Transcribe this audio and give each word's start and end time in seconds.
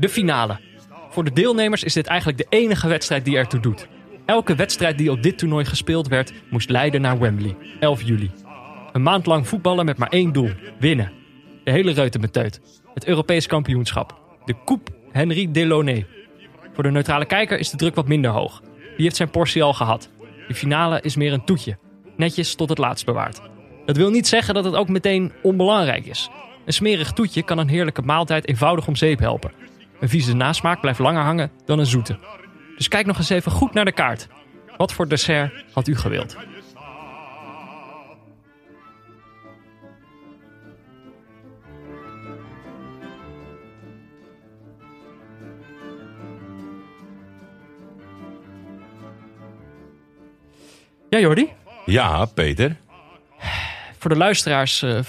De 0.00 0.08
finale. 0.08 0.58
Voor 1.10 1.24
de 1.24 1.32
deelnemers 1.32 1.84
is 1.84 1.92
dit 1.92 2.06
eigenlijk 2.06 2.38
de 2.38 2.46
enige 2.48 2.88
wedstrijd 2.88 3.24
die 3.24 3.36
ertoe 3.36 3.60
doet. 3.60 3.88
Elke 4.26 4.54
wedstrijd 4.54 4.98
die 4.98 5.10
op 5.10 5.22
dit 5.22 5.38
toernooi 5.38 5.64
gespeeld 5.64 6.08
werd, 6.08 6.32
moest 6.50 6.70
leiden 6.70 7.00
naar 7.00 7.18
Wembley, 7.18 7.56
11 7.80 8.02
juli. 8.02 8.30
Een 8.92 9.02
maand 9.02 9.26
lang 9.26 9.48
voetballen 9.48 9.84
met 9.84 9.98
maar 9.98 10.08
één 10.08 10.32
doel: 10.32 10.50
winnen. 10.78 11.12
De 11.64 11.70
hele 11.70 11.92
reutemeteut. 11.92 12.60
Het 12.94 13.06
Europees 13.06 13.46
kampioenschap. 13.46 14.18
De 14.44 14.54
Coupe 14.64 14.90
Henri 15.12 15.50
Delaunay. 15.50 16.06
Voor 16.72 16.82
de 16.82 16.90
neutrale 16.90 17.26
kijker 17.26 17.58
is 17.58 17.70
de 17.70 17.76
druk 17.76 17.94
wat 17.94 18.08
minder 18.08 18.30
hoog. 18.30 18.60
Die 18.96 19.04
heeft 19.04 19.16
zijn 19.16 19.30
portie 19.30 19.62
al 19.62 19.72
gehad. 19.72 20.10
De 20.48 20.54
finale 20.54 21.00
is 21.00 21.16
meer 21.16 21.32
een 21.32 21.44
toetje. 21.44 21.78
Netjes 22.16 22.54
tot 22.54 22.68
het 22.68 22.78
laatst 22.78 23.04
bewaard. 23.04 23.40
Dat 23.86 23.96
wil 23.96 24.10
niet 24.10 24.28
zeggen 24.28 24.54
dat 24.54 24.64
het 24.64 24.74
ook 24.74 24.88
meteen 24.88 25.32
onbelangrijk 25.42 26.06
is. 26.06 26.30
Een 26.64 26.72
smerig 26.72 27.12
toetje 27.12 27.42
kan 27.42 27.58
een 27.58 27.68
heerlijke 27.68 28.02
maaltijd 28.02 28.48
eenvoudig 28.48 28.86
om 28.86 28.96
zeep 28.96 29.18
helpen. 29.18 29.52
Een 30.00 30.08
vieze 30.08 30.34
nasmaak 30.34 30.80
blijft 30.80 30.98
langer 30.98 31.22
hangen 31.22 31.50
dan 31.64 31.78
een 31.78 31.86
zoete. 31.86 32.18
Dus 32.76 32.88
kijk 32.88 33.06
nog 33.06 33.18
eens 33.18 33.30
even 33.30 33.52
goed 33.52 33.72
naar 33.72 33.84
de 33.84 33.92
kaart. 33.92 34.28
Wat 34.76 34.92
voor 34.92 35.08
dessert 35.08 35.64
had 35.72 35.88
u 35.88 35.96
gewild? 35.96 36.36
Ja, 51.10 51.18
Jordi? 51.18 51.52
Ja, 51.86 52.24
Peter. 52.24 52.76
Voor 53.98 54.10
de 54.10 54.16
luisteraars 54.16 54.82
eh, 54.82 55.00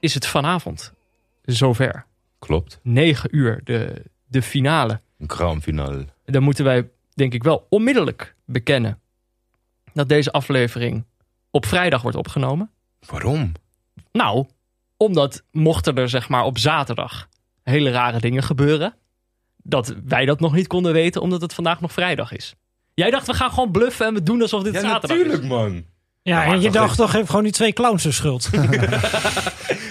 is 0.00 0.14
het 0.14 0.26
vanavond 0.26 0.92
zover. 1.44 2.06
Klopt. 2.38 2.80
9 2.82 3.36
uur, 3.36 3.60
de, 3.64 4.02
de 4.28 4.42
finale. 4.42 5.00
Een 5.18 5.30
grand 5.30 5.62
finale. 5.62 6.06
Dan 6.24 6.42
moeten 6.42 6.64
wij, 6.64 6.88
denk 7.14 7.32
ik 7.34 7.42
wel, 7.42 7.66
onmiddellijk 7.70 8.34
bekennen 8.44 9.00
dat 9.92 10.08
deze 10.08 10.32
aflevering 10.32 11.04
op 11.50 11.66
vrijdag 11.66 12.02
wordt 12.02 12.16
opgenomen. 12.16 12.70
Waarom? 13.06 13.52
Nou, 14.12 14.46
omdat 14.96 15.42
mochten 15.52 15.96
er 15.96 16.08
zeg 16.08 16.28
maar 16.28 16.44
op 16.44 16.58
zaterdag 16.58 17.28
hele 17.62 17.90
rare 17.90 18.20
dingen 18.20 18.42
gebeuren, 18.42 18.94
dat 19.56 19.94
wij 20.04 20.24
dat 20.24 20.40
nog 20.40 20.52
niet 20.52 20.66
konden 20.66 20.92
weten, 20.92 21.20
omdat 21.22 21.40
het 21.40 21.54
vandaag 21.54 21.80
nog 21.80 21.92
vrijdag 21.92 22.32
is. 22.32 22.54
Jij 22.94 23.10
dacht, 23.10 23.26
we 23.26 23.34
gaan 23.34 23.50
gewoon 23.50 23.70
bluffen 23.70 24.06
en 24.06 24.14
we 24.14 24.22
doen 24.22 24.42
alsof 24.42 24.62
dit 24.62 24.74
Ja, 24.74 24.80
zaterdag 24.80 25.16
natuurlijk, 25.16 25.42
is. 25.42 25.48
man. 25.48 25.84
Ja, 26.22 26.36
maar 26.44 26.54
en 26.54 26.60
je 26.60 26.70
dacht 26.70 26.96
toch 26.96 27.14
even 27.14 27.26
gewoon 27.26 27.42
die 27.42 27.52
twee 27.52 27.72
clowns 27.72 28.02
de 28.02 28.12
schuld. 28.12 28.50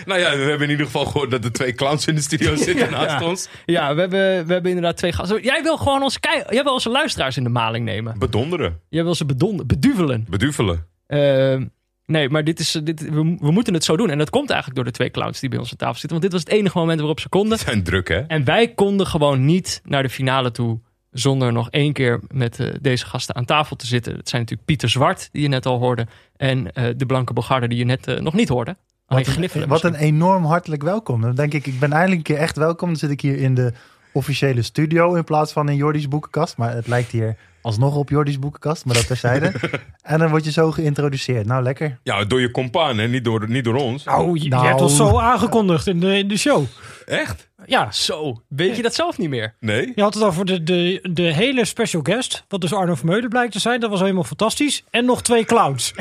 Nou 0.06 0.20
ja, 0.20 0.30
we 0.38 0.44
hebben 0.44 0.61
in 0.61 0.70
ieder 0.70 0.86
geval 0.86 1.06
gehoord 1.06 1.31
dat 1.31 1.44
er 1.44 1.52
twee 1.52 1.73
clowns 1.73 2.08
in 2.08 2.16
de 2.16 2.22
studio 2.22 2.56
zitten 2.66 2.92
naast 2.92 3.23
ons. 3.25 3.50
Ja, 3.66 3.94
we 3.95 4.00
hebben, 4.00 4.45
we 4.48 4.53
hebben 4.53 4.66
inderdaad 4.72 4.98
twee 4.98 5.11
gasten. 5.11 5.42
Jij 5.44 5.64
wil 5.64 5.78
gewoon 5.78 6.03
onze, 6.03 6.20
kei- 6.20 6.44
jij 6.50 6.64
wil 6.64 6.73
onze 6.73 6.89
luisteraars 6.89 7.38
in 7.38 7.44
de 7.44 7.50
maling 7.50 7.86
nemen. 7.86 8.20
Bedonderen. 8.20 8.80
Jij 8.89 9.03
wil 9.03 9.16
ze 9.16 9.25
bedon, 9.25 9.61
beduvelen. 9.66 10.25
Beduvelen. 10.30 10.86
Ehm, 11.08 11.66
nee, 12.05 12.30
maar 12.30 12.44
dit 12.44 12.59
is, 12.59 12.72
dit, 12.83 13.02
we, 13.02 13.38
we 13.39 13.52
moeten 13.52 13.73
het 13.73 13.83
zo 13.83 13.98
doen. 13.98 14.09
En 14.09 14.17
dat 14.17 14.30
komt 14.30 14.48
eigenlijk 14.50 14.75
door 14.75 14.86
de 14.92 14.98
twee 14.98 15.11
clowns 15.11 15.39
die 15.39 15.50
bij 15.50 15.59
ons 15.59 15.72
aan 15.72 15.78
tafel 15.78 16.00
zitten. 16.00 16.20
Want 16.20 16.22
dit 16.22 16.31
was 16.31 16.42
het 16.42 16.52
enige 16.59 16.78
moment 16.78 17.00
waarop 17.00 17.20
ze 17.20 17.30
konden. 17.30 17.58
Zijn 17.58 17.83
druk, 17.83 18.08
hè? 18.08 18.20
En 18.20 18.44
wij 18.44 18.67
konden 18.73 19.08
gewoon 19.08 19.45
niet 19.45 19.81
naar 19.83 20.03
de 20.03 20.09
finale 20.09 20.52
toe 20.52 20.80
zonder 21.11 21.52
nog 21.53 21.69
één 21.69 21.94
keer 21.94 22.19
met 22.27 22.59
eh, 22.59 22.67
deze 22.81 23.05
gasten 23.05 23.36
aan 23.36 23.45
tafel 23.45 23.75
te 23.75 23.88
zitten. 23.88 24.16
Het 24.16 24.30
zijn 24.30 24.41
natuurlijk 24.41 24.67
Pieter 24.67 24.89
Zwart, 24.89 25.30
die 25.31 25.41
je 25.41 25.47
net 25.47 25.66
al 25.66 25.80
hoorde. 25.80 26.08
En 26.38 26.73
eh, 26.73 26.83
de 26.97 27.05
Blanke 27.05 27.33
Bogarde, 27.33 27.67
die 27.67 27.77
je 27.77 27.86
net 27.86 28.08
eh, 28.08 28.19
nog 28.19 28.33
niet 28.33 28.49
hoorde. 28.49 28.75
Wat 29.08 29.27
een, 29.27 29.67
wat 29.67 29.83
een 29.83 29.95
enorm 29.95 30.45
hartelijk 30.45 30.83
welkom. 30.83 31.21
Dan 31.21 31.36
denk 31.36 31.54
ik, 31.54 31.67
ik 31.67 31.80
ben 31.80 31.92
eindelijk 31.92 32.17
een 32.17 32.36
keer 32.36 32.43
echt 32.43 32.55
welkom. 32.55 32.87
Dan 32.87 32.98
zit 32.98 33.09
ik 33.09 33.21
hier 33.21 33.37
in 33.37 33.55
de 33.55 33.73
officiële 34.11 34.61
studio 34.61 35.14
in 35.14 35.23
plaats 35.23 35.52
van 35.52 35.70
in 35.70 35.76
Jordi's 35.76 36.08
boekenkast. 36.08 36.58
Maar 36.58 36.73
het 36.73 36.87
lijkt 36.87 37.11
hier 37.11 37.36
alsnog 37.61 37.95
op 37.95 38.10
Jordi's 38.10 38.39
boekenkast, 38.39 38.86
maar 38.86 38.95
dat 38.95 39.08
terzijde. 39.08 39.52
en 40.02 40.20
dan 40.20 40.30
word 40.30 40.45
je 40.45 40.52
zo 40.52 40.71
geïntroduceerd. 40.71 41.45
Nou, 41.45 41.64
lekker. 41.64 41.99
Ja, 42.04 42.26
door 42.26 42.42
je 42.42 42.52
compaan, 42.52 42.98
hè? 42.98 43.08
Niet 43.08 43.23
door, 43.23 43.49
niet 43.49 43.64
door 43.64 43.76
ons. 43.76 44.04
Nou, 44.04 44.39
je, 44.39 44.49
Nou. 44.49 44.61
je 44.64 44.70
hebt 44.70 44.81
ons 44.81 44.95
zo 44.95 45.20
aangekondigd 45.20 45.87
in 45.87 45.99
de, 45.99 46.17
in 46.17 46.27
de 46.27 46.37
show. 46.37 46.65
Echt? 47.07 47.49
Ja, 47.65 47.91
Zo, 47.91 48.41
weet 48.47 48.75
je 48.75 48.81
dat 48.81 48.93
zelf 48.95 49.17
niet 49.17 49.29
meer? 49.29 49.55
Nee? 49.59 49.91
je 49.95 50.01
had 50.01 50.13
het 50.13 50.23
over 50.23 50.45
de, 50.45 50.63
de, 50.63 50.99
de 51.11 51.21
hele 51.33 51.65
special 51.65 52.01
guest. 52.03 52.43
Wat 52.47 52.61
dus 52.61 52.73
Arno 52.73 52.95
Vermeulen 52.95 53.29
blijkt 53.29 53.51
te 53.51 53.59
zijn. 53.59 53.79
Dat 53.79 53.89
was 53.89 53.99
helemaal 53.99 54.23
fantastisch. 54.23 54.83
En 54.89 55.05
nog 55.05 55.21
twee 55.21 55.45
clowns. 55.45 55.93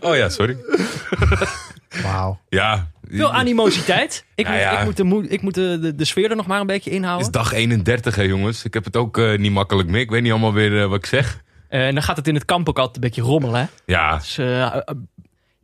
Oh 0.00 0.16
ja, 0.16 0.28
sorry. 0.28 0.56
Wauw. 2.02 2.40
Ja. 2.48 2.90
Veel 3.08 3.32
animositeit. 3.32 4.24
Ik, 4.34 4.44
Nou 4.44 4.56
moet, 4.56 4.64
ja. 4.66 4.78
ik 4.78 4.84
moet, 4.84 4.96
de, 4.96 5.04
moe- 5.04 5.28
ik 5.28 5.42
moet 5.42 5.54
de, 5.54 5.78
de, 5.80 5.94
de 5.94 6.04
sfeer 6.04 6.30
er 6.30 6.36
nog 6.36 6.46
maar 6.46 6.60
een 6.60 6.66
beetje 6.66 6.90
Het 6.90 6.98
inhouden. 6.98 7.26
is 7.26 7.32
dag 7.32 7.52
31, 7.52 8.14
hè, 8.14 8.22
jongens. 8.22 8.64
Ik 8.64 8.74
heb 8.74 8.84
het 8.84 8.96
ook 8.96 9.18
eh, 9.18 9.38
niet 9.38 9.52
makkelijk 9.52 9.88
meer. 9.88 10.00
Ik 10.00 10.10
weet 10.10 10.22
niet 10.22 10.30
allemaal 10.30 10.52
weer 10.52 10.82
eh, 10.82 10.88
wat 10.88 10.98
ik 10.98 11.06
zeg. 11.06 11.42
En 11.68 11.94
dan 11.94 12.02
gaat 12.02 12.16
het 12.16 12.28
in 12.28 12.34
het 12.34 12.44
kamp 12.44 12.68
ook 12.68 12.76
altijd 12.78 12.96
een 12.96 13.00
beetje 13.02 13.22
rommelen. 13.22 13.60
Hè? 13.60 13.66
Ja. 13.86 14.16
Dus, 14.16 14.38
eh, 14.38 14.62
eh, 14.62 14.72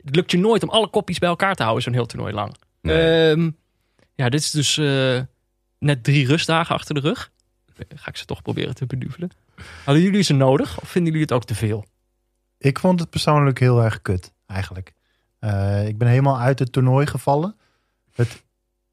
het 0.03 0.15
lukt 0.15 0.31
je 0.31 0.37
nooit 0.37 0.63
om 0.63 0.69
alle 0.69 0.87
kopjes 0.89 1.19
bij 1.19 1.29
elkaar 1.29 1.55
te 1.55 1.61
houden, 1.63 1.83
zo'n 1.83 1.93
heel 1.93 2.05
toernooi 2.05 2.33
lang. 2.33 2.55
Nee. 2.81 3.29
Ehm, 3.31 3.49
ja, 4.23 4.29
dit 4.29 4.39
is 4.39 4.51
dus 4.51 4.77
eh, 4.77 5.21
net 5.79 6.03
drie 6.03 6.27
rustdagen 6.27 6.75
achter 6.75 6.95
de 6.95 7.01
rug. 7.01 7.31
Ga 7.95 8.09
ik 8.09 8.17
ze 8.17 8.25
toch 8.25 8.41
proberen 8.41 8.75
te 8.75 8.85
beduvelen. 8.85 9.29
Hadden 9.85 10.03
jullie 10.03 10.21
ze 10.21 10.33
nodig 10.33 10.81
of 10.81 10.89
vinden 10.89 11.11
jullie 11.11 11.27
het 11.27 11.35
ook 11.35 11.45
te 11.45 11.55
veel? 11.55 11.85
Ik 12.57 12.79
vond 12.79 12.99
het 12.99 13.09
persoonlijk 13.09 13.59
heel 13.59 13.83
erg 13.83 14.01
kut, 14.01 14.31
eigenlijk. 14.45 14.93
Eh, 15.39 15.87
ik 15.87 15.97
ben 15.97 16.07
helemaal 16.07 16.39
uit 16.39 16.59
het 16.59 16.71
toernooi 16.71 17.05
gevallen. 17.05 17.55
Het, 18.15 18.43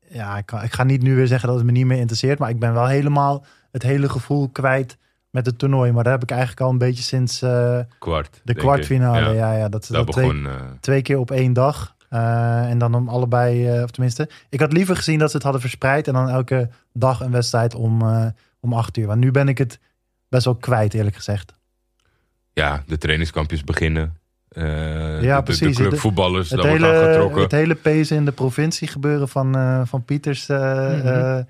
ja, 0.09 0.37
ik, 0.39 0.47
kan- 0.47 0.63
ik 0.63 0.73
ga 0.73 0.85
niet 0.85 1.03
nu 1.03 1.15
weer 1.15 1.27
zeggen 1.27 1.49
dat 1.49 1.57
het 1.57 1.67
me 1.67 1.73
niet 1.73 1.87
meer 1.87 1.99
interesseert. 1.99 2.39
Maar 2.39 2.51
ik 2.51 2.59
ben 2.59 2.73
wel 2.73 2.87
helemaal 2.87 3.45
het 3.71 3.83
hele 3.83 4.09
gevoel 4.09 4.49
kwijt 4.49 4.97
met 5.31 5.47
het 5.47 5.59
toernooi. 5.59 5.93
Maar 5.93 6.05
daar 6.05 6.13
heb 6.13 6.23
ik 6.23 6.31
eigenlijk 6.31 6.61
al 6.61 6.71
een 6.71 6.79
beetje 6.79 7.03
sinds 7.03 7.43
eh, 7.43 7.79
Kwart. 7.99 8.41
de 8.45 8.55
kwartfinale. 8.55 9.21
Ja. 9.29 9.33
Ja, 9.33 9.57
ja, 9.57 9.69
dat, 9.69 9.87
dat 9.91 10.07
twee, 10.13 10.27
begon... 10.27 10.49
twee 10.81 11.03
keer 11.03 11.19
op 11.19 11.31
één 11.31 11.53
dag. 11.53 11.95
Eh, 12.11 12.71
en 12.71 12.79
dan 12.79 12.95
om 12.95 13.09
allebei, 13.09 13.69
eh, 13.69 13.83
of 13.83 13.91
tenminste, 13.91 14.29
ik 14.49 14.61
had 14.61 14.73
liever 14.73 14.97
gezien 14.97 15.19
dat 15.19 15.29
ze 15.31 15.35
het 15.35 15.43
hadden 15.45 15.61
verspreid. 15.63 16.09
En 16.09 16.13
dan 16.15 16.29
elke 16.29 16.69
dag 16.93 17.21
een 17.21 17.31
wedstrijd 17.31 17.75
om, 17.75 18.03
eh, 18.03 18.27
om 18.61 18.73
acht 18.73 18.97
uur. 18.97 19.07
Want 19.07 19.21
nu 19.21 19.31
ben 19.31 19.49
ik 19.49 19.59
het 19.59 19.79
best 20.29 20.45
wel 20.45 20.55
kwijt, 20.55 20.95
eerlijk 20.95 21.17
gezegd. 21.17 21.55
ja, 22.53 22.83
de 22.87 22.99
trainingskampjes 22.99 23.65
beginnen. 23.65 24.17
Eh, 24.49 24.63
de- 24.65 25.19
Ja, 25.23 25.37
de, 25.37 25.43
precies. 25.43 25.77
De 25.77 25.83
clubvoetballers, 25.87 26.49
daar 26.49 26.59
wordt 26.69 26.85
aan 26.85 26.91
hele, 26.95 27.13
getrokken. 27.13 27.43
het 27.43 27.53
hele 27.53 27.75
pezen 27.75 28.17
in 28.17 28.25
de 28.25 28.33
provincie 28.33 28.89
gebeuren 28.89 29.29
van, 29.29 29.57
eh, 29.57 29.81
van 29.85 30.05
Pieters 30.05 30.49
eh, 30.49 30.59
Mhm. 30.59 31.43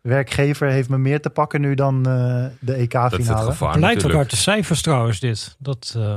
werkgever 0.00 0.68
heeft 0.68 0.88
me 0.88 0.98
meer 0.98 1.20
te 1.20 1.30
pakken 1.30 1.60
nu 1.60 1.74
dan 1.74 1.96
eh, 1.96 2.02
de 2.04 2.50
dat 2.60 2.74
is 2.76 2.80
het 2.80 2.94
EK-finale. 2.94 3.50
gevaar 3.50 3.76
Blijkt 3.78 4.04
ook 4.04 4.14
uit 4.14 4.30
de 4.30 4.36
cijfers 4.36 4.82
trouwens 4.82 5.20
dit. 5.20 5.56
Dat, 5.58 5.94
eh, 5.96 6.16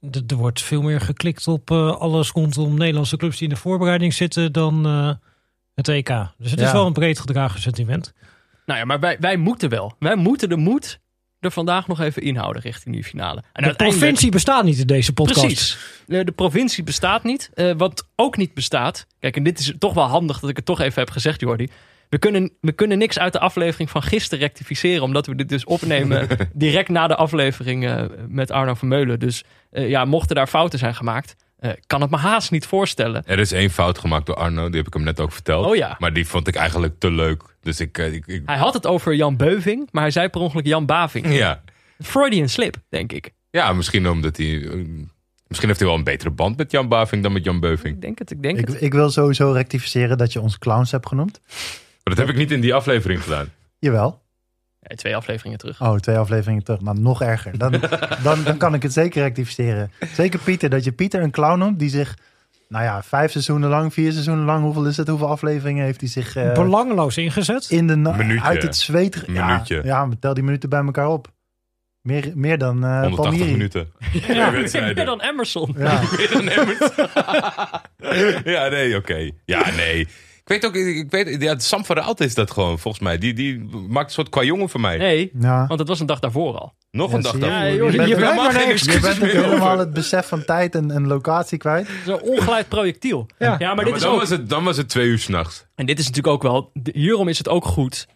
er 0.00 0.36
wordt 0.36 0.62
veel 0.62 0.82
meer 0.82 1.00
geklikt 1.00 1.48
op 1.48 1.70
eh, 1.70 1.96
alles 1.96 2.30
rondom 2.30 2.76
Nederlandse 2.76 3.16
clubs 3.16 3.38
die 3.38 3.48
in 3.48 3.54
de 3.54 3.60
voorbereiding 3.60 4.14
zitten 4.14 4.52
dan 4.52 4.86
eh, 4.86 5.10
het 5.74 5.88
EK. 5.88 6.08
Dus 6.38 6.50
het 6.50 6.60
is 6.60 6.72
wel 6.72 6.86
een 6.86 6.92
breed 6.92 7.18
gedragen 7.18 7.60
sentiment. 7.60 8.12
Nou 8.66 8.78
ja, 8.78 8.84
maar 8.84 9.00
wij, 9.00 9.16
wij 9.20 9.36
moeten 9.36 9.68
wel. 9.68 9.94
Wij 9.98 10.16
moeten 10.16 10.48
de 10.48 10.56
moed 10.56 11.00
er 11.40 11.50
vandaag 11.50 11.86
nog 11.86 12.00
even 12.00 12.22
inhouden 12.22 12.62
richting 12.62 12.94
die 12.94 13.04
finale. 13.04 13.42
En 13.52 13.64
de 13.68 13.74
provincie 13.74 14.30
bestaat 14.30 14.64
niet 14.64 14.78
in 14.78 14.86
deze 14.86 15.12
podcast. 15.12 15.40
Precies. 15.40 15.78
De, 16.06 16.24
de 16.24 16.32
provincie 16.32 16.84
bestaat 16.84 17.24
niet. 17.24 17.50
Eh, 17.54 17.72
wat 17.76 18.08
ook 18.16 18.36
niet 18.36 18.54
bestaat. 18.54 19.06
Kijk, 19.18 19.36
en 19.36 19.42
dit 19.42 19.58
is 19.58 19.72
toch 19.78 19.94
wel 19.94 20.04
handig 20.04 20.40
dat 20.40 20.50
ik 20.50 20.56
het 20.56 20.64
toch 20.64 20.80
even 20.80 21.00
heb 21.00 21.10
gezegd, 21.10 21.40
Jordi. 21.40 21.68
We 22.08 22.18
kunnen, 22.18 22.50
we 22.60 22.72
kunnen 22.72 22.98
niks 22.98 23.18
uit 23.18 23.32
de 23.32 23.40
aflevering 23.40 23.90
van 23.90 24.02
gisteren 24.02 24.38
rectificeren. 24.44 25.02
Omdat 25.02 25.26
we 25.26 25.34
dit 25.34 25.48
dus 25.48 25.64
opnemen 25.64 26.28
direct 26.54 26.88
na 26.88 27.06
de 27.06 27.16
aflevering 27.16 27.86
eh, 27.86 28.02
met 28.28 28.50
Arno 28.50 28.74
Vermeulen. 28.74 29.18
Dus 29.18 29.44
eh, 29.70 29.88
ja, 29.88 30.04
mochten 30.04 30.36
daar 30.36 30.46
fouten 30.46 30.78
zijn 30.78 30.94
gemaakt. 30.94 31.36
eh, 31.58 31.70
kan 31.86 32.00
het 32.00 32.10
me 32.10 32.16
haast 32.16 32.50
niet 32.50 32.66
voorstellen. 32.66 33.22
Er 33.26 33.38
is 33.38 33.52
één 33.52 33.70
fout 33.70 33.98
gemaakt 33.98 34.26
door 34.26 34.34
Arno, 34.36 34.66
die 34.68 34.76
heb 34.76 34.86
ik 34.86 34.94
hem 34.94 35.02
net 35.02 35.20
ook 35.20 35.32
verteld. 35.32 35.66
Oh 35.66 35.76
ja. 35.76 35.96
Maar 35.98 36.12
die 36.12 36.26
vond 36.26 36.48
ik 36.48 36.54
eigenlijk 36.54 36.94
te 36.98 37.10
leuk. 37.10 37.42
Dus 37.60 37.80
ik... 37.80 37.98
ik, 37.98 38.26
ik- 38.26 38.42
Hij 38.46 38.56
had 38.56 38.74
het 38.74 38.86
over 38.86 39.14
Jan 39.14 39.36
Beuving. 39.36 39.88
Maar 39.90 40.02
hij 40.02 40.10
zei 40.10 40.28
per 40.28 40.40
ongeluk 40.40 40.66
Jan 40.66 40.86
Baving. 40.86 41.34
ja. 41.34 41.62
Freudian 41.98 42.48
slip, 42.48 42.76
denk 42.88 43.12
ik. 43.12 43.30
ja, 43.50 43.72
misschien 43.72 44.08
omdat 44.08 44.36
hij... 44.36 44.46
misschien 45.46 45.68
heeft 45.68 45.80
hij 45.80 45.88
wel 45.88 45.98
een 45.98 46.04
betere 46.04 46.30
band 46.30 46.56
met 46.56 46.70
Jan 46.70 46.88
Baving 46.88 47.22
dan 47.22 47.32
met 47.32 47.44
Jan 47.44 47.60
Beuving. 47.60 47.94
Ik 47.94 48.00
denk 48.00 48.18
het, 48.18 48.30
ik 48.30 48.42
denk 48.42 48.58
Ik, 48.58 48.68
het. 48.68 48.82
ik 48.82 48.92
wil 48.92 49.10
sowieso 49.10 49.50
rectificeren 49.52 50.18
dat 50.18 50.32
je 50.32 50.40
ons 50.40 50.58
clowns 50.58 50.90
hebt 50.90 51.06
genoemd. 51.08 51.40
Maar 52.08 52.16
dat 52.16 52.26
heb 52.26 52.34
ik 52.34 52.40
niet 52.42 52.50
in 52.50 52.60
die 52.60 52.74
aflevering 52.74 53.22
gedaan. 53.22 53.48
Jawel. 53.78 54.22
Ja, 54.80 54.96
twee 54.96 55.16
afleveringen 55.16 55.58
terug. 55.58 55.80
Oh, 55.80 55.96
twee 55.96 56.16
afleveringen 56.16 56.62
terug. 56.64 56.80
Nou, 56.80 57.00
nog 57.00 57.22
erger. 57.22 57.58
Dan, 57.58 57.72
dan, 58.22 58.42
dan 58.44 58.56
kan 58.56 58.74
ik 58.74 58.82
het 58.82 58.92
zeker 58.92 59.22
rectificeren. 59.22 59.90
Zeker 60.12 60.38
Pieter, 60.38 60.70
dat 60.70 60.84
je 60.84 60.92
Pieter 60.92 61.22
een 61.22 61.30
clown 61.30 61.58
noemt 61.58 61.78
die 61.78 61.88
zich... 61.88 62.16
Nou 62.68 62.84
ja, 62.84 63.02
vijf 63.02 63.30
seizoenen 63.30 63.68
lang, 63.68 63.92
vier 63.92 64.12
seizoenen 64.12 64.44
lang, 64.44 64.62
hoeveel 64.62 64.86
is 64.86 64.96
het? 64.96 65.08
Hoeveel 65.08 65.28
afleveringen 65.28 65.84
heeft 65.84 66.00
hij 66.00 66.08
zich 66.08 66.36
eh, 66.36 66.52
Belangeloos 66.52 67.16
ingezet. 67.16 67.66
in 67.70 67.86
de 67.86 67.96
Minuutje. 67.96 68.40
uit 68.42 68.62
het 68.62 68.76
zweet... 68.76 69.24
Ja, 69.26 69.46
Minuutje. 69.46 69.80
ja, 69.84 70.06
maar 70.06 70.18
tel 70.18 70.34
die 70.34 70.42
minuten 70.44 70.68
bij 70.68 70.84
elkaar 70.84 71.08
op. 71.08 71.28
Meer, 72.02 72.32
meer 72.34 72.58
dan 72.58 72.84
eh 72.84 73.00
180 73.00 73.16
Palmieri. 73.16 73.52
minuten. 73.52 73.92
Ja, 74.28 74.52
wedstrijden. 74.52 74.94
meer 74.94 75.04
dan 75.04 75.20
Emerson. 75.20 75.74
Ja. 75.78 76.00
Meer 76.16 76.30
dan 76.32 76.48
Emmert. 76.48 76.92
ja, 78.54 78.68
nee, 78.68 78.96
oké. 78.96 79.30
Ja, 79.44 79.70
nee. 79.70 80.08
Ik 80.48 80.60
weet 80.60 80.66
ook, 80.66 80.74
ik 80.74 81.10
weet, 81.10 81.42
ja, 81.42 81.58
Sam 81.58 81.84
van 81.84 81.96
Raalte 81.96 82.24
is 82.24 82.34
dat 82.34 82.50
gewoon, 82.50 82.78
volgens 82.78 83.02
mij. 83.02 83.18
Die, 83.18 83.32
die 83.34 83.58
maakt 83.88 84.06
een 84.06 84.12
soort 84.12 84.28
qua 84.28 84.42
jongen 84.42 84.68
voor 84.68 84.80
mij. 84.80 84.96
Nee, 84.96 85.30
Ja. 85.40 85.66
want 85.66 85.78
het 85.80 85.88
was 85.88 86.00
een 86.00 86.06
dag 86.06 86.18
daarvoor 86.18 86.58
al. 86.58 86.74
Nog 86.90 87.10
Ja, 87.10 87.16
een 87.16 87.22
dag 87.22 87.38
dan. 87.38 87.48
Ja, 87.50 87.70
joh, 87.70 87.90
je 87.90 88.00
je 88.00 88.06
bent, 88.16 88.20
helemaal 88.20 88.50
geen 88.50 88.68
je 88.92 88.98
bent 89.00 89.20
meer 89.20 89.30
helemaal 89.30 89.66
over. 89.68 89.78
het 89.78 89.92
besef 89.92 90.26
van 90.28 90.44
tijd 90.44 90.74
en, 90.74 90.90
en 90.90 91.06
locatie 91.06 91.58
kwijt. 91.58 91.88
Zo'n 92.06 92.20
ongeleid 92.20 92.68
projectiel. 92.68 93.26
Ja. 93.38 93.46
Ja, 93.46 93.50
maar 93.50 93.60
Ja, 93.60 93.74
dit 93.74 93.84
maar 93.84 93.94
is 93.94 94.02
dan, 94.02 94.12
ook... 94.12 94.18
was 94.20 94.28
het, 94.30 94.48
dan 94.48 94.64
was 94.64 94.76
het 94.76 94.88
twee 94.88 95.06
uur 95.06 95.18
s'nachts. 95.18 95.66
En 95.74 95.86
dit 95.86 95.98
is 95.98 96.06
natuurlijk 96.06 96.34
ook 96.34 96.42
wel... 96.42 96.72
Hierom 96.92 97.28
is 97.28 97.38
het 97.38 97.48
ook 97.48 97.64
goed 97.64 98.06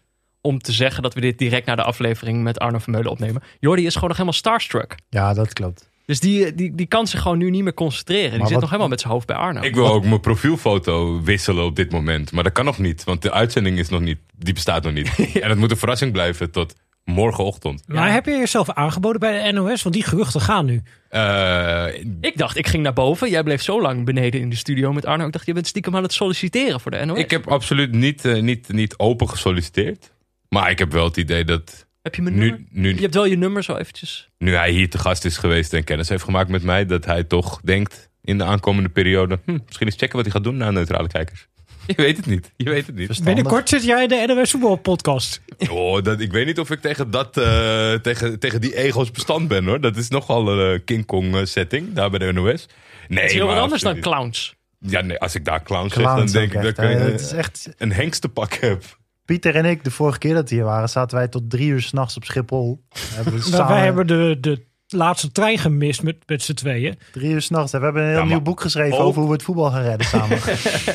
om 0.41 0.59
te 0.59 0.73
zeggen 0.73 1.03
dat 1.03 1.15
we 1.15 1.21
dit 1.21 1.39
direct 1.39 1.67
na 1.67 1.75
de 1.75 1.83
aflevering 1.83 2.43
met 2.43 2.59
Arno 2.59 2.79
Vermeulen 2.79 3.11
opnemen. 3.11 3.43
Jordi 3.61 3.87
is 3.87 3.93
gewoon 3.95 4.09
nog 4.09 4.17
helemaal 4.19 4.39
starstruck. 4.39 4.95
Ja, 5.09 5.35
dat 5.35 5.53
klopt. 5.53 5.91
Dus 6.07 6.21
die, 6.21 6.55
die, 6.55 6.75
die 6.75 6.87
kan 6.87 7.07
zich 7.07 7.21
gewoon 7.23 7.39
nu 7.39 7.51
niet 7.51 7.63
meer 7.63 7.75
concentreren. 7.75 8.31
Die 8.31 8.41
zit 8.41 8.51
wat- 8.51 8.61
nog 8.61 8.69
helemaal 8.69 8.89
met 8.89 9.01
zijn 9.01 9.13
hoofd 9.13 9.27
bij 9.27 9.37
Arno. 9.37 9.61
Ik 9.63 9.75
wil 9.75 9.89
ook 9.93 10.05
mijn 10.05 10.21
profielfoto 10.21 11.23
wisselen 11.23 11.65
op 11.65 11.77
dit 11.77 11.93
moment. 11.93 12.33
Maar 12.33 12.45
dat 12.45 12.53
kan 12.53 12.65
nog 12.65 12.79
niet, 12.79 13.05
want 13.05 13.23
de 13.23 13.33
uitzending 13.33 13.79
is 13.79 13.89
nog 13.89 14.01
niet, 14.01 14.19
die 14.39 14.55
bestaat 14.55 14.83
nog 14.85 14.93
niet. 14.93 15.11
En 15.43 15.49
het 15.49 15.59
moet 15.59 15.71
een 15.71 15.77
verrassing 15.77 16.13
blijven 16.13 16.51
tot 16.51 16.75
morgenochtend. 17.05 17.83
Maar 17.87 18.13
heb 18.13 18.25
je 18.27 18.31
jezelf 18.33 18.71
aangeboden 18.71 19.21
bij 19.21 19.43
de 19.43 19.53
NOS? 19.53 19.83
Want 19.83 19.95
die 19.95 20.05
geruchten 20.05 20.41
gaan 20.41 20.65
nu. 20.67 20.83
Eh, 21.09 21.87
Ik 22.21 22.37
dacht, 22.39 22.57
ik 22.57 22.67
ging 22.67 22.83
naar 22.83 22.93
boven. 22.93 23.31
Jij 23.31 23.43
bleef 23.43 23.63
zo 23.63 23.81
lang 23.83 24.05
beneden 24.05 24.41
in 24.41 24.51
de 24.51 24.57
studio 24.57 24.93
met 24.93 25.07
Arno. 25.07 25.27
Ik 25.27 25.33
dacht, 25.33 25.47
je 25.47 25.53
bent 25.53 25.67
stiekem 25.67 25.97
aan 25.97 26.03
het 26.03 26.13
solliciteren 26.13 26.81
voor 26.81 26.91
de 26.91 27.05
NOS. 27.05 27.19
ik 27.19 27.31
heb 27.31 27.49
absoluut 27.49 27.93
niet, 27.93 28.25
eh, 28.25 28.43
niet, 28.43 28.69
niet 28.73 28.99
open 28.99 29.29
gesolliciteerd. 29.29 30.13
Maar 30.49 30.71
ik 30.71 30.79
heb 30.79 30.93
wel 30.93 31.05
het 31.05 31.17
idee 31.17 31.45
dat 31.45 31.87
Heb 32.03 32.15
je 32.15 32.23
mijn 32.23 32.39
nummer? 32.39 32.61
nu, 32.71 32.95
Je 32.95 33.01
hebt 33.01 33.15
wel 33.15 33.25
je 33.25 33.37
nummer 33.37 33.63
zo 33.63 33.77
eventjes. 33.77 34.29
nu 34.39 34.55
hij 34.55 34.71
hier 34.71 34.91
te 34.91 34.99
gast 34.99 35.25
is 35.25 35.37
geweest 35.37 35.73
en 35.73 35.85
kennis 35.85 36.09
heeft 36.09 36.25
gemaakt 36.25 36.49
met 36.49 36.63
mij, 36.63 36.87
dat 36.87 37.05
hij 37.05 37.25
toch 37.25 37.61
denkt 37.65 38.11
in 38.23 38.39
de 38.39 38.45
aankomende 38.45 38.89
periode. 38.89 39.39
Hm, 39.45 39.59
misschien 39.67 39.87
eens 39.87 39.97
checken 39.97 40.17
wat 40.17 40.25
hij 40.25 40.35
gaat 40.35 40.45
doen 40.45 40.57
naar 40.57 40.73
neutrale 40.73 41.09
kijkers. 41.09 41.47
Je 41.87 41.95
weet 41.95 42.17
het 42.17 42.27
niet. 42.27 42.53
Je 42.57 42.71
weet 42.71 42.87
het 42.87 42.97
niet. 42.97 43.07
Verstandig. 43.07 43.35
Binnenkort 43.35 43.69
zit 43.69 43.85
jij 43.85 44.03
in 44.03 44.09
de 44.09 44.35
NOS 44.35 44.51
voetbalpodcast. 44.51 45.41
Oh, 45.71 46.03
dat, 46.03 46.21
ik 46.21 46.33
weet 46.33 46.47
niet 46.47 46.59
of 46.59 46.71
ik 46.71 46.81
tegen, 46.81 47.11
dat, 47.11 47.37
eh, 47.37 47.93
tegen, 47.93 48.39
tegen 48.39 48.61
die 48.61 48.77
ego's 48.77 49.11
bestand 49.11 49.49
ben 49.49 49.65
hoor. 49.65 49.81
Dat 49.81 49.97
is 49.97 50.09
nogal 50.09 50.49
een 50.49 50.75
eh, 50.75 50.81
King 50.85 51.07
Kong 51.07 51.37
eh, 51.37 51.45
setting 51.45 51.93
daar 51.93 52.11
bij 52.11 52.19
de 52.19 52.33
NOS. 52.33 52.67
Nee, 53.09 53.21
Het 53.21 53.31
is 53.31 53.37
heel 53.37 53.47
maar 53.47 53.55
wat 53.55 53.63
anders 53.65 53.83
dan 53.83 54.01
clowns. 54.01 54.55
Ja, 54.79 55.01
nee, 55.01 55.19
als 55.19 55.35
ik 55.35 55.45
daar 55.45 55.63
clown 55.63 55.89
zeg, 55.89 56.03
dan 56.03 56.13
Clowns 56.15 56.33
denk 56.33 56.53
ik 56.53 56.63
dat 56.63 56.71
ik 56.71 56.79
een, 56.79 57.01
Het 57.01 57.21
is 57.21 57.33
echt... 57.33 57.69
een 57.79 57.93
hengstenpak 57.93 58.55
heb. 58.55 58.85
Pieter 59.25 59.55
en 59.55 59.65
ik, 59.65 59.85
de 59.85 59.91
vorige 59.91 60.19
keer 60.19 60.35
dat 60.35 60.49
we 60.49 60.55
hier 60.55 60.65
waren, 60.65 60.89
zaten 60.89 61.17
wij 61.17 61.29
tot 61.29 61.51
drie 61.51 61.69
uur 61.69 61.83
s'nachts 61.83 62.17
op 62.17 62.25
Schiphol. 62.25 62.85
Hebben 63.15 63.33
we 63.35 63.41
samen 63.43 63.67
wij 63.75 63.85
hebben 63.85 64.07
de, 64.07 64.37
de 64.41 64.65
laatste 64.89 65.33
trein 65.33 65.59
gemist 65.59 66.03
met, 66.03 66.17
met 66.27 66.43
z'n 66.43 66.53
tweeën. 66.55 66.99
drie 67.13 67.31
uur 67.31 67.43
s'nachts. 67.43 67.73
We 67.73 67.79
hebben 67.79 68.03
een 68.03 68.09
heel 68.09 68.19
Ja, 68.19 68.25
nieuw 68.25 68.41
boek 68.41 68.61
geschreven 68.61 68.99
ook- 68.99 69.05
over 69.05 69.21
hoe 69.21 69.29
we 69.31 69.35
het 69.37 69.45
voetbal 69.45 69.71
gaan 69.71 69.83
redden 69.83 70.07
samen. 70.07 70.39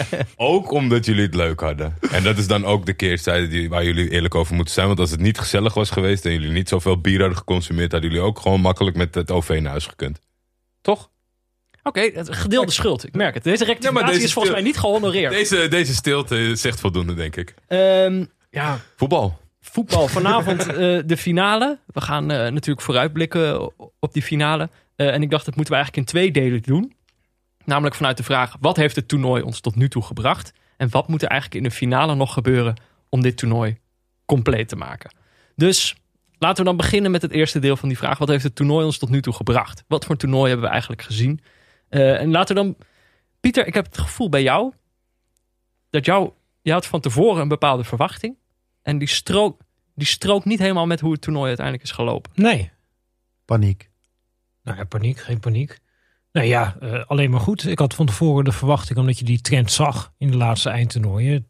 Ook 0.36 0.72
omdat 0.72 1.06
jullie 1.06 1.26
het 1.26 1.36
leuk 1.36 1.60
hadden. 1.60 1.96
En 2.12 2.24
dat 2.24 2.38
is 2.38 2.48
dan 2.48 2.66
ook 2.66 2.86
de 2.86 2.94
keerzijde 2.94 3.48
die, 3.48 3.70
waar 3.70 3.84
jullie 3.86 4.10
eerlijk 4.10 4.36
over 4.36 4.56
moeten 4.56 4.74
zijn. 4.74 4.88
Want 4.88 5.00
als 5.00 5.12
het 5.12 5.20
niet 5.20 5.40
gezellig 5.40 5.74
was 5.74 5.90
geweest 5.90 6.26
en 6.26 6.32
jullie 6.32 6.52
niet 6.52 6.70
zoveel 6.70 7.02
bier 7.02 7.20
hadden 7.20 7.38
geconsumeerd, 7.38 7.92
hadden 7.92 8.10
jullie 8.10 8.26
ook 8.26 8.40
gewoon 8.40 8.62
makkelijk 8.62 8.96
met 8.98 9.16
het 9.16 9.32
OV 9.32 9.50
naar 9.62 9.72
huis 9.72 9.86
gekund. 9.86 10.20
Toch? 10.82 11.10
Oké, 11.88 12.02
het 12.14 12.36
gedeelde 12.36 12.72
schuld. 12.72 13.08
Ik 13.08 13.16
merk 13.16 13.34
het. 13.34 13.44
Deze 13.44 13.66
rectificatie 13.66 14.14
deze 14.14 14.26
is 14.26 14.34
volgens 14.34 14.54
mij 14.54 14.64
niet 14.64 14.78
gehonoreerd. 14.78 15.32
Deze, 15.32 15.68
deze 15.68 15.94
stilte 15.94 16.56
zegt 16.56 16.80
voldoende, 16.80 17.14
denk 17.14 17.36
ik. 17.36 17.54
Ehm, 17.68 18.26
ja, 18.50 18.80
Voetbal. 18.96 19.40
voetbal. 19.62 20.08
Vanavond 20.18 20.68
eh, 20.68 20.76
de 21.06 21.18
finale. 21.18 21.80
We 21.86 22.02
gaan 22.02 22.32
eh, 22.32 22.38
natuurlijk 22.52 22.82
vooruitblikken 22.82 23.72
op 24.00 24.14
die 24.14 24.22
finale. 24.22 24.70
Eh, 24.96 25.14
en 25.14 25.22
ik 25.22 25.30
dacht, 25.30 25.46
dat 25.46 25.56
moeten 25.56 25.74
we 25.74 25.80
eigenlijk 25.80 26.08
in 26.08 26.14
twee 26.14 26.32
delen 26.32 26.62
doen. 26.62 26.94
Namelijk 27.66 27.96
vanuit 27.96 28.18
de 28.18 28.24
vraag, 28.24 28.56
wat 28.60 28.78
heeft 28.78 28.96
het 28.96 29.08
toernooi 29.08 29.42
ons 29.42 29.60
tot 29.60 29.76
nu 29.76 29.90
toe 29.90 30.04
gebracht? 30.04 30.54
En 30.78 30.90
wat 30.90 31.08
moet 31.08 31.22
er 31.22 31.30
eigenlijk 31.30 31.64
in 31.64 31.70
de 31.70 31.76
finale 31.76 32.16
nog 32.16 32.34
gebeuren 32.34 32.76
om 33.10 33.22
dit 33.22 33.38
toernooi 33.38 33.78
compleet 34.26 34.68
te 34.70 34.76
maken? 34.76 35.12
Dus 35.56 35.96
laten 36.38 36.58
we 36.58 36.70
dan 36.70 36.78
beginnen 36.78 37.12
met 37.12 37.22
het 37.22 37.32
eerste 37.32 37.60
deel 37.60 37.78
van 37.78 37.90
die 37.90 37.98
vraag. 37.98 38.18
Wat 38.18 38.28
heeft 38.28 38.44
het 38.44 38.56
toernooi 38.56 38.86
ons 38.86 38.98
tot 38.98 39.10
nu 39.10 39.22
toe 39.22 39.34
gebracht? 39.34 39.84
Wat 39.88 40.06
voor 40.06 40.18
toernooi 40.18 40.48
hebben 40.48 40.66
we 40.66 40.72
eigenlijk 40.72 41.02
gezien? 41.02 41.42
Eh, 41.90 42.22
en 42.22 42.32
laten 42.32 42.56
we 42.56 42.62
dan... 42.62 42.76
Pieter, 43.40 43.68
ik 43.68 43.74
heb 43.74 43.86
het 43.86 43.98
gevoel 43.98 44.30
bij 44.30 44.42
jou... 44.42 44.74
dat 45.90 46.06
jou... 46.06 46.32
Je 46.62 46.72
had 46.72 46.86
van 46.86 47.00
tevoren 47.00 47.42
een 47.42 47.48
bepaalde 47.48 47.84
verwachting. 47.84 48.36
En 48.82 48.98
die 48.98 49.08
strook, 49.08 49.62
die 49.96 50.08
strookt 50.08 50.46
niet 50.46 50.60
helemaal 50.60 50.86
met 50.86 51.00
hoe 51.00 51.12
het 51.12 51.22
toernooi 51.22 51.48
uiteindelijk 51.48 51.86
is 51.86 51.92
gelopen. 51.92 52.32
Nee. 52.36 52.72
Paniek. 53.46 53.90
Nou 54.64 54.78
ja, 54.78 54.84
paniek, 54.84 55.20
geen 55.20 55.40
paniek. 55.40 55.80
Nou 56.32 56.48
ja, 56.48 56.78
eh, 56.80 57.06
alleen 57.06 57.32
maar 57.32 57.40
goed. 57.40 57.66
Ik 57.66 57.80
had 57.80 57.94
van 57.94 58.06
tevoren 58.06 58.44
de 58.44 58.52
verwachting, 58.52 59.00
omdat 59.00 59.20
je 59.20 59.26
die 59.26 59.42
trend 59.42 59.72
zag 59.72 60.14
in 60.18 60.32
de 60.32 60.38
laatste 60.38 60.70
eindtoernooien. 60.70 61.48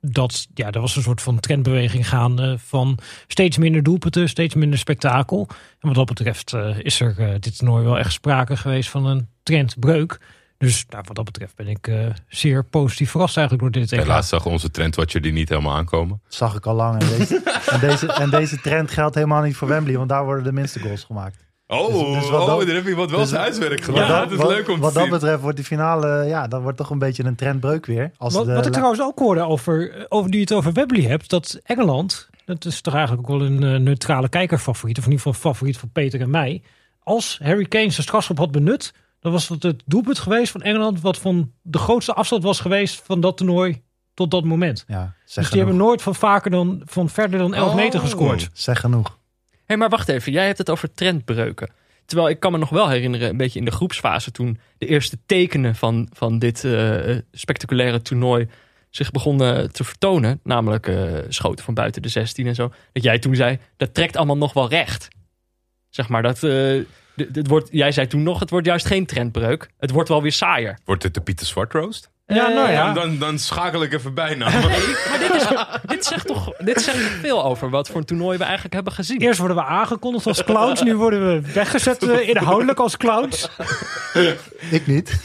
Dat, 0.00 0.46
ja, 0.54 0.70
er 0.70 0.80
was 0.80 0.96
een 0.96 1.02
soort 1.02 1.22
van 1.22 1.40
trendbeweging 1.40 2.08
gaande 2.08 2.58
van 2.58 2.98
steeds 3.26 3.58
minder 3.58 3.82
doelpunten, 3.82 4.28
steeds 4.28 4.54
minder 4.54 4.78
spektakel. 4.78 5.48
En 5.80 5.88
wat 5.88 5.94
dat 5.94 6.06
betreft 6.06 6.52
eh, 6.52 6.78
is 6.78 7.00
er 7.00 7.18
eh, 7.18 7.34
dit 7.40 7.58
toernooi 7.58 7.84
wel 7.84 7.98
echt 7.98 8.12
sprake 8.12 8.56
geweest 8.56 8.90
van 8.90 9.06
een 9.06 9.28
trendbreuk. 9.42 10.20
Dus 10.58 10.84
nou, 10.88 11.04
wat 11.06 11.16
dat 11.16 11.24
betreft 11.24 11.56
ben 11.56 11.68
ik 11.68 11.86
eh, 11.86 12.06
zeer 12.28 12.64
positief 12.64 13.10
verrast 13.10 13.36
eigenlijk 13.36 13.72
door 13.72 13.82
dit. 13.82 13.90
Helaas 13.90 14.28
zag 14.28 14.46
onze 14.46 14.70
trendwatcher 14.70 15.20
die 15.20 15.32
niet 15.32 15.48
helemaal 15.48 15.76
aankomen. 15.76 16.20
Dat 16.24 16.34
zag 16.34 16.56
ik 16.56 16.66
al 16.66 16.74
lang. 16.74 17.00
En 17.00 17.08
deze, 17.08 17.42
en, 17.70 17.80
deze, 17.80 18.12
en 18.12 18.30
deze 18.30 18.60
trend 18.60 18.90
geldt 18.90 19.14
helemaal 19.14 19.42
niet 19.42 19.56
voor 19.56 19.68
Wembley, 19.68 19.96
want 19.96 20.08
daar 20.08 20.24
worden 20.24 20.44
de 20.44 20.52
minste 20.52 20.80
goals 20.80 21.04
gemaakt. 21.04 21.47
Oh, 21.70 21.86
Dus- 21.86 22.20
dus 22.20 22.30
wat 22.30 22.46
dat- 22.46 22.62
oh 22.62 22.84
je 22.84 22.94
wat 22.94 23.10
wel 23.10 23.18
dus- 23.20 23.28
zijn 23.28 23.40
huiswerk 23.40 23.80
gedaan. 23.80 24.00
Wat 24.00 24.08
dat- 24.08 24.22
dat 24.22 24.32
is 24.32 24.36
wat- 24.44 24.48
leuk 24.48 24.68
om 24.68 24.78
Wat 24.80 24.88
te 24.88 24.94
dat 24.94 25.02
zien. 25.02 25.12
betreft 25.12 25.40
wordt 25.40 25.56
die 25.56 25.64
finale, 25.66 26.24
ja, 26.26 26.46
dat 26.46 26.62
wordt 26.62 26.76
toch 26.78 26.90
een 26.90 26.98
beetje 26.98 27.24
een 27.24 27.34
trendbreuk 27.34 27.86
weer. 27.86 28.10
Als 28.16 28.34
Wat, 28.34 28.46
de, 28.46 28.54
wat 28.54 28.66
ik 28.66 28.72
trouwens 28.72 29.02
ook 29.02 29.18
hoorde 29.18 29.40
over, 29.42 30.06
over 30.08 30.30
die 30.30 30.40
het 30.40 30.52
over 30.52 30.72
Wembley 30.72 31.02
hebt, 31.02 31.30
dat 31.30 31.60
Engeland, 31.62 32.28
dat 32.44 32.64
is 32.64 32.80
toch 32.80 32.94
eigenlijk 32.94 33.30
ook 33.30 33.38
wel 33.38 33.46
een 33.46 33.62
eh, 33.62 33.80
neutrale 33.80 34.28
kijkerfavoriet, 34.28 34.98
of 34.98 35.04
in 35.04 35.10
ieder 35.10 35.26
geval 35.26 35.40
favoriet 35.52 35.78
van 35.78 35.90
Peter 35.92 36.20
en 36.20 36.30
mij. 36.30 36.62
Als 37.02 37.38
Harry 37.42 37.64
Kane 37.64 37.90
zijn 37.90 38.02
strafschop 38.06 38.38
had 38.38 38.50
benut, 38.50 38.92
dan 39.20 39.32
was 39.32 39.48
het 39.48 39.62
het 39.62 39.82
doelpunt 39.86 40.18
geweest 40.18 40.52
van 40.52 40.62
Engeland 40.62 41.00
wat 41.00 41.18
van 41.18 41.52
de 41.62 41.78
grootste 41.78 42.14
afstand 42.14 42.42
was 42.42 42.60
geweest 42.60 43.02
van 43.04 43.20
dat 43.20 43.36
toernooi 43.36 43.82
tot 44.14 44.30
dat 44.30 44.44
moment. 44.44 44.84
ja, 44.86 45.00
Dus 45.24 45.32
zeg 45.32 45.44
die 45.44 45.44
genoeg. 45.44 45.66
hebben 45.66 45.86
nooit 45.86 46.02
van 46.02 46.14
vaker 46.14 46.50
dan 46.50 46.82
van 46.84 47.08
verder 47.08 47.38
dan 47.38 47.54
11 47.54 47.74
meter 47.74 48.00
gescoord. 48.00 48.48
Zeg 48.52 48.80
genoeg. 48.80 49.17
Hé, 49.68 49.76
maar 49.76 49.88
wacht 49.88 50.08
even. 50.08 50.32
Jij 50.32 50.46
hebt 50.46 50.58
het 50.58 50.70
over 50.70 50.92
trendbreuken. 50.92 51.70
Terwijl 52.04 52.28
ik 52.28 52.40
kan 52.40 52.52
me 52.52 52.58
nog 52.58 52.68
wel 52.68 52.88
herinneren, 52.88 53.28
een 53.28 53.36
beetje 53.36 53.58
in 53.58 53.64
de 53.64 53.70
groepsfase... 53.70 54.30
toen 54.30 54.58
de 54.78 54.86
eerste 54.86 55.18
tekenen 55.26 55.74
van, 55.74 56.08
van 56.12 56.38
dit 56.38 56.64
eh, 56.64 57.16
spectaculaire 57.32 58.02
toernooi 58.02 58.48
zich 58.90 59.10
begonnen 59.10 59.72
te 59.72 59.84
vertonen. 59.84 60.40
Namelijk 60.42 60.86
eh, 60.86 61.14
schoten 61.28 61.64
van 61.64 61.74
buiten 61.74 62.02
de 62.02 62.08
16 62.08 62.46
en 62.46 62.54
zo. 62.54 62.72
Dat 62.92 63.02
jij 63.02 63.18
toen 63.18 63.34
zei, 63.34 63.58
dat 63.76 63.94
trekt 63.94 64.16
allemaal 64.16 64.36
nog 64.36 64.52
wel 64.52 64.68
recht. 64.68 65.08
Zeg 65.88 66.08
maar, 66.08 66.22
dat... 66.22 66.40
het 66.40 67.46
wordt, 67.48 67.68
jij 67.72 67.92
zei 67.92 68.06
toen 68.06 68.22
nog, 68.22 68.40
het 68.40 68.50
wordt 68.50 68.66
juist 68.66 68.86
geen 68.86 69.06
trendbreuk. 69.06 69.70
Het 69.78 69.90
wordt 69.90 70.08
wel 70.08 70.22
weer 70.22 70.32
saaier. 70.32 70.78
Wordt 70.84 71.02
het 71.02 71.14
de 71.14 71.20
Pieter 71.20 71.46
Zwart 71.46 71.72
roast? 71.72 72.10
Ja, 72.34 72.48
nou 72.48 72.70
ja. 72.70 72.92
Dan, 72.92 73.18
dan 73.18 73.38
schakel 73.38 73.82
ik 73.82 73.92
even 73.92 74.14
bij 74.14 74.34
nou. 74.44 74.52
Maar 74.52 75.18
dit, 75.18 75.34
is, 75.34 75.46
dit, 75.94 76.04
zegt 76.04 76.26
toch, 76.26 76.52
dit 76.58 76.80
zegt 76.82 76.98
veel 76.98 77.44
over 77.44 77.70
wat 77.70 77.88
voor 77.88 77.96
een 77.96 78.04
toernooi 78.04 78.38
we 78.38 78.44
eigenlijk 78.44 78.74
hebben 78.74 78.92
gezien. 78.92 79.20
Eerst 79.20 79.38
worden 79.38 79.56
we 79.56 79.64
aangekondigd 79.64 80.26
als 80.26 80.44
clowns, 80.44 80.82
nu 80.82 80.96
worden 80.96 81.26
we 81.26 81.52
weggezet 81.52 82.02
eh, 82.08 82.28
inhoudelijk 82.28 82.78
als 82.78 82.96
clowns. 82.96 83.48
Ik 84.70 84.86
niet. 84.86 85.20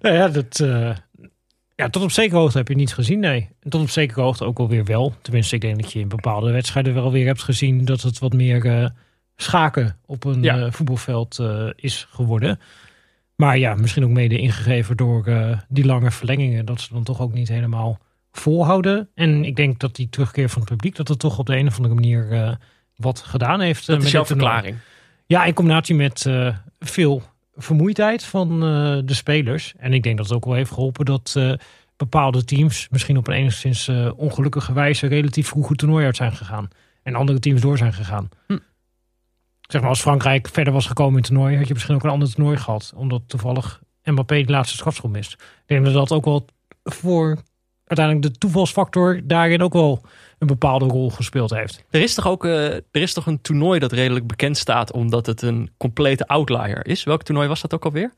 Nou 0.00 0.14
ja, 0.16 0.28
dat, 0.28 0.60
eh, 0.60 0.90
ja, 1.74 1.88
tot 1.90 2.02
op 2.02 2.10
zekere 2.10 2.40
hoogte 2.40 2.58
heb 2.58 2.68
je 2.68 2.74
niets 2.74 2.92
gezien, 2.92 3.18
nee. 3.20 3.48
En 3.60 3.70
tot 3.70 3.80
op 3.80 3.90
zekere 3.90 4.20
hoogte 4.20 4.44
ook 4.44 4.58
alweer 4.58 4.84
wel. 4.84 5.14
Tenminste, 5.22 5.54
ik 5.54 5.60
denk 5.60 5.80
dat 5.82 5.92
je 5.92 5.98
in 5.98 6.08
bepaalde 6.08 6.50
wedstrijden 6.52 6.94
wel 6.94 7.12
weer 7.12 7.26
hebt 7.26 7.42
gezien 7.42 7.84
dat 7.84 8.00
het 8.02 8.18
wat 8.18 8.32
meer 8.32 8.66
eh, 8.66 8.86
schaken 9.36 9.98
op 10.06 10.24
een 10.24 10.42
Ja. 10.42 10.58
eh, 10.58 10.72
voetbalveld 10.72 11.38
eh, 11.38 11.66
is 11.76 12.06
geworden. 12.10 12.60
Maar 13.36 13.58
ja, 13.58 13.74
misschien 13.74 14.04
ook 14.04 14.10
mede 14.10 14.38
ingegeven 14.38 14.96
door 14.96 15.26
eh, 15.26 15.58
die 15.68 15.84
lange 15.84 16.10
verlengingen, 16.10 16.64
dat 16.64 16.80
ze 16.80 16.92
dan 16.92 17.02
toch 17.02 17.20
ook 17.20 17.32
niet 17.32 17.48
helemaal 17.48 17.98
volhouden. 18.32 19.08
En 19.14 19.44
ik 19.44 19.56
denk 19.56 19.78
dat 19.78 19.96
die 19.96 20.08
terugkeer 20.08 20.48
van 20.48 20.60
het 20.60 20.70
publiek, 20.70 20.96
dat 20.96 21.08
het 21.08 21.18
toch 21.18 21.38
op 21.38 21.46
de 21.46 21.56
een 21.56 21.66
of 21.66 21.76
andere 21.76 21.94
manier 21.94 22.32
eh, 22.32 22.52
wat 22.96 23.18
gedaan 23.20 23.60
heeft. 23.60 23.80
eh, 23.80 23.86
Dat 23.86 23.96
met 23.96 24.06
is 24.06 24.12
jouw 24.12 24.24
verklaring. 24.24 24.76
Ja, 25.26 25.44
in 25.44 25.54
combinatie 25.54 25.94
met 25.94 26.26
veel 26.80 27.22
vermoeidheid 27.54 28.24
van 28.24 28.60
de 29.06 29.14
spelers. 29.14 29.74
En 29.76 29.92
ik 29.92 30.02
denk 30.02 30.16
dat 30.16 30.26
het 30.26 30.34
ook 30.36 30.44
wel 30.44 30.54
heeft 30.54 30.70
geholpen 30.70 31.04
dat 31.04 31.36
bepaalde 31.96 32.44
teams 32.44 32.88
misschien 32.90 33.16
op 33.16 33.28
een 33.28 33.34
enigszins 33.34 33.90
ongelukkige 34.16 34.72
wijze 34.72 35.06
relatief 35.06 35.48
vroeg 35.48 35.68
het 35.68 35.78
toernooi 35.78 36.04
uit 36.04 36.16
zijn 36.16 36.32
gegaan. 36.32 36.68
En 37.02 37.14
andere 37.14 37.38
teams 37.38 37.60
door 37.60 37.78
zijn 37.78 37.92
gegaan. 37.92 38.28
Hm. 38.46 38.58
Zeg 39.72 39.80
maar, 39.80 39.90
als 39.90 40.00
Frankrijk 40.00 40.48
verder 40.48 40.72
was 40.72 40.86
gekomen 40.86 41.12
in 41.12 41.18
het 41.18 41.26
toernooi, 41.26 41.56
had 41.56 41.66
je 41.66 41.72
misschien 41.72 41.94
ook 41.94 42.04
een 42.04 42.10
ander 42.10 42.34
toernooi 42.34 42.56
gehad. 42.56 42.92
Omdat 42.96 43.22
toevallig 43.26 43.80
Mbappé 44.04 44.42
de 44.42 44.52
laatste 44.52 44.76
strafschop 44.76 45.10
mist. 45.10 45.32
Ik 45.32 45.38
denk 45.66 45.84
dat 45.84 45.94
dat 45.94 46.12
ook 46.12 46.24
wel 46.24 46.46
voor 46.84 47.38
uiteindelijk 47.84 48.32
de 48.32 48.38
toevalsfactor 48.38 49.20
daarin 49.24 49.62
ook 49.62 49.72
wel 49.72 50.04
een 50.38 50.46
bepaalde 50.46 50.84
rol 50.84 51.10
gespeeld 51.10 51.50
heeft. 51.50 51.84
Er 51.90 52.00
is 52.00 52.14
toch 52.14 52.26
ook 52.26 52.44
eh, 52.44 52.74
er 52.74 52.84
is 52.90 53.12
toch 53.12 53.26
een 53.26 53.40
toernooi 53.40 53.78
dat 53.78 53.92
redelijk 53.92 54.26
bekend 54.26 54.56
staat 54.56 54.92
omdat 54.92 55.26
het 55.26 55.42
een 55.42 55.70
complete 55.76 56.26
outlier 56.26 56.86
is. 56.86 57.04
Welk 57.04 57.22
toernooi 57.22 57.48
was 57.48 57.60
dat 57.60 57.74
ook 57.74 57.84
alweer? 57.84 58.12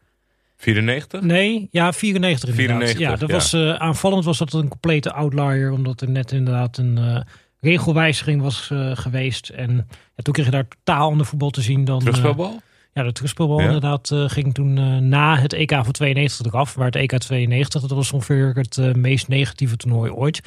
94? 0.57 1.21
Nee, 1.21 1.69
ja, 1.71 1.93
94 1.93 2.49
inderdaad. 2.49 2.79
94, 2.79 2.99
ja, 2.99 3.17
dat 3.17 3.29
ja. 3.29 3.35
was 3.35 3.53
eh, 3.53 3.75
aanvallend 3.75 4.25
was 4.25 4.39
dat 4.39 4.53
een 4.53 4.69
complete 4.69 5.13
outlier, 5.13 5.73
omdat 5.73 6.01
er 6.01 6.11
net 6.11 6.33
inderdaad 6.33 6.79
een 6.79 6.99
eh, 6.99 7.21
regelwijziging 7.65 8.43
was 8.43 8.71
eh, 8.71 8.91
geweest. 8.95 9.49
En 9.49 9.75
ja, 10.17 10.23
toen 10.23 10.33
kreeg 10.35 10.45
je 10.47 10.53
daar 10.53 10.69
totaal 10.69 11.11
ander 11.11 11.27
voetbal 11.27 11.51
te 11.51 11.61
zien 11.63 11.85
dan... 11.85 11.95
eh, 11.99 12.03
Terugspelbal? 12.03 12.61
ja, 12.93 13.03
de 13.03 13.13
terugspeelbal 13.13 13.59
Ja. 13.59 13.65
inderdaad 13.65 14.11
eh, 14.11 14.25
ging 14.29 14.55
toen 14.55 14.79
eh, 14.79 14.97
na 14.97 15.37
het 15.39 15.53
EK 15.53 15.71
van 15.83 15.93
92 15.93 16.47
eraf. 16.47 16.77
Maar 16.77 16.87
het 16.87 16.97
EK 16.97 17.19
92, 17.19 17.81
dat 17.81 17.91
was 17.91 18.13
ongeveer 18.13 18.53
het 18.55 18.79
eh, 18.79 18.93
meest 18.93 19.29
negatieve 19.29 19.77
toernooi 19.77 20.11
ooit. 20.11 20.41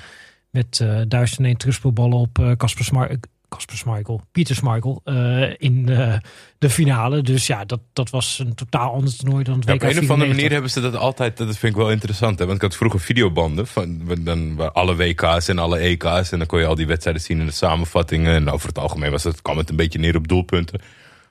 Met 0.50 0.80
eh 0.82 1.02
1001 1.08 1.58
terugspeelballen 1.58 2.18
op 2.18 2.40
eh, 2.40 2.52
Casper 2.52 2.86
Smar- 2.86 3.10
eh, 3.10 3.18
Casper 3.50 3.78
Schmeichel, 3.78 4.22
Pieter 4.32 4.56
Schmeichel 4.56 5.02
eh, 5.04 5.54
in 5.58 5.90
eh, 5.90 6.18
de 6.58 6.70
finale. 6.70 7.22
Dus 7.22 7.48
ja, 7.48 7.66
dat, 7.66 7.80
dat 7.94 8.10
was 8.10 8.40
een 8.40 8.56
totaal 8.56 8.94
ander 8.94 9.18
toernooi 9.18 9.44
dan 9.44 9.60
het 9.60 9.68
Ja, 9.68 9.74
WK 9.74 9.84
op 9.84 9.90
een 9.90 9.90
of 9.90 10.10
andere 10.10 10.34
94. 10.34 10.36
manier 10.36 10.52
hebben 10.52 10.72
ze 10.72 10.82
dat 10.82 10.96
altijd, 10.96 11.38
dat 11.38 11.58
vind 11.58 11.74
ik 11.74 11.82
wel 11.82 11.92
interessant. 11.92 12.40
Hè? 12.40 12.46
Want 12.46 12.58
ik 12.58 12.64
had 12.64 12.76
vroeger 12.76 13.00
videobanden 13.00 13.68
van 13.68 14.02
dan, 14.20 14.56
waar 14.56 14.72
alle 14.72 14.96
WK's 14.96 15.48
en 15.48 15.60
alle 15.60 15.78
EK's. 15.78 16.32
En 16.32 16.38
dan 16.38 16.48
kon 16.48 16.60
je 16.60 16.66
al 16.66 16.76
die 16.76 16.88
wedstrijden 16.88 17.22
zien 17.22 17.40
in 17.40 17.46
de 17.46 17.52
samenvattingen. 17.52 18.36
En 18.36 18.50
over 18.50 18.68
het 18.68 18.78
algemeen 18.78 19.12
was 19.12 19.24
het, 19.24 19.42
kwam 19.42 19.58
het 19.58 19.70
een 19.70 19.76
beetje 19.76 20.00
neer 20.00 20.16
op 20.16 20.28
doelpunten. 20.28 20.82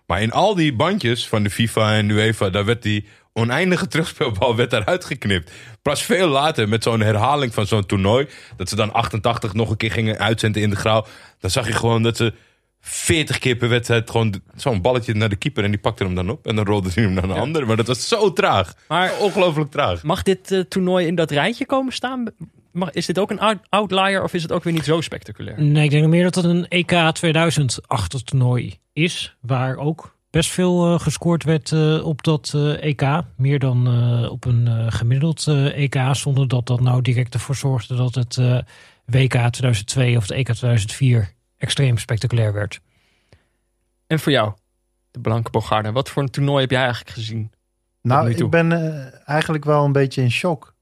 Maar 0.06 0.22
in 0.22 0.32
al 0.32 0.54
die 0.54 0.74
bandjes 0.74 1.28
van 1.28 1.42
de 1.42 1.50
FIFA 1.50 1.96
en 1.96 2.08
UEFA, 2.08 2.50
daar 2.50 2.64
werd 2.64 2.82
die 2.82 3.06
oneindige 3.36 3.86
terugspeelbal 3.88 4.56
werd 4.56 4.70
daaruit 4.70 5.04
geknipt. 5.04 5.52
Pas 5.82 6.02
veel 6.02 6.28
later 6.28 6.68
met 6.68 6.82
zo'n 6.82 7.00
herhaling 7.00 7.54
van 7.54 7.66
zo'n 7.66 7.86
toernooi, 7.86 8.28
dat 8.56 8.68
ze 8.68 8.76
dan 8.76 8.92
88 8.92 9.54
nog 9.54 9.70
een 9.70 9.76
keer 9.76 9.90
gingen 9.92 10.18
uitzenden 10.18 10.62
in 10.62 10.70
de 10.70 10.76
grauw. 10.76 11.06
Dan 11.40 11.50
zag 11.50 11.66
je 11.66 11.72
gewoon 11.72 12.02
dat 12.02 12.16
ze 12.16 12.32
40 12.80 13.38
keer 13.38 13.56
per 13.56 13.68
wedstrijd 13.68 14.10
gewoon 14.10 14.40
zo'n 14.56 14.80
balletje 14.82 15.14
naar 15.14 15.28
de 15.28 15.36
keeper 15.36 15.64
en 15.64 15.70
die 15.70 15.80
pakte 15.80 16.04
hem 16.04 16.14
dan 16.14 16.30
op. 16.30 16.46
En 16.46 16.56
dan 16.56 16.64
rolde 16.66 16.90
hij 16.94 17.02
hem 17.04 17.12
naar 17.12 17.24
een 17.24 17.30
ander. 17.30 17.66
Maar 17.66 17.76
dat 17.76 17.86
was 17.86 18.08
zo 18.08 18.32
traag. 18.32 18.74
Maar 18.88 19.12
Ongelooflijk 19.20 19.70
traag. 19.70 20.02
mag 20.02 20.22
dit 20.22 20.50
eh, 20.52 20.60
toernooi 20.60 21.06
in 21.06 21.14
dat 21.14 21.30
rijtje 21.30 21.66
komen 21.66 21.92
staan? 21.92 22.24
Mag, 22.72 22.90
is 22.90 23.06
dit 23.06 23.18
ook 23.18 23.30
een 23.30 23.40
out- 23.40 23.66
outlier 23.68 24.22
of 24.22 24.34
is 24.34 24.42
het 24.42 24.52
ook 24.52 24.64
weer 24.64 24.72
niet 24.72 24.84
zo 24.84 25.00
spectaculair? 25.00 25.62
Nee, 25.62 25.84
ik 25.84 25.90
denk 25.90 26.06
meer 26.06 26.22
dat 26.22 26.34
het 26.34 26.44
een 26.44 26.68
EK 26.68 26.92
2000-achtig 26.92 28.22
toernooi 28.22 28.78
is. 28.92 29.36
Waar 29.40 29.76
ook 29.76 30.15
best 30.36 30.50
veel 30.50 30.92
eh, 30.92 31.00
gescoord 31.00 31.44
werd 31.44 31.72
eh, 31.72 32.04
op 32.04 32.22
dat 32.22 32.52
eh, 32.54 32.82
EK. 32.82 33.22
Meer 33.36 33.58
dan 33.58 33.88
op 34.28 34.44
een 34.44 34.92
gemiddeld 34.92 35.46
EK. 35.74 35.96
Zonder 36.12 36.48
dat 36.48 36.66
dat 36.66 36.80
nou 36.80 37.02
direct 37.02 37.34
ervoor 37.34 37.54
zorgde 37.54 37.96
dat 37.96 38.14
het 38.14 38.36
WK 39.04 39.32
2002 39.32 40.16
of 40.16 40.22
het 40.22 40.30
EK 40.30 40.44
2004 40.44 41.32
extreem 41.56 41.98
spectaculair 41.98 42.52
werd. 42.52 42.80
En 44.06 44.20
voor 44.20 44.32
jou, 44.32 44.52
de 45.10 45.20
Blanke 45.20 45.50
Bogarde, 45.50 45.92
wat 45.92 46.10
voor 46.10 46.22
een 46.22 46.30
toernooi 46.30 46.60
heb 46.60 46.70
jij 46.70 46.82
eigenlijk 46.82 47.10
gezien? 47.10 47.50
Nou, 48.02 48.30
ik 48.30 48.50
ben 48.50 48.72
eigenlijk 49.24 49.64
wel 49.64 49.84
een 49.84 49.92
beetje 49.92 50.22
in 50.22 50.30
shock. 50.30 50.74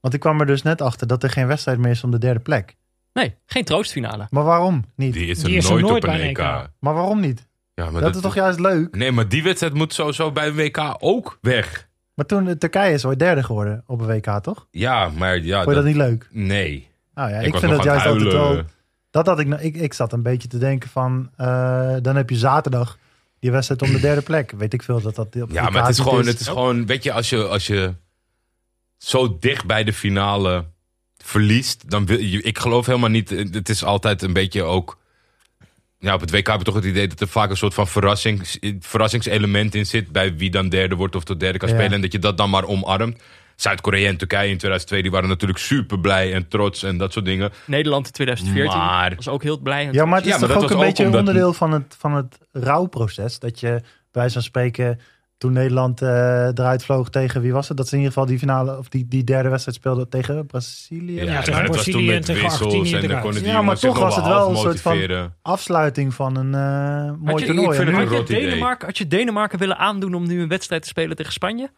Want 0.00 0.14
ik 0.14 0.20
kwam 0.20 0.40
er 0.40 0.46
dus 0.46 0.62
net 0.62 0.80
achter 0.80 1.06
dat 1.06 1.22
er 1.22 1.30
geen 1.30 1.46
wedstrijd 1.46 1.78
meer 1.78 1.90
is 1.90 2.04
om 2.04 2.10
de 2.10 2.18
derde 2.18 2.40
plek. 2.40 2.76
Nee, 3.12 3.34
geen 3.46 3.64
troostfinale. 3.64 4.26
Maar 4.30 4.44
waarom 4.44 4.84
niet? 4.94 5.12
Die 5.12 5.26
is 5.26 5.38
er 5.38 5.44
Die 5.44 5.56
is 5.56 5.64
er 5.64 5.70
nooit, 5.70 5.82
nooit 5.82 6.04
op 6.04 6.10
een 6.10 6.16
bij 6.16 6.28
een 6.28 6.28
EK. 6.28 6.38
EK. 6.38 6.70
Maar 6.78 6.94
waarom 6.94 7.20
niet? 7.20 7.47
Ja, 7.78 7.90
maar 7.90 8.00
dat, 8.02 8.14
is 8.14 8.20
toch 8.20 8.34
juist 8.34 8.60
leuk? 8.60 8.96
Nee, 8.96 9.12
maar 9.12 9.28
die 9.28 9.42
wedstrijd 9.42 9.74
moet 9.74 9.92
sowieso 9.92 10.32
bij 10.32 10.46
een 10.46 10.54
WK 10.54 10.96
ook 10.98 11.38
weg. 11.40 11.88
Maar 12.14 12.26
toen 12.26 12.48
eh, 12.48 12.54
Turkije 12.54 12.94
is 12.94 13.04
ooit 13.04 13.18
derde 13.18 13.42
geworden 13.42 13.82
op 13.86 14.00
een 14.00 14.06
WK, 14.06 14.42
toch? 14.42 14.66
Ja, 14.70 15.08
maar 15.08 15.38
ja. 15.38 15.56
Vond 15.56 15.68
je 15.68 15.74
dat 15.74 15.84
niet 15.84 15.96
leuk? 15.96 16.28
Nee. 16.30 16.88
Nou 17.14 17.30
ja, 17.30 17.38
ik 17.38 17.56
vind 17.56 17.72
dat 17.72 17.82
juist 17.82 18.06
altijd 18.06 18.32
huilen. 18.32 18.54
wel... 18.54 18.64
Dat 19.10 19.26
had 19.26 19.38
ik, 19.38 19.46
nou- 19.46 19.62
ik, 19.62 19.76
ik 19.76 19.94
zat 19.94 20.12
een 20.12 20.22
beetje 20.22 20.48
te 20.48 20.58
denken 20.58 20.88
van... 20.88 21.30
eh, 21.36 21.94
dan 22.02 22.16
heb 22.16 22.30
je 22.30 22.36
zaterdag 22.36 22.98
die 23.40 23.50
wedstrijd 23.50 23.82
om 23.82 23.92
de 23.92 24.00
derde 24.00 24.22
plek. 24.22 24.50
Weet 24.56 24.72
ik 24.72 24.82
veel 24.82 25.00
dat 25.00 25.14
dat 25.14 25.36
op 25.42 25.50
Ja, 25.50 25.70
maar 25.70 25.82
het 25.82 25.90
is 25.90 25.98
gewoon, 25.98 26.26
het 26.26 26.40
is 26.40 26.48
gewoon, 26.48 26.86
weet 26.86 27.02
je, 27.02 27.12
als 27.12 27.28
je, 27.30 27.46
als 27.46 27.66
je 27.66 27.94
zo 28.96 29.38
dicht 29.38 29.66
bij 29.66 29.84
de 29.84 29.92
finale 29.92 30.64
verliest, 31.16 31.90
dan 31.90 32.06
wil 32.06 32.18
je, 32.18 32.42
ik 32.42 32.58
geloof 32.58 32.86
helemaal 32.86 33.10
niet, 33.10 33.30
het 33.30 33.68
is 33.68 33.84
altijd 33.84 34.22
een 34.22 34.32
beetje 34.32 34.62
ook, 34.62 34.98
ja, 35.98 36.14
op 36.14 36.20
het 36.20 36.30
WK 36.30 36.46
heb 36.46 36.58
ik 36.58 36.62
toch 36.64 36.74
het 36.74 36.84
idee 36.84 37.08
dat 37.08 37.20
er 37.20 37.28
vaak 37.28 37.50
een 37.50 37.56
soort 37.56 37.74
van 37.74 37.86
verrassings, 37.88 38.58
verrassingselement 38.80 39.74
in 39.74 39.86
zit 39.86 40.12
bij 40.12 40.36
wie 40.36 40.50
dan 40.50 40.68
derde 40.68 40.94
wordt 40.94 41.16
of 41.16 41.24
tot 41.24 41.40
derde 41.40 41.58
kan 41.58 41.68
Ja. 41.68 41.74
spelen 41.74 41.92
en 41.92 42.00
dat 42.00 42.12
je 42.12 42.18
dat 42.18 42.36
dan 42.36 42.50
maar 42.50 42.64
omarmt. 42.64 43.22
Zuid-Korea 43.56 44.08
en 44.08 44.16
Turkije 44.16 44.50
in 44.50 44.58
2002, 44.58 45.02
die 45.02 45.10
waren 45.10 45.28
natuurlijk 45.28 45.58
super 45.58 45.98
blij 46.00 46.32
en 46.34 46.48
trots 46.48 46.82
en 46.82 46.96
dat 46.96 47.12
soort 47.12 47.24
dingen. 47.24 47.52
Nederland 47.64 48.06
in 48.06 48.12
2014 48.12 48.78
Maar- 48.78 49.12
was 49.16 49.28
ook 49.28 49.42
heel 49.42 49.58
blij. 49.58 49.86
en 49.86 49.92
Ja, 49.92 50.04
maar 50.04 50.16
het 50.18 50.26
is 50.26 50.32
Ja, 50.32 50.38
toch 50.46 50.62
ook 50.62 50.70
een 50.70 50.78
beetje 50.78 51.04
omdat- 51.04 51.20
onderdeel 51.20 51.52
van 51.52 51.72
het, 51.72 51.96
van 51.98 52.14
het 52.14 52.38
rouwproces. 52.52 53.38
Dat 53.38 53.60
je 53.60 53.68
bij 53.68 53.80
wijze 54.12 54.32
van 54.32 54.42
spreken, 54.42 55.00
toen 55.38 55.52
Nederland 55.52 56.02
eh, 56.02 56.44
eruit 56.46 56.84
vloog 56.84 57.10
tegen 57.10 57.40
wie 57.40 57.52
was 57.52 57.68
het? 57.68 57.76
Dat 57.76 57.88
ze 57.88 57.92
in 57.94 57.98
ieder 58.00 58.12
geval 58.14 58.28
die 58.28 58.38
finale 58.38 58.78
of 58.78 58.88
die, 58.88 59.08
die 59.08 59.24
derde 59.24 59.48
wedstrijd 59.48 59.76
speelden 59.78 60.08
tegen 60.08 60.46
Brazilië. 60.46 61.22
Ja, 61.24 61.32
maar 61.32 61.44
tegen 61.44 61.64
Brazilië 61.64 62.12
en 62.12 62.20
tegen 62.24 62.44
Argentinië 62.44 62.94
en 62.94 63.00
die 63.32 63.44
Ja, 63.46 63.62
maar 63.62 63.78
toch 63.78 63.98
was 63.98 64.14
wel 64.16 64.24
het 64.24 64.34
wel 64.34 64.50
een 64.50 64.56
soort 64.56 64.80
van-. 64.80 65.32
Afsluiting 65.42 66.14
van 66.14 66.36
een 66.36 66.54
eh 66.54 67.12
mooi 67.18 67.30
Had 67.30 67.40
je, 67.40 67.46
toernooi. 67.46 67.68
ik 67.68 67.74
vind 67.74 67.88
En 67.88 67.94
het 67.94 67.94
nu- 67.94 68.00
een 68.02 68.08
had, 68.08 68.10
je 68.10 68.16
rot 68.16 68.28
idee. 68.28 68.40
Denemarken, 68.50 68.86
had 68.86 68.98
je 68.98 69.06
Denemarken 69.06 69.58
willen 69.58 69.76
aandoen 69.78 70.14
om 70.14 70.26
nu 70.26 70.40
een 70.42 70.48
wedstrijd 70.48 70.82
te 70.82 70.88
spelen 70.88 71.16
tegen 71.16 71.32
Spanje? 71.32 71.70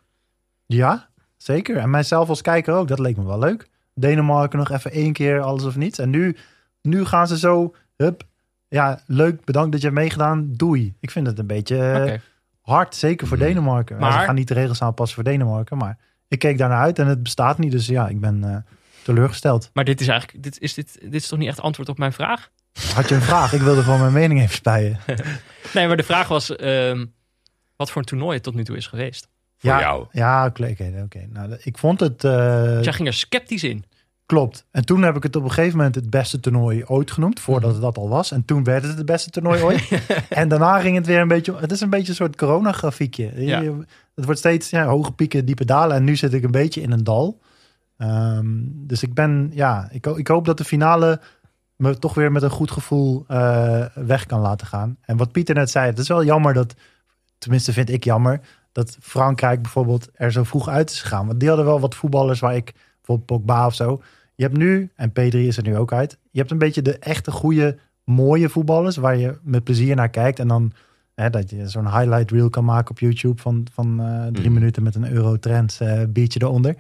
Ja, 0.67 1.09
zeker. 1.37 1.77
En 1.77 1.91
mijzelf 1.91 2.29
als 2.29 2.43
kijker 2.43 2.75
ook. 2.75 2.89
Dat 2.89 2.99
leek 2.99 3.17
me 3.17 3.25
wel 3.25 3.39
leuk. 3.39 3.69
Denemarken 3.95 4.59
nog 4.59 4.71
even 4.71 4.91
één 4.93 5.13
keer 5.13 5.41
alles 5.41 5.65
of 5.65 5.77
niets. 5.77 5.99
En 5.99 6.11
nu, 6.11 6.37
nu 6.83 7.05
gaan 7.05 7.27
ze 7.27 7.39
zo, 7.39 7.75
hup. 7.97 8.23
Ja, 8.69 9.01
leuk, 9.07 9.45
bedankt 9.45 9.73
dat 9.73 9.81
je 9.81 9.87
hebt 9.87 9.99
meegedaan. 9.99 10.49
Doei. 10.53 10.95
Ik 11.01 11.11
vind 11.11 11.27
het 11.27 11.39
een 11.39 11.47
beetje 11.47 11.77
eh, 11.79 12.03
Oké. 12.03 12.21
Hard, 12.71 12.95
zeker 12.95 13.27
voor 13.27 13.37
Mm. 13.37 13.43
Denemarken. 13.43 13.99
Maar... 13.99 14.13
Ze 14.13 14.19
gaan 14.19 14.35
niet 14.35 14.49
de 14.49 14.55
regels 14.55 14.83
aanpassen 14.83 15.15
voor 15.15 15.25
Denemarken. 15.25 15.77
Maar 15.79 15.99
ik 16.29 16.39
keek 16.39 16.59
daarnaar 16.59 16.81
uit 16.83 16.99
en 16.99 17.07
het 17.07 17.23
bestaat 17.23 17.59
niet. 17.59 17.71
Dus 17.73 17.87
ja, 17.87 18.09
ik 18.09 18.21
ben 18.21 18.45
eh, 18.45 18.57
teleurgesteld. 19.03 19.71
Maar 19.73 19.85
dit 19.85 20.01
is 20.01 20.09
eigenlijk, 20.09 20.43
dit 20.43 20.61
is, 20.61 20.75
dit, 20.75 20.99
dit 21.03 21.15
is 21.15 21.29
toch 21.29 21.39
niet 21.39 21.49
echt 21.49 21.61
antwoord 21.61 21.89
op 21.89 21.99
mijn 21.99 22.13
vraag? 22.13 22.51
Had 22.95 23.09
je 23.09 23.15
een 23.15 23.21
vraag? 23.23 23.53
Ik 23.53 23.61
wilde 23.61 23.83
gewoon 23.83 24.01
mijn 24.01 24.13
mening 24.13 24.41
even 24.41 24.55
spijen. 24.55 24.99
Nee, 25.75 25.87
maar 25.87 25.97
de 25.97 26.03
vraag 26.03 26.29
was 26.29 26.57
ehm, 26.57 27.07
wat 27.77 27.91
voor 27.91 28.01
een 28.01 28.07
toernooi 28.07 28.35
het 28.35 28.43
tot 28.43 28.55
nu 28.55 28.65
toe 28.65 28.77
is 28.77 28.87
geweest. 28.87 29.29
Voor 29.57 29.71
ja, 29.71 29.81
jou. 29.81 30.07
Ja, 30.13 30.47
oké. 30.47 30.75
oké. 31.05 31.27
Nou, 31.29 31.57
ik 31.63 31.79
vond 31.79 32.01
het... 32.01 32.25
eh, 32.25 32.63
Dus 32.63 32.85
jij 32.85 32.93
ging 32.93 33.09
er 33.09 33.15
sceptisch 33.15 33.65
in. 33.65 33.85
Klopt. 34.31 34.65
En 34.71 34.85
toen 34.85 35.03
heb 35.03 35.17
ik 35.17 35.23
het 35.23 35.37
op 35.37 35.43
een 35.45 35.51
gegeven 35.51 35.77
moment 35.77 35.95
het 35.95 36.11
beste 36.11 36.41
toernooi 36.41 36.85
ooit 36.85 37.11
genoemd. 37.11 37.41
Voordat 37.41 37.63
Mhm. 37.65 37.73
het 37.73 37.83
dat 37.95 37.99
al 38.05 38.09
was. 38.09 38.31
En 38.33 38.45
toen 38.45 38.65
werd 38.65 38.83
het 38.83 38.97
het 38.97 39.07
beste 39.07 39.31
toernooi 39.31 39.63
ooit. 39.63 39.89
en 40.29 40.49
daarna 40.49 40.81
ging 40.81 40.97
het 40.97 41.07
weer 41.07 41.21
een 41.21 41.29
beetje... 41.29 41.55
Het 41.57 41.73
is 41.73 41.81
een 41.81 41.91
beetje 41.91 42.09
een 42.09 42.15
soort 42.15 42.37
coronagrafiekje. 42.37 43.33
Je- 43.35 43.45
Ja. 43.47 43.63
Het 44.15 44.25
wordt 44.25 44.39
steeds 44.41 44.71
ja, 44.71 44.85
hoge 44.87 45.13
pieken, 45.13 45.45
diepe 45.45 45.65
dalen. 45.65 45.97
En 45.97 46.05
nu 46.05 46.17
zit 46.17 46.33
ik 46.33 46.43
een 46.43 46.51
beetje 46.51 46.81
in 46.81 46.91
een 46.93 47.05
dal. 47.05 47.41
Ehm, 47.97 48.47
dus 48.65 49.03
ik 49.03 49.15
ben... 49.15 49.51
Ja, 49.55 49.89
ik, 49.93 50.07
ik 50.07 50.29
hoop 50.29 50.45
dat 50.45 50.59
de 50.59 50.65
finale 50.65 51.21
me 51.77 51.99
toch 51.99 52.15
weer 52.15 52.33
met 52.33 52.43
een 52.43 52.51
goed 52.51 52.71
gevoel 52.71 53.25
eh, 53.29 53.85
weg 53.95 54.27
kan 54.27 54.41
laten 54.41 54.67
gaan. 54.67 54.97
En 55.01 55.17
wat 55.17 55.33
Pieter 55.33 55.55
net 55.55 55.71
zei. 55.71 55.87
Het 55.87 55.99
is 55.99 56.09
wel 56.09 56.25
jammer 56.25 56.55
dat... 56.55 56.75
Tenminste 57.39 57.73
vind 57.73 57.91
ik 57.91 58.05
jammer. 58.05 58.41
Dat 58.73 58.97
Frankrijk 59.01 59.63
bijvoorbeeld 59.63 60.09
er 60.15 60.33
zo 60.33 60.45
vroeg 60.45 60.69
uit 60.69 60.91
is 60.91 61.01
gegaan. 61.01 61.27
Want 61.27 61.41
die 61.41 61.49
hadden 61.49 61.67
wel 61.67 61.81
wat 61.81 61.95
voetballers 61.95 62.41
waar 62.41 62.57
ik... 62.57 62.75
Bijvoorbeeld 62.97 63.27
Pogba 63.47 63.67
of 63.67 63.75
zo. 63.75 64.03
Je 64.41 64.47
hebt 64.47 64.59
nu, 64.59 64.91
en 64.97 65.11
P3 65.11 65.35
is 65.39 65.57
er 65.57 65.63
nu 65.63 65.77
ook 65.77 65.93
uit. 65.93 66.19
Je 66.31 66.39
hebt 66.39 66.51
een 66.51 66.59
beetje 66.59 66.83
de 66.83 66.99
echte 66.99 67.31
goede, 67.31 67.79
mooie 68.05 68.49
voetballers. 68.49 68.97
Waar 68.97 69.17
je 69.17 69.39
met 69.43 69.65
plezier 69.65 69.97
naar 69.97 70.09
kijkt. 70.11 70.39
En 70.39 70.49
dan 70.49 70.73
hè, 71.15 71.31
dat 71.31 71.51
je 71.51 71.69
zo'n 71.69 71.91
highlight 71.99 72.31
reel 72.31 72.51
kan 72.51 72.65
maken 72.65 72.91
op 72.91 72.99
YouTube. 72.99 73.41
Van, 73.43 73.67
van 73.73 74.01
eh, 74.01 74.27
drie 74.27 74.45
Mhm. 74.51 74.53
minuten 74.59 74.83
met 74.83 74.95
een 74.95 75.13
Eurotrends 75.13 75.81
eh 75.81 76.03
beatje 76.09 76.41
eronder. 76.43 76.75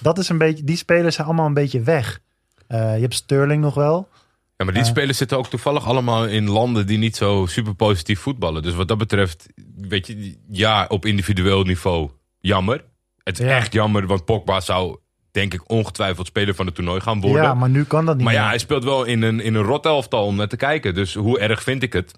Dat 0.00 0.18
is 0.18 0.28
een 0.28 0.38
beetje, 0.38 0.64
die 0.64 0.76
spelers 0.76 1.14
zijn 1.14 1.26
allemaal 1.26 1.46
een 1.46 1.54
beetje 1.54 1.80
weg. 1.80 2.20
Eh, 2.66 2.94
je 2.94 3.00
hebt 3.00 3.14
Sterling 3.14 3.62
nog 3.62 3.74
wel. 3.74 4.08
Ja, 4.56 4.64
maar 4.64 4.74
die 4.74 4.84
spelers 4.84 5.18
zitten 5.18 5.38
ook 5.38 5.46
toevallig 5.48 5.86
allemaal 5.86 6.26
in 6.26 6.48
landen 6.48 6.86
die 6.86 6.98
niet 6.98 7.16
zo 7.16 7.46
super 7.46 7.74
positief 7.74 8.20
voetballen. 8.20 8.62
Dus 8.62 8.74
wat 8.74 8.88
dat 8.88 8.98
betreft, 8.98 9.46
weet 9.76 10.06
je, 10.06 10.36
ja, 10.48 10.84
op 10.88 11.04
individueel 11.06 11.62
niveau 11.62 12.10
jammer. 12.38 12.84
Het 13.22 13.38
is 13.38 13.46
Ja. 13.46 13.56
echt 13.56 13.72
jammer, 13.72 14.06
want 14.06 14.24
Pogba 14.24 14.60
zou, 14.60 14.96
denk 15.34 15.54
ik, 15.54 15.70
ongetwijfeld 15.70 16.26
speler 16.26 16.54
van 16.54 16.66
het 16.66 16.74
toernooi 16.74 17.00
gaan 17.00 17.20
worden. 17.20 17.42
Ja, 17.42 17.54
maar 17.54 17.68
nu 17.68 17.84
kan 17.84 18.04
dat 18.06 18.14
niet 18.16 18.24
Maar 18.24 18.32
ja, 18.34 18.40
meer. 18.40 18.48
hij 18.48 18.58
speelt 18.58 18.84
wel 18.84 19.04
in 19.04 19.22
een, 19.22 19.40
in 19.40 19.54
een 19.54 19.62
rot 19.62 19.86
elftal 19.86 20.26
om 20.26 20.36
naar 20.36 20.48
te 20.48 20.56
kijken. 20.56 20.94
Dus 20.94 21.14
hoe 21.14 21.38
erg 21.38 21.62
vind 21.62 21.82
ik 21.82 21.92
het? 21.92 22.12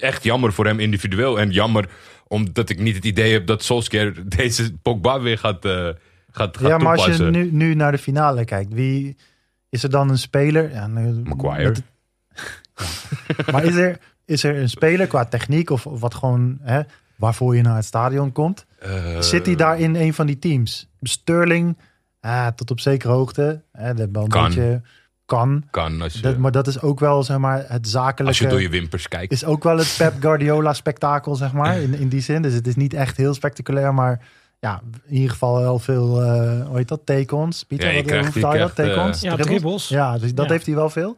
Echt 0.00 0.24
jammer 0.24 0.52
voor 0.52 0.66
hem 0.66 0.80
individueel. 0.80 1.40
En 1.40 1.50
jammer 1.50 1.88
omdat 2.26 2.68
ik 2.68 2.78
niet 2.78 2.94
het 2.94 3.04
idee 3.04 3.32
heb 3.32 3.46
dat 3.46 3.62
Solskjaer 3.62 4.14
deze 4.36 4.72
Pogba 4.82 5.20
weer 5.20 5.38
gaat, 5.38 5.64
eh 5.64 5.88
gaat, 6.30 6.56
gaat 6.56 6.68
ja, 6.68 6.78
maar 6.78 6.96
als 6.96 7.16
je 7.16 7.22
nu, 7.24 7.52
nu 7.52 7.74
naar 7.74 7.92
de 7.92 7.98
finale 7.98 8.44
kijkt. 8.44 8.72
Wie 8.72 9.16
is 9.68 9.82
er 9.82 9.90
dan 9.90 10.10
een 10.10 10.18
speler? 10.18 10.70
Ja, 10.72 10.86
nu- 10.86 11.22
Maguire. 11.24 11.68
met- 11.68 11.82
Ja. 12.76 12.84
Maar 13.52 13.64
is 13.64 13.74
er, 13.74 13.98
is 14.24 14.44
er 14.44 14.56
een 14.56 14.68
speler 14.68 15.06
qua 15.06 15.24
techniek 15.24 15.70
of, 15.70 15.86
of 15.86 16.00
wat 16.00 16.14
gewoon... 16.14 16.58
Hè, 16.62 16.80
waarvoor 17.16 17.56
je 17.56 17.62
naar 17.62 17.76
het 17.76 17.84
stadion 17.84 18.32
komt? 18.32 18.66
Eh, 18.78 19.20
Zit 19.20 19.46
hij 19.46 19.54
daar 19.54 19.80
in 19.80 19.94
een 19.94 20.14
van 20.14 20.26
die 20.26 20.38
teams? 20.38 20.88
Sterling, 21.02 21.76
ah, 22.20 22.46
tot 22.46 22.70
op 22.70 22.80
zekere 22.80 23.12
hoogte. 23.12 23.62
Hè, 23.72 23.94
dat 23.94 24.08
wel 24.12 24.22
een 24.22 24.28
Kan. 24.28 24.44
beetje 24.44 24.82
kan. 25.26 25.64
Kan 25.70 26.02
als 26.02 26.12
je, 26.12 26.20
Dat, 26.20 26.36
maar 26.36 26.52
dat 26.52 26.66
is 26.66 26.80
ook 26.80 27.00
wel 27.00 27.22
zeg 27.22 27.38
maar, 27.38 27.58
het 27.58 27.70
als 27.70 27.80
je 27.82 27.88
zakelijke. 27.88 28.46
door 28.48 28.60
je 28.60 28.68
wimpers 28.68 29.08
kijkt. 29.08 29.32
Is 29.32 29.44
ook 29.44 29.62
wel 29.64 29.78
het 29.78 29.94
Pep 29.98 30.14
Guardiola 30.20 30.72
spektakel, 30.72 31.34
zeg 31.34 31.52
maar. 31.52 31.80
In, 31.82 31.94
in 31.94 32.08
die 32.08 32.20
zin. 32.20 32.42
Dus 32.42 32.52
het 32.54 32.66
is 32.66 32.76
niet 32.76 32.94
echt 32.94 33.16
heel 33.16 33.34
spectaculair. 33.34 33.94
Maar 33.94 34.20
ja, 34.60 34.80
in 35.06 35.14
ieder 35.14 35.30
geval 35.30 35.58
wel 35.60 35.78
veel, 35.78 36.22
eh, 36.22 36.66
hoe 36.66 36.76
heet 36.76 36.88
dat, 36.88 37.00
take-ons. 37.04 37.64
Pieter, 37.64 37.86
Ja, 37.88 37.92
je 37.92 37.98
wat, 38.02 38.06
krijgt- 38.10 38.32
hoe 38.34 38.40
je 38.42 38.52
je 38.52 38.58
dat? 38.58 38.72
krijgt, 38.72 38.92
Take-ons? 38.94 39.20
Ja, 39.20 39.36
dribbles. 39.36 39.88
Ja, 39.88 40.18
dus 40.18 40.34
dat 40.34 40.46
Ja. 40.46 40.52
heeft 40.52 40.66
hij 40.66 40.74
wel 40.74 40.90
veel. 40.90 41.16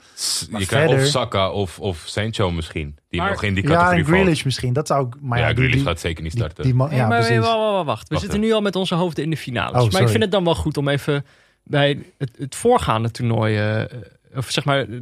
Maar 0.51 0.61
je 0.61 0.67
krijgt 0.67 0.89
verder- 0.89 1.05
of 1.07 1.11
Saka 1.11 1.51
of, 1.51 1.79
of 1.79 2.03
Sancho 2.07 2.51
misschien. 2.51 2.99
Die 3.09 3.21
Maar- 3.21 3.31
nog 3.31 3.43
in 3.43 3.55
die 3.55 3.63
Ja, 3.63 3.69
categorie 3.69 3.99
en 3.99 4.05
vallen. 4.05 4.21
Grealish 4.21 4.43
misschien. 4.43 4.73
Dat 4.73 4.87
zou 4.87 5.07
ik... 5.07 5.15
Maar 5.21 5.39
ja, 5.39 5.45
ja, 5.45 5.51
die- 5.51 5.57
Grealish 5.59 5.77
die- 5.77 5.87
gaat 5.87 6.01
zeker 6.01 6.23
niet 6.23 6.33
starten. 6.33 6.65
die 6.65 6.73
ja, 6.77 6.79
maar 7.07 7.19
precies. 7.21 7.39
wacht, 7.39 7.57
wacht, 7.57 7.87
wacht. 7.87 8.03
We 8.09 8.15
Wacht 8.15 8.21
zitten 8.21 8.41
nu 8.41 8.53
al 8.53 8.61
met 8.61 8.77
onze 8.77 8.95
hoofden 8.95 9.25
in 9.25 9.31
de 9.31 9.37
finales. 9.37 9.83
Oh, 9.83 9.91
maar 9.91 10.03
ik 10.03 10.09
vind 10.09 10.23
het 10.23 10.33
dan 10.33 10.45
wel 10.45 10.55
goed 10.55 10.77
om 10.77 10.89
even 10.89 11.25
bij 11.65 11.99
het, 12.19 12.31
het 12.39 12.55
voorgaande 12.55 13.11
toernooi, 13.11 13.57
eh, 13.59 13.99
of 14.37 14.51
zeg 14.51 14.65
maar, 14.65 14.79
eh, 14.89 15.01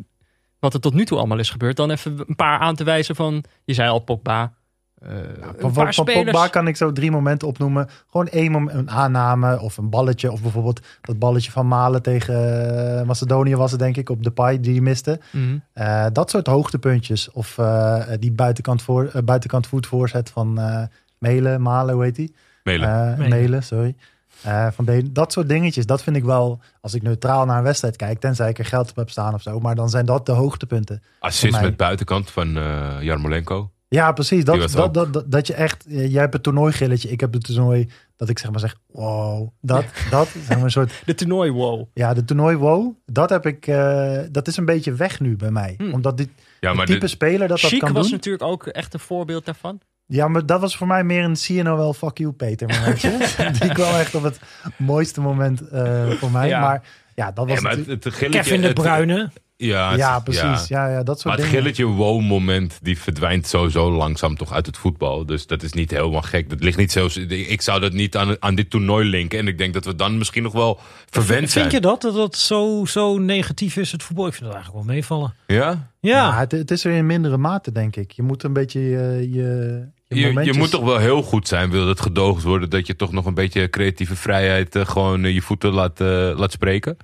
wat 0.59 0.75
er 0.75 0.80
tot 0.80 0.95
nu 0.95 1.04
toe 1.04 1.18
allemaal 1.18 1.38
is 1.38 1.50
gebeurd, 1.50 1.76
dan 1.76 1.90
even 1.90 2.23
een 2.26 2.37
paar 2.37 2.59
aan 2.59 2.75
te 2.75 2.85
wijzen 2.85 3.16
van, 3.16 3.45
je 3.64 3.75
zei 3.75 3.88
al 3.88 3.99
Pogba, 3.99 4.52
eh, 5.00 5.11
een 5.11 5.55
Van, 5.59 5.73
paar 5.73 5.95
spelers. 5.95 6.31
Pogba 6.31 6.49
kan 6.49 6.69
ik 6.69 6.76
zo 6.76 6.93
drie 6.93 7.11
momenten 7.11 7.49
opnoemen. 7.49 7.88
Gewoon 8.11 8.28
één 8.28 8.50
moment, 8.50 8.76
een 8.76 8.90
aanname 8.90 9.61
of 9.61 9.76
een 9.76 9.90
balletje. 9.90 10.33
Of 10.33 10.43
bijvoorbeeld 10.43 10.81
dat 11.00 11.19
balletje 11.19 11.50
van 11.50 11.69
Malen 11.69 12.02
tegen 12.02 12.99
eh, 12.99 13.07
Macedonië 13.07 13.57
was 13.57 13.71
het 13.71 13.81
denk 13.81 13.97
ik. 13.97 14.11
Op 14.11 14.23
de 14.23 14.31
paai 14.31 14.61
die 14.61 14.73
hij 14.73 14.81
miste. 14.81 15.21
Mhm. 15.31 15.59
Eh, 15.73 16.07
dat 16.12 16.31
soort 16.31 16.47
hoogtepuntjes. 16.47 17.31
Of 17.31 17.59
eh, 17.59 18.02
die 18.19 18.33
buitenkant, 18.33 18.83
voor, 18.83 19.11
buitenkant 19.25 19.67
voet 19.67 19.87
voorzet 19.87 20.31
van 20.31 20.59
eh 20.59 20.83
Melen, 21.19 21.62
Malen, 21.62 21.95
hoe 21.95 22.05
heet 22.05 22.17
die? 22.17 22.35
Melen. 22.62 22.88
Eh, 22.88 23.19
Melen. 23.19 23.28
Melen, 23.28 23.62
sorry. 23.62 23.95
Eh, 24.43 24.67
van 24.73 24.85
de, 24.85 25.12
dat 25.12 25.33
soort 25.33 25.49
dingetjes, 25.49 25.87
dat 25.87 26.02
vind 26.02 26.17
ik 26.17 26.25
wel, 26.25 26.61
als 26.81 26.95
ik 26.95 27.02
neutraal 27.02 27.45
naar 27.45 27.59
een 27.59 27.64
wedstrijd 27.64 27.97
kijk, 27.97 28.21
tenzij 28.21 28.49
ik 28.49 28.59
er 28.59 28.64
geld 28.64 28.90
op 28.90 28.97
heb 28.97 29.11
staan 29.11 29.35
of 29.35 29.43
zo, 29.43 29.61
maar 29.61 29.75
dan 29.75 29.90
zijn 29.90 30.07
dat 30.07 30.26
de 30.26 30.33
hoogtepunten. 30.33 31.02
Assist 31.19 31.61
met 31.61 31.76
buitenkant 31.76 32.31
van 32.31 32.52
Jarmolenko. 33.00 33.71
Ja, 33.88 34.12
precies. 34.12 34.45
Dat, 34.45 34.59
was 34.59 34.73
dat, 34.73 34.95
dat, 34.95 35.12
dat, 35.12 35.30
dat 35.30 35.47
je 35.47 35.54
echt, 35.54 35.87
eh, 35.87 36.11
jij 36.12 36.21
hebt 36.21 36.33
het 36.33 36.42
toernooigilletje, 36.42 37.09
ik 37.09 37.21
heb 37.21 37.33
het 37.33 37.45
toernooi, 37.45 37.88
dat 38.16 38.28
ik 38.28 38.38
zeg 38.38 38.50
maar 38.50 38.61
zeg, 38.61 38.76
wow, 38.87 39.49
dat, 39.61 39.85
dat, 40.11 40.28
zeg 40.28 40.57
maar 40.57 40.64
een 40.64 40.71
soort, 40.71 40.92
De 41.07 41.14
toernooi, 41.14 41.50
wow. 41.50 41.87
ja, 41.95 42.14
de 42.14 42.25
toernooi 42.25 42.57
wow, 42.57 42.95
dat 43.07 43.30
heb 43.30 43.47
ik, 43.47 43.66
eh, 43.66 44.18
dat 44.30 44.49
is 44.49 44.57
een 44.57 44.64
beetje 44.64 44.92
weg 44.92 45.21
nu 45.21 45.37
bij 45.37 45.50
mij. 45.50 45.75
Hmm. 45.78 45.92
Omdat 45.92 46.16
dit 46.16 46.28
Ja, 46.61 46.73
maar 46.75 46.87
type 46.87 47.07
speler 47.07 47.49
dat 47.49 47.61
dat 47.61 47.71
Chic 47.71 47.80
kan 47.80 47.92
was 47.92 48.02
doen. 48.02 48.12
natuurlijk 48.14 48.45
ook 48.45 48.66
echt 48.66 48.95
een 48.95 49.00
voorbeeld 49.00 49.45
daarvan. 49.45 49.80
Ja, 50.07 50.28
maar 50.28 50.47
dat 50.47 50.61
was 50.61 50.76
voor 50.76 50.87
mij 50.87 51.04
meer 51.04 51.25
een 51.25 51.37
CNOL 51.47 51.92
fuck 51.92 52.18
you 52.18 52.33
Peter 52.33 52.68
momentje. 52.68 53.11
Die 53.61 53.73
kwam 53.73 53.95
echt 53.95 54.14
op 54.14 54.23
het 54.23 54.40
mooiste 54.76 55.21
moment 55.21 55.68
eh, 55.68 56.11
voor 56.11 56.30
mij. 56.30 56.49
Ja. 56.49 56.61
Maar 56.61 56.83
ja, 57.14 57.33
dat 57.33 57.49
was 57.49 57.61
maar 57.61 57.73
het, 57.76 57.87
het 57.87 58.14
gilletje... 58.14 58.40
Kevin 58.40 58.61
de 58.61 58.66
het- 58.66 58.76
Bruyne. 58.76 59.30
Ja, 59.61 59.91
het- 59.91 59.99
Ja, 59.99 60.21
precies. 60.21 60.69
Ja. 60.69 60.88
Ja, 60.88 61.03
dat 61.03 61.21
soort 61.21 61.25
Maar 61.25 61.35
het 61.37 61.43
dingen. 61.45 61.61
gilletje 61.61 61.85
wow-moment, 61.85 62.79
die 62.83 62.99
verdwijnt 62.99 63.47
sowieso 63.47 63.91
langzaam 63.93 64.37
toch 64.37 64.53
uit 64.53 64.67
het 64.67 64.77
voetbal. 64.77 65.27
Dus 65.27 65.47
dat 65.47 65.62
is 65.62 65.73
niet 65.73 65.91
helemaal 65.91 66.23
gek. 66.23 66.50
Dat 66.50 66.62
ligt 66.62 66.77
niet 66.79 66.93
zo... 66.93 67.09
Ik 67.29 67.62
zou 67.62 67.81
dat 67.81 67.93
niet 67.93 68.17
aan, 68.17 68.37
aan 68.43 68.55
dit 68.55 68.71
toernooi 68.71 69.09
linken. 69.09 69.38
En 69.38 69.49
ik 69.49 69.59
denk 69.59 69.75
dat 69.75 69.85
we 69.85 69.95
dan 69.95 70.19
misschien 70.19 70.43
nog 70.43 70.53
wel 70.53 70.81
verwend 71.11 71.50
zijn. 71.50 71.71
Vind 71.71 71.77
je 71.83 71.88
dat? 71.88 72.00
Dat 72.03 72.15
het 72.15 72.37
zo, 72.37 72.85
zo 72.85 73.19
negatief 73.19 73.77
is, 73.77 73.93
het 73.93 74.03
voetbal? 74.03 74.27
Ik 74.27 74.33
vind 74.33 74.45
het 74.45 74.55
eigenlijk 74.55 74.85
wel 74.87 74.95
meevallen. 74.95 75.35
Ja? 75.47 75.91
Ja, 76.00 76.11
Ja, 76.31 76.38
het, 76.38 76.53
het 76.53 76.71
is 76.71 76.85
er 76.85 76.93
in 76.93 77.07
mindere 77.07 77.37
mate, 77.37 77.73
denk 77.73 77.97
ik. 77.97 78.11
Je 78.12 78.23
moet 78.23 78.43
een 78.43 78.53
beetje 78.53 78.81
je, 78.81 79.29
je, 79.33 79.88
je, 80.09 80.45
Je, 80.45 80.53
moet 80.59 80.71
toch 80.71 80.85
wel 80.85 80.99
heel 80.99 81.23
goed 81.23 81.49
zijn, 81.49 81.71
wil 81.71 81.88
het 81.88 82.00
gedoogd 82.00 82.43
worden... 82.43 82.71
dat 82.71 82.87
je 82.87 82.97
toch 82.97 83.12
nog 83.12 83.25
een 83.27 83.35
beetje 83.35 83.71
creatieve 83.71 84.17
vrijheid... 84.17 84.77
eh, 84.77 84.87
gewoon 84.87 85.25
eh, 85.25 85.35
je 85.35 85.43
voeten 85.43 85.71
laat, 85.73 86.00
eh, 86.00 86.33
laat 86.37 86.53
spreken? 86.53 86.97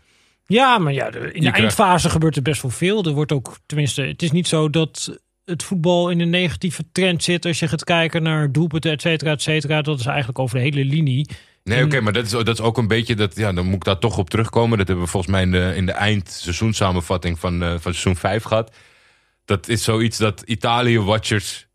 Ja 0.46 0.78
maar 0.78 0.92
ja, 0.92 1.12
in 1.12 1.40
de 1.40 1.50
eindfase 1.50 2.10
gebeurt 2.10 2.36
er 2.36 2.42
best 2.42 2.62
wel 2.62 2.70
veel. 2.70 3.04
Er 3.04 3.12
wordt 3.12 3.32
ook, 3.32 3.56
tenminste, 3.66 4.02
het 4.02 4.22
is 4.22 4.30
niet 4.30 4.48
zo 4.48 4.70
dat 4.70 5.18
het 5.44 5.62
voetbal 5.62 6.10
in 6.10 6.20
een 6.20 6.30
negatieve 6.30 6.84
trend 6.92 7.22
zit 7.22 7.46
als 7.46 7.58
je 7.58 7.68
gaat 7.68 7.84
kijken 7.84 8.22
naar 8.22 8.52
doelpunten, 8.52 8.92
et 8.92 9.00
cetera, 9.00 9.30
et 9.30 9.42
cetera. 9.42 9.82
Dat 9.82 9.98
is 9.98 10.06
eigenlijk 10.06 10.38
over 10.38 10.56
de 10.56 10.62
hele 10.62 10.84
linie. 10.84 11.28
Nee, 11.64 11.84
oké, 11.84 12.00
maar 12.00 12.12
dat 12.12 12.24
is, 12.24 12.30
dat 12.30 12.48
is 12.48 12.60
ook 12.60 12.78
een 12.78 12.88
beetje... 12.88 13.14
Dat, 13.14 13.36
ja, 13.36 13.52
dan 13.52 13.64
moet 13.64 13.74
ik 13.74 13.84
daar 13.84 13.98
toch 13.98 14.18
op 14.18 14.30
terugkomen. 14.30 14.78
Dat 14.78 14.86
hebben 14.86 15.04
we 15.04 15.10
volgens 15.10 15.32
mij 15.32 15.42
in 15.42 15.50
de, 15.50 15.72
in 15.76 15.86
de 15.86 15.92
eindseizoensamenvatting 15.92 17.38
van, 17.38 17.62
eh, 17.62 17.68
van 17.68 17.80
seizoen 17.80 18.16
5 18.16 18.42
gehad. 18.42 18.74
Dat 19.44 19.68
is 19.68 19.84
zoiets 19.84 20.18
dat 20.18 20.42
Italië-watchers 20.42 21.66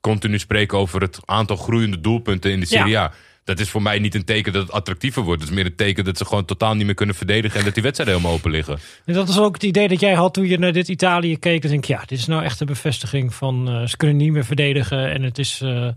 continu 0.00 0.38
spreken 0.38 0.78
over 0.78 1.00
het 1.00 1.20
aantal 1.24 1.56
groeiende 1.56 2.00
doelpunten 2.00 2.50
in 2.50 2.60
de 2.60 2.66
Serie 2.66 2.98
A. 2.98 3.12
Dat 3.46 3.60
is 3.60 3.70
voor 3.70 3.82
mij 3.82 3.98
niet 3.98 4.14
een 4.14 4.24
teken 4.24 4.52
dat 4.52 4.62
het 4.62 4.72
attractiever 4.72 5.22
wordt. 5.22 5.40
Het 5.40 5.50
is 5.50 5.56
meer 5.56 5.66
een 5.66 5.74
teken 5.76 6.04
dat 6.04 6.18
ze 6.18 6.24
gewoon 6.24 6.44
totaal 6.44 6.74
niet 6.74 6.86
meer 6.86 6.94
kunnen 6.94 7.14
verdedigen... 7.14 7.58
en 7.58 7.64
dat 7.64 7.74
die 7.74 7.82
wedstrijden 7.82 8.16
helemaal 8.16 8.36
open 8.38 8.50
liggen. 8.50 8.78
En 9.04 9.14
dat 9.14 9.28
is 9.28 9.38
ook 9.38 9.54
het 9.54 9.62
idee 9.62 9.88
dat 9.88 10.00
jij 10.00 10.14
had 10.14 10.34
toen 10.34 10.46
je 10.46 10.58
naar 10.58 10.72
dit 10.72 10.88
Italië 10.88 11.38
keek. 11.38 11.62
Dan 11.62 11.70
denk 11.70 11.82
ik, 11.82 11.88
ja, 11.88 12.02
dit 12.06 12.18
is 12.18 12.26
nou 12.26 12.42
echt 12.44 12.60
een 12.60 12.66
bevestiging 12.66 13.34
van 13.34 13.68
eh, 13.68 13.86
ze 13.86 13.96
kunnen 13.96 14.16
niet 14.16 14.32
meer 14.32 14.44
verdedigen. 14.44 15.10
En 15.12 15.22
het 15.22 15.38
is. 15.38 15.60
eh, 15.62 15.88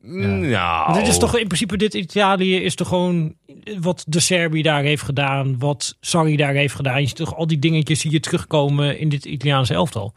Mm, 0.00 0.44
Ja. 0.44 0.92
Dit 0.92 1.06
is 1.08 1.18
toch 1.18 1.36
in 1.38 1.46
principe, 1.46 1.76
dit 1.76 1.94
Italië 1.94 2.56
is 2.56 2.74
toch 2.74 2.88
gewoon 2.88 3.34
wat 3.80 4.04
de 4.08 4.20
Serbi 4.20 4.62
daar 4.62 4.82
heeft 4.82 5.02
gedaan, 5.02 5.58
wat 5.58 5.96
Sarri 6.00 6.36
daar 6.36 6.54
heeft 6.54 6.74
gedaan. 6.74 7.00
Je 7.00 7.06
ziet 7.06 7.16
toch 7.16 7.34
al 7.36 7.46
die 7.46 7.58
dingetjes 7.58 8.00
zie 8.00 8.10
je 8.10 8.20
terugkomen 8.20 8.98
in 8.98 9.08
dit 9.08 9.24
Italiaanse 9.24 9.74
elftal. 9.74 10.14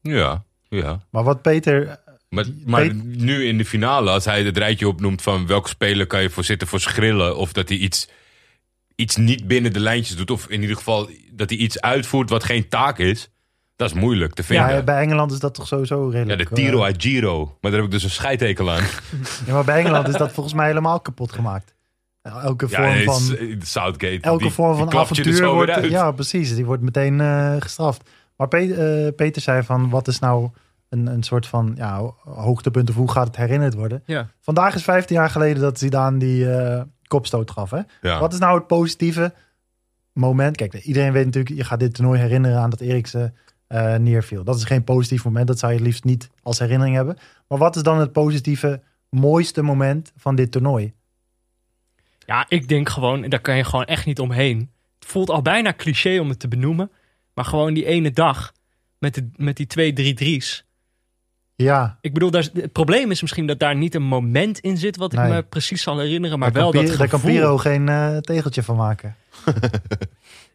Ja, 0.00 0.44
ja. 0.68 1.00
Maar 1.10 1.24
wat 1.24 1.42
Peter... 1.42 2.00
Maar, 2.64 2.94
nu 3.04 3.44
in 3.46 3.58
de 3.58 3.64
finale, 3.64 4.10
als 4.10 4.24
hij 4.24 4.42
het 4.42 4.56
rijtje 4.58 4.88
opnoemt 4.88 5.22
van 5.22 5.46
welke 5.46 5.68
speler 5.68 6.06
kan 6.06 6.22
je 6.22 6.30
voor 6.30 6.44
zitten 6.44 6.68
voor 6.68 6.80
schrillen. 6.80 7.36
Of 7.36 7.52
dat 7.52 7.68
hij 7.68 7.78
iets, 7.78 8.08
iets 8.94 9.16
niet 9.16 9.46
binnen 9.46 9.72
de 9.72 9.80
lijntjes 9.80 10.16
doet. 10.16 10.30
Of 10.30 10.46
in 10.48 10.60
ieder 10.60 10.76
geval 10.76 11.08
dat 11.32 11.50
hij 11.50 11.58
iets 11.58 11.80
uitvoert 11.80 12.30
wat 12.30 12.44
geen 12.44 12.68
taak 12.68 12.98
is. 12.98 13.30
Dat 13.76 13.88
is 13.90 13.96
moeilijk 14.00 14.34
te 14.34 14.42
vinden. 14.42 14.68
Ja, 14.68 14.74
Ja, 14.74 14.82
bij 14.82 15.00
Engeland 15.00 15.32
is 15.32 15.38
dat 15.38 15.54
toch 15.54 15.66
sowieso 15.66 16.08
redelijk... 16.08 16.48
de 16.48 16.54
Tiro 16.54 16.78
eh, 16.78 16.84
uit 16.84 17.02
Giro. 17.02 17.44
Maar 17.60 17.70
daar 17.70 17.80
heb 17.80 17.84
ik 17.84 17.90
dus 17.90 18.04
een 18.04 18.10
scheidtekel 18.10 18.70
aan. 18.70 18.82
ja, 19.46 19.52
maar 19.52 19.64
bij 19.64 19.78
Engeland 19.78 20.08
is 20.08 20.16
dat 20.16 20.32
volgens 20.32 20.54
mij 20.54 20.66
helemaal 20.66 21.00
kapot 21.00 21.32
gemaakt. 21.32 21.74
Elke 22.22 22.66
Ja, 22.70 22.76
vorm 22.76 22.94
nee, 22.94 23.04
van... 23.04 23.20
S- 23.20 23.70
Southgate. 23.70 24.18
elke 24.20 24.42
die- 24.42 24.52
vorm 24.52 24.76
van 24.76 24.92
avontuur 24.98 25.46
wordt, 25.48 25.84
ja 25.88 26.10
precies, 26.12 26.54
die 26.54 26.64
wordt 26.64 26.82
meteen 26.82 27.20
eh, 27.20 27.54
gestraft. 27.58 28.10
Maar 28.36 28.48
Pe- 28.48 29.04
eh, 29.06 29.14
Peter 29.16 29.42
zei 29.42 29.62
van, 29.62 29.90
wat 29.90 30.08
is 30.08 30.18
nou 30.18 30.50
een, 30.92 31.06
een 31.06 31.22
soort 31.22 31.46
van 31.46 31.72
ja, 31.76 31.98
ho- 31.98 32.16
hoogtepunt 32.24 32.90
of 32.90 32.94
hoe 32.96 33.10
gaat 33.10 33.26
het 33.26 33.36
herinnerd 33.36 33.74
worden? 33.74 34.02
Ja. 34.06 34.28
Vandaag 34.40 34.74
is 34.74 34.82
15 34.82 35.16
jaar 35.16 35.30
geleden 35.30 35.62
dat 35.62 35.78
Zidane 35.78 36.18
die 36.18 36.50
eh, 36.54 36.82
kopstoot 37.06 37.50
gaf. 37.50 37.70
Hè? 37.70 37.80
Ja. 38.00 38.20
Wat 38.20 38.32
is 38.32 38.38
nou 38.38 38.58
het 38.58 38.66
positieve 38.66 39.34
moment? 40.12 40.56
Kijk, 40.56 40.74
iedereen 40.74 41.12
weet 41.12 41.24
natuurlijk, 41.24 41.56
je 41.56 41.64
gaat 41.64 41.80
dit 41.80 41.94
toernooi 41.94 42.20
herinneren 42.20 42.58
aan 42.58 42.70
dat 42.70 42.80
Eriksen 42.80 43.36
eh, 43.66 43.94
neerviel. 43.96 44.44
Dat 44.44 44.56
is 44.56 44.64
geen 44.64 44.84
positief 44.84 45.24
moment, 45.24 45.46
dat 45.46 45.58
zou 45.58 45.72
je 45.72 45.78
het 45.78 45.86
liefst 45.86 46.04
niet 46.04 46.30
als 46.42 46.58
herinnering 46.58 46.96
hebben. 46.96 47.16
Maar 47.48 47.58
wat 47.58 47.76
is 47.76 47.82
dan 47.82 47.98
het 47.98 48.12
positieve, 48.12 48.82
mooiste 49.08 49.62
moment 49.62 50.12
van 50.16 50.34
dit 50.34 50.52
toernooi? 50.52 50.92
Ja, 52.26 52.44
ik 52.48 52.68
denk 52.68 52.88
gewoon, 52.88 53.24
en 53.24 53.30
daar 53.30 53.40
kan 53.40 53.56
je 53.56 53.64
gewoon 53.64 53.84
echt 53.84 54.06
niet 54.06 54.20
omheen. 54.20 54.70
Het 54.98 55.08
voelt 55.10 55.30
al 55.30 55.42
bijna 55.42 55.74
cliché 55.76 56.18
om 56.18 56.28
het 56.28 56.38
te 56.38 56.48
benoemen. 56.48 56.90
Maar 57.34 57.44
gewoon 57.44 57.74
die 57.74 57.84
ene 57.84 58.10
dag 58.10 58.52
met, 58.98 59.14
de, 59.14 59.28
met 59.36 59.56
die 59.56 59.66
twee 59.66 59.92
drie 59.92 60.14
drie's. 60.14 60.64
Ja, 61.54 61.98
Ik 62.00 62.12
bedoel, 62.12 62.30
daar 62.30 62.48
het 62.52 62.72
probleem 62.72 63.10
is 63.10 63.20
misschien 63.20 63.46
dat 63.46 63.58
daar 63.58 63.76
niet 63.76 63.94
een 63.94 64.02
moment 64.02 64.58
in 64.58 64.76
zit 64.76 64.96
wat 64.96 65.12
ik 65.12 65.18
Nee. 65.18 65.32
me 65.32 65.42
precies 65.42 65.82
zal 65.82 65.98
herinneren. 65.98 66.38
Maar 66.38 66.52
daar 66.52 66.62
wel 66.62 66.70
kan, 66.72 66.84
dat 66.86 66.96
daar 66.98 67.08
kan 67.08 67.18
gevoel. 67.20 67.34
Piro 67.34 67.58
geen 67.58 67.88
eh, 67.88 68.16
tegeltje 68.16 68.62
van 68.62 68.76
maken. 68.76 69.16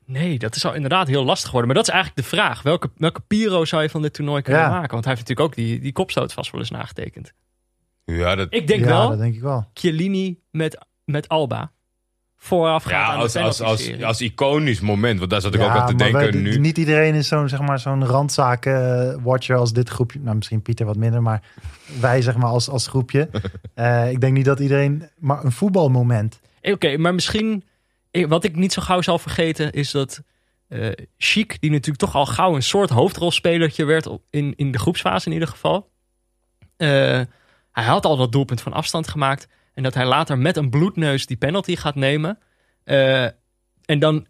Nee, 0.06 0.40
dat 0.40 0.56
is 0.56 0.66
al 0.66 0.74
inderdaad 0.74 1.08
heel 1.08 1.24
lastig 1.24 1.46
geworden. 1.46 1.68
Maar 1.68 1.78
dat 1.84 1.88
is 1.88 1.94
eigenlijk 1.94 2.24
de 2.30 2.36
vraag. 2.36 2.62
Welke, 2.62 2.90
welke 2.98 3.22
Piro 3.22 3.66
zou 3.66 3.82
je 3.84 3.90
van 3.90 4.02
dit 4.02 4.14
toernooi 4.14 4.42
kunnen 4.42 4.62
Ja. 4.62 4.70
maken? 4.70 4.92
Want 4.92 5.06
hij 5.06 5.14
heeft 5.14 5.28
natuurlijk 5.28 5.48
ook 5.50 5.56
die, 5.66 5.80
die 5.80 5.92
kopstoot 5.92 6.34
vast 6.34 6.52
wel 6.52 6.62
eens 6.62 6.70
nagetekend. 6.70 7.34
Ja, 8.06 8.36
dat, 8.36 8.48
Ik 8.54 8.68
denk 8.68 8.80
ja, 8.82 8.88
wel 8.88 9.10
dat 9.10 9.18
denk 9.18 9.36
ik 9.36 9.42
wel. 9.42 9.70
Chiellini 9.74 10.40
met, 10.52 10.86
met 11.06 11.28
Alba. 11.28 11.72
Voorafgaand 12.39 13.06
ja 13.08 13.13
aan 13.13 13.19
als, 13.19 13.34
de 13.34 13.41
als, 13.41 13.62
als, 14.04 14.21
iconisch 14.21 14.80
moment. 14.80 15.19
Want 15.19 15.32
daar 15.32 15.41
zat 15.41 15.54
ik 15.54 15.60
Ja, 15.60 15.65
ook 15.65 15.71
aan 15.76 15.88
te 15.88 15.95
denken 15.95 16.19
wij- 16.32 16.32
nu. 16.41 16.58
Niet 16.60 16.78
iedereen 16.78 17.13
is 17.15 17.28
zo'n 17.28 17.50
zeg 17.50 17.62
maar, 17.62 17.80
zo'n 17.80 18.06
randzaken-watcher 18.06 19.56
als 19.58 19.73
dit 19.73 19.89
groepje. 19.89 20.19
Nou, 20.19 20.36
misschien 20.36 20.62
Pieter 20.62 20.86
wat 20.86 20.95
minder, 20.95 21.21
maar 21.21 21.41
wij 22.00 22.21
zeg 22.21 22.36
maar 22.38 22.50
als, 22.50 22.69
als 22.69 22.88
groepje. 22.88 23.30
Eh, 23.73 24.12
ik 24.12 24.21
denk 24.21 24.34
niet 24.34 24.45
dat 24.45 24.60
iedereen... 24.60 25.10
Maar 25.17 25.43
een 25.43 25.52
voetbalmoment. 25.52 26.39
Eh, 26.62 26.73
Oké, 26.73 26.97
maar 26.97 27.13
misschien... 27.13 27.63
eh, 28.12 28.28
Wat 28.28 28.43
ik 28.43 28.56
niet 28.56 28.73
zo 28.73 28.82
gauw 28.82 29.02
zal 29.02 29.19
vergeten 29.19 29.71
is 29.71 29.91
dat... 29.91 30.21
eh 30.67 30.91
Chic, 31.17 31.58
die 31.62 31.71
natuurlijk 31.71 31.97
toch 32.00 32.15
al 32.15 32.26
gauw 32.26 32.56
een 32.56 32.63
soort 32.63 32.89
hoofdrolspelertje 32.89 33.86
werd... 33.86 34.08
in, 34.30 34.54
in 34.56 34.71
de 34.71 34.78
groepsfase 34.78 35.28
in 35.28 35.34
ieder 35.34 35.47
geval. 35.47 35.89
Eh, 36.78 36.88
hij 37.71 37.84
had 37.86 38.06
al 38.06 38.17
dat 38.17 38.32
doelpunt 38.32 38.62
van 38.62 38.73
afstand 38.73 39.08
gemaakt. 39.08 39.47
En 39.78 39.84
dat 39.84 39.94
hij 39.94 40.06
later 40.06 40.38
met 40.38 40.58
een 40.58 40.70
bloedneus 40.70 41.26
die 41.26 41.38
penalty 41.38 41.76
gaat 41.76 41.96
nemen. 41.96 42.40
Eh, 42.84 43.24
en 43.86 44.00
dan... 44.00 44.28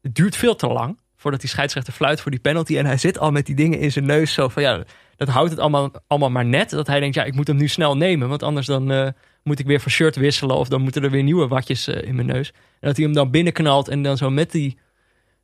Het 0.00 0.14
duurt 0.14 0.36
veel 0.36 0.56
te 0.56 0.66
lang 0.66 0.98
voordat 1.16 1.40
die 1.40 1.48
scheidsrechter 1.48 1.92
fluit 1.92 2.20
voor 2.20 2.30
die 2.30 2.40
penalty. 2.40 2.78
En 2.78 2.86
hij 2.86 2.96
zit 2.96 3.18
al 3.18 3.30
met 3.30 3.46
die 3.46 3.54
dingen 3.54 3.78
in 3.78 3.92
zijn 3.92 4.06
neus. 4.06 4.32
Zo 4.32 4.48
van 4.48 4.62
ja, 4.62 4.84
dat 5.16 5.28
houdt 5.28 5.50
het 5.50 5.58
allemaal, 5.58 5.90
allemaal 6.06 6.30
maar 6.30 6.44
net. 6.44 6.70
Dat 6.70 6.86
hij 6.86 7.00
denkt, 7.00 7.14
ja, 7.14 7.24
ik 7.24 7.34
moet 7.34 7.46
hem 7.46 7.56
nu 7.56 7.68
snel 7.68 7.96
nemen. 7.96 8.28
Want 8.28 8.42
anders 8.42 8.66
dan 8.66 8.90
eh, 8.90 9.08
moet 9.42 9.58
ik 9.58 9.66
weer 9.66 9.80
van 9.80 9.90
shirt 9.90 10.16
wisselen. 10.16 10.56
Of 10.56 10.68
dan 10.68 10.82
moeten 10.82 11.02
er 11.02 11.10
weer 11.10 11.22
nieuwe 11.22 11.48
watjes 11.48 11.88
eh, 11.88 12.08
in 12.08 12.14
mijn 12.14 12.26
neus. 12.26 12.50
En 12.50 12.88
dat 12.88 12.96
hij 12.96 13.04
hem 13.04 13.14
dan 13.14 13.30
binnenknalt 13.30 13.88
en 13.88 14.02
dan 14.02 14.16
zo 14.16 14.30
met 14.30 14.50
die, 14.50 14.78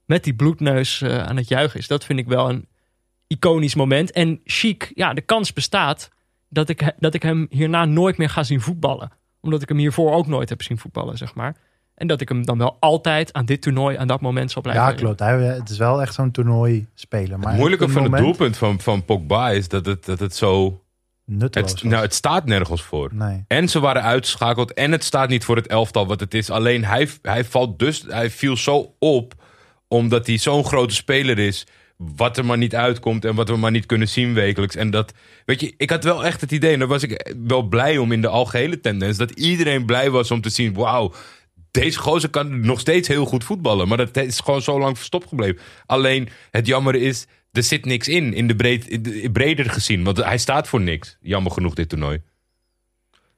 met 0.04 0.24
die 0.24 0.34
bloedneus 0.34 1.04
aan 1.04 1.36
het 1.36 1.48
juichen 1.48 1.78
is. 1.80 1.86
Dat 1.86 2.04
vind 2.04 2.18
ik 2.18 2.26
wel 2.26 2.48
een 2.48 2.68
iconisch 3.26 3.74
moment. 3.74 4.12
En 4.12 4.40
Chic, 4.44 4.90
ja, 4.94 5.14
de 5.14 5.22
kans 5.22 5.52
bestaat 5.52 6.10
dat 6.48 6.68
ik, 6.68 6.92
dat 6.98 7.14
ik 7.14 7.22
hem 7.22 7.46
hierna 7.50 7.84
nooit 7.84 8.18
meer 8.18 8.30
ga 8.30 8.42
zien 8.42 8.60
voetballen. 8.60 9.10
Omdat 9.40 9.62
ik 9.62 9.68
hem 9.68 9.78
hiervoor 9.78 10.12
ook 10.12 10.26
nooit 10.26 10.48
heb 10.48 10.62
zien 10.62 10.78
voetballen, 10.78 11.16
zeg 11.16 11.34
maar. 11.34 11.56
En 11.94 12.06
dat 12.06 12.20
ik 12.20 12.28
hem 12.28 12.46
dan 12.46 12.58
wel 12.58 12.76
altijd 12.80 13.32
aan 13.32 13.44
dit 13.44 13.62
toernooi, 13.62 13.96
aan 13.96 14.06
dat 14.06 14.20
moment 14.20 14.50
zal 14.50 14.62
blijven 14.62 14.84
Ja, 14.84 14.92
klopt. 14.92 15.20
Hij, 15.20 15.38
het 15.38 15.68
is 15.68 15.78
wel 15.78 16.00
echt 16.00 16.14
zo'n 16.14 16.30
toernooi 16.30 16.86
speler. 16.94 17.38
Maar 17.38 17.48
het 17.48 17.58
moeilijke 17.58 17.88
van 17.88 18.02
het 18.02 18.22
doelpunt 18.22 18.56
van, 18.56 18.80
van 18.80 19.04
Pogba 19.04 19.50
is 19.50 19.68
dat 19.68 19.86
het, 19.86 20.04
dat 20.04 20.20
het 20.20 20.36
zo... 20.36 20.82
Nutteloos 21.24 21.70
Het, 21.70 21.82
was. 21.82 21.90
nou, 21.90 22.02
het 22.02 22.14
staat 22.14 22.44
nergens 22.44 22.82
voor. 22.82 23.10
Nee. 23.14 23.44
En 23.48 23.68
ze 23.68 23.80
waren 23.80 24.02
uitgeschakeld. 24.02 24.72
En 24.72 24.92
het 24.92 25.04
staat 25.04 25.28
niet 25.28 25.44
voor 25.44 25.56
het 25.56 25.66
elftal 25.66 26.06
wat 26.06 26.20
het 26.20 26.34
is. 26.34 26.50
Alleen 26.50 26.84
hij, 26.84 27.08
hij 27.22 27.44
valt 27.44 27.78
dus. 27.78 28.04
Hij 28.08 28.30
viel 28.30 28.56
zo 28.56 28.94
op. 28.98 29.34
Omdat 29.88 30.26
hij 30.26 30.36
zo'n 30.36 30.64
grote 30.64 30.94
speler 30.94 31.38
is. 31.38 31.66
Wat 31.96 32.36
er 32.36 32.44
maar 32.44 32.58
niet 32.58 32.74
uitkomt. 32.74 33.24
En 33.24 33.34
wat 33.34 33.48
we 33.48 33.56
maar 33.56 33.70
niet 33.70 33.86
kunnen 33.86 34.08
zien 34.08 34.34
wekelijks. 34.34 34.76
En 34.76 34.90
dat. 34.90 35.12
Weet 35.48 35.60
je, 35.60 35.74
ik 35.76 35.90
had 35.90 36.04
wel 36.04 36.24
echt 36.24 36.40
het 36.40 36.52
idee. 36.52 36.72
En 36.72 36.78
daar 36.78 36.88
was 36.88 37.02
ik 37.02 37.34
wel 37.46 37.62
blij 37.62 37.98
om 37.98 38.12
in 38.12 38.20
de 38.20 38.28
algehele 38.28 38.80
tendens. 38.80 39.16
Dat 39.16 39.30
iedereen 39.30 39.86
blij 39.86 40.10
was 40.10 40.30
om 40.30 40.40
te 40.40 40.50
zien. 40.50 40.74
Wauw. 40.74 41.12
Deze 41.70 41.98
gozer 41.98 42.28
kan 42.28 42.60
nog 42.60 42.80
steeds 42.80 43.08
heel 43.08 43.24
goed 43.24 43.44
voetballen. 43.44 43.88
Maar 43.88 43.96
dat 43.96 44.16
is 44.16 44.40
gewoon 44.40 44.62
zo 44.62 44.78
lang 44.78 44.96
verstopt 44.96 45.28
gebleven. 45.28 45.58
Alleen 45.86 46.28
het 46.50 46.66
jammer 46.66 46.94
is. 46.94 47.26
Er 47.52 47.62
zit 47.62 47.84
niks 47.84 48.08
in. 48.08 48.34
In 48.34 48.46
de 48.46 48.56
breed, 48.56 48.98
breder 49.32 49.70
gezien. 49.70 50.04
Want 50.04 50.16
hij 50.16 50.38
staat 50.38 50.68
voor 50.68 50.80
niks. 50.80 51.16
Jammer 51.20 51.52
genoeg 51.52 51.74
dit 51.74 51.88
toernooi. 51.88 52.22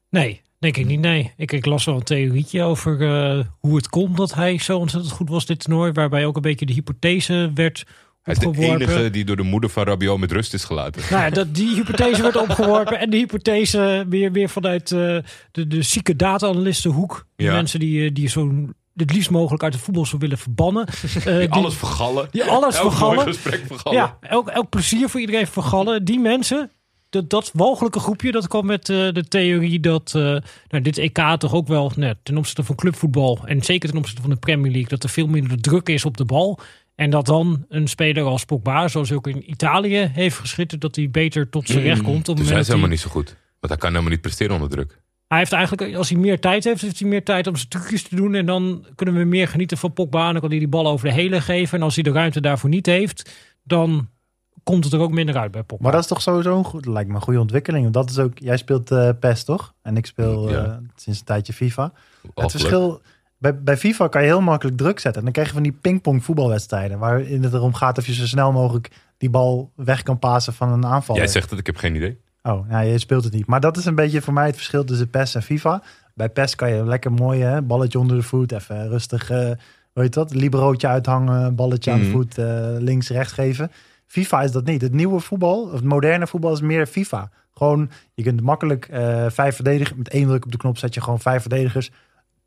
Nee, 0.08 0.40
denk 0.58 0.76
ik 0.76 0.86
niet. 0.86 1.00
Nee, 1.00 1.32
ik, 1.36 1.52
ik 1.52 1.66
las 1.66 1.84
wel 1.84 1.96
een 1.96 2.02
theorietje 2.02 2.62
over 2.62 3.02
eh, 3.02 3.44
hoe 3.58 3.76
het 3.76 3.88
komt 3.88 4.16
dat 4.16 4.34
hij 4.34 4.58
zo 4.58 4.78
ontzettend 4.78 5.12
goed 5.12 5.28
was 5.28 5.46
dit 5.46 5.58
toernooi. 5.58 5.92
Waarbij 5.92 6.26
ook 6.26 6.36
een 6.36 6.42
beetje 6.42 6.66
de 6.66 6.72
hypothese 6.72 7.50
werd 7.54 7.84
Hij 8.22 8.34
is 8.34 8.40
de 8.40 8.62
enige 8.64 9.10
die 9.10 9.24
door 9.24 9.36
de 9.36 9.42
moeder 9.42 9.70
van 9.70 9.84
Rabiot 9.84 10.18
met 10.18 10.32
rust 10.32 10.54
is 10.54 10.64
gelaten. 10.64 11.02
Nou 11.10 11.22
ja, 11.22 11.30
dat, 11.30 11.54
die 11.54 11.74
hypothese 11.74 12.22
werd 12.22 12.36
opgeworpen. 12.36 12.98
En 13.00 13.10
de 13.10 13.16
hypothese 13.16 14.04
weer, 14.08 14.32
weer 14.32 14.48
vanuit 14.48 14.92
eh, 14.92 15.16
de, 15.52 15.66
de 15.66 15.82
zieke 15.82 16.16
data-analistenhoek. 16.16 17.26
Die 17.36 17.46
Ja. 17.46 17.52
mensen 17.52 17.80
die, 17.80 18.04
eh, 18.04 18.10
die 18.14 18.28
zo 18.28 18.52
het 18.94 19.12
liefst 19.12 19.30
mogelijk 19.30 19.62
uit 19.62 19.72
de 19.72 19.78
voetbal 19.78 20.06
zou 20.06 20.20
willen 20.20 20.38
verbannen. 20.38 20.86
Eh, 21.14 21.24
Die 21.24 21.38
die- 21.38 21.48
alles 21.50 21.74
vergallen. 21.74 22.28
die 22.30 22.44
alles 22.44 22.74
Elk 22.76 22.82
vergallen. 22.90 23.24
gesprek 23.26 23.62
vergallen. 23.66 23.98
Ja, 23.98 24.18
elk, 24.20 24.48
elk 24.48 24.68
plezier 24.68 25.08
voor 25.08 25.20
iedereen 25.20 25.46
vergallen. 25.46 26.04
Die 26.04 26.18
mensen, 26.20 26.70
dat, 27.10 27.30
dat 27.30 27.50
walgelijke 27.54 27.98
groepje, 28.00 28.32
dat 28.32 28.48
kwam 28.48 28.66
met 28.66 28.86
de 28.86 29.24
theorie 29.28 29.80
dat 29.80 30.10
nou, 30.12 30.80
dit 30.82 30.98
EK 30.98 31.18
toch 31.38 31.52
ook 31.54 31.68
wel 31.68 31.92
nou, 31.96 32.14
ten 32.22 32.36
opzichte 32.36 32.64
van 32.64 32.74
clubvoetbal 32.74 33.38
en 33.44 33.62
zeker 33.62 33.88
ten 33.88 33.98
opzichte 33.98 34.20
van 34.22 34.30
de 34.30 34.36
Premier 34.36 34.70
League, 34.70 34.88
dat 34.88 35.02
er 35.02 35.08
veel 35.08 35.26
minder 35.26 35.60
druk 35.60 35.88
is 35.88 36.04
op 36.04 36.16
de 36.16 36.24
bal. 36.24 36.58
En 37.00 37.10
dat 37.10 37.26
dan 37.26 37.64
een 37.68 37.88
speler 37.88 38.24
als 38.24 38.44
Pogba, 38.44 38.88
zoals 38.88 39.08
hij 39.08 39.16
ook 39.16 39.26
in 39.26 39.50
Italië 39.50 40.10
heeft 40.12 40.38
geschitterd, 40.38 40.80
dat 40.80 40.96
hij 40.96 41.10
beter 41.10 41.48
tot 41.48 41.66
zijn 41.66 41.82
recht 41.82 42.02
komt. 42.02 42.28
Op 42.28 42.36
Dus 42.36 42.48
hij 42.48 42.58
is 42.58 42.66
helemaal 42.66 42.88
hij, 42.88 42.96
niet 42.96 43.04
zo 43.04 43.10
goed. 43.10 43.26
Want 43.60 43.72
hij 43.72 43.76
kan 43.76 43.90
helemaal 43.90 44.10
niet 44.10 44.20
presteren 44.20 44.54
onder 44.54 44.70
druk. 44.70 44.98
hij 45.28 45.38
heeft 45.38 45.52
eigenlijk, 45.52 45.94
als 45.96 46.08
hij 46.08 46.18
meer 46.18 46.40
tijd 46.40 46.64
heeft, 46.64 46.80
heeft 46.82 46.98
hij 47.00 47.08
meer 47.08 47.24
tijd 47.24 47.46
om 47.46 47.56
zijn 47.56 47.68
trucjes 47.68 48.02
te 48.02 48.16
doen. 48.16 48.34
En 48.34 48.46
dan 48.46 48.86
kunnen 48.94 49.14
we 49.14 49.24
meer 49.24 49.48
genieten 49.48 49.78
van 49.78 49.92
Pogba. 49.92 50.26
En 50.26 50.32
dan 50.32 50.40
kan 50.40 50.50
hij 50.50 50.58
die 50.58 50.68
bal 50.68 50.86
over 50.88 51.08
de 51.08 51.14
hele 51.14 51.40
geven. 51.40 51.78
En 51.78 51.84
als 51.84 51.94
hij 51.94 52.04
de 52.04 52.10
ruimte 52.12 52.40
daarvoor 52.40 52.70
niet 52.70 52.86
heeft, 52.86 53.30
dan 53.62 54.08
komt 54.62 54.84
het 54.84 54.92
er 54.92 55.00
ook 55.00 55.12
minder 55.12 55.36
uit 55.36 55.50
bij 55.50 55.62
Pogba. 55.62 55.84
Maar 55.84 55.92
dat 55.92 56.02
is 56.02 56.08
toch 56.08 56.22
sowieso 56.22 56.58
een 56.58 56.64
goed, 56.64 56.86
lijkt 56.86 57.08
me 57.08 57.14
een 57.14 57.20
goede 57.22 57.40
ontwikkeling. 57.40 57.82
Want 57.82 57.94
Dat 57.94 58.10
is 58.10 58.18
ook, 58.18 58.32
jij 58.38 58.56
speelt 58.56 58.90
eh 58.90 59.08
PES 59.20 59.44
toch? 59.44 59.74
En 59.82 59.96
ik 59.96 60.06
speel 60.06 60.50
Ja. 60.50 60.64
eh, 60.64 60.76
sinds 60.96 61.18
een 61.18 61.24
tijdje 61.24 61.52
FIFA. 61.52 61.92
het 62.34 62.50
verschil, 62.50 63.00
bij, 63.40 63.62
bij 63.62 63.76
FIFA 63.76 64.08
kan 64.08 64.20
je 64.22 64.26
heel 64.26 64.40
makkelijk 64.40 64.76
druk 64.76 64.98
zetten. 64.98 65.14
En 65.18 65.22
dan 65.22 65.32
krijg 65.32 65.48
je 65.48 65.54
van 65.54 65.62
die 65.62 65.72
pingpong 65.72 66.24
voetbalwedstrijden. 66.24 66.98
Waarin 66.98 67.42
het 67.42 67.52
erom 67.52 67.74
gaat 67.74 67.98
of 67.98 68.06
je 68.06 68.14
zo 68.14 68.26
snel 68.26 68.52
mogelijk 68.52 68.90
die 69.18 69.30
bal 69.30 69.70
weg 69.76 70.02
kan 70.02 70.18
pasen 70.18 70.52
van 70.54 70.72
een 70.72 70.86
aanval. 70.86 71.16
Jij 71.16 71.26
zegt 71.26 71.50
het, 71.50 71.58
ik 71.58 71.66
heb 71.66 71.76
geen 71.76 71.94
idee. 71.94 72.18
Oh, 72.42 72.66
ja, 72.70 72.80
je 72.80 72.98
speelt 72.98 73.24
het 73.24 73.32
niet. 73.32 73.46
Maar 73.46 73.60
dat 73.60 73.76
is 73.76 73.84
een 73.84 73.94
beetje 73.94 74.22
voor 74.22 74.32
mij 74.32 74.46
het 74.46 74.54
verschil 74.56 74.84
tussen 74.84 75.10
PES 75.10 75.34
en 75.34 75.42
FIFA. 75.42 75.82
Bij 76.14 76.28
PES 76.28 76.54
kan 76.54 76.74
je 76.74 76.84
lekker 76.84 77.12
mooi 77.12 77.40
hè, 77.40 77.62
balletje 77.62 77.98
onder 77.98 78.16
de 78.16 78.22
voet. 78.22 78.52
Even 78.52 78.88
rustig, 78.88 79.30
eh 79.30 79.50
weet 79.92 80.14
je 80.14 80.20
dat? 80.20 80.34
Liberootje 80.34 80.86
uithangen, 80.86 81.54
balletje 81.54 81.90
aan 81.90 81.98
de 81.98 82.04
Mhm. 82.04 82.12
voet, 82.14 82.38
eh, 82.38 82.46
links, 82.78 83.08
rechts 83.08 83.32
geven. 83.32 83.70
FIFA 84.06 84.42
is 84.42 84.52
dat 84.52 84.64
niet. 84.64 84.80
Het 84.80 84.92
nieuwe 84.92 85.20
voetbal, 85.20 85.62
of 85.62 85.72
het 85.72 85.84
moderne 85.84 86.26
voetbal 86.26 86.52
is 86.52 86.60
meer 86.60 86.86
FIFA. 86.86 87.30
Gewoon, 87.54 87.90
je 88.14 88.22
kunt 88.22 88.40
makkelijk 88.42 88.88
eh, 88.88 89.26
vijf 89.28 89.54
verdedigers, 89.54 89.98
met 89.98 90.08
één 90.08 90.26
druk 90.26 90.44
op 90.44 90.52
de 90.52 90.58
knop 90.58 90.78
zet 90.78 90.94
je 90.94 91.00
gewoon 91.00 91.20
vijf 91.20 91.40
verdedigers. 91.40 91.90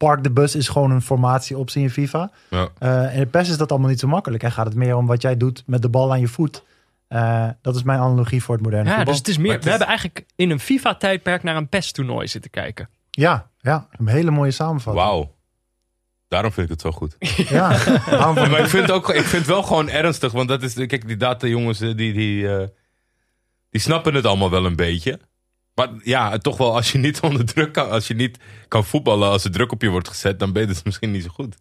Park 0.04 0.24
de 0.24 0.32
bus 0.32 0.56
is 0.56 0.68
gewoon 0.68 0.92
een 0.92 1.02
formatieoptie 1.02 1.82
in 1.82 1.90
FIFA. 1.90 2.32
Ja. 2.50 2.68
Eh, 2.80 3.04
en 3.14 3.20
in 3.20 3.30
PES 3.30 3.50
is 3.50 3.58
dat 3.58 3.72
allemaal 3.72 3.90
niet 3.90 4.00
zo 4.00 4.08
makkelijk. 4.08 4.44
En 4.44 4.52
gaat 4.52 4.66
het 4.66 4.76
meer 4.76 4.96
om 4.96 5.06
wat 5.06 5.22
jij 5.22 5.38
doet 5.38 5.64
met 5.66 5.82
de 5.82 5.90
bal 5.90 6.12
aan 6.12 6.20
je 6.20 6.28
voet. 6.28 6.64
Eh, 7.08 7.48
dat 7.62 7.76
is 7.76 7.84
mijn 7.84 8.00
analogie 8.00 8.44
voor 8.44 8.56
het 8.56 8.64
moderne 8.64 8.90
Ja, 8.90 8.96
voetbal. 8.96 9.14
dus 9.14 9.18
het 9.22 9.28
is 9.32 9.38
meer. 9.38 9.52
Het 9.52 9.60
We 9.60 9.64
is- 9.64 9.70
hebben 9.70 9.88
eigenlijk 9.88 10.26
in 10.36 10.50
een 10.50 10.60
FIFA-tijdperk 10.60 11.44
naar 11.44 11.56
een 11.56 11.68
PES-toernooi 11.70 12.28
zitten 12.28 12.52
kijken. 12.52 12.90
Ja, 13.12 13.50
ja, 13.60 13.88
een 13.92 14.08
hele 14.08 14.32
mooie 14.32 14.52
samenvatting. 14.52 15.06
Wauw. 15.06 15.36
Daarom 16.28 16.52
vind 16.52 16.66
ik 16.66 16.72
het 16.72 16.82
zo 16.82 16.92
goed. 16.92 17.16
Ja, 17.50 17.68
maar 18.36 18.60
ik- 18.60 18.68
vind 18.68 18.82
het 18.88 18.92
ook, 18.92 19.10
ik 19.10 19.16
vind 19.24 19.32
het 19.46 19.46
wel 19.46 19.64
gewoon 19.64 19.90
ernstig. 19.90 20.32
Want 20.32 20.48
dat 20.48 20.64
is, 20.64 20.74
kijk, 20.74 21.08
die 21.08 21.18
data 21.18 21.48
jongens, 21.48 21.82
eh, 21.82 21.96
die, 21.96 22.14
die, 22.14 22.56
eh, 22.58 22.68
die 23.70 23.82
snappen 23.82 24.14
het 24.14 24.26
allemaal 24.26 24.50
wel 24.50 24.66
een 24.66 24.76
beetje. 24.76 25.20
Maar 25.76 25.90
ja, 26.04 26.38
toch 26.38 26.58
wel, 26.58 26.76
als 26.76 26.92
je 26.92 26.98
niet 26.98 27.20
onder 27.30 27.46
druk 27.46 27.74
kan, 27.74 27.90
als 27.90 28.08
je 28.08 28.14
niet 28.14 28.38
kan 28.68 28.86
voetballen, 28.86 29.30
als 29.30 29.44
er 29.44 29.52
druk 29.52 29.72
op 29.72 29.82
je 29.82 29.90
wordt 29.90 30.08
gezet, 30.08 30.40
dan 30.40 30.52
ben 30.54 30.62
je 30.62 30.68
dus 30.68 30.84
misschien 30.84 31.12
niet 31.12 31.24
zo 31.24 31.30
goed. 31.30 31.56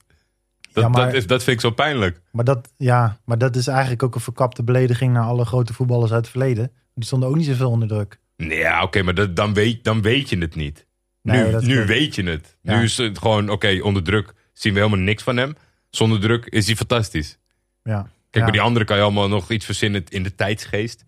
Dat, 0.72 0.84
Ja, 0.84 0.88
maar- 0.90 1.04
dat, 1.06 1.14
is, 1.14 1.26
dat 1.26 1.42
vind 1.42 1.56
ik 1.56 1.62
zo 1.62 1.70
pijnlijk. 1.70 2.20
maar, 2.30 2.44
dat, 2.44 2.72
ja, 2.76 3.18
maar 3.24 3.38
dat 3.38 3.56
is 3.56 3.66
eigenlijk 3.66 4.02
ook 4.02 4.14
een 4.14 4.20
verkapte 4.20 4.62
belediging 4.62 5.12
naar 5.12 5.24
alle 5.24 5.44
grote 5.44 5.72
voetballers 5.74 6.12
uit 6.12 6.20
het 6.20 6.30
verleden. 6.30 6.72
Die 6.94 7.04
stonden 7.04 7.28
ook 7.28 7.36
niet 7.36 7.46
zoveel 7.46 7.70
onder 7.70 7.88
druk. 7.88 8.20
Nee, 8.36 8.58
ja, 8.58 8.82
oké, 8.82 9.02
maar 9.02 9.14
dat, 9.14 9.36
dan, 9.36 9.54
weet, 9.54 9.84
dan 9.84 10.02
weet 10.02 10.28
je 10.28 10.38
het 10.38 10.54
niet. 10.54 10.86
Nee, 11.22 11.54
nu 11.54 11.66
nu 11.66 11.84
weet 11.86 12.14
je 12.14 12.22
het. 12.22 12.56
Ja. 12.62 12.76
Nu 12.76 12.82
is 12.84 12.96
het 12.96 13.18
gewoon, 13.18 13.48
oké, 13.50 13.78
onder 13.82 14.02
druk 14.02 14.32
zien 14.52 14.72
we 14.74 14.78
helemaal 14.78 15.04
niks 15.04 15.22
van 15.22 15.36
hem. 15.36 15.56
Zonder 15.90 16.20
druk 16.20 16.46
is 16.46 16.66
hij 16.66 16.76
fantastisch. 16.76 17.38
Ja. 17.82 18.08
Kijk, 18.30 18.44
bij 18.44 18.52
die 18.52 18.60
anderen 18.62 18.86
kan 18.86 18.96
je 18.96 19.02
allemaal 19.02 19.28
nog 19.28 19.50
iets 19.50 19.64
verzinnen 19.64 20.04
in 20.08 20.22
de 20.22 20.34
tijdsgeest. 20.34 21.04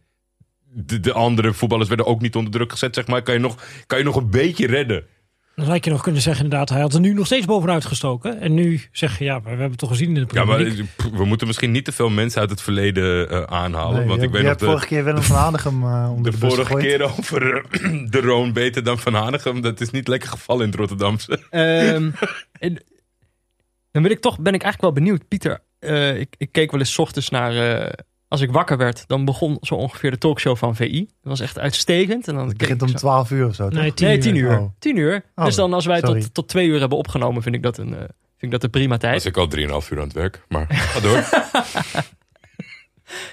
De, 0.74 1.00
de 1.00 1.12
andere 1.12 1.52
voetballers 1.52 1.88
werden 1.88 2.06
ook 2.06 2.20
niet 2.20 2.36
onder 2.36 2.52
druk 2.52 2.70
gezet, 2.70 2.94
zeg 2.94 3.06
maar. 3.06 3.22
Kan 3.22 3.34
je 3.34 3.40
nog, 3.40 3.56
kan 3.86 3.98
je 3.98 4.04
nog 4.04 4.16
een 4.16 4.30
beetje 4.30 4.66
redden. 4.66 5.04
Dan 5.56 5.64
zou 5.64 5.78
je 5.80 5.90
nog 5.90 6.02
kunnen 6.02 6.22
zeggen, 6.22 6.44
inderdaad, 6.44 6.68
hij 6.68 6.80
had 6.80 6.94
er 6.94 7.00
nu 7.00 7.12
nog 7.14 7.26
steeds 7.26 7.46
bovenuit 7.46 7.84
gestoken. 7.84 8.40
En 8.40 8.54
nu 8.54 8.80
zeg 8.92 9.18
je, 9.18 9.24
ja, 9.24 9.32
maar 9.32 9.42
we 9.42 9.48
hebben 9.48 9.70
het 9.70 9.78
toch 9.78 9.88
gezien 9.88 10.08
in 10.08 10.14
de 10.14 10.20
Ja, 10.20 10.26
Premier 10.26 10.46
maar 10.46 10.60
League. 10.60 10.84
pff, 10.96 11.08
we 11.10 11.24
moeten 11.24 11.46
misschien 11.46 11.70
niet 11.70 11.84
te 11.84 11.92
veel 11.92 12.08
mensen 12.10 12.40
uit 12.40 12.50
het 12.50 12.62
verleden 12.62 13.30
eh, 13.30 13.42
aanhalen. 13.42 13.98
Nee, 13.98 14.06
want 14.08 14.20
je, 14.20 14.26
ik 14.26 14.32
weet 14.32 14.42
je 14.42 14.48
nog 14.48 14.48
hebt 14.48 14.58
de, 14.60 14.66
vorige 14.66 14.86
keer 14.86 15.04
Willem 15.04 15.22
van 15.22 15.36
Hanegem 15.36 15.82
eh 15.82 16.10
onder 16.16 16.32
de 16.32 16.38
de, 16.38 16.44
bus 16.46 16.54
vorige 16.54 16.66
gegooid. 16.66 16.84
keer 16.86 17.02
over 17.02 17.64
eh, 17.70 17.92
de 18.10 18.20
Roon 18.20 18.52
beter 18.52 18.84
dan 18.84 18.98
Van 18.98 19.14
Hanegem. 19.14 19.60
Dat 19.60 19.80
is 19.80 19.90
niet 19.90 20.08
lekker 20.08 20.28
gevallen 20.28 20.62
in 20.64 20.70
het 20.70 20.78
Rotterdamse. 20.78 21.38
Ehm, 21.50 22.10
en 22.58 22.82
dan 23.90 24.02
ben 24.02 24.10
ik 24.10 24.20
toch 24.20 24.38
ben 24.40 24.54
ik 24.54 24.62
eigenlijk 24.62 24.94
wel 24.94 25.04
benieuwd, 25.04 25.28
Pieter. 25.28 25.62
eh, 25.78 26.20
ik, 26.20 26.34
ik 26.38 26.52
keek 26.52 26.70
wel 26.70 26.80
eens 26.80 26.92
's 26.92 26.98
ochtends 26.98 27.30
naar. 27.30 27.52
Als 28.34 28.42
ik 28.42 28.50
wakker 28.52 28.76
werd, 28.76 29.04
dan 29.06 29.24
begon 29.24 29.56
zo 29.60 29.74
ongeveer 29.74 30.10
de 30.10 30.18
talkshow 30.18 30.56
van 30.56 30.76
VI. 30.76 31.00
Dat 31.00 31.08
was 31.22 31.40
echt 31.40 31.58
uitstekend. 31.58 32.28
En 32.28 32.34
dan 32.34 32.48
Het 32.48 32.56
begint 32.56 32.82
om 32.82 32.88
zo- 32.88 32.94
12 32.96 33.30
uur 33.30 33.46
of 33.46 33.54
zo. 33.54 33.68
toch? 33.68 33.80
Nee, 33.80 33.94
tien 33.94 34.06
Nee, 34.06 34.16
uur. 34.16 34.22
tien 34.22 34.36
uur. 34.36 34.58
Oh. 34.58 34.70
Tien 34.78 34.96
uur. 34.96 35.24
Oh, 35.34 35.44
dus 35.44 35.54
dan 35.54 35.72
als 35.72 35.86
wij 35.86 36.00
sorry. 36.00 36.20
tot, 36.20 36.34
tot 36.34 36.48
twee 36.48 36.66
uur 36.66 36.80
hebben 36.80 36.98
opgenomen, 36.98 37.42
vind 37.42 37.54
ik 37.54 37.62
dat 37.62 37.78
een, 37.78 37.92
eh, 37.92 37.98
vind 37.98 38.10
ik 38.38 38.50
dat 38.50 38.62
een 38.62 38.70
prima 38.70 38.96
tijd. 38.96 39.14
Was 39.14 39.24
ik 39.26 39.36
al 39.36 39.46
3,5 39.48 39.90
uur 39.90 39.98
aan 39.98 40.04
het 40.04 40.12
werk. 40.12 40.44
Maar 40.48 40.66
ga 40.68 41.00
door. 41.00 41.22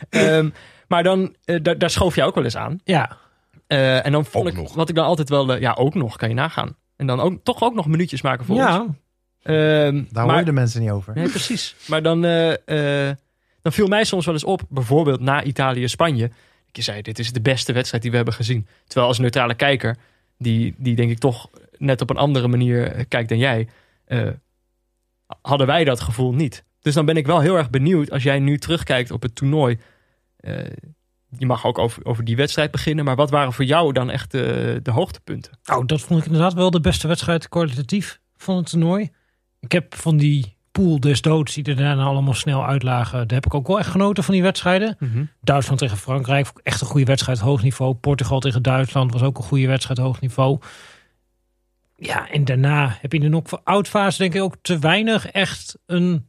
Ehm, 0.09 0.49
maar 0.87 1.03
dan, 1.03 1.35
eh, 1.45 1.57
daar, 1.61 1.77
daar 1.77 1.89
schoof 1.89 2.15
je 2.15 2.23
ook 2.23 2.35
wel 2.35 2.43
eens 2.43 2.57
aan. 2.57 2.79
Ja, 2.83 3.17
Eh, 3.67 4.05
en 4.05 4.11
dan 4.11 4.25
vond 4.25 4.45
Ook 4.45 4.51
ik, 4.51 4.57
nog. 4.57 4.73
wat 4.73 4.89
ik 4.89 4.95
dan 4.95 5.05
altijd 5.05 5.29
wel, 5.29 5.55
ja, 5.57 5.73
ook 5.73 5.93
nog, 5.93 6.17
kan 6.17 6.29
je 6.29 6.35
nagaan. 6.35 6.75
En 6.95 7.07
dan 7.07 7.19
ook, 7.19 7.43
toch 7.43 7.61
ook 7.63 7.73
nog 7.73 7.87
minuutjes 7.87 8.21
maken 8.21 8.45
voor 8.45 8.55
ons. 8.55 8.63
ja. 8.65 8.85
Ehm, 9.43 9.55
Daar 9.93 10.05
maar, 10.11 10.25
hoor 10.25 10.37
je 10.39 10.45
de 10.45 10.51
mensen 10.51 10.81
niet 10.81 10.89
over. 10.89 11.13
Nee, 11.15 11.29
precies. 11.29 11.75
Maar 11.87 12.01
dan, 12.03 12.25
eh, 12.25 13.07
eh, 13.09 13.15
dan 13.61 13.71
viel 13.71 13.87
mij 13.87 14.03
soms 14.03 14.25
wel 14.25 14.33
eens 14.33 14.43
op, 14.43 14.61
bijvoorbeeld 14.69 15.19
na 15.19 15.43
Italië-Spanje. 15.43 16.31
Je 16.71 16.81
zei, 16.81 17.01
dit 17.01 17.19
is 17.19 17.33
de 17.33 17.41
beste 17.41 17.73
wedstrijd 17.73 18.01
die 18.01 18.11
we 18.11 18.17
hebben 18.17 18.35
gezien. 18.35 18.67
Terwijl 18.85 19.07
als 19.07 19.19
neutrale 19.19 19.55
kijker, 19.55 19.97
die, 20.37 20.75
die 20.77 20.95
denk 20.95 21.11
ik 21.11 21.19
toch 21.19 21.49
net 21.77 22.01
op 22.01 22.09
een 22.09 22.17
andere 22.17 22.47
manier 22.47 22.91
eh, 22.91 23.05
kijkt 23.07 23.29
dan 23.29 23.37
jij, 23.37 23.67
eh, 24.05 24.29
hadden 25.41 25.67
wij 25.67 25.83
dat 25.83 25.99
gevoel 25.99 26.33
niet. 26.33 26.63
Dus 26.81 26.93
dan 26.93 27.05
ben 27.05 27.17
ik 27.17 27.25
wel 27.25 27.39
heel 27.39 27.57
erg 27.57 27.69
benieuwd 27.69 28.11
als 28.11 28.23
jij 28.23 28.39
nu 28.39 28.57
terugkijkt 28.57 29.11
op 29.11 29.21
het 29.21 29.35
toernooi. 29.35 29.79
eh, 30.37 30.65
je 31.37 31.45
mag 31.45 31.65
ook 31.65 31.77
over, 31.77 32.05
over 32.05 32.23
die 32.23 32.35
wedstrijd 32.35 32.71
beginnen, 32.71 33.05
maar 33.05 33.15
wat 33.15 33.29
waren 33.29 33.53
voor 33.53 33.65
jou 33.65 33.93
dan 33.93 34.09
echt 34.09 34.31
de 34.31 34.91
hoogtepunten? 34.91 35.59
Nou, 35.63 35.85
dat 35.85 36.01
vond 36.01 36.19
ik 36.19 36.25
inderdaad 36.25 36.53
wel 36.53 36.71
de 36.71 36.79
beste 36.79 37.07
wedstrijd 37.07 37.49
kwalitatief 37.49 38.19
van 38.35 38.57
het 38.57 38.69
toernooi. 38.69 39.09
Ik 39.59 39.71
heb 39.71 39.95
van 39.95 40.17
die 40.17 40.55
pool 40.71 40.99
des 40.99 41.21
doods 41.21 41.53
die 41.53 41.63
er 41.63 41.75
daarna 41.75 42.03
allemaal 42.03 42.33
snel 42.33 42.65
uitlagen. 42.65 43.27
Daar 43.27 43.37
heb 43.37 43.45
ik 43.45 43.53
ook 43.53 43.67
wel 43.67 43.79
echt 43.79 43.89
genoten 43.89 44.23
van 44.23 44.33
die 44.33 44.43
wedstrijden. 44.43 44.97
Duitsland 45.41 45.79
tegen 45.79 45.97
Frankrijk, 45.97 46.51
echt 46.63 46.81
een 46.81 46.87
goede 46.87 47.05
wedstrijd, 47.05 47.39
hoog 47.39 47.63
niveau. 47.63 47.93
Portugal 47.93 48.39
tegen 48.39 48.61
Duitsland 48.61 49.13
was 49.13 49.21
ook 49.21 49.37
een 49.37 49.43
goede 49.43 49.67
wedstrijd, 49.67 49.99
hoog 49.99 50.21
niveau. 50.21 50.59
Ja, 51.95 52.29
en 52.29 52.45
daarna 52.45 52.97
heb 53.01 53.11
je 53.11 53.17
in 53.19 53.31
de 53.31 53.41
knock-out 53.41 53.87
fase 53.87 54.17
denk 54.17 54.33
ik 54.33 54.41
ook 54.41 54.55
te 54.61 54.79
weinig 54.79 55.27
echt 55.27 55.77
een 55.85 56.25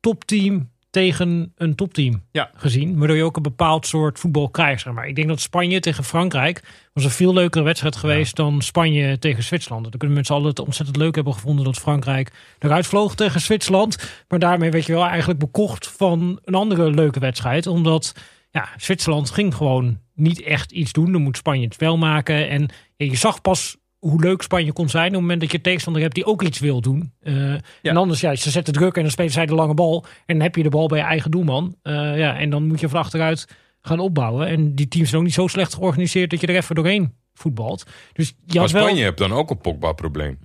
topteam 0.00 0.70
tegen 0.96 1.52
een 1.56 1.74
topteam 1.74 2.22
Ja. 2.32 2.50
gezien. 2.54 2.98
Waardoor 2.98 3.16
je 3.16 3.24
ook 3.24 3.36
een 3.36 3.42
bepaald 3.42 3.86
soort 3.86 4.18
voetbal 4.18 4.48
krijgt. 4.48 4.82
Zeg 4.82 4.92
maar. 4.92 5.08
Ik 5.08 5.14
denk 5.14 5.28
dat 5.28 5.40
Spanje 5.40 5.80
tegen 5.80 6.04
Frankrijk 6.04 6.62
was 6.92 7.04
een 7.04 7.10
veel 7.10 7.32
leukere 7.32 7.64
wedstrijd 7.64 7.96
geweest 7.96 8.36
dan 8.36 8.62
Spanje 8.62 9.18
tegen 9.18 9.42
Zwitserland. 9.42 9.82
Dan 9.82 9.98
kunnen 9.98 10.16
mensen 10.16 10.44
het 10.44 10.58
ontzettend 10.58 10.96
leuk 10.96 11.14
hebben 11.14 11.32
gevonden 11.32 11.64
dat 11.64 11.78
Frankrijk 11.78 12.32
eruit 12.58 12.86
vloog 12.86 13.14
tegen 13.14 13.40
Zwitserland. 13.40 14.10
Maar 14.28 14.38
daarmee 14.38 14.70
werd 14.70 14.86
je 14.86 14.92
wel 14.92 15.06
eigenlijk 15.06 15.38
bekocht 15.38 15.88
van 15.88 16.40
een 16.44 16.54
andere 16.54 16.90
leuke 16.90 17.20
wedstrijd. 17.20 17.66
Omdat 17.66 18.14
ja, 18.50 18.68
Zwitserland 18.76 19.30
ging 19.30 19.54
gewoon 19.54 19.98
niet 20.14 20.42
echt 20.42 20.72
iets 20.72 20.92
doen. 20.92 21.12
Dan 21.12 21.22
moet 21.22 21.36
Spanje 21.36 21.64
het 21.64 21.74
spel 21.74 21.96
maken. 21.96 22.48
En 22.48 22.68
ja, 22.96 23.06
je 23.06 23.16
zag 23.16 23.40
pas 23.40 23.76
hoe 24.10 24.20
leuk 24.20 24.42
Spanje 24.42 24.72
kon 24.72 24.88
zijn 24.88 25.06
op 25.06 25.12
het 25.12 25.20
moment 25.20 25.40
dat 25.40 25.52
je 25.52 25.60
tegenstander 25.60 26.02
hebt 26.02 26.14
die 26.14 26.24
ook 26.24 26.42
iets 26.42 26.58
wil 26.58 26.80
doen. 26.80 27.12
Eh, 27.20 27.52
En 27.82 27.96
anders, 27.96 28.20
ja, 28.20 28.34
ze 28.34 28.50
zetten 28.50 28.72
druk 28.74 28.96
en 28.96 29.02
dan 29.02 29.10
spelen 29.10 29.30
zij 29.32 29.46
de 29.46 29.54
lange 29.54 29.74
bal. 29.74 30.04
En 30.26 30.34
dan 30.34 30.40
heb 30.42 30.56
je 30.56 30.62
de 30.62 30.68
bal 30.68 30.86
bij 30.88 30.98
je 30.98 31.04
eigen 31.04 31.30
doelman. 31.30 31.76
Eh, 31.82 31.92
ja, 32.18 32.36
en 32.38 32.50
dan 32.50 32.66
moet 32.66 32.80
je 32.80 32.88
van 32.88 33.00
achteruit 33.00 33.48
gaan 33.80 33.98
opbouwen. 33.98 34.46
En 34.46 34.74
die 34.74 34.88
teams 34.88 35.08
zijn 35.08 35.20
ook 35.20 35.26
niet 35.26 35.36
zo 35.36 35.46
slecht 35.46 35.74
georganiseerd 35.74 36.30
dat 36.30 36.40
je 36.40 36.46
er 36.46 36.56
even 36.56 36.74
doorheen 36.74 37.14
voetbalt. 37.34 37.84
Dus 38.12 38.28
je 38.46 38.58
Maar 38.60 38.68
wel... 38.68 38.82
Spanje 38.82 39.02
hebt 39.02 39.18
dan 39.18 39.32
ook 39.32 39.50
een 39.50 39.58
Pogba-probleem. 39.58 40.38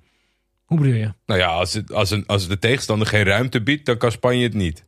Hoe 0.65 0.77
bedoel 0.79 0.93
je? 0.93 1.13
Nou 1.25 1.39
ja, 1.39 1.47
als, 1.47 1.73
het, 1.73 1.93
als, 1.93 2.11
een, 2.11 2.23
als 2.27 2.47
de 2.47 2.59
tegenstander 2.59 3.07
geen 3.07 3.23
ruimte 3.23 3.61
biedt, 3.61 3.85
dan 3.85 3.97
kan 3.97 4.11
Spanje 4.11 4.43
het 4.43 4.53
niet. 4.53 4.85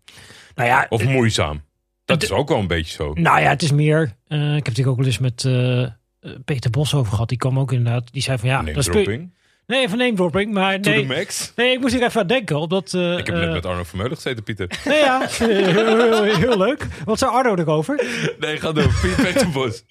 Nou 0.55 0.69
ja, 0.69 0.85
Of 0.89 1.05
moeizaam. 1.05 1.61
Dat 2.05 2.21
het- 2.21 2.31
is 2.31 2.37
ook 2.37 2.49
wel 2.49 2.59
een 2.59 2.67
beetje 2.67 2.93
zo. 2.93 3.13
Nou 3.13 3.39
ja, 3.41 3.49
het 3.49 3.61
is 3.61 3.71
meer. 3.71 4.15
eh, 4.27 4.47
ik 4.49 4.55
heb 4.55 4.65
het 4.65 4.77
hier 4.77 4.89
ook 4.89 4.97
wel 4.97 5.05
eens 5.05 5.19
met 5.19 5.45
eh, 5.45 5.83
eh, 5.83 5.89
Peter 6.45 6.69
Bos 6.69 6.93
over 6.93 7.11
gehad. 7.11 7.29
Die 7.29 7.37
kwam 7.37 7.59
ook 7.59 7.71
inderdaad. 7.71 8.13
Die 8.13 8.21
zei 8.21 8.37
van 8.37 8.49
ja. 8.49 8.61
Dat 8.61 8.83
speel-. 8.83 9.29
Nee, 9.67 9.89
van 9.89 9.97
name 9.97 10.13
dropping. 10.13 10.53
Maar 10.53 10.73
To 10.73 10.81
the 10.81 10.89
nee, 10.89 11.05
max. 11.05 11.51
nee, 11.55 11.71
ik 11.71 11.79
moest 11.79 11.93
hier 11.93 12.03
even 12.03 12.21
aan 12.21 12.27
denken. 12.27 12.59
Omdat, 12.59 12.93
eh, 12.93 13.17
Ik 13.17 13.25
heb 13.25 13.35
eh, 13.35 13.41
net 13.41 13.51
met 13.51 13.65
Arno 13.65 13.83
Vermeulen 13.83 14.15
gezeten, 14.15 14.43
Pieter. 14.43 14.67
Nee, 14.85 14.99
ja, 14.99 15.27
heel, 15.29 15.53
heel, 15.85 16.23
heel 16.23 16.57
leuk. 16.57 16.87
Wat 17.05 17.19
zei 17.19 17.31
Arno 17.31 17.55
erover? 17.55 18.05
Nee, 18.39 18.57
ga 18.57 18.71
door. 18.71 18.91
Bos. 19.53 19.83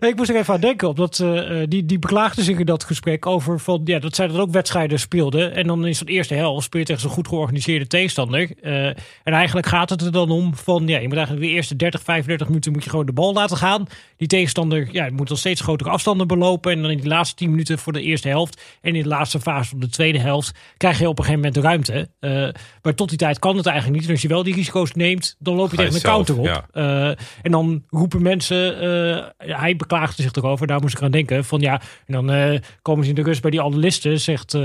Nee, 0.00 0.10
ik 0.10 0.16
moest 0.16 0.30
er 0.30 0.36
even 0.36 0.54
aan 0.54 0.60
denken. 0.60 0.88
Omdat 0.88 1.18
eh, 1.18 1.62
eh, 1.62 1.68
die, 1.68 1.86
die 1.86 1.98
beklaagde 1.98 2.42
zich 2.42 2.58
in 2.58 2.66
dat 2.66 2.84
gesprek 2.84 3.26
over 3.26 3.60
van, 3.60 3.80
ja, 3.84 3.98
dat 3.98 4.14
zij 4.14 4.26
dat 4.26 4.36
ook 4.38 4.50
wedstrijden 4.50 4.98
speelden. 4.98 5.54
En 5.54 5.66
dan 5.66 5.86
is 5.86 5.98
het 5.98 6.08
eerste 6.08 6.34
helft 6.34 6.64
speel 6.64 6.80
je 6.80 6.86
tegen 6.86 7.02
zo'n 7.02 7.10
goed 7.10 7.28
georganiseerde 7.28 7.86
tegenstander. 7.86 8.50
Eh, 8.62 8.86
en 8.86 8.96
eigenlijk 9.22 9.66
gaat 9.66 9.90
het 9.90 10.02
er 10.02 10.12
dan 10.12 10.30
om 10.30 10.54
van, 10.54 10.86
ja, 10.86 10.98
je 10.98 11.08
moet 11.08 11.16
eigenlijk 11.16 11.46
de 11.46 11.52
eerste 11.52 11.76
30, 11.76 12.02
35 12.02 12.46
minuten 12.46 12.72
moet 12.72 12.84
je 12.84 12.90
gewoon 12.90 13.06
de 13.06 13.12
bal 13.12 13.32
laten 13.32 13.56
gaan. 13.56 13.86
Die 14.16 14.28
tegenstander 14.28 14.88
ja, 14.92 15.08
moet 15.12 15.28
dan 15.28 15.36
steeds 15.36 15.60
grotere 15.60 15.90
afstanden 15.90 16.26
belopen. 16.26 16.72
En 16.72 16.82
dan 16.82 16.90
in 16.90 16.98
die 16.98 17.08
laatste 17.08 17.36
10 17.36 17.50
minuten 17.50 17.78
voor 17.78 17.92
de 17.92 18.02
eerste 18.02 18.28
helft. 18.28 18.62
En 18.80 18.94
in 18.94 19.02
de 19.02 19.08
laatste 19.10 19.40
fase 19.40 19.68
van 19.68 19.80
de 19.80 19.88
tweede 19.88 20.18
helft 20.18 20.58
krijg 20.76 20.98
je 20.98 21.08
op 21.08 21.18
een 21.18 21.24
gegeven 21.24 21.44
moment 21.44 21.62
de 21.62 21.68
ruimte. 21.68 22.10
Eh, 22.20 22.62
maar 22.82 22.94
tot 22.94 23.08
die 23.08 23.18
tijd 23.18 23.38
kan 23.38 23.56
het 23.56 23.66
eigenlijk 23.66 23.96
niet. 23.96 24.06
En 24.06 24.12
als 24.14 24.22
je 24.22 24.28
wel 24.28 24.42
die 24.42 24.54
risico's 24.54 24.92
neemt, 24.92 25.36
dan 25.38 25.54
loop 25.54 25.70
je 25.70 25.76
Ga 25.76 25.82
tegen 25.82 25.94
een 25.94 26.00
zelf, 26.00 26.14
counter 26.14 26.38
op. 26.38 26.44
ja. 26.44 26.66
Eh, 26.72 27.16
en 27.42 27.50
dan 27.50 27.84
roepen 27.88 28.22
mensen, 28.22 28.80
eh, 28.80 29.56
hij 29.58 29.76
beklaagde 29.76 30.22
zich 30.22 30.32
erover, 30.32 30.66
daar 30.66 30.80
moest 30.80 30.96
ik 30.96 31.02
aan 31.02 31.10
denken. 31.10 31.44
Van 31.44 31.60
ja, 31.60 31.80
en 32.06 32.26
dan 32.26 32.60
komen 32.82 33.04
ze 33.04 33.10
in 33.10 33.16
de 33.16 33.22
rust 33.22 33.42
bij 33.42 33.50
die 33.50 33.62
analisten, 33.62 34.20
zegt 34.20 34.56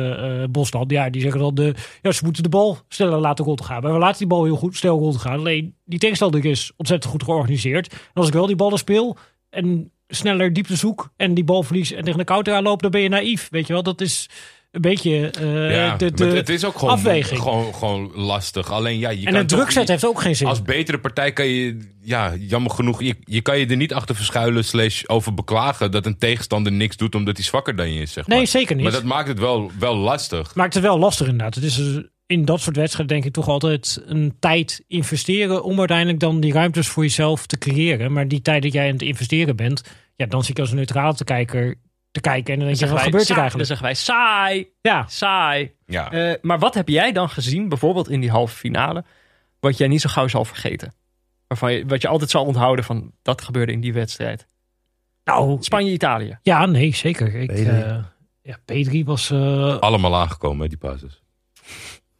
Bosland. 0.52 0.92
Ja, 0.92 1.10
die 1.10 1.22
zeggen 1.22 1.40
dan, 1.40 1.56
de, 1.56 1.74
ja, 2.02 2.12
ze 2.12 2.24
moeten 2.24 2.44
de 2.44 2.50
bal 2.50 2.78
sneller 2.88 3.20
laten 3.20 3.46
rondgaan. 3.46 3.82
Maar 3.82 3.94
we 3.94 4.00
laten 4.00 4.18
die 4.18 4.28
bal 4.28 4.44
heel 4.44 4.56
goed 4.56 4.76
snel 4.76 5.00
rondgaan. 5.00 5.40
Alleen 5.40 5.76
die 5.86 6.00
tegenstander 6.00 6.46
is 6.46 6.72
ontzettend 6.78 7.12
goed 7.12 7.24
georganiseerd. 7.24 7.92
En 7.92 7.98
als 8.14 8.28
ik 8.28 8.34
wel 8.34 8.48
die 8.48 8.56
ballen 8.56 8.78
speel 8.78 9.18
en 9.50 9.92
sneller 10.08 10.54
diepte 10.54 10.76
zoek 10.76 11.10
en 11.18 11.34
die 11.34 11.44
bal 11.44 11.64
verlies 11.64 11.92
en 11.92 12.04
tegen 12.04 12.20
de 12.20 12.26
counter 12.26 12.54
aanloop, 12.54 12.82
dan 12.82 12.92
ben 12.92 13.02
je 13.02 13.10
naïef. 13.10 13.48
Weet 13.52 13.68
je 13.68 13.74
wel, 13.74 13.84
dat 13.84 14.02
is 14.02 14.30
een 14.72 14.82
beetje 14.82 15.30
eh, 15.30 15.76
Ja, 15.76 15.96
de, 15.96 16.26
het 16.26 16.50
is 16.50 16.66
ook 16.66 16.78
gewoon, 16.78 16.94
afweging. 16.94 17.40
gewoon, 17.42 17.74
gewoon 17.74 18.12
lastig. 18.16 18.72
Alleen 18.72 18.98
ja, 19.00 19.10
je 19.10 19.26
en 19.26 19.34
kan 19.34 19.46
toch 19.46 19.48
druk 19.60 19.72
zetten 19.72 19.80
niet- 19.82 19.90
heeft 19.90 20.06
ook 20.06 20.22
geen 20.22 20.36
zin. 20.36 20.48
Als 20.48 20.62
betere 20.62 21.00
partij 21.00 21.32
kan 21.34 21.46
je, 21.48 21.78
ja, 22.02 22.36
jammer 22.40 22.72
genoeg, 22.72 23.02
je, 23.04 23.16
je 23.24 23.42
kan 23.42 23.60
je 23.60 23.66
er 23.66 23.76
niet 23.76 23.94
achter 23.94 24.16
verschuilen 24.16 24.66
slash 24.66 25.04
over 25.06 25.34
beklagen 25.34 25.92
dat 25.92 26.06
een 26.06 26.18
tegenstander 26.18 26.72
niks 26.72 26.98
doet 26.98 27.16
omdat 27.16 27.36
hij 27.38 27.46
zwakker 27.46 27.76
dan 27.76 27.94
je 27.94 28.02
is, 28.02 28.12
zeg 28.14 28.28
maar. 28.28 28.38
Nee, 28.38 28.46
zeker 28.46 28.76
niet. 28.76 28.84
Maar 28.84 28.94
dat 28.94 29.04
maakt 29.04 29.28
het 29.28 29.40
wel, 29.40 29.72
wel 29.80 29.96
lastig. 29.96 30.56
maakt 30.56 30.74
het 30.74 30.84
wel 30.84 31.00
lastig 31.00 31.26
inderdaad. 31.28 31.56
Het 31.56 31.64
is 31.64 32.02
in 32.28 32.46
dat 32.46 32.62
soort 32.62 32.76
wedstrijden 32.76 33.14
denk 33.16 33.28
ik 33.28 33.34
toch 33.34 33.48
altijd 33.48 34.02
een 34.06 34.36
tijd 34.40 34.84
investeren 34.88 35.64
om 35.64 35.80
uiteindelijk 35.80 36.20
dan 36.20 36.40
die 36.40 36.54
ruimtes 36.54 36.88
voor 36.88 37.04
jezelf 37.04 37.46
te 37.46 37.58
creëren. 37.58 38.12
Maar 38.12 38.28
die 38.28 38.42
tijd 38.42 38.64
dat 38.64 38.74
jij 38.74 38.86
aan 38.88 38.92
het 38.94 39.02
investeren 39.02 39.56
bent, 39.56 39.82
ja, 40.16 40.26
dan 40.26 40.44
zit 40.44 40.56
je 40.56 40.62
als 40.62 40.72
een 40.72 40.78
neutrale 40.78 41.14
te 41.16 41.24
kijker 41.24 41.76
te 42.12 42.22
kijken 42.22 42.54
en 42.54 42.60
dan 42.60 42.68
denk 42.68 42.80
je, 42.80 42.88
wat 42.88 43.02
gebeurt 43.02 43.30
er 43.30 43.38
eigenlijk? 43.38 43.68
Dan 43.68 43.78
zeggen 43.78 43.86
wij 43.86 43.96
saai, 43.96 44.68
Ja, 44.82 45.06
saai. 45.08 45.72
Ja. 45.86 46.12
Eh, 46.12 46.34
maar 46.42 46.60
wat 46.60 46.74
heb 46.74 46.88
jij 46.88 47.12
dan 47.12 47.30
gezien, 47.30 47.70
bijvoorbeeld 47.70 48.10
in 48.10 48.20
die 48.20 48.30
halve 48.30 48.56
finale, 48.56 49.04
wat 49.60 49.78
jij 49.78 49.88
niet 49.88 50.02
zo 50.02 50.10
gauw 50.10 50.28
zal 50.28 50.46
vergeten? 50.46 50.94
Waarvan 51.48 51.74
je, 51.74 51.86
wat 51.86 52.02
je 52.02 52.08
altijd 52.08 52.30
zal 52.30 52.46
onthouden 52.46 52.86
van, 52.86 53.12
dat 53.22 53.42
gebeurde 53.42 53.72
in 53.72 53.80
die 53.82 53.94
wedstrijd. 53.94 54.46
nou, 55.24 55.58
Spanje-Italië. 55.64 56.38
ja, 56.42 56.66
nee, 56.66 56.96
zeker. 56.96 57.36
Ik, 57.36 57.48
Pedri. 57.48 57.66
eh, 57.66 57.98
ja, 58.42 58.58
P3 58.74 59.04
was... 59.06 59.30
eh, 59.32 59.78
Allemaal 59.80 60.16
aangekomen, 60.16 60.70
die 60.70 60.78
passes. 60.78 61.22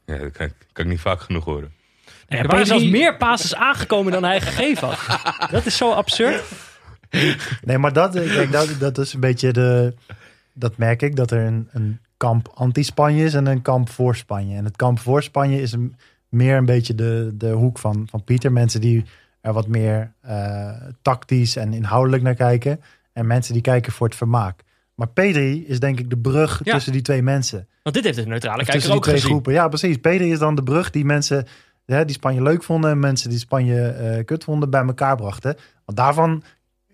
Ja, 0.06 0.18
dat 0.18 0.32
kan, 0.32 0.50
kan 0.72 0.86
ik 0.86 0.92
niet 0.92 1.00
vaak 1.00 1.20
genoeg 1.22 1.46
horen. 1.46 1.74
nou 2.06 2.14
ja, 2.28 2.38
Er 2.38 2.48
waren 2.48 2.66
P3 2.66 2.68
zelfs 2.68 2.90
meer 2.90 3.18
passes 3.18 3.56
aangekomen 3.56 4.12
dan 4.12 4.24
hij 4.24 4.42
gegeven 4.42 4.88
had. 4.88 5.50
Dat 5.52 5.66
is 5.66 5.78
zo 5.78 5.92
absurd. 5.92 6.44
Nee, 7.62 7.78
maar 7.78 7.94
dat, 7.94 8.14
kijk, 8.14 8.52
dat, 8.52 8.76
dat 8.80 8.98
is 8.98 9.14
een 9.14 9.20
beetje 9.20 9.54
de. 9.54 9.94
Dat 10.54 10.78
merk 10.78 11.02
ik, 11.02 11.16
dat 11.16 11.32
er 11.32 11.46
een, 11.46 11.70
een 11.72 12.00
kamp 12.18 12.52
anti-Spanje 12.54 13.24
is 13.24 13.34
en 13.34 13.46
een 13.46 13.62
kamp 13.62 13.90
voor 13.90 14.16
Spanje. 14.16 14.58
En 14.58 14.66
het 14.66 14.76
kamp 14.76 15.00
voor 15.00 15.24
Spanje 15.24 15.62
is 15.62 15.72
een, 15.72 15.96
meer 16.30 16.58
een 16.58 16.66
beetje 16.66 16.96
de, 16.96 17.32
de 17.34 17.50
hoek 17.50 17.80
van, 17.80 18.08
van 18.10 18.24
Pieter. 18.24 18.52
Mensen 18.52 18.82
die 18.82 19.06
er 19.42 19.54
wat 19.54 19.68
meer 19.68 20.12
eh, 20.22 20.72
tactisch 21.02 21.56
en 21.56 21.74
inhoudelijk 21.74 22.24
naar 22.24 22.36
kijken. 22.36 22.82
En 23.14 23.28
mensen 23.28 23.54
die 23.54 23.62
kijken 23.62 23.92
voor 23.92 24.08
het 24.08 24.16
vermaak. 24.16 24.64
Maar 24.96 25.08
Pedri 25.08 25.66
is 25.68 25.80
denk 25.80 26.00
ik 26.00 26.10
de 26.10 26.18
brug 26.18 26.62
Ja. 26.64 26.74
tussen 26.74 26.92
die 26.92 27.02
twee 27.02 27.22
mensen. 27.22 27.68
Want 27.84 27.96
dit 27.96 28.04
heeft 28.06 28.18
de 28.18 28.26
neutrale 28.26 28.56
kijker 28.56 28.74
tussen 28.74 28.90
die 28.92 28.98
ook 29.00 29.04
twee 29.06 29.16
gezien. 29.16 29.30
groepen. 29.32 29.54
Ja, 29.54 29.68
precies. 29.68 29.98
Pedri 29.98 30.32
is 30.32 30.40
dan 30.40 30.56
de 30.56 30.64
brug 30.64 30.90
die 30.90 31.06
mensen 31.06 31.46
hè, 31.86 32.06
die 32.06 32.16
Spanje 32.16 32.42
leuk 32.42 32.64
vonden 32.64 32.92
en 32.92 33.00
mensen 33.00 33.30
die 33.30 33.40
Spanje 33.40 33.88
eh, 33.88 34.26
kut 34.26 34.44
vonden 34.44 34.70
bij 34.70 34.86
elkaar 34.86 35.16
brachten. 35.16 35.56
Want 35.86 35.98
daarvan 35.98 36.44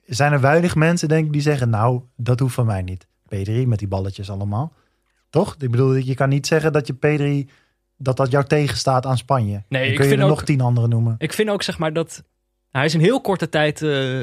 zijn 0.05 0.31
er 0.31 0.41
weinig 0.41 0.75
mensen, 0.75 1.07
denk 1.07 1.25
ik, 1.25 1.31
die 1.33 1.41
zeggen: 1.41 1.69
Nou, 1.69 2.01
dat 2.15 2.39
hoeft 2.39 2.53
van 2.53 2.65
mij 2.65 2.81
niet. 2.81 3.07
Pedri 3.27 3.67
met 3.67 3.79
die 3.79 3.87
balletjes 3.87 4.29
allemaal. 4.29 4.73
Toch? 5.29 5.55
Ik 5.59 5.71
bedoel, 5.71 5.93
je 5.95 6.13
kan 6.15 6.29
niet 6.29 6.47
zeggen 6.47 6.73
dat 6.73 6.87
je 6.87 6.93
Pedri 6.93 7.49
dat 7.97 8.17
dat 8.17 8.31
jou 8.31 8.45
tegenstaat 8.45 9.05
aan 9.05 9.17
Spanje. 9.17 9.63
Nee, 9.67 9.81
Dan 9.81 9.89
ik 9.91 9.95
kun 9.95 10.03
je 10.03 10.09
vind 10.09 10.21
er 10.21 10.27
ook- 10.29 10.35
nog 10.35 10.43
tien 10.43 10.61
andere 10.61 10.87
noemen. 10.87 11.15
Ik 11.17 11.33
vind 11.33 11.49
ook 11.49 11.63
zeg 11.63 11.77
maar 11.77 11.93
dat 11.93 12.23
hij 12.69 12.85
is 12.85 12.93
in 12.93 12.99
heel 12.99 13.21
korte 13.21 13.49
tijd 13.49 13.81
eh, 13.81 14.19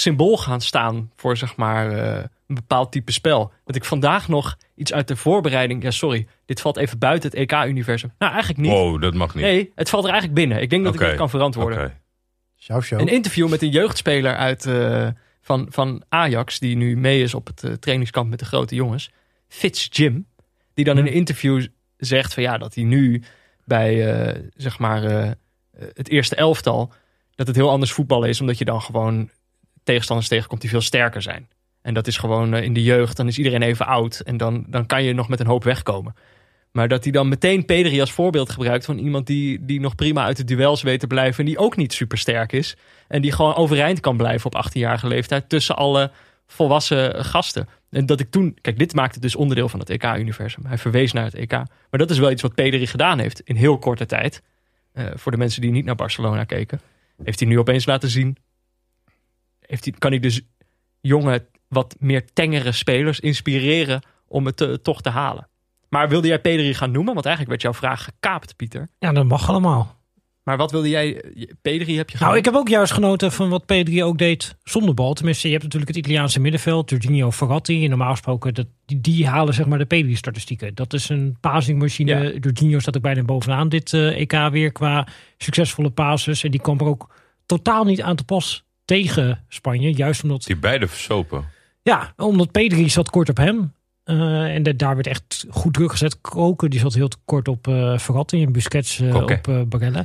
symbool 0.00 0.36
gaan 0.36 0.60
staan 0.60 1.10
voor 1.16 1.36
zeg 1.36 1.56
maar 1.56 1.92
eh, 1.92 2.24
een 2.46 2.54
bepaald 2.54 2.92
type 2.92 3.12
spel. 3.12 3.52
Dat 3.64 3.76
ik 3.76 3.84
vandaag 3.84 4.28
nog 4.28 4.56
iets 4.74 4.92
uit 4.92 5.08
de 5.08 5.16
voorbereiding, 5.16 5.82
ja 5.82 5.90
sorry, 5.90 6.26
dit 6.46 6.60
valt 6.60 6.76
even 6.76 6.98
buiten 6.98 7.30
het 7.30 7.38
EK-universum. 7.38 8.12
Nou 8.18 8.32
eigenlijk 8.32 8.62
niet. 8.62 8.72
Wow, 8.72 9.02
dat 9.02 9.14
mag 9.14 9.34
niet. 9.34 9.44
Nee, 9.44 9.72
het 9.74 9.88
valt 9.88 10.04
er 10.04 10.10
eigenlijk 10.10 10.40
binnen. 10.40 10.62
Ik 10.62 10.70
denk 10.70 10.84
dat 10.84 10.94
ik 10.94 11.00
dat 11.00 11.14
kan 11.14 11.30
verantwoorden. 11.30 11.78
Oké. 11.78 12.00
Show 12.58 12.82
show. 12.82 13.00
Een 13.00 13.08
interview 13.08 13.48
met 13.48 13.62
een 13.62 13.70
jeugdspeler 13.70 14.36
uit, 14.36 14.66
eh, 14.66 15.08
van, 15.40 15.66
van 15.70 16.02
Ajax, 16.08 16.58
die 16.58 16.76
nu 16.76 16.96
mee 16.96 17.22
is 17.22 17.34
op 17.34 17.46
het 17.46 17.64
eh, 17.64 17.72
trainingskamp 17.72 18.30
met 18.30 18.38
de 18.38 18.44
grote 18.44 18.74
jongens. 18.74 19.10
Fitz 19.48 19.88
Jim. 19.90 20.26
Die 20.74 20.84
dan 20.84 20.98
in 20.98 21.06
een 21.06 21.12
interview 21.12 21.66
zegt 21.96 22.34
van 22.34 22.42
ja, 22.42 22.58
dat 22.58 22.74
hij 22.74 22.84
nu 22.84 23.22
bij 23.64 24.12
eh, 24.12 24.42
zeg 24.56 24.78
maar 24.78 25.04
eh, 25.04 25.30
het 25.94 26.08
eerste 26.08 26.36
elftal, 26.36 26.92
dat 27.34 27.46
het 27.46 27.56
heel 27.56 27.70
anders 27.70 27.92
voetballen 27.92 28.28
is, 28.28 28.40
omdat 28.40 28.58
je 28.58 28.64
dan 28.64 28.82
gewoon 28.82 29.30
tegenstanders 29.84 30.28
tegenkomt 30.28 30.60
die 30.60 30.70
veel 30.70 30.80
sterker 30.80 31.22
zijn. 31.22 31.48
En 31.82 31.94
dat 31.94 32.06
is 32.06 32.16
gewoon 32.16 32.54
eh, 32.54 32.62
in 32.62 32.72
de 32.72 32.82
jeugd, 32.82 33.16
dan 33.16 33.26
is 33.26 33.38
iedereen 33.38 33.62
even 33.62 33.86
oud 33.86 34.20
en 34.20 34.36
dan, 34.36 34.64
dan 34.68 34.86
kan 34.86 35.04
je 35.04 35.12
nog 35.12 35.28
met 35.28 35.40
een 35.40 35.46
hoop 35.46 35.64
wegkomen. 35.64 36.14
Maar 36.72 36.88
dat 36.88 37.02
hij 37.02 37.12
dan 37.12 37.28
meteen 37.28 37.64
Pedri 37.64 38.00
als 38.00 38.12
voorbeeld 38.12 38.50
gebruikt 38.50 38.84
van 38.84 38.98
iemand 38.98 39.26
die, 39.26 39.64
die 39.64 39.80
nog 39.80 39.94
prima 39.94 40.24
uit 40.24 40.36
de 40.36 40.44
duels 40.44 40.82
weet 40.82 41.00
te 41.00 41.06
blijven. 41.06 41.38
En 41.38 41.44
die 41.44 41.58
ook 41.58 41.76
niet 41.76 41.92
super 41.92 42.18
sterk 42.18 42.52
is. 42.52 42.76
En 43.08 43.22
die 43.22 43.32
gewoon 43.32 43.54
overeind 43.54 44.00
kan 44.00 44.16
blijven 44.16 44.52
op 44.52 44.66
18-jarige 44.66 45.08
leeftijd 45.08 45.48
tussen 45.48 45.76
alle 45.76 46.10
volwassen 46.46 47.24
gasten. 47.24 47.68
En 47.90 48.06
dat 48.06 48.20
ik 48.20 48.30
toen, 48.30 48.58
kijk, 48.60 48.78
dit 48.78 48.94
maakte 48.94 49.20
dus 49.20 49.36
onderdeel 49.36 49.68
van 49.68 49.80
het 49.80 49.90
EK-universum. 49.90 50.66
Hij 50.66 50.78
verwees 50.78 51.12
naar 51.12 51.24
het 51.24 51.34
EK. 51.34 51.52
Maar 51.52 51.66
dat 51.90 52.10
is 52.10 52.18
wel 52.18 52.30
iets 52.30 52.42
wat 52.42 52.54
Pedri 52.54 52.86
gedaan 52.86 53.18
heeft 53.18 53.40
in 53.40 53.56
heel 53.56 53.78
korte 53.78 54.06
tijd. 54.06 54.42
Eh, 54.92 55.06
voor 55.14 55.32
de 55.32 55.38
mensen 55.38 55.60
die 55.60 55.70
niet 55.70 55.84
naar 55.84 55.94
Barcelona 55.94 56.44
keken. 56.44 56.80
Heeft 57.22 57.40
hij 57.40 57.48
nu 57.48 57.58
opeens 57.58 57.86
laten 57.86 58.08
zien. 58.08 58.36
Heeft 59.68 59.84
hij, 59.84 59.94
kan 59.98 60.10
hij 60.10 60.20
dus 60.20 60.40
jonge, 61.00 61.46
wat 61.68 61.96
meer 61.98 62.32
tengere 62.32 62.72
spelers 62.72 63.20
inspireren 63.20 64.02
om 64.26 64.46
het 64.46 64.60
eh, 64.60 64.72
toch 64.72 65.02
te 65.02 65.10
halen. 65.10 65.48
Maar 65.88 66.08
wilde 66.08 66.28
jij 66.28 66.40
Pedri 66.40 66.74
gaan 66.74 66.90
noemen? 66.90 67.14
Want 67.14 67.26
eigenlijk 67.26 67.48
werd 67.48 67.62
jouw 67.74 67.80
vraag 67.80 68.04
gekaapt, 68.04 68.56
Pieter. 68.56 68.88
Ja, 68.98 69.12
dat 69.12 69.24
mag 69.24 69.48
allemaal. 69.48 69.96
Maar 70.48 70.56
wat 70.56 70.70
wilde 70.70 70.88
jij? 70.88 71.22
Pedri 71.62 71.96
heb 71.96 72.10
je 72.10 72.18
Nou, 72.20 72.36
ik 72.36 72.44
heb 72.44 72.54
ook 72.54 72.68
juist 72.68 72.92
genoten 72.92 73.32
van 73.32 73.48
wat 73.48 73.66
Pedri 73.66 74.04
ook 74.04 74.18
deed 74.18 74.56
zonder 74.62 74.94
bal. 74.94 75.12
Tenminste, 75.12 75.46
je 75.46 75.52
hebt 75.52 75.64
natuurlijk 75.64 75.90
het 75.96 76.04
Italiaanse 76.04 76.40
middenveld, 76.40 76.90
Jorginho 76.90 77.30
Ferrati. 77.30 77.82
En 77.82 77.88
normaal 77.88 78.10
gesproken, 78.10 78.54
dat, 78.54 78.66
die, 78.86 79.00
die 79.00 79.26
halen 79.26 79.54
zeg 79.54 79.66
maar 79.66 79.78
de 79.78 79.86
Pedri-statistieken. 79.86 80.74
Dat 80.74 80.92
is 80.92 81.08
een 81.08 81.36
passingmachine. 81.40 82.22
Ja. 82.22 82.38
Jorginho 82.40 82.78
staat 82.78 82.96
ook 82.96 83.02
bijna 83.02 83.22
bovenaan 83.22 83.68
dit 83.68 83.92
eh, 83.92 84.20
EK 84.20 84.50
weer 84.50 84.72
qua 84.72 85.06
succesvolle 85.38 85.90
passes. 85.90 86.44
En 86.44 86.50
die 86.50 86.60
kwam 86.60 86.78
er 86.78 86.86
ook 86.86 87.14
totaal 87.46 87.84
niet 87.84 88.02
aan 88.02 88.16
te 88.16 88.24
pas 88.24 88.64
tegen 88.88 89.44
Spanje. 89.48 89.92
Juist 89.92 90.22
omdat 90.22 90.42
Die 90.44 90.56
beide 90.56 90.88
versopen. 90.88 91.44
Ja, 91.82 92.12
omdat 92.16 92.50
Pedri 92.50 92.88
zat 92.90 93.10
kort 93.10 93.28
op 93.28 93.36
hem. 93.36 93.72
Eh, 94.04 94.54
en 94.54 94.62
de- 94.62 94.76
daar 94.76 94.94
werd 94.94 95.06
echt 95.06 95.46
goed 95.50 95.74
druk 95.74 95.90
gezet. 95.90 96.20
Koken, 96.20 96.70
die 96.70 96.80
zat 96.80 96.94
heel 96.94 97.08
kort 97.24 97.48
op 97.48 97.68
eh 97.68 97.98
Verratti. 97.98 98.42
En 98.42 98.52
Busquets 98.52 99.00
eh, 99.00 99.14
op 99.14 99.30
eh 99.48 99.62
Barella. 99.62 100.04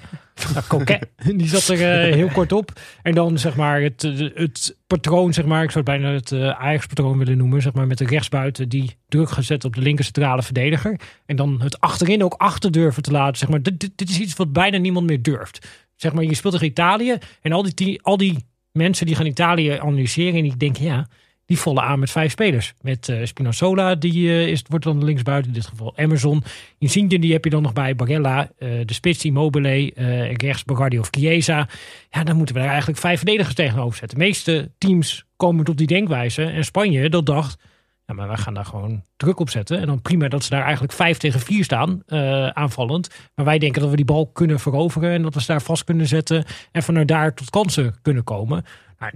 Coquet, 0.67 1.07
die 1.37 1.47
zat 1.47 1.67
er 1.67 2.13
heel 2.13 2.27
kort 2.29 2.51
op. 2.51 2.71
En 3.03 3.13
dan 3.15 3.37
zeg 3.37 3.55
maar 3.55 3.81
het, 3.81 4.01
het 4.35 4.77
patroon, 4.87 5.33
zeg 5.33 5.45
maar. 5.45 5.63
Ik 5.63 5.71
zou 5.71 5.85
het 5.85 6.01
bijna 6.01 6.13
het 6.15 6.55
Ajax-patroon 6.57 7.17
willen 7.17 7.37
noemen. 7.37 7.61
Zeg 7.61 7.73
maar 7.73 7.87
met 7.87 7.97
de 7.97 8.05
rechtsbuiten 8.05 8.69
die 8.69 8.95
druk 9.07 9.29
gezet 9.29 9.65
op 9.65 9.75
de 9.75 9.81
linker 9.81 10.03
centrale 10.03 10.43
verdediger. 10.43 10.99
En 11.25 11.35
dan 11.35 11.61
het 11.61 11.79
achterin 11.79 12.23
ook 12.23 12.33
achter 12.37 12.71
durven 12.71 13.03
te 13.03 13.11
laten. 13.11 13.37
Zeg 13.37 13.49
maar. 13.49 13.61
dit, 13.61 13.79
dit, 13.79 13.91
dit 13.95 14.09
is 14.09 14.19
iets 14.19 14.35
wat 14.35 14.53
bijna 14.53 14.77
niemand 14.77 15.05
meer 15.05 15.21
durft. 15.21 15.67
Zeg 15.95 16.13
maar, 16.13 16.23
je 16.23 16.35
speelt 16.35 16.53
tegen 16.53 16.67
Italië. 16.67 17.17
En 17.41 17.51
al 17.51 17.65
die, 17.73 18.01
al 18.01 18.17
die 18.17 18.45
mensen 18.73 19.05
die 19.05 19.15
gaan 19.15 19.25
Italië 19.25 19.71
analyseren. 19.71 20.35
En 20.35 20.43
die 20.43 20.57
denken, 20.57 20.83
ja, 20.83 21.07
die 21.45 21.57
vollen 21.57 21.83
aan 21.83 21.99
met 21.99 22.11
vijf 22.11 22.31
spelers. 22.31 22.73
Met 22.81 23.09
eh, 23.09 23.25
Spinazzola, 23.25 23.95
die 23.95 24.29
eh, 24.29 24.47
is, 24.47 24.63
wordt 24.67 24.85
dan 24.85 25.03
linksbuiten, 25.03 25.51
in 25.51 25.57
dit 25.57 25.67
geval 25.67 25.93
Emerson. 25.95 26.43
Insigne, 26.77 27.19
die 27.19 27.31
heb 27.31 27.43
je 27.43 27.49
dan 27.49 27.61
nog 27.61 27.73
bij 27.73 27.95
Barella. 27.95 28.49
eh, 28.57 28.69
de 28.85 28.93
spits 28.93 29.25
Immobile, 29.25 29.91
rechts 30.37 30.63
Bogardi 30.63 30.99
of 30.99 31.07
Chiesa. 31.11 31.67
Ja, 32.09 32.23
dan 32.23 32.35
moeten 32.35 32.55
we 32.55 32.61
daar 32.61 32.69
eigenlijk 32.69 32.99
vijf 32.99 33.17
verdedigers 33.17 33.55
tegenover 33.55 33.97
zetten. 33.97 34.17
De 34.17 34.23
meeste 34.23 34.71
teams 34.77 35.25
komen 35.35 35.65
tot 35.65 35.77
die 35.77 35.87
denkwijze. 35.87 36.43
En 36.43 36.65
Spanje, 36.65 37.09
dat 37.09 37.25
dacht, 37.25 37.63
ja, 38.05 38.13
maar 38.13 38.27
wij 38.27 38.37
gaan 38.37 38.53
daar 38.53 38.65
gewoon 38.65 39.03
druk 39.17 39.39
op 39.39 39.49
zetten. 39.49 39.79
En 39.79 39.87
dan 39.87 40.01
prima 40.01 40.27
dat 40.27 40.43
ze 40.43 40.49
daar 40.49 40.63
eigenlijk 40.63 40.93
vijf 40.93 41.17
tegen 41.17 41.39
vier 41.39 41.63
staan, 41.63 42.03
eh, 42.05 42.47
aanvallend. 42.47 43.09
Maar 43.35 43.45
wij 43.45 43.59
denken 43.59 43.81
dat 43.81 43.89
we 43.89 43.95
die 43.95 44.05
bal 44.05 44.27
kunnen 44.27 44.59
veroveren 44.59 45.11
en 45.11 45.21
dat 45.21 45.33
we 45.33 45.41
ze 45.41 45.47
daar 45.47 45.61
vast 45.61 45.83
kunnen 45.83 46.07
zetten. 46.07 46.45
En 46.71 46.83
vanuit 46.83 47.07
daar 47.07 47.33
tot 47.33 47.49
kansen 47.49 47.95
kunnen 48.01 48.23
komen. 48.23 48.65
Nou, 48.99 49.13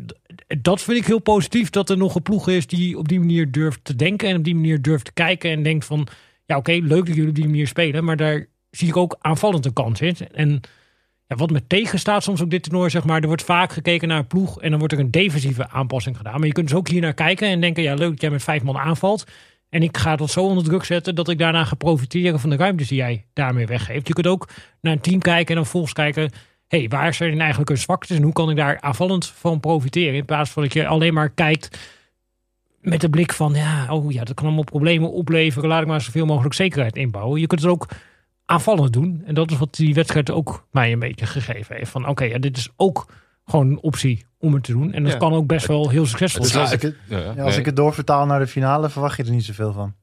dat 0.61 0.81
vind 0.81 0.97
ik 0.97 1.05
heel 1.05 1.19
positief, 1.19 1.69
dat 1.69 1.89
er 1.89 1.97
nog 1.97 2.15
een 2.15 2.21
ploeg 2.21 2.47
is 2.47 2.67
die 2.67 2.97
op 2.97 3.07
die 3.07 3.19
manier 3.19 3.51
durft 3.51 3.83
te 3.83 3.95
denken. 3.95 4.29
En 4.29 4.37
op 4.37 4.43
die 4.43 4.55
manier 4.55 4.81
durft 4.81 5.05
te 5.05 5.13
kijken 5.13 5.51
en 5.51 5.63
denkt 5.63 5.85
van, 5.85 6.07
ja 6.45 6.57
oké, 6.57 6.71
leuk 6.71 7.05
dat 7.05 7.15
jullie 7.15 7.29
op 7.29 7.35
die 7.35 7.45
manier 7.45 7.67
spelen. 7.67 8.03
Maar 8.03 8.17
daar 8.17 8.45
zie 8.69 8.87
ik 8.87 8.97
ook 8.97 9.15
aanvallend 9.19 9.65
een 9.65 9.73
kans 9.73 10.01
in. 10.01 10.15
En 10.33 10.61
wat 11.27 11.49
me 11.49 11.67
tegenstaat 11.67 12.23
soms 12.23 12.41
ook 12.41 12.49
dit 12.49 12.63
toernooi, 12.63 12.89
zeg 12.89 13.03
maar, 13.03 13.21
er 13.21 13.27
wordt 13.27 13.43
vaak 13.43 13.71
gekeken 13.71 14.07
naar 14.07 14.17
een 14.17 14.27
ploeg 14.27 14.61
en 14.61 14.69
dan 14.69 14.79
wordt 14.79 14.93
er 14.93 14.99
een 14.99 15.11
defensieve 15.11 15.69
aanpassing 15.69 16.17
gedaan. 16.17 16.37
Maar 16.37 16.47
je 16.47 16.53
kunt 16.53 16.67
dus 16.67 16.77
ook 16.77 16.87
hier 16.87 17.01
naar 17.01 17.13
kijken 17.13 17.47
en 17.47 17.61
denken, 17.61 17.83
ja 17.83 17.93
leuk 17.93 18.09
dat 18.09 18.21
jij 18.21 18.29
met 18.29 18.43
vijf 18.43 18.63
man 18.63 18.77
aanvalt. 18.77 19.25
En 19.69 19.83
ik 19.83 19.97
ga 19.97 20.15
dat 20.15 20.29
zo 20.29 20.43
onder 20.43 20.63
druk 20.63 20.83
zetten 20.83 21.15
dat 21.15 21.29
ik 21.29 21.37
daarna 21.37 21.63
ga 21.63 21.75
profiteren 21.75 22.39
van 22.39 22.49
de 22.49 22.55
ruimtes 22.55 22.87
die 22.87 22.97
jij 22.97 23.25
daarmee 23.33 23.65
weggeeft. 23.65 24.07
Je 24.07 24.13
kunt 24.13 24.27
ook 24.27 24.49
naar 24.81 24.93
een 24.93 25.01
team 25.01 25.19
kijken 25.19 25.47
en 25.47 25.55
dan 25.55 25.65
volgens 25.65 25.93
kijken, 25.93 26.31
hey, 26.67 26.87
waar 26.89 27.13
zijn 27.13 27.39
eigenlijk 27.39 27.69
hun 27.69 27.77
zwaktes 27.77 28.17
en 28.17 28.23
hoe 28.23 28.33
kan 28.33 28.49
ik 28.49 28.55
daar 28.55 28.81
aanvallend 28.81 29.27
van 29.27 29.59
profiteren? 29.59 30.15
In 30.15 30.25
plaats 30.25 30.49
van 30.49 30.63
dat 30.63 30.73
je 30.73 30.87
alleen 30.87 31.13
maar 31.13 31.29
kijkt 31.29 31.77
met 32.81 33.01
de 33.01 33.09
blik 33.09 33.33
van, 33.33 33.53
ja, 33.53 33.93
oh 33.93 34.11
ja, 34.11 34.23
dat 34.23 34.35
kan 34.35 34.45
allemaal 34.45 34.63
problemen 34.63 35.11
opleveren. 35.11 35.69
Laat 35.69 35.81
ik 35.81 35.87
maar 35.87 36.01
zoveel 36.01 36.25
mogelijk 36.25 36.53
zekerheid 36.53 36.95
inbouwen. 36.95 37.39
Je 37.39 37.47
kunt 37.47 37.61
het 37.61 37.69
ook 37.69 37.87
aanvallend 38.47 38.93
doen. 38.93 39.21
En 39.25 39.33
dat 39.33 39.51
is 39.51 39.57
wat 39.57 39.75
die 39.75 39.93
wedstrijd 39.93 40.31
ook 40.31 40.67
mij 40.71 40.91
een 40.91 40.99
beetje 40.99 41.25
gegeven 41.25 41.75
heeft. 41.75 41.91
Van 41.91 42.07
oké, 42.07 42.23
ja, 42.23 42.37
dit 42.37 42.57
is 42.57 42.69
ook 42.75 43.05
gewoon 43.45 43.69
een 43.69 43.81
optie 43.81 44.25
om 44.39 44.53
het 44.53 44.63
te 44.63 44.71
doen. 44.71 44.93
En 44.93 45.03
dat 45.03 45.11
Ja. 45.11 45.17
kan 45.17 45.33
ook 45.33 45.47
best 45.47 45.65
wel 45.67 45.89
heel 45.89 46.05
succesvol 46.05 46.41
Dus 46.41 46.51
zijn. 46.51 46.63
als 46.63 46.73
ik 46.73 46.81
het, 46.81 46.95
Ja, 47.07 47.17
ja, 47.19 47.33
nee. 47.33 47.43
als 47.43 47.57
ik 47.57 47.65
het 47.65 47.75
doorvertaal 47.75 48.25
naar 48.25 48.39
de 48.39 48.47
finale, 48.47 48.89
verwacht 48.89 49.17
je 49.17 49.23
er 49.23 49.31
niet 49.31 49.45
zoveel 49.45 49.73
van. 49.73 49.93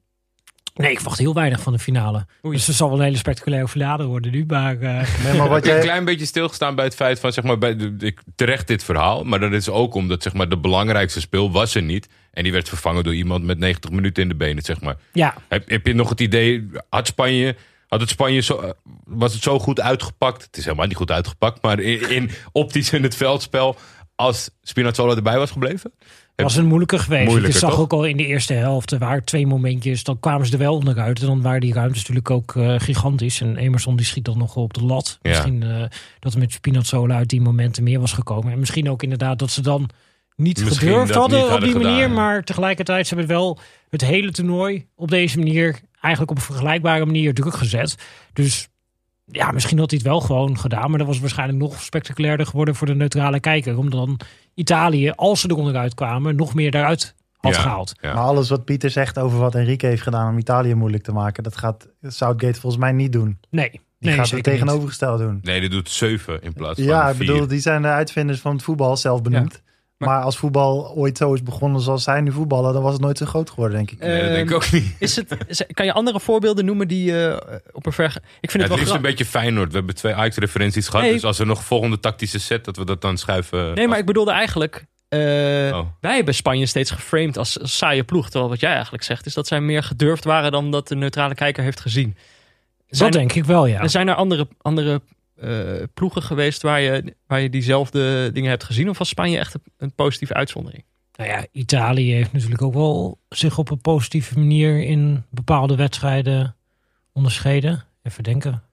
Nee, 0.75 0.91
ik 0.91 0.97
verwacht 0.99 1.19
heel 1.19 1.33
weinig 1.33 1.61
van 1.61 1.73
de 1.73 1.79
finale. 1.79 2.25
Oei. 2.45 2.55
Dus 2.55 2.67
het 2.67 2.75
zal 2.75 2.89
wel 2.89 2.97
een 2.97 3.03
hele 3.03 3.17
spectaculaire 3.17 3.67
finale 3.67 4.05
worden 4.05 4.31
nu. 4.31 4.43
Maar 4.47 4.73
eh, 4.81 5.07
Nee, 5.23 5.37
maar 5.37 5.49
wat 5.49 5.57
Ik 5.57 5.65
heb 5.65 5.75
een 5.75 5.81
klein 5.81 6.05
beetje 6.05 6.25
stilgestaan 6.25 6.75
bij 6.75 6.85
het 6.85 6.95
feit 6.95 7.19
van, 7.19 7.31
zeg 7.33 7.43
maar, 7.43 7.57
bij 7.57 7.75
de, 7.75 7.95
ik, 7.99 8.21
terecht 8.35 8.67
dit 8.67 8.83
verhaal. 8.83 9.23
Maar 9.23 9.39
dat 9.39 9.51
is 9.51 9.69
ook 9.69 9.93
omdat, 9.93 10.23
zeg 10.23 10.33
maar, 10.33 10.49
de 10.49 10.57
belangrijkste 10.57 11.19
speel 11.21 11.51
was 11.51 11.75
er 11.75 11.81
niet. 11.81 12.07
En 12.31 12.43
die 12.43 12.51
werd 12.51 12.69
vervangen 12.69 13.03
door 13.03 13.13
iemand 13.15 13.43
met 13.43 13.57
90 13.59 13.91
minuten 13.91 14.23
in 14.23 14.29
de 14.29 14.35
benen, 14.35 14.63
zeg 14.63 14.81
maar. 14.81 14.95
ja, 15.13 15.33
Heb, 15.47 15.69
heb 15.69 15.87
je 15.87 15.93
nog 15.93 16.09
het 16.09 16.19
idee, 16.21 16.69
had 16.89 17.07
Spanje, 17.07 17.55
had 17.87 17.99
het 17.99 18.09
Spanje 18.09 18.41
zo, 18.41 18.59
eh, 18.59 18.69
was 19.05 19.33
het 19.33 19.43
zo 19.43 19.59
goed 19.59 19.81
uitgepakt? 19.81 20.43
Het 20.43 20.57
is 20.57 20.63
helemaal 20.63 20.87
niet 20.87 20.97
goed 20.97 21.11
uitgepakt, 21.11 21.61
maar 21.61 21.79
in, 21.79 22.09
in 22.09 22.29
optisch 22.51 22.93
in 22.93 23.03
het 23.03 23.15
veldspel 23.15 23.75
als 24.15 24.49
Spinazzola 24.61 25.15
erbij 25.15 25.37
was 25.37 25.51
gebleven? 25.51 25.91
Het 26.35 26.45
was 26.45 26.55
een 26.55 26.65
moeilijke 26.65 26.99
geweest. 26.99 27.25
Moeilijker, 27.25 27.53
je 27.53 27.59
zag 27.59 27.69
toch? 27.69 27.79
ook 27.79 27.93
al 27.93 28.05
in 28.05 28.17
de 28.17 28.25
eerste 28.25 28.53
helft. 28.53 28.91
Er 28.91 28.99
waren 28.99 29.23
twee 29.23 29.47
momentjes. 29.47 30.03
Dan 30.03 30.19
kwamen 30.19 30.45
ze 30.45 30.53
er 30.53 30.59
wel 30.59 30.73
onderuit. 30.73 31.19
En 31.19 31.25
dan 31.25 31.41
waren 31.41 31.61
die 31.61 31.73
ruimtes 31.73 31.97
natuurlijk 31.97 32.29
ook 32.29 32.55
eh, 32.55 32.75
gigantisch. 32.77 33.41
En 33.41 33.57
Emerson 33.57 33.95
die 33.95 34.05
schiet 34.05 34.25
dan 34.25 34.37
nog 34.37 34.55
op 34.55 34.73
de 34.73 34.83
lat. 34.83 35.19
Ja. 35.21 35.29
Misschien 35.29 35.63
eh, 35.63 35.83
dat 36.19 36.33
er 36.33 36.39
met 36.39 36.51
Spinazzola 36.51 37.15
uit 37.15 37.29
die 37.29 37.41
momenten 37.41 37.83
meer 37.83 37.99
was 37.99 38.13
gekomen. 38.13 38.51
En 38.51 38.59
misschien 38.59 38.89
ook 38.89 39.03
inderdaad 39.03 39.39
dat 39.39 39.51
ze 39.51 39.61
dan 39.61 39.89
niet 40.35 40.63
Misschien 40.63 40.87
gedurfd 40.87 41.13
hadden 41.13 41.41
niet 41.41 41.51
op 41.51 41.61
die 41.61 41.75
manier. 41.75 41.99
ja. 41.99 42.07
Maar 42.07 42.43
tegelijkertijd 42.43 43.07
ze 43.07 43.15
hebben 43.15 43.35
wel 43.35 43.59
het 43.89 44.01
hele 44.01 44.31
toernooi 44.31 44.87
op 44.95 45.09
deze 45.09 45.37
manier... 45.37 45.79
eigenlijk 46.05 46.31
op 46.31 46.37
een 46.37 46.43
vergelijkbare 46.53 47.05
manier 47.05 47.33
druk 47.33 47.53
gezet. 47.55 47.95
Dus 48.33 48.67
ja, 49.25 49.51
misschien 49.51 49.79
had 49.79 49.89
hij 49.89 49.99
het 49.99 50.07
wel 50.09 50.19
gewoon 50.21 50.59
gedaan. 50.59 50.89
Maar 50.89 50.97
dat 50.99 51.07
was 51.07 51.19
waarschijnlijk 51.19 51.59
nog 51.59 51.81
spectaculairder 51.81 52.45
geworden 52.45 52.75
voor 52.75 52.87
de 52.87 52.95
neutrale 52.95 53.39
kijker. 53.39 53.77
Omdat 53.77 54.05
dan 54.05 54.19
Italië, 54.53 55.09
als 55.11 55.39
ze 55.41 55.47
er 55.47 55.55
onderuit 55.55 55.93
kwamen, 55.93 56.35
nog 56.35 56.53
meer 56.53 56.71
daaruit 56.71 57.15
had 57.37 57.55
Ja. 57.55 57.61
gehaald. 57.61 57.93
Ja. 58.01 58.13
maar 58.13 58.23
alles 58.23 58.49
wat 58.49 58.65
Pieter 58.65 58.89
zegt 58.89 59.19
over 59.19 59.39
wat 59.39 59.55
Enrique 59.55 59.87
heeft 59.87 60.01
gedaan 60.01 60.29
om 60.31 60.37
Italië 60.37 60.73
moeilijk 60.73 61.03
te 61.03 61.11
maken, 61.11 61.43
dat 61.43 61.57
gaat 61.57 61.87
Southgate 62.01 62.59
volgens 62.59 62.81
mij 62.81 62.91
niet 62.91 63.11
doen. 63.11 63.39
Nee, 63.49 63.69
Die 63.71 63.81
nee 63.99 64.15
gaat 64.15 64.29
het 64.29 64.43
tegenovergesteld 64.43 65.19
doen. 65.19 65.39
Nee, 65.41 65.59
die 65.59 65.69
doet 65.69 65.89
7 65.89 66.41
in 66.41 66.53
plaats 66.53 66.75
van 66.79 66.87
Ja, 66.87 67.09
ik 67.09 67.15
4. 67.15 67.25
bedoel, 67.25 67.47
die 67.47 67.59
zijn 67.59 67.81
de 67.81 67.87
uitvinders 67.87 68.39
van 68.39 68.53
het 68.53 68.63
voetbal 68.63 68.97
zelf 68.97 69.21
benoemd. 69.21 69.61
Maar, 69.97 70.21
als 70.21 70.37
voetbal 70.37 70.93
ooit 70.95 71.17
zo 71.17 71.33
is 71.33 71.43
begonnen 71.43 71.81
zoals 71.81 72.03
zij 72.03 72.21
nu 72.21 72.31
voetballen, 72.31 72.73
dan 72.73 72.83
was 72.83 72.93
het 72.93 73.01
nooit 73.01 73.17
zo 73.17 73.25
groot 73.25 73.49
geworden, 73.49 73.77
denk 73.77 73.91
ik. 73.91 73.99
Nee, 73.99 74.21
dat 74.21 74.31
denk 74.31 74.49
ik 74.49 74.55
ook 74.55 74.71
niet. 74.71 74.95
Is 74.99 75.15
het, 75.15 75.37
is- 75.47 75.63
kan 75.73 75.85
je 75.85 75.93
andere 75.93 76.19
voorbeelden 76.19 76.65
noemen 76.65 76.87
die 76.87 77.25
eh, 77.27 77.57
op 77.71 77.85
een 77.85 77.91
ver... 77.93 78.05
Ik 78.41 78.51
vind 78.51 78.53
Het 78.53 78.61
het 78.61 78.67
wel 78.69 78.77
liefst 78.77 78.93
een 78.93 79.01
beetje 79.01 79.25
Feyenoord. 79.25 79.71
We 79.71 79.77
hebben 79.77 79.95
twee 79.95 80.13
Ajax-referenties 80.13 80.87
gehad. 80.87 81.01
Nee. 81.05 81.13
Dus 81.13 81.23
als 81.23 81.39
er 81.39 81.45
nog 81.45 81.63
volgende 81.63 81.99
tactische 81.99 82.39
set, 82.39 82.65
dat 82.65 82.77
we 82.77 82.85
dat 82.85 83.01
dan 83.01 83.17
schuiven. 83.17 83.73
Nee, 83.73 83.87
maar 83.87 83.97
ik 83.97 84.05
bedoelde 84.05 84.31
eigenlijk... 84.31 84.85
eh, 85.09 85.19
Oh. 85.73 85.79
Wij 86.01 86.15
hebben 86.15 86.35
Spanje 86.35 86.65
steeds 86.65 86.91
geframed 86.91 87.37
als 87.37 87.57
saaie 87.61 88.03
ploeg. 88.03 88.29
Terwijl 88.29 88.49
wat 88.49 88.59
jij 88.59 88.73
eigenlijk 88.73 89.03
zegt 89.03 89.25
is 89.25 89.33
dat 89.33 89.47
zij 89.47 89.61
meer 89.61 89.83
gedurfd 89.83 90.23
waren 90.23 90.51
dan 90.51 90.71
dat 90.71 90.87
de 90.87 90.95
neutrale 90.95 91.35
kijker 91.35 91.63
heeft 91.63 91.79
gezien. 91.79 92.17
Zijn, 92.87 93.11
Dat 93.11 93.19
denk 93.19 93.33
ik 93.33 93.45
wel, 93.45 93.65
ja. 93.65 93.79
En 93.81 93.89
zijn 93.89 94.07
er 94.07 94.15
andere, 94.15 94.47
andere 94.61 95.01
ploegen 95.93 96.21
geweest 96.21 96.61
waar 96.61 96.81
je, 96.81 97.15
waar 97.27 97.41
je 97.41 97.49
diezelfde 97.49 98.31
dingen 98.33 98.49
hebt 98.49 98.63
gezien? 98.63 98.89
Of 98.89 98.97
was 98.97 99.09
Spanje 99.09 99.37
echt 99.37 99.53
een, 99.53 99.61
een 99.77 99.93
positieve 99.93 100.33
uitzondering? 100.33 100.83
Nou 101.15 101.29
ja, 101.29 101.45
Italië 101.51 102.13
heeft 102.13 102.33
natuurlijk 102.33 102.61
ook 102.61 102.73
wel 102.73 103.19
zich 103.29 103.57
op 103.57 103.69
een 103.71 103.81
positieve 103.81 104.39
manier 104.39 104.83
in 104.83 105.23
bepaalde 105.29 105.75
wedstrijden 105.75 106.55
onderscheiden. 107.11 107.83
Even 108.03 108.23
denken. 108.23 108.63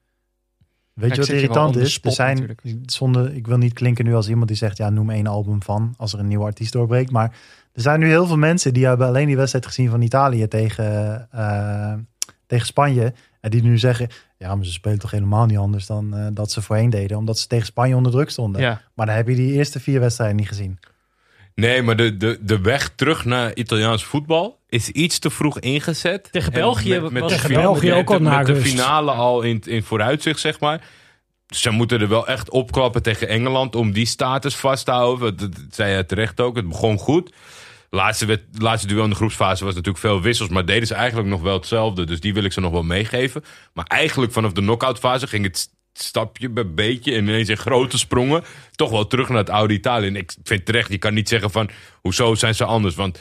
Weet 0.92 1.11
je 1.11 1.16
wat 1.16 1.27
je 1.27 1.35
irritant 1.35 1.77
is? 1.77 1.92
spot 1.92 2.11
Er 2.11 2.16
zijn, 2.16 2.37
natuurlijk. 2.37 2.90
zonder, 2.90 3.35
ik 3.35 3.46
wil 3.46 3.57
niet 3.57 3.72
klinken 3.72 4.05
nu 4.05 4.14
als 4.14 4.29
iemand 4.29 4.48
die 4.48 4.57
zegt, 4.57 4.77
ja, 4.77 4.90
noem 4.90 5.11
één 5.11 5.27
album 5.27 5.62
van 5.62 5.94
als 5.96 6.12
er 6.12 6.18
een 6.18 6.29
nieuwe 6.29 6.44
artiest 6.44 6.72
doorbreekt. 6.72 7.11
Maar 7.11 7.37
er 7.72 7.83
zijn 7.83 8.01
nu 8.01 8.07
heel 8.07 8.27
veel 8.27 8.37
mensen 8.37 8.75
die 8.75 8.87
hebben 8.87 9.07
alleen 9.07 9.27
die 9.27 9.37
wedstrijd 9.37 9.66
gezien 9.66 9.90
van 9.90 10.03
Italië 10.03 10.48
tegen, 10.48 11.29
eh, 11.31 11.94
tegen 12.46 12.66
Spanje. 12.66 13.14
En 13.42 13.50
die 13.50 13.62
nu 13.62 13.78
zeggen, 13.78 14.09
ja, 14.38 14.55
maar 14.55 14.64
ze 14.64 14.72
spelen 14.72 14.98
toch 14.98 15.11
helemaal 15.11 15.46
niet 15.46 15.59
anders 15.59 15.87
dan 15.87 16.16
eh, 16.16 16.26
dat 16.33 16.50
ze 16.52 16.62
voorheen 16.62 16.90
deden. 16.90 17.16
Omdat 17.16 17.38
ze 17.38 17.46
tegen 17.46 17.66
Spanje 17.66 17.96
onder 17.96 18.12
druk 18.12 18.31
stonden. 18.31 18.61
Ja. 18.61 18.83
Maar 18.94 19.07
dan 19.07 19.14
heb 19.14 19.28
je 19.28 19.35
die 19.35 19.52
eerste 19.52 19.81
vier 19.81 20.00
wedstrijden 20.00 20.37
niet 20.37 20.48
gezien. 20.48 20.78
Nee, 21.55 21.83
maar 21.83 21.96
de, 21.96 22.16
de, 22.16 22.38
de 22.40 22.61
weg 22.61 22.92
terug 22.94 23.24
naar 23.24 23.55
Italiaans 23.55 24.05
voetbal 24.05 24.59
is 24.68 24.88
iets 24.88 25.18
te 25.18 25.31
vroeg 25.31 25.59
ingezet. 25.59 26.28
Tegen 26.33 26.52
En 26.52 26.61
België 26.61 27.00
met, 27.00 27.11
met 27.11 27.22
was 27.22 27.31
de 27.33 27.38
het 27.38 27.46
finale- 27.46 27.66
België 27.66 27.92
ook 27.92 28.11
al 28.11 28.18
met, 28.20 28.33
naar 28.33 28.44
de 28.44 28.57
finale 28.57 29.11
al 29.11 29.42
in, 29.42 29.61
in 29.66 29.83
vooruitzicht, 29.83 30.40
zeg 30.40 30.61
maar. 30.61 30.81
Ze 31.46 31.70
moeten 31.70 32.01
er 32.01 32.09
wel 32.09 32.26
echt 32.26 32.51
opklappen 32.51 33.03
tegen 33.03 33.28
Engeland 33.28 33.74
om 33.76 33.93
die 33.93 34.07
status 34.07 34.57
vast 34.57 34.84
te 34.84 34.90
houden. 34.90 35.36
Dat, 35.36 35.53
dat 35.53 35.61
zei 35.70 35.97
je 35.97 36.07
terecht 36.07 36.40
ook. 36.40 36.57
Het 36.57 36.68
begon 36.68 36.99
goed. 36.99 37.32
Laatste, 37.95 38.43
laatste 38.53 38.86
duel 38.86 39.05
in 39.05 39.11
de 39.11 39.16
groepsfase 39.16 39.64
was 39.64 39.74
natuurlijk 39.74 40.05
veel 40.05 40.22
wissels. 40.22 40.49
Maar 40.49 40.64
deden 40.64 40.86
ze 40.86 40.95
eigenlijk 40.95 41.28
nog 41.28 41.43
wel 41.43 41.57
hetzelfde. 41.57 42.05
Dus 42.05 42.20
die 42.20 42.34
wil 42.34 42.45
ik 42.45 42.53
ze 42.53 42.61
nog 42.61 42.72
wel 42.72 42.82
meegeven. 42.82 43.45
Maar 43.72 43.84
eigenlijk 43.84 44.32
vanaf 44.32 44.53
de 44.53 44.61
knock-out 44.61 44.99
fase 44.99 45.26
ging 45.26 45.45
het 45.45 45.70
stapje 45.93 46.49
bij 46.49 46.74
beetje. 46.74 47.14
En 47.14 47.22
ineens 47.22 47.49
in 47.49 47.57
grote 47.57 47.99
sprongen. 47.99 48.45
Toch 48.74 48.90
wel 48.90 49.07
terug 49.07 49.28
naar 49.28 49.38
het 49.38 49.51
oude 49.51 49.74
Italië. 49.74 50.07
En 50.07 50.16
ik 50.16 50.34
vind 50.43 50.64
terecht, 50.64 50.90
je 50.90 50.99
kan 50.99 51.14
niet 51.14 51.28
zeggen 51.28 51.51
van... 51.51 51.70
Hoezo 52.01 52.34
zijn 52.34 52.55
ze 52.55 52.64
anders? 52.64 52.95
Want 52.95 53.20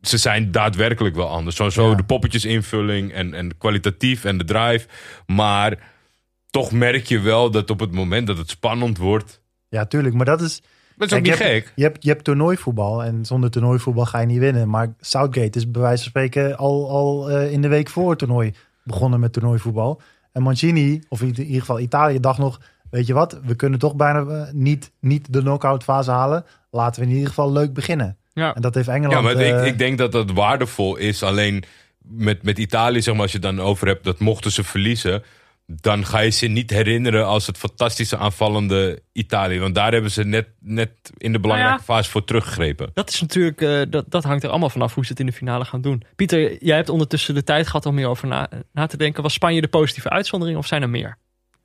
ze 0.00 0.16
zijn 0.16 0.52
daadwerkelijk 0.52 1.14
wel 1.14 1.28
anders. 1.28 1.56
Ja. 1.56 1.94
de 1.94 2.04
poppetjesinvulling 2.06 3.12
en, 3.12 3.34
en 3.34 3.58
kwalitatief 3.58 4.24
en 4.24 4.38
de 4.38 4.44
drive. 4.44 4.86
Maar 5.26 5.78
toch 6.50 6.72
merk 6.72 7.06
je 7.06 7.20
wel 7.20 7.50
dat 7.50 7.70
op 7.70 7.80
het 7.80 7.92
moment 7.92 8.26
dat 8.26 8.38
het 8.38 8.50
spannend 8.50 8.98
wordt... 8.98 9.40
Ja, 9.68 9.86
tuurlijk. 9.86 10.14
Maar 10.14 10.26
dat 10.26 10.40
is... 10.40 10.62
Dat 10.98 11.10
is 11.10 11.16
ook 11.16 11.22
Kijk, 11.22 11.38
niet 11.38 11.46
je 11.48 11.52
hebt- 11.54 11.64
gek. 11.66 11.72
Je 11.76 11.82
hebt, 11.82 12.02
je 12.04 12.08
hebt 12.10 12.24
toernooivoetbal 12.24 13.04
en 13.04 13.24
zonder 13.24 13.50
toernooivoetbal 13.50 14.04
ga 14.06 14.18
je 14.20 14.26
niet 14.26 14.38
winnen. 14.38 14.68
Maar 14.68 14.94
Southgate 15.00 15.58
is 15.58 15.70
bij 15.70 15.80
wijze 15.82 16.02
van 16.02 16.10
spreken 16.10 16.56
al, 16.56 16.90
al 16.90 17.30
eh, 17.30 17.52
in 17.52 17.62
de 17.62 17.68
week 17.68 17.88
voor 17.88 18.10
het 18.10 18.18
toernooi 18.18 18.52
begonnen 18.84 19.20
met 19.20 19.32
toernooivoetbal. 19.32 20.00
En 20.32 20.42
Mancini, 20.42 21.02
of 21.08 21.20
in 21.20 21.38
ieder 21.40 21.60
geval 21.60 21.80
Italië, 21.80 22.20
dacht 22.20 22.38
nog, 22.38 22.60
weet 22.90 23.06
je 23.06 23.12
wat, 23.14 23.40
we 23.44 23.54
kunnen 23.54 23.78
toch 23.78 23.94
bijna 23.96 24.20
eh, 24.24 24.52
niet, 24.52 24.90
niet 25.00 25.32
de 25.32 25.40
knock-out 25.40 25.82
fase 25.84 26.10
halen. 26.10 26.44
Laten 26.70 27.00
we 27.02 27.06
in 27.08 27.12
ieder 27.12 27.28
geval 27.28 27.52
leuk 27.52 27.72
beginnen. 27.72 28.16
Ja. 28.32 28.54
En 28.54 28.62
dat 28.62 28.74
heeft 28.74 28.88
Engeland... 28.88 29.12
Ja, 29.12 29.20
maar 29.20 29.36
eh, 29.36 29.60
ik, 29.60 29.72
ik 29.72 29.78
denk 29.78 29.98
dat 29.98 30.12
dat 30.12 30.30
waardevol 30.30 30.96
is. 30.96 31.22
Alleen 31.22 31.62
met, 31.98 32.42
met 32.42 32.58
Italië, 32.58 33.02
zeg 33.02 33.14
maar, 33.14 33.22
als 33.22 33.32
je 33.32 33.38
het 33.38 33.56
dan 33.56 33.60
over 33.66 33.86
hebt, 33.86 34.04
dat 34.04 34.18
mochten 34.18 34.50
ze 34.52 34.64
verliezen. 34.64 35.22
Dan 35.72 36.06
ga 36.06 36.18
je 36.18 36.30
ze 36.30 36.46
niet 36.46 36.70
herinneren 36.70 37.26
als 37.26 37.46
het 37.46 37.58
fantastische 37.58 38.16
aanvallende 38.16 39.02
Italië. 39.12 39.58
Want 39.58 39.74
daar 39.74 39.92
hebben 39.92 40.10
ze 40.10 40.24
net, 40.24 40.48
net 40.60 40.90
in 41.16 41.32
de 41.32 41.40
belangrijke 41.40 41.76
Nou 41.76 41.86
ja. 41.88 41.94
fase 41.94 42.10
voor 42.10 42.24
teruggegrepen. 42.24 42.90
Dat 42.94 43.08
is 43.10 43.20
natuurlijk, 43.20 43.60
eh, 43.60 43.80
dat, 43.90 44.04
dat 44.08 44.24
hangt 44.24 44.42
er 44.44 44.50
allemaal 44.50 44.70
vanaf 44.70 44.94
hoe 44.94 45.04
ze 45.04 45.10
het 45.10 45.20
in 45.20 45.26
de 45.26 45.32
finale 45.32 45.64
gaan 45.64 45.80
doen. 45.80 46.02
Pieter, 46.16 46.64
jij 46.64 46.76
hebt 46.76 46.88
ondertussen 46.88 47.34
de 47.34 47.44
tijd 47.44 47.66
gehad 47.66 47.86
om 47.86 47.94
meer 47.94 48.08
over 48.08 48.28
na, 48.28 48.48
na 48.72 48.86
te 48.86 48.96
denken. 48.96 49.22
Was 49.22 49.32
Spanje 49.32 49.60
de 49.60 49.68
positieve 49.68 50.10
uitzondering 50.10 50.58
of 50.58 50.66
zijn 50.66 50.82
er 50.82 50.90
meer? 50.90 51.16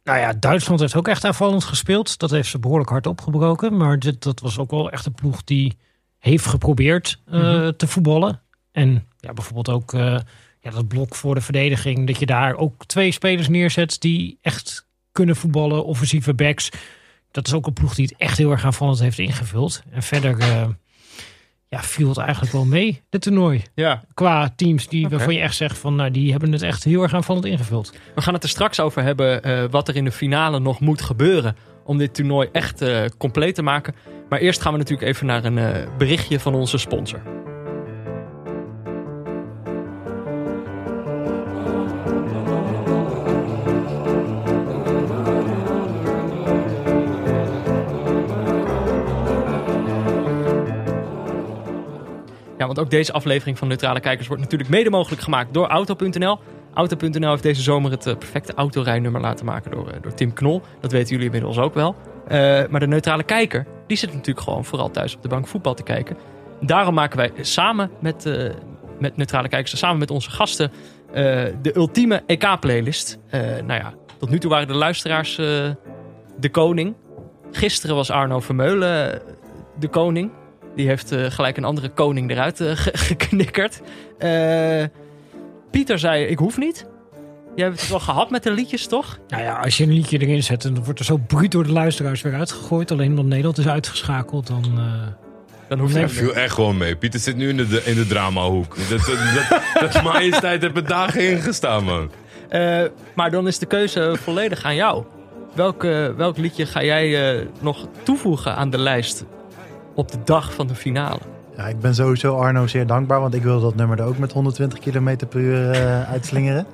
Nou 0.04 0.20
ja, 0.20 0.34
Duitsland 0.34 0.80
heeft 0.80 0.96
ook 0.96 1.08
echt 1.08 1.26
aanvallend 1.26 1.64
gespeeld. 1.64 2.18
Dat 2.20 2.32
heeft 2.32 2.50
ze 2.50 2.60
behoorlijk 2.60 2.90
hard 2.90 3.08
opgebroken. 3.08 3.78
Maar 3.78 4.00
dit, 4.00 4.24
dat 4.24 4.40
was 4.40 4.58
ook 4.58 4.72
wel 4.72 4.92
echt 4.92 5.06
een 5.06 5.14
ploeg 5.14 5.44
die 5.44 5.78
heeft 6.20 6.46
geprobeerd 6.46 7.20
eh, 7.26 7.40
Mhm. 7.42 7.72
te 7.78 7.88
voetballen. 7.88 8.42
En 8.72 9.08
ja, 9.18 9.34
bijvoorbeeld 9.34 9.70
ook 9.70 9.94
eh, 9.94 10.18
ja, 10.64 10.72
dat 10.72 10.88
blok 10.88 11.16
voor 11.16 11.36
de 11.36 11.42
verdediging. 11.42 12.08
Dat 12.08 12.20
je 12.20 12.26
daar 12.26 12.56
ook 12.56 12.86
twee 12.86 13.12
spelers 13.12 13.48
neerzet 13.48 14.02
die 14.02 14.38
echt 14.42 14.88
kunnen 15.12 15.36
voetballen. 15.36 15.86
Offensieve 15.86 16.34
backs. 16.34 16.70
Dat 17.32 17.48
is 17.48 17.54
ook 17.54 17.68
een 17.68 17.74
ploeg 17.74 17.96
die 17.96 18.06
het 18.06 18.16
echt 18.18 18.38
heel 18.38 18.52
erg 18.52 18.66
aanvallend 18.66 19.00
heeft 19.00 19.20
ingevuld. 19.20 19.84
En 19.92 20.04
verder 20.04 20.40
eh, 20.40 20.68
ja, 21.68 21.82
viel 21.82 22.10
het 22.10 22.18
eigenlijk 22.18 22.52
wel 22.52 22.66
mee, 22.66 23.02
dit 23.10 23.22
toernooi. 23.22 23.64
Ja. 23.76 24.04
Qua 24.14 24.54
teams 24.56 24.88
die, 24.88 25.08
waarvan 25.08 25.34
je 25.34 25.40
echt 25.40 25.56
zegt 25.56 25.78
van 25.78 25.96
nou, 25.96 26.12
die 26.12 26.32
hebben 26.32 26.52
het 26.52 26.62
echt 26.62 26.84
heel 26.84 27.02
erg 27.02 27.14
aanvallend 27.14 27.46
ingevuld. 27.46 27.94
We 28.16 28.22
gaan 28.22 28.34
het 28.34 28.44
er 28.44 28.50
straks 28.50 28.80
over 28.80 29.04
hebben 29.04 29.44
eh, 29.44 29.64
wat 29.70 29.88
er 29.88 29.96
in 29.96 30.04
de 30.04 30.12
finale 30.12 30.60
nog 30.60 30.80
moet 30.80 31.02
gebeuren 31.02 31.56
om 31.86 31.98
dit 31.98 32.14
toernooi 32.14 32.50
echt 32.52 32.82
eh, 32.82 33.06
compleet 33.18 33.56
te 33.56 33.62
maken. 33.62 33.96
Maar 34.30 34.40
eerst 34.40 34.62
gaan 34.62 34.72
we 34.72 34.78
natuurlijk 34.78 35.08
even 35.08 35.26
naar 35.26 35.46
een 35.46 35.88
berichtje 35.98 36.40
van 36.40 36.56
onze 36.56 36.78
sponsor. 36.78 37.43
Ja, 52.64 52.70
want 52.70 52.82
ook 52.82 52.92
deze 52.92 53.14
aflevering 53.14 53.58
van 53.58 53.68
Neutrale 53.68 54.00
Kijkers 54.00 54.28
wordt 54.28 54.44
natuurlijk 54.44 54.70
mede 54.70 54.90
mogelijk 54.90 55.22
gemaakt 55.22 55.54
door 55.54 55.68
Auto.nl. 55.68 56.40
Auto.nl 56.74 57.30
heeft 57.30 57.44
deze 57.44 57.62
zomer 57.62 57.92
het 57.92 58.06
eh, 58.06 58.18
perfecte 58.18 58.54
autorijnummer 58.54 59.22
laten 59.22 59.46
maken 59.46 59.72
door, 59.72 59.90
eh, 59.90 60.02
door 60.02 60.14
Tim 60.14 60.34
Knol. 60.34 60.62
Dat 60.80 60.92
weten 60.92 61.10
jullie 61.10 61.26
inmiddels 61.26 61.58
ook 61.58 61.74
wel. 61.74 61.96
Eh, 62.28 62.38
maar 62.70 62.80
de 62.80 62.88
neutrale 62.88 63.24
kijker, 63.24 63.66
die 63.88 63.98
zit 63.98 64.14
natuurlijk 64.14 64.46
gewoon 64.46 64.66
vooral 64.66 64.92
thuis 64.92 65.16
op 65.16 65.22
de 65.22 65.28
bank 65.28 65.48
voetbal 65.48 65.74
te 65.74 65.84
kijken. 65.84 66.18
Daarom 66.62 66.94
maken 66.94 67.18
wij 67.18 67.32
samen 67.42 67.92
met, 68.00 68.26
met 69.00 69.18
neutrale 69.18 69.48
kijkers, 69.48 69.78
samen 69.78 69.98
met 69.98 70.12
onze 70.12 70.32
gasten, 70.32 70.72
de 71.62 71.72
ultieme 71.76 72.24
EK-playlist. 72.26 73.18
Nou 73.66 73.74
ja, 73.74 73.94
tot 74.18 74.30
nu 74.30 74.40
toe 74.40 74.50
waren 74.50 74.68
de 74.68 74.74
luisteraars 74.74 75.36
de 75.36 76.50
koning. 76.52 76.96
Gisteren 77.52 77.96
was 77.96 78.12
Arno 78.12 78.40
Vermeulen 78.40 79.22
de 79.80 79.88
koning. 79.88 80.32
Die 80.76 80.88
heeft 80.88 81.12
eh, 81.12 81.26
gelijk 81.32 81.58
een 81.58 81.64
andere 81.64 81.90
koning 81.90 82.32
eruit 82.32 82.62
eh, 82.62 82.72
ge- 82.76 82.98
geknikkerd. 83.08 83.82
Eh, 84.18 84.84
Pieter 85.72 86.00
zei, 86.00 86.24
ik 86.26 86.38
hoef 86.38 86.58
niet. 86.58 86.86
Jij 87.56 87.66
hebt 87.66 87.80
het 87.80 87.90
wel 87.90 88.00
gehad 88.00 88.30
met 88.30 88.44
de 88.44 88.52
liedjes, 88.52 88.88
toch? 88.88 89.20
Nou 89.28 89.44
ja, 89.44 89.56
als 89.60 89.78
je 89.78 89.84
een 89.84 89.94
liedje 89.94 90.18
erin 90.18 90.44
zet 90.44 90.66
en 90.66 90.74
dan 90.74 90.84
wordt 90.84 91.00
er 91.00 91.06
zo 91.06 91.18
bruut 91.28 91.52
door 91.52 91.64
de 91.64 91.72
luisteraars 91.72 92.22
weer 92.22 92.34
uitgegooid. 92.34 92.92
Alleen 92.92 93.10
omdat 93.10 93.26
Nederland 93.26 93.58
is 93.58 93.68
uitgeschakeld, 93.68 94.48
dan... 94.48 94.64
eh, 94.64 94.84
Dan 95.68 95.80
hoef 95.80 95.90
je 95.90 95.96
Nee, 95.96 96.04
niet 96.04 96.14
viel 96.14 96.36
echt 96.36 96.54
gewoon 96.54 96.78
mee. 96.78 96.96
Pieter 96.96 97.20
zit 97.20 97.36
nu 97.36 97.50
in 97.50 97.58
de, 97.58 97.82
in 97.86 97.96
de 97.96 98.08
dramahoek. 98.08 98.76
Dat, 98.90 99.00
dat, 99.00 99.18
dat, 99.50 99.92
dat 99.94 100.04
majesteit 100.14 100.62
heeft 100.62 100.76
er 100.78 100.88
dagen 100.88 101.30
ingestaan, 101.30 101.84
man. 101.84 102.10
Eh, 102.50 102.84
maar 103.16 103.32
dan 103.32 103.48
is 103.48 103.58
de 103.60 103.66
keuze 103.66 104.16
volledig 104.22 104.64
aan 104.64 104.76
jou. 104.76 105.04
Welk, 105.54 105.82
welk 106.18 106.38
liedje 106.38 106.66
ga 106.66 106.84
jij 106.84 107.36
eh, 107.40 107.46
nog 107.60 107.88
toevoegen 108.04 108.56
aan 108.56 108.70
de 108.70 108.78
lijst 108.78 109.26
op 109.96 110.12
de 110.12 110.18
dag 110.24 110.54
van 110.54 110.68
de 110.68 110.76
finale? 110.76 111.20
Ja, 111.58 111.68
ik 111.68 111.80
ben 111.80 111.96
sowieso 111.96 112.38
Arno 112.38 112.68
zeer 112.68 112.88
dankbaar, 112.88 113.20
want 113.20 113.34
ik 113.34 113.44
wil 113.44 113.60
dat 113.62 113.76
nummer 113.76 114.00
er 114.00 114.06
ook 114.06 114.18
met 114.18 114.32
120 114.32 114.80
km 114.80 115.16
per 115.30 115.40
uur 115.40 115.72
eh, 115.72 116.10
uitslingeren. 116.14 116.66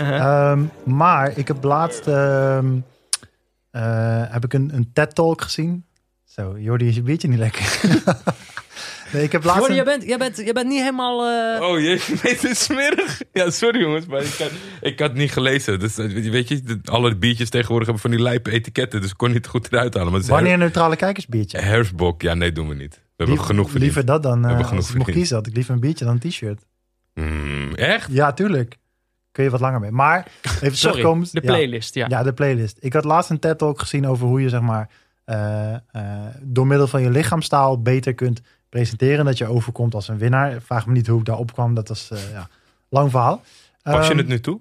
Uh, 0.00 0.16
Ehm, 0.18 0.64
maar 0.84 1.38
ik 1.38 1.48
heb 1.48 1.64
laatst 1.64 2.06
ehm, 2.06 2.66
eh, 3.70 4.22
heb 4.28 4.44
ik 4.44 4.52
een, 4.52 4.70
een 4.74 4.90
TED-talk 4.92 5.42
gezien. 5.42 5.84
Zo, 6.24 6.58
Jordi, 6.58 6.88
is 6.88 6.94
je 6.94 7.02
biertje 7.02 7.28
niet 7.28 7.38
lekker? 7.38 7.80
nee, 9.12 9.22
ik 9.22 9.32
heb 9.32 9.44
laatst 9.44 9.58
Jordi, 9.60 9.78
een- 9.78 9.84
jij 9.84 9.96
bent, 9.98 10.08
jij, 10.08 10.18
bent, 10.18 10.36
jij 10.36 10.52
bent 10.52 10.68
niet 10.68 10.78
helemaal... 10.80 11.26
eh, 11.26 11.62
Oh 11.68 11.80
jee, 11.80 12.00
weet 12.22 12.42
het 12.42 12.56
smerig. 12.56 13.20
Ja, 13.32 13.50
sorry 13.50 13.80
jongens, 13.80 14.06
maar 14.06 14.22
ik 14.22 14.34
had, 14.38 14.50
ik 14.80 14.98
had 14.98 15.14
niet 15.14 15.32
gelezen. 15.32 15.78
Dus, 15.80 15.98
eh, 15.98 16.30
weet 16.30 16.48
je, 16.48 16.80
alle 16.84 17.16
biertjes 17.16 17.48
tegenwoordig 17.50 17.86
hebben 17.86 18.02
van 18.10 18.16
die 18.16 18.22
lijpe 18.22 18.50
etiketten. 18.50 19.00
Dus 19.00 19.10
ik 19.10 19.16
kon 19.16 19.32
niet 19.32 19.46
goed 19.46 19.72
eruit 19.72 19.94
halen. 19.94 20.12
Maar 20.12 20.20
is 20.20 20.28
Wanneer 20.28 20.52
een 20.52 20.58
neutrale 20.58 20.96
kijkersbiertje? 20.96 21.58
her- 21.58 21.66
Herfstbok, 21.66 22.22
ja 22.22 22.34
nee, 22.34 22.52
doen 22.52 22.68
we 22.68 22.74
niet. 22.74 22.94
We 22.94 23.00
hebben 23.24 23.26
Liever- 23.36 23.46
genoeg 23.54 23.70
verdiend. 23.70 23.84
Liever 23.94 24.04
dat 24.12 24.22
dan, 24.22 24.32
hebben 24.42 24.50
eh 24.60 24.66
genoeg 24.66 24.80
als 24.82 24.90
ik 24.90 24.96
mocht 24.98 25.10
kiezen, 25.10 25.36
had 25.36 25.46
ik 25.46 25.54
liever 25.54 25.74
een 25.74 25.80
biertje 25.80 26.04
dan 26.04 26.18
een 26.22 26.30
t-shirt. 26.30 26.62
Hmm, 27.14 27.74
echt? 27.74 28.08
Ja, 28.12 28.32
tuurlijk. 28.32 28.76
Kun 29.32 29.44
je 29.44 29.50
wat 29.50 29.60
langer 29.60 29.80
mee. 29.80 29.90
Maar 29.90 30.26
even 30.62 30.76
sorry, 30.76 31.26
de 31.32 31.40
playlist, 31.40 31.94
ja. 31.94 32.06
Ja, 32.08 32.22
de 32.22 32.32
playlist. 32.32 32.76
Ik 32.80 32.92
had 32.92 33.04
laatst 33.04 33.30
een 33.30 33.38
TED-talk 33.38 33.80
gezien 33.80 34.06
over 34.06 34.26
hoe 34.26 34.40
je 34.40 34.48
zeg 34.48 34.60
maar 34.60 34.88
eh, 35.24 35.74
eh, 35.74 35.80
door 36.42 36.66
middel 36.66 36.86
van 36.86 37.02
je 37.02 37.10
lichaamstaal 37.10 37.82
beter 37.82 38.14
kunt 38.14 38.40
presenteren. 38.68 39.24
Dat 39.24 39.38
je 39.38 39.46
overkomt 39.46 39.94
als 39.94 40.08
een 40.08 40.18
winnaar. 40.18 40.60
Vraag 40.62 40.86
me 40.86 40.92
niet 40.92 41.06
hoe 41.06 41.18
ik 41.18 41.24
daar 41.24 41.38
opkwam. 41.38 41.74
Dat 41.74 41.88
was 41.88 42.10
eh 42.10 42.30
ja, 42.32 42.48
lang 42.88 43.10
verhaal. 43.10 43.42
Pas 43.82 44.04
je 44.04 44.10
Ehm, 44.10 44.18
het 44.18 44.28
nu 44.28 44.40
toe? 44.40 44.60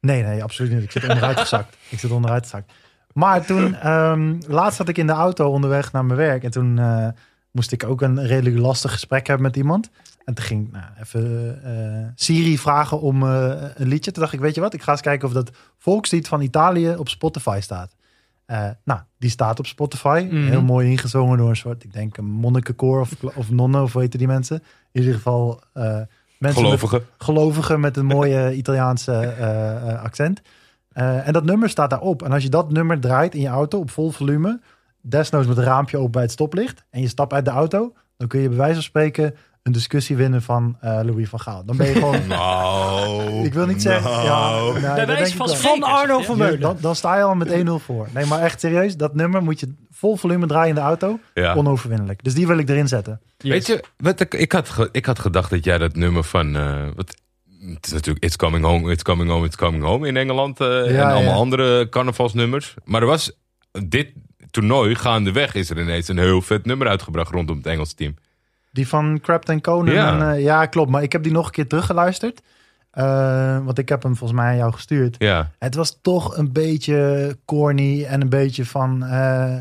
Nee, 0.00 0.22
nee, 0.22 0.42
absoluut 0.42 0.72
niet. 0.72 0.82
Ik 0.82 0.90
zit 0.90 1.02
onderuit 1.08 1.38
gezakt. 1.40 1.76
Ik 1.90 1.98
zit 1.98 2.10
onderuit 2.10 2.42
gezakt. 2.42 2.72
Maar 3.12 3.46
toen, 3.46 3.74
ehm, 3.74 4.34
laatst 4.46 4.76
zat 4.76 4.88
ik 4.88 4.98
in 4.98 5.06
de 5.06 5.12
auto 5.12 5.50
onderweg 5.50 5.92
naar 5.92 6.04
mijn 6.04 6.18
werk. 6.18 6.44
En 6.44 6.50
toen 6.50 6.78
eh, 6.78 7.08
moest 7.50 7.72
ik 7.72 7.84
ook 7.84 8.00
een 8.00 8.26
redelijk 8.26 8.56
lastig 8.56 8.92
gesprek 8.92 9.26
hebben 9.26 9.46
met 9.46 9.56
iemand. 9.56 9.90
En 10.24 10.34
toen 10.34 10.44
ging 10.44 10.66
ik 10.66 10.72
nou, 10.72 10.84
even 11.00 11.60
eh, 11.64 12.08
Siri 12.14 12.58
vragen 12.58 13.00
om 13.00 13.22
een 13.22 13.88
liedje. 13.88 14.10
Toen 14.10 14.22
dacht 14.22 14.34
ik, 14.34 14.40
weet 14.40 14.54
je 14.54 14.60
wat? 14.60 14.74
Ik 14.74 14.82
ga 14.82 14.92
eens 14.92 15.00
kijken 15.00 15.28
of 15.28 15.34
dat 15.34 15.50
volkslied 15.78 16.28
van 16.28 16.40
Italië 16.40 16.94
op 16.96 17.08
Spotify 17.08 17.58
staat. 17.62 17.94
Eh, 18.46 18.68
nou, 18.84 19.00
die 19.18 19.30
staat 19.30 19.58
op 19.58 19.66
Spotify. 19.66 20.26
Mhm. 20.30 20.46
Heel 20.46 20.62
mooi 20.62 20.90
ingezongen 20.90 21.38
door 21.38 21.48
een 21.48 21.56
soort, 21.56 21.84
ik 21.84 21.92
denk 21.92 22.16
een 22.16 22.30
monnikenkoor 22.30 23.00
of, 23.00 23.12
of 23.34 23.50
nonnen 23.50 23.82
of 23.82 23.92
hoe 23.92 24.02
heten 24.02 24.18
die 24.18 24.28
mensen. 24.28 24.62
In 24.92 25.00
ieder 25.00 25.14
geval 25.14 25.60
eh, 25.72 25.82
mensen 25.82 26.08
met, 26.38 26.54
Gelovigen. 26.54 27.02
gelovigen 27.18 27.80
met 27.80 27.96
een 27.96 28.06
mooie 28.16 28.54
Italiaanse 28.54 29.12
eh, 29.12 30.02
accent. 30.02 30.42
Eh, 30.94 31.26
en 31.26 31.32
dat 31.32 31.44
nummer 31.44 31.68
staat 31.68 31.90
daarop. 31.90 32.22
En 32.22 32.32
als 32.32 32.42
je 32.42 32.48
dat 32.48 32.70
nummer 32.70 33.00
draait 33.00 33.34
in 33.34 33.40
je 33.40 33.48
auto 33.48 33.78
op 33.78 33.90
vol 33.90 34.10
volume, 34.10 34.60
desnoods 35.00 35.46
met 35.46 35.56
een 35.56 35.64
raampje 35.64 35.96
open 35.96 36.10
bij 36.10 36.22
het 36.22 36.30
stoplicht, 36.30 36.84
en 36.90 37.00
je 37.00 37.08
stapt 37.08 37.32
uit 37.32 37.44
de 37.44 37.50
auto, 37.50 37.92
dan 38.16 38.28
kun 38.28 38.40
je 38.40 38.48
bij 38.48 38.56
wijze 38.56 38.74
van 38.74 38.82
spreken 38.82 39.34
een 39.64 39.72
discussie 39.72 40.16
winnen 40.16 40.42
van 40.42 40.76
eh, 40.80 40.90
Louis 41.02 41.28
van 41.28 41.40
Gaal. 41.40 41.64
Dan 41.64 41.76
ben 41.76 41.86
je 41.86 41.92
gewoon. 41.94 42.26
Nou. 42.28 43.44
Ik 43.44 43.54
wil 43.54 43.66
niet 43.66 43.82
zeggen. 43.82 44.10
Ja, 44.10 44.22
nou. 44.24 44.80
nou, 44.80 44.94
Bij 44.94 45.06
wijze 45.06 45.36
van 45.36 45.48
Van 45.48 45.82
Arno. 45.82 46.20
Vermeulen. 46.20 46.58
Ja, 46.58 46.66
dan, 46.66 46.76
dan 46.80 46.96
sta 46.96 47.16
je 47.16 47.22
al 47.22 47.34
met 47.34 47.48
1-0 47.66 47.70
voor. 47.84 48.08
Nee, 48.14 48.26
maar 48.26 48.40
echt 48.40 48.60
serieus, 48.60 48.96
dat 48.96 49.14
nummer 49.14 49.42
moet 49.42 49.60
je 49.60 49.74
vol 49.90 50.16
volume 50.16 50.46
draaien 50.46 50.68
in 50.68 50.74
de 50.74 50.80
auto. 50.80 51.18
Ja. 51.34 51.54
Onoverwinnelijk. 51.54 52.24
Dus 52.24 52.34
die 52.34 52.46
wil 52.46 52.58
ik 52.58 52.68
erin 52.68 52.88
zetten. 52.88 53.20
Weet 53.38 53.66
je, 53.66 53.84
wat 53.96 54.20
ik, 54.20 54.34
ik, 54.34 54.52
had, 54.52 54.68
ge- 54.68 54.88
ik 54.92 55.06
had 55.06 55.18
gedacht 55.18 55.50
dat 55.50 55.64
jij 55.64 55.78
dat 55.78 55.94
nummer 55.96 56.24
van. 56.24 56.56
eh, 56.56 56.82
wat, 56.96 57.14
het 57.74 57.86
is 57.86 57.92
natuurlijk 57.92 58.24
It's 58.24 58.36
Coming 58.36 58.64
Home, 58.64 58.90
It's 58.92 59.02
Coming 59.02 59.30
Home, 59.30 59.46
It's 59.46 59.56
Coming 59.56 59.82
Home 59.84 60.06
in 60.08 60.16
Engeland. 60.16 60.60
eh, 60.60 60.86
en 60.86 60.92
Ja, 60.92 61.12
allemaal 61.12 61.38
andere 61.38 61.88
carnavalsnummers. 61.88 62.74
Maar 62.84 63.00
er 63.00 63.06
was 63.06 63.32
dit 63.88 64.12
toernooi 64.50 64.94
gaandeweg 64.94 65.54
is 65.54 65.70
er 65.70 65.80
ineens 65.80 66.08
een 66.08 66.18
heel 66.18 66.42
vet 66.42 66.64
nummer 66.66 66.88
uitgebracht 66.88 67.30
rondom 67.32 67.56
het 67.56 67.66
Engelse 67.66 67.94
team. 67.94 68.14
Die 68.74 68.88
van 68.88 69.18
Crapton 69.22 69.60
Conan. 69.60 69.94
Ja. 69.94 70.12
En, 70.20 70.32
eh, 70.34 70.42
ja, 70.42 70.66
klopt. 70.66 70.90
Maar 70.90 71.02
ik 71.02 71.12
heb 71.12 71.22
die 71.22 71.32
nog 71.32 71.46
een 71.46 71.52
keer 71.52 71.66
teruggeluisterd. 71.68 72.40
Eh, 72.90 73.58
want 73.64 73.78
ik 73.78 73.88
heb 73.88 74.02
hem 74.02 74.16
volgens 74.16 74.40
mij 74.40 74.50
aan 74.50 74.56
jou 74.56 74.72
gestuurd. 74.72 75.16
Ja, 75.18 75.50
Het 75.58 75.74
was 75.74 75.98
toch 76.02 76.36
een 76.36 76.52
beetje 76.52 77.36
corny 77.44 78.04
en 78.04 78.20
een 78.20 78.28
beetje 78.28 78.64
van... 78.66 79.04
eh, 79.04 79.54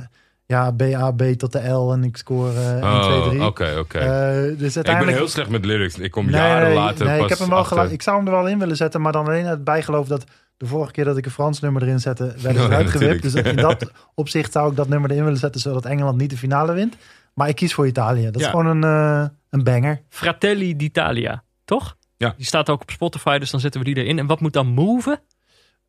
ja, 0.46 0.72
BAB 0.72 1.22
tot 1.22 1.52
de 1.52 1.70
L 1.70 1.92
en 1.94 2.04
ik 2.04 2.18
score 2.18 2.52
eh 2.54 2.94
1, 2.94 3.02
2, 3.02 3.22
3. 3.22 3.40
Oh, 3.40 3.46
oké, 3.46 3.76
oké. 3.80 4.00
Dus 4.00 4.04
Ik 4.52 4.58
ben 4.58 4.74
uiteindelijk... 4.76 5.18
heel 5.18 5.28
slecht 5.28 5.50
met 5.50 5.66
lyrics. 5.66 5.98
Ik 5.98 6.12
kom 6.12 6.26
Nee, 6.26 6.34
jaren 6.36 6.68
nee, 6.68 6.76
later 6.76 7.06
nee, 7.06 7.16
pas 7.16 7.24
ik 7.24 7.30
heb 7.30 7.40
hem 7.40 7.50
wel 7.50 7.58
achter. 7.58 7.92
Ik 7.92 8.02
zou 8.02 8.18
hem 8.18 8.26
er 8.28 8.32
wel 8.34 8.48
in 8.48 8.60
willen 8.60 8.76
zetten, 8.76 9.02
maar 9.02 9.12
dan 9.12 9.26
alleen 9.26 9.46
het 9.46 9.64
bijgeloof 9.64 10.08
dat 10.08 10.24
De 10.58 10.66
vorige 10.66 10.92
keer 10.92 11.06
dat 11.06 11.18
ik 11.18 11.26
een 11.26 11.32
Frans 11.32 11.60
nummer 11.60 11.82
erin 11.82 12.00
zette, 12.00 12.24
werd 12.42 12.56
het 12.56 12.66
eruit 12.70 12.90
gewipt. 12.90 13.22
Dus 13.22 13.34
in 13.34 13.56
dat 13.56 13.92
opzicht 14.16 14.52
zou 14.52 14.70
ik 14.70 14.76
dat 14.76 14.88
nummer 14.88 15.12
erin 15.12 15.24
willen 15.24 15.40
zetten, 15.40 15.62
zodat 15.62 15.86
Engeland 15.86 16.18
niet 16.18 16.30
de 16.30 16.38
finale 16.38 16.74
wint. 16.74 16.96
Maar 17.34 17.48
ik 17.50 17.56
kies 17.56 17.74
voor 17.74 17.88
Italië. 17.88 18.24
Dat 18.24 18.40
Ja. 18.40 18.46
is 18.46 18.48
gewoon 18.48 18.66
een, 18.66 18.84
eh, 18.84 19.28
een 19.50 19.64
banger. 19.64 20.02
Fratelli 20.10 20.76
d'Italia, 20.76 21.44
toch? 21.66 21.98
Ja. 22.18 22.34
Die 22.38 22.46
staat 22.46 22.70
ook 22.70 22.82
op 22.82 22.92
Spotify, 22.92 23.38
dus 23.38 23.52
dan 23.52 23.60
zetten 23.60 23.82
we 23.82 23.94
die 23.94 24.04
erin. 24.04 24.20
En 24.20 24.26
wat 24.28 24.40
moet 24.40 24.54
dan 24.54 24.68
move? 24.68 25.22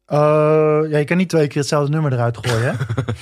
Eh, 0.06 0.18
ja, 0.90 0.98
je 0.98 1.04
kan 1.04 1.16
niet 1.16 1.28
twee 1.28 1.46
keer 1.46 1.60
hetzelfde 1.60 1.90
nummer 1.90 2.12
eruit 2.12 2.38
gooien. 2.46 2.76
hè? 2.76 2.84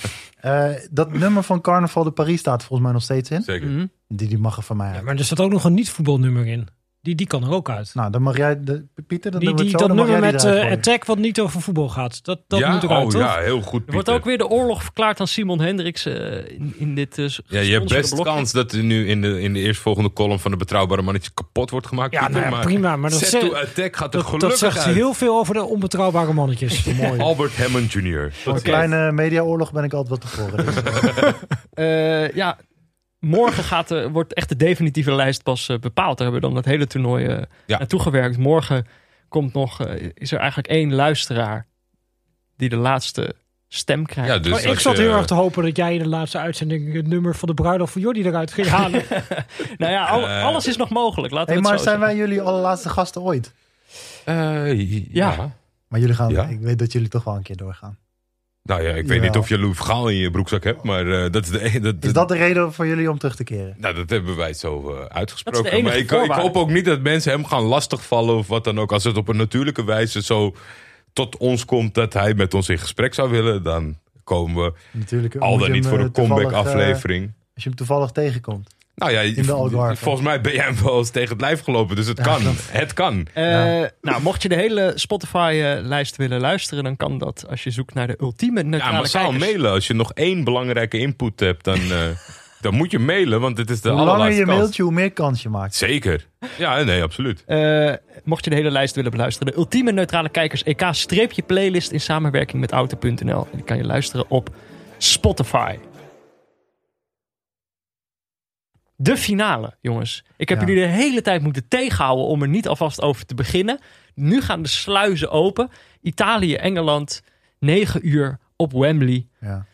Eh, 0.43 0.71
dat 0.91 1.13
nummer 1.13 1.43
van 1.43 1.61
Carnaval 1.61 2.05
de 2.05 2.11
Paris 2.11 2.41
staat 2.41 2.61
volgens 2.61 2.81
mij 2.81 2.93
nog 2.93 3.03
steeds 3.03 3.31
in. 3.31 3.43
Zeker. 3.43 3.69
Mhm. 3.69 3.87
Die, 4.09 4.29
die 4.29 4.39
mag 4.39 4.57
er 4.57 4.63
van 4.63 4.77
mij 4.77 4.95
Ja, 4.95 5.03
maar 5.03 5.17
er 5.17 5.25
staat 5.25 5.41
ook 5.41 5.51
nog 5.51 5.65
een 5.65 5.75
niet-voetbalnummer 5.75 6.47
in. 6.47 6.69
Die, 7.03 7.15
die 7.15 7.27
kan 7.27 7.45
er 7.45 7.51
ook 7.53 7.71
uit. 7.71 7.91
Nou, 7.95 8.11
dan 8.11 8.23
mag 8.23 8.37
jij, 8.37 8.61
de, 8.65 8.85
Pieter, 9.07 9.31
dan 9.31 9.41
Die, 9.41 9.49
doen 9.49 9.59
we 9.59 9.63
die, 9.65 9.73
het 9.73 9.81
zo, 9.81 9.87
dat 9.87 9.97
dan 9.97 10.07
mag 10.07 10.07
nummer 10.21 10.41
jij 10.43 10.53
met 10.55 10.65
eh. 10.65 10.73
Attack 10.79 11.05
wat 11.05 11.19
niet 11.19 11.41
over 11.41 11.61
voetbal 11.61 11.89
gaat. 11.89 12.25
Dat, 12.25 12.41
dat 12.49 12.59
ja? 12.59 12.73
moet 12.73 12.83
eruit, 12.83 13.05
oh, 13.05 13.11
toch? 13.11 13.21
ja, 13.21 13.39
heel 13.41 13.61
goed, 13.61 13.81
Er 13.87 13.93
wordt 13.93 14.07
Pieter. 14.07 14.15
ook 14.15 14.25
weer 14.25 14.39
de 14.39 14.49
oorlog 14.49 14.83
verklaard 14.83 15.21
aan 15.21 15.27
Simon 15.27 15.61
Hendricks 15.61 16.07
eh, 16.07 16.37
in, 16.51 16.75
in 16.77 16.95
dit 16.95 17.19
eh, 17.19 17.27
Ja, 17.47 17.61
je 17.61 17.73
hebt 17.73 17.89
best 17.89 18.23
kans 18.23 18.53
dat 18.53 18.73
er 18.73 18.83
nu 18.83 19.09
in 19.09 19.21
de, 19.21 19.41
in 19.41 19.53
de 19.53 19.61
eerstvolgende 19.61 20.13
column 20.13 20.39
van 20.39 20.51
de 20.51 20.57
betrouwbare 20.57 21.03
mannetje 21.03 21.31
kapot 21.35 21.71
wordt 21.71 21.87
gemaakt. 21.87 22.13
Ja, 22.13 22.27
Pieter, 22.27 22.41
nou 22.43 22.55
ja, 22.55 22.61
prima, 22.61 22.97
maar 22.97 23.11
dat 23.11 23.19
set 23.19 23.29
zegt- 23.29 23.45
to 23.51 23.55
attack 23.57 23.97
gaat 23.97 24.15
er 24.15 24.21
Dat, 24.21 24.29
gelukkig 24.29 24.49
dat 24.49 24.59
zegt 24.59 24.87
uit. 24.87 24.95
heel 24.95 25.15
veel 25.15 25.39
over 25.39 25.55
de 25.55 25.65
onbetrouwbare 25.65 26.33
mannetjes. 26.33 26.85
Mooi. 27.01 27.21
Albert 27.21 27.57
Hammond 27.57 27.93
Jr. 27.93 28.33
Voor 28.33 28.55
een 28.55 28.63
kleine 28.63 29.13
mediaoorlog 29.13 29.73
ben 29.73 29.85
ik 29.85 29.93
altijd 29.93 30.21
wat 30.21 30.31
tevoren. 30.31 30.65
Dus, 30.65 32.35
ja, 32.43 32.59
morgen 33.27 33.65
gaat, 33.65 34.09
wordt 34.11 34.35
echt 34.35 34.49
de 34.49 34.57
definitieve 34.57 35.13
lijst 35.15 35.43
pas 35.43 35.69
eh, 35.69 35.79
bepaald. 35.79 36.19
Daar 36.19 36.27
hebben 36.31 36.41
we 36.41 36.55
dan 36.55 36.57
het 36.57 36.67
hele 36.73 36.87
toernooi 36.87 37.25
eh, 37.27 37.43
Ja. 37.67 37.79
naartoe 37.79 38.01
gewerkt. 38.01 38.37
Morgen 38.39 38.87
komt 39.29 39.53
nog, 39.53 39.81
eh, 39.81 40.11
is 40.15 40.33
er 40.33 40.39
eigenlijk 40.39 40.69
één 40.69 40.95
luisteraar 40.95 41.67
die 42.57 42.69
de 42.69 42.77
laatste 42.77 43.35
stem 43.69 44.07
krijgt. 44.07 44.31
Ja, 44.33 44.39
dus 44.39 44.53
Maar 44.53 44.73
ik 44.73 44.79
zat 44.81 44.97
je- 44.97 45.03
heel 45.03 45.13
erg 45.17 45.27
te 45.27 45.35
hopen 45.35 45.63
dat 45.65 45.77
jij 45.77 45.93
in 45.95 46.03
de 46.03 46.09
laatste 46.09 46.39
uitzending 46.39 46.95
het 46.95 47.07
nummer 47.07 47.35
van 47.35 47.49
de 47.49 47.55
bruiloft 47.55 47.93
van 47.93 48.03
Jordi 48.03 48.23
eruit 48.27 48.53
ging 48.53 48.67
halen. 48.79 49.03
Nou 49.79 49.93
ja, 49.93 50.07
al- 50.07 50.27
alles 50.27 50.67
is 50.67 50.77
nog 50.77 50.89
mogelijk. 50.91 51.33
Laten 51.33 51.49
hey, 51.53 51.57
we 51.57 51.63
maar 51.63 51.73
het 51.73 51.83
zo 51.83 51.89
zijn 51.89 52.01
wij 52.01 52.17
jullie 52.17 52.41
allerlaatste 52.41 52.89
gasten 52.89 53.23
ooit? 53.23 53.53
Eh, 54.25 54.79
ja. 55.15 55.33
Ja. 55.33 55.51
Maar 55.89 56.01
jullie 56.01 56.15
gaan, 56.15 56.31
Ja. 56.31 56.45
ik 56.47 56.61
weet 56.61 56.79
dat 56.79 56.93
jullie 56.93 57.09
toch 57.09 57.25
wel 57.25 57.35
een 57.37 57.43
keer 57.43 57.57
doorgaan. 57.57 57.99
Nou 58.63 58.83
ja, 58.83 58.95
ik 58.95 59.07
weet 59.07 59.21
niet 59.23 59.37
of 59.37 59.49
je 59.49 59.59
Louis 59.59 59.77
Vergaal 59.77 60.09
in 60.09 60.17
je 60.17 60.31
broekzak 60.31 60.65
hebt, 60.65 60.83
maar 60.83 61.25
eh, 61.25 61.31
dat 61.31 61.45
is 61.45 61.51
de 61.51 61.65
e- 61.65 61.81
dat, 61.81 61.95
Is 62.01 62.13
dat 62.13 62.29
de 62.29 62.37
reden 62.37 62.73
voor 62.73 62.87
jullie 62.87 63.11
om 63.11 63.19
terug 63.19 63.37
te 63.37 63.45
keren? 63.45 63.75
Nou, 63.79 63.95
dat 63.95 64.11
hebben 64.11 64.37
wij 64.37 64.53
zo 64.55 64.79
eh, 64.91 64.97
Dat 64.97 65.03
is 65.03 65.09
uitgesproken. 65.09 65.63
de 65.63 65.71
enige 65.71 65.89
maar 66.15 66.25
ik, 66.25 66.31
ik 66.31 66.41
hoop 66.43 66.57
ook 66.57 66.71
niet 66.71 66.85
dat 66.85 67.01
mensen 67.01 67.33
hem 67.33 67.45
gaan 67.45 67.63
lastigvallen 67.63 68.37
of 68.37 68.47
wat 68.47 68.65
dan 68.65 68.79
ook. 68.81 68.93
Als 68.93 69.05
het 69.05 69.17
op 69.17 69.29
een 69.29 69.37
natuurlijke 69.37 69.85
wijze 69.85 70.23
zo 70.23 70.55
tot 71.13 71.37
ons 71.37 71.65
komt 71.65 71.95
dat 71.95 72.13
hij 72.13 72.35
met 72.35 72.55
ons 72.55 72.69
in 72.69 72.79
gesprek 72.79 73.15
zou 73.15 73.31
willen, 73.31 73.63
dan 73.63 73.97
komen 74.25 74.65
we 74.65 74.73
Natuurlijk. 74.91 75.37
al 75.37 75.59
dan 75.59 75.71
niet 75.71 75.87
voor 75.87 75.99
een 75.99 76.13
comeback 76.13 76.51
eh, 76.51 76.59
aflevering. 76.59 77.33
als 77.55 77.63
je 77.63 77.69
hem 77.69 77.79
toevallig 77.79 78.11
tegenkomt. 78.11 78.75
Nou 78.95 79.13
ja, 79.13 79.43
de 79.43 79.53
Algarve. 79.53 80.03
volgens 80.03 80.25
mij 80.27 80.41
ben 80.41 80.53
jij 80.53 80.65
hem 80.65 80.77
wel 80.85 80.99
eens 80.99 81.11
tegen 81.11 81.29
het 81.31 81.41
lijf 81.41 81.61
gelopen, 81.61 81.97
dus 81.97 82.07
het 82.07 82.17
Ja, 82.19 82.23
kan. 82.25 82.45
dat- 82.45 82.55
Het 82.71 82.93
kan. 82.93 83.27
Eh, 83.33 83.45
Ja. 83.81 83.91
Nou, 84.03 84.23
mocht 84.23 84.43
je 84.43 84.49
de 84.49 84.55
hele 84.55 84.93
Spotify-lijst 84.95 86.17
willen 86.17 86.41
luisteren, 86.41 86.85
dan 86.85 86.97
kan 86.97 87.19
dat 87.19 87.45
als 87.51 87.65
je 87.65 87.71
zoekt 87.71 87.95
naar 87.95 88.07
de 88.07 88.17
ultieme 88.21 88.61
Ja, 88.61 88.67
neutrale 88.67 88.97
massaal 88.99 89.29
kijkers. 89.31 89.45
mailen. 89.53 89.71
Als 89.71 89.87
je 89.87 89.95
nog 89.95 90.13
één 90.13 90.45
belangrijke 90.45 90.99
input 90.99 91.41
hebt, 91.41 91.65
dan, 91.65 91.77
eh, 91.79 91.99
dan 92.61 92.75
moet 92.75 92.91
je 92.91 92.99
mailen, 92.99 93.41
want 93.41 93.57
dit 93.57 93.71
is 93.71 93.81
de 93.81 93.91
hoe 93.91 94.05
langer 94.05 94.33
je 94.33 94.45
kans. 94.45 94.57
mailtje, 94.59 94.83
hoe 94.83 94.93
meer 94.93 95.13
kans 95.13 95.43
je 95.43 95.49
maakt. 95.49 95.75
Zeker. 95.75 96.27
Ja, 96.59 96.83
nee, 96.83 97.03
absoluut. 97.03 97.43
Eh, 97.47 97.93
mocht 98.25 98.45
je 98.45 98.51
de 98.51 98.57
hele 98.57 98.71
lijst 98.71 98.95
willen 98.95 99.11
beluisteren, 99.11 99.53
de 99.53 99.59
ultieme 99.59 99.93
neutrale 99.93 100.29
kijkers 100.29 100.63
EK-playlist 100.63 101.91
in 101.91 102.01
samenwerking 102.01 102.61
met 102.61 102.73
Auto.nl. 102.73 103.43
En 103.45 103.49
die 103.57 103.65
kan 103.65 103.77
je 103.77 103.85
luisteren 103.85 104.25
op 104.29 104.51
Spotify. 104.99 105.75
De 109.03 109.17
finale, 109.17 109.77
jongens. 109.81 110.25
Ik 110.37 110.49
heb 110.49 110.61
Ja. 110.61 110.67
jullie 110.67 110.83
de 110.83 110.89
hele 110.89 111.23
tijd 111.23 111.43
moeten 111.43 111.69
tegenhouden 111.69 112.27
om 112.27 112.43
er 112.43 112.49
niet 112.49 112.69
alvast 112.69 113.01
over 113.03 113.27
te 113.27 113.35
beginnen. 113.35 113.79
Nu 114.15 114.41
gaan 114.41 114.63
de 114.63 114.69
sluizen 114.69 115.31
open. 115.31 115.69
Italië, 116.01 116.55
Engeland, 116.55 117.23
9 117.59 118.09
uur 118.09 118.39
op 118.57 118.73
Wembley. 118.73 119.27
Ja. 119.41 119.67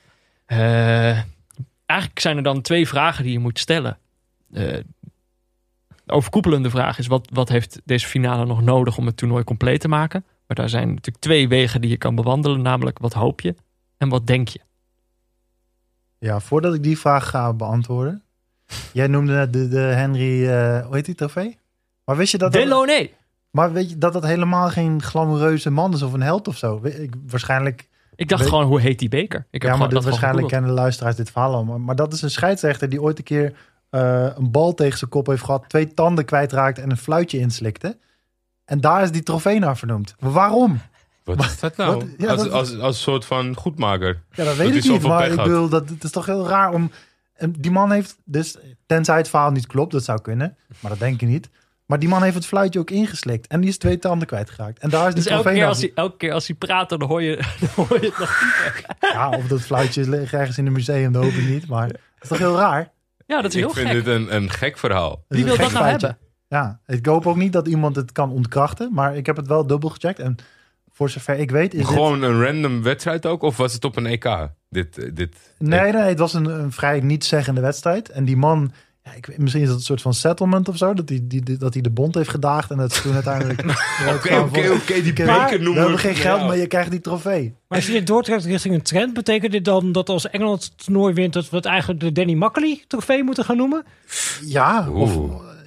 Eh, 0.47 1.23
eigenlijk 1.87 2.21
zijn 2.21 2.37
er 2.37 2.43
dan 2.43 2.61
twee 2.61 2.89
vragen 2.89 3.25
die 3.25 3.33
je 3.33 3.39
moet 3.39 3.59
stellen. 3.59 3.99
Eh, 4.53 4.63
de 6.05 6.13
overkoepelende 6.13 6.71
vraag 6.71 6.99
is: 6.99 7.07
wat, 7.07 7.29
wat 7.33 7.49
heeft 7.49 7.81
deze 7.85 8.07
finale 8.07 8.47
nog 8.47 8.63
nodig 8.63 8.99
om 8.99 9.07
het 9.07 9.17
toernooi 9.17 9.45
compleet 9.45 9.81
te 9.81 9.89
maken? 9.89 10.25
Maar 10.47 10.57
daar 10.57 10.69
zijn 10.69 10.89
natuurlijk 10.89 11.19
twee 11.19 11.49
wegen 11.49 11.81
die 11.81 11.91
je 11.91 11.97
kan 11.97 12.15
bewandelen, 12.15 12.63
namelijk 12.63 12.99
wat 12.99 13.13
hoop 13.13 13.41
je 13.41 13.55
en 13.97 14.09
wat 14.09 14.27
denk 14.27 14.49
je? 14.49 14.61
ja, 16.21 16.41
voordat 16.41 16.75
ik 16.75 16.83
die 16.83 16.99
vraag 16.99 17.29
ga 17.29 17.53
beantwoorden. 17.53 18.23
Jij 18.93 19.07
noemde 19.07 19.33
net 19.33 19.53
de, 19.53 19.69
de 19.69 19.79
Henry, 19.79 20.49
eh, 20.49 20.87
hoe 20.87 20.95
heet 20.95 21.05
die 21.05 21.15
trofee? 21.15 21.59
Maar 22.05 22.17
wist 22.17 22.33
je 22.33 22.39
dat 22.39 22.53
dat, 22.53 22.63
Deloné. 22.63 23.09
maar 23.51 23.73
weet 23.73 23.91
je 23.91 23.99
dat 23.99 24.13
dat 24.13 24.25
helemaal 24.25 24.69
geen 24.69 25.03
glamoureuze 25.03 25.71
man 25.71 25.93
is 25.93 26.03
of 26.03 26.13
een 26.13 26.23
held 26.23 26.49
of 26.49 26.57
zo? 26.57 26.81
Ik, 26.85 27.15
waarschijnlijk, 27.27 27.89
Ik 28.17 28.29
dacht 28.29 28.41
Weet- 28.41 28.51
gewoon, 28.51 28.65
hoe 28.67 28.81
heet 28.81 28.99
die 28.99 29.09
beker? 29.09 29.47
Ik 29.51 29.63
heb 29.63 29.71
ja, 29.71 29.77
maar 29.77 29.89
dat 29.89 30.05
waarschijnlijk 30.05 30.23
gegoogeld. 30.33 30.51
kennen 30.51 30.71
de 30.71 30.77
luisteraars 30.81 31.17
dit 31.17 31.31
verhaal 31.31 31.55
al. 31.55 31.65
Maar, 31.65 31.81
maar 31.81 31.97
dat 31.97 32.13
is 32.13 32.23
een 32.23 32.31
scheidsrechter 32.31 32.89
die 32.89 33.03
ooit 33.03 33.19
een 33.19 33.25
keer 33.25 33.53
eh, 33.91 34.27
een 34.37 34.51
bal 34.51 34.75
tegen 34.75 34.99
zijn 34.99 35.11
kop 35.11 35.27
heeft 35.27 35.43
gehad, 35.45 35.65
twee 35.69 35.95
tanden 35.95 36.25
kwijtraakte 36.25 36.81
en 36.81 36.91
een 36.91 36.97
fluitje 36.97 37.39
inslikte. 37.39 37.97
En 38.65 38.81
daar 38.81 39.03
is 39.03 39.11
die 39.13 39.23
trofee 39.23 39.59
naar 39.59 39.77
vernoemd. 39.77 40.15
Maar 40.19 40.31
waarom? 40.33 40.81
Wat 41.25 41.41
is 41.45 41.61
dat 41.61 41.77
nou? 41.77 41.95
wat- 41.95 42.05
ja, 42.19 42.29
als, 42.31 42.43
dat- 42.43 42.53
als, 42.53 42.79
als 42.79 43.03
soort 43.03 43.25
van 43.25 43.55
goedmaker. 43.57 44.23
Ja, 44.33 44.45
dat 44.45 44.57
weet 44.57 44.75
ik 44.75 44.85
niet. 44.91 45.03
Maar 45.03 45.31
ik 45.31 45.37
bedoel, 45.37 45.69
dat, 45.69 45.89
het 45.89 46.05
is 46.05 46.11
toch 46.11 46.27
heel 46.27 46.49
raar 46.49 46.73
om... 46.73 46.91
en 47.39 47.53
Die 47.59 47.71
man 47.71 47.93
heeft 47.93 48.17
dus, 48.25 48.57
tenzij 48.87 49.17
het 49.17 49.29
verhaal 49.29 49.51
niet 49.51 49.67
klopt, 49.67 49.93
dat 49.93 50.05
zou 50.05 50.21
kunnen. 50.21 50.57
Maar 50.81 50.91
dat 50.91 51.01
denk 51.01 51.23
ik 51.23 51.29
niet. 51.29 51.49
Maar 51.87 51.99
die 51.99 52.09
man 52.09 52.23
heeft 52.23 52.35
het 52.35 52.47
fluitje 52.47 52.79
ook 52.81 52.91
ingeslikt. 52.91 53.47
En 53.47 53.61
die 53.61 53.71
is 53.71 53.79
twee 53.79 53.99
tanden 53.99 54.27
kwijtgeraakt. 54.29 54.79
En 54.79 54.91
daar 54.91 55.09
is 55.09 55.15
Dus 55.15 55.27
elke 55.27 55.53
keer, 55.53 55.67
als 55.67 55.81
hij, 55.81 55.93
elke 55.95 56.17
keer 56.17 56.33
als 56.33 56.47
hij 56.47 56.57
praat, 56.57 56.89
dan 56.89 57.03
hoor 57.03 57.23
je, 57.23 57.37
dan 57.61 57.69
hoor 57.87 58.01
je 58.01 58.07
het 58.07 58.19
nog. 58.19 58.43
Ja, 59.13 59.29
of 59.31 59.47
dat 59.47 59.61
fluitje 59.61 60.09
ligt 60.09 60.33
ergens 60.33 60.59
in 60.59 60.67
een 60.67 60.73
museum, 60.73 61.13
dat 61.13 61.23
hoop 61.23 61.33
ik 61.33 61.49
niet. 61.49 61.67
Maar 61.69 61.89
dat 61.89 61.99
is 62.21 62.29
toch 62.29 62.39
heel 62.39 62.57
raar? 62.57 62.91
Ja, 63.27 63.43
dat 63.43 63.51
is 63.55 63.57
Ik 63.57 63.65
heel 63.65 63.73
vind 63.75 63.89
gek. 63.89 64.05
dit 64.05 64.15
een, 64.15 64.35
een 64.35 64.51
gek 64.51 64.79
verhaal. 64.79 65.25
Wie 65.29 65.39
is 65.39 65.45
wil 65.45 65.57
dat 65.57 65.73
nou 65.73 65.87
hebben? 65.87 66.19
Ja, 66.49 66.81
ik 66.87 67.07
hoop 67.07 67.27
ook 67.27 67.37
niet 67.37 67.53
dat 67.53 67.67
iemand 67.69 67.97
het 67.97 68.13
kan 68.13 68.31
ontkrachten. 68.31 68.93
Maar 68.93 69.17
ik 69.17 69.27
heb 69.27 69.37
het 69.37 69.47
wel 69.47 69.67
dubbel 69.67 69.89
gecheckt. 69.91 70.19
En 70.19 70.37
voor 70.99 71.11
zover 71.11 71.39
ik 71.39 71.51
weet 71.51 71.73
is 71.75 71.79
dit... 71.79 71.89
Gewoon 71.89 72.23
een 72.23 72.45
random 72.45 72.83
wedstrijd 72.83 73.27
ook? 73.27 73.43
Of 73.43 73.57
was 73.57 73.73
het 73.73 73.85
op 73.85 73.97
een 73.97 74.07
EK? 74.07 74.49
Dit, 74.71 74.99
eh, 74.99 75.11
dit, 75.15 75.37
Nee, 75.59 75.93
nee, 75.93 76.03
het 76.03 76.19
was 76.19 76.35
een, 76.35 76.45
een 76.45 76.73
vrij 76.73 77.01
niet-zeggende 77.01 77.61
wedstrijd. 77.61 78.09
En 78.09 78.25
die 78.25 78.37
man, 78.37 78.73
ja, 79.05 79.13
ik, 79.13 79.27
weet- 79.27 79.39
misschien 79.39 79.63
is 79.63 79.69
dat 79.69 79.77
een 79.77 79.83
soort 79.83 80.03
van 80.03 80.15
settlement 80.15 80.69
of 80.69 80.77
zo. 80.77 80.95
Dat 80.95 81.09
hij, 81.09 81.21
die, 81.23 81.43
die- 81.43 81.57
dat 81.57 81.73
hij 81.73 81.83
de 81.83 81.91
bond 81.91 82.15
heeft 82.15 82.29
gedaagd. 82.29 82.71
En 82.71 82.77
dat 82.77 82.93
ze 82.93 83.03
toen 83.03 83.15
uiteindelijk... 83.15 83.61
Oké, 84.15 84.37
oké, 84.39 84.71
oké, 84.71 85.03
die 85.03 85.13
beker 85.13 85.49
we 85.51 85.59
noemen 85.65 85.81
hebben 85.83 85.99
geen 85.99 86.15
ja. 86.15 86.21
geld, 86.21 86.43
maar 86.47 86.57
je 86.57 86.67
krijgt 86.67 86.91
die 86.91 87.01
trofee. 87.01 87.55
Maar 87.69 87.79
als 87.79 87.87
je 87.87 87.93
dit 87.93 88.07
doortrekt 88.07 88.45
richting 88.45 88.75
een 88.75 88.83
trend, 88.83 89.15
betekent 89.15 89.53
dit 89.53 89.65
dan 89.65 89.93
dat 89.93 90.09
als 90.09 90.31
Engeland 90.31 90.65
het 90.65 90.85
toernooi 90.85 91.15
wint, 91.15 91.33
dat 91.33 91.51
we 91.51 91.57
het 91.57 91.65
eigenlijk 91.67 92.01
de 92.01 92.13
Danny 92.13 92.35
Makkely 92.35 92.85
trofee 92.87 93.23
moeten 93.23 93.45
gaan 93.45 93.57
noemen? 93.57 93.85
Ja, 94.45 94.89
of. 94.91 95.19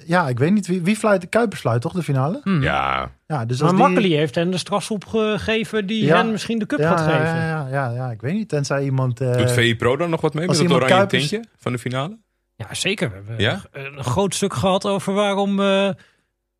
Ja 0.06 0.28
ik 0.28 0.38
weet 0.38 0.52
niet. 0.52 0.66
Wie, 0.66 0.82
wie 0.82 0.96
fluit? 0.96 1.20
De 1.20 1.26
Kuipers 1.26 1.60
fluit 1.60 1.80
toch 1.80 1.92
de 1.92 2.02
finale? 2.02 2.40
Ja, 2.60 3.10
Ja, 3.26 3.44
dus 3.44 3.60
Maar 3.60 3.68
die- 3.70 3.78
Makkely 3.78 4.08
heeft 4.16 4.34
hen 4.34 4.50
de 4.50 4.58
strafschop 4.58 5.04
gegeven 5.06 5.86
die 5.86 6.04
Ja. 6.04 6.16
hen 6.16 6.30
misschien 6.30 6.58
de 6.58 6.66
cup 6.66 6.78
ja, 6.78 6.88
gaat 6.88 7.00
geven. 7.00 7.16
Ja, 7.36 7.46
ja, 7.48 7.68
ja, 7.70 7.90
ja, 7.90 8.10
ik 8.10 8.20
weet 8.20 8.32
niet. 8.34 8.48
Tenzij 8.48 8.84
iemand... 8.84 9.20
eh, 9.20 9.36
doet 9.36 9.50
VI 9.52 9.76
Pro 9.76 9.96
dan 9.96 10.10
nog 10.10 10.20
wat 10.20 10.34
mee 10.34 10.46
met 10.46 10.56
het 10.56 10.64
iemand 10.64 10.82
oranje 10.82 10.96
Kuipers- 11.06 11.28
tintje 11.28 11.48
van 11.56 11.72
de 11.72 11.78
finale? 11.78 12.18
Ja, 12.56 12.74
zeker. 12.74 13.08
We 13.08 13.14
hebben 13.14 13.38
Ja? 13.38 13.60
een 13.72 14.04
groot 14.04 14.34
stuk 14.34 14.54
gehad 14.54 14.86
over 14.86 15.12
waarom... 15.14 15.50
eh, 15.60 15.66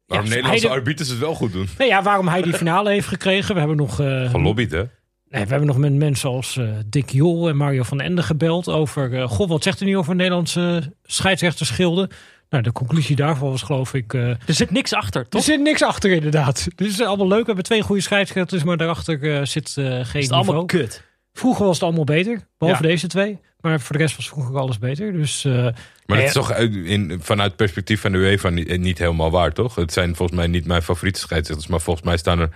Waarom 0.07 0.28
ja, 0.28 0.34
Nederlandse 0.34 0.66
de- 0.66 0.72
arbiters 0.72 1.09
het 1.09 1.18
wel 1.18 1.34
goed 1.34 1.53
doen? 1.53 1.68
Nee, 1.78 1.88
ja, 1.88 2.03
waarom 2.03 2.28
hij 2.28 2.43
die 2.43 2.53
finale 2.55 2.90
heeft 2.90 3.09
gekregen. 3.09 3.53
We 3.55 3.59
hebben 3.59 3.76
nog, 3.78 4.01
eh, 4.01 4.30
Gelobbyd, 4.30 4.70
hè? 4.72 4.78
nee, 4.78 5.43
we 5.45 5.49
hebben 5.51 5.66
nog 5.66 5.78
met 5.78 5.93
mensen 5.93 6.30
als 6.30 6.61
Dick 6.86 7.11
Jol 7.11 7.49
en 7.49 7.57
Mario 7.57 7.82
van 7.82 8.01
Ende 8.01 8.22
gebeld 8.22 8.68
over... 8.68 9.14
eh 9.20 9.28
goh, 9.28 9.49
wat 9.49 9.62
zegt 9.62 9.80
u 9.80 9.84
nu 9.84 9.97
over 9.97 10.14
Nederlandse 10.14 10.93
scheidsrechterschilden? 11.03 12.09
Nou, 12.53 12.64
de 12.64 12.72
conclusie 12.72 13.16
daarvan 13.16 13.50
was 13.50 13.62
geloof 13.62 13.94
ik... 13.94 14.14
eh, 14.14 14.28
Er 14.28 14.38
zit 14.46 14.70
niks 14.70 14.92
achter, 14.94 15.20
er 15.22 15.28
toch? 15.28 15.42
zit 15.42 15.61
niks 15.61 15.82
achter 15.82 16.11
inderdaad. 16.11 16.68
Dit 16.74 16.88
is 16.88 17.00
allemaal 17.03 17.28
leuk. 17.28 17.38
We 17.40 17.46
hebben 17.46 17.64
twee 17.64 17.82
goede 17.82 18.03
scheidsrechters, 18.03 18.62
maar 18.64 18.76
daarachter 18.76 19.34
eh, 19.36 19.44
zit 19.44 19.74
eh, 19.76 19.84
geen 19.84 19.94
Is 19.98 20.05
het 20.07 20.14
niveau. 20.14 20.44
allemaal 20.44 20.64
kut? 20.64 21.03
Vroeger 21.32 21.64
was 21.66 21.74
het 21.74 21.82
allemaal 21.84 22.05
beter, 22.05 22.48
behalve 22.59 22.82
Ja. 22.82 22.88
deze 22.88 23.07
twee. 23.07 23.38
Maar 23.61 23.80
voor 23.80 23.96
de 23.96 24.03
rest 24.03 24.16
was 24.16 24.28
vroeger 24.28 24.59
alles 24.59 24.78
beter. 24.78 25.12
Dus 25.12 25.44
eh, 25.44 25.53
Maar 25.53 25.72
Ja, 26.07 26.14
het 26.16 26.24
is 26.26 26.32
toch 26.32 26.53
uit- 26.53 26.74
in, 26.74 27.18
vanuit 27.22 27.57
perspectief 27.57 28.00
van 28.00 28.12
de 28.12 28.18
UEFA 28.18 28.48
niet, 28.48 28.78
niet 28.78 28.98
helemaal 28.98 29.30
waar, 29.30 29.53
toch? 29.53 29.74
Het 29.74 29.92
zijn 29.92 30.16
volgens 30.16 30.38
mij 30.38 30.46
niet 30.46 30.66
mijn 30.66 30.82
favoriete 30.82 31.20
scheidsrechters. 31.20 31.70
Maar 31.70 31.80
volgens 31.80 32.07
mij 32.07 32.16
staan 32.16 32.38
er 32.40 32.50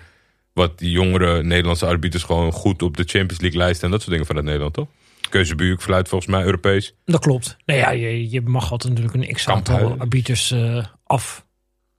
wat 0.52 0.72
jongere 0.76 1.42
Nederlandse 1.42 1.86
arbiters 1.86 2.22
gewoon 2.22 2.52
goed 2.52 2.82
op 2.82 2.96
de 2.96 3.04
Champions 3.06 3.40
League 3.40 3.58
lijst 3.58 3.82
en 3.82 3.90
dat 3.90 3.98
soort 4.00 4.10
dingen 4.10 4.26
vanuit 4.26 4.44
Nederland, 4.44 4.74
toch? 4.74 4.88
Keuzebuurk 5.28 5.82
fluit 5.82 6.08
volgens 6.08 6.30
mij 6.30 6.44
Europees. 6.44 6.94
dat 7.04 7.20
klopt. 7.20 7.56
Nou 7.64 7.80
ja, 7.80 7.90
je, 7.90 8.30
je 8.30 8.40
mag 8.40 8.70
altijd 8.70 8.92
natuurlijk 8.92 9.28
een 9.28 9.34
x-aantal 9.34 9.94
arbiters 9.98 10.50
eh, 10.50 10.84
af 11.04 11.46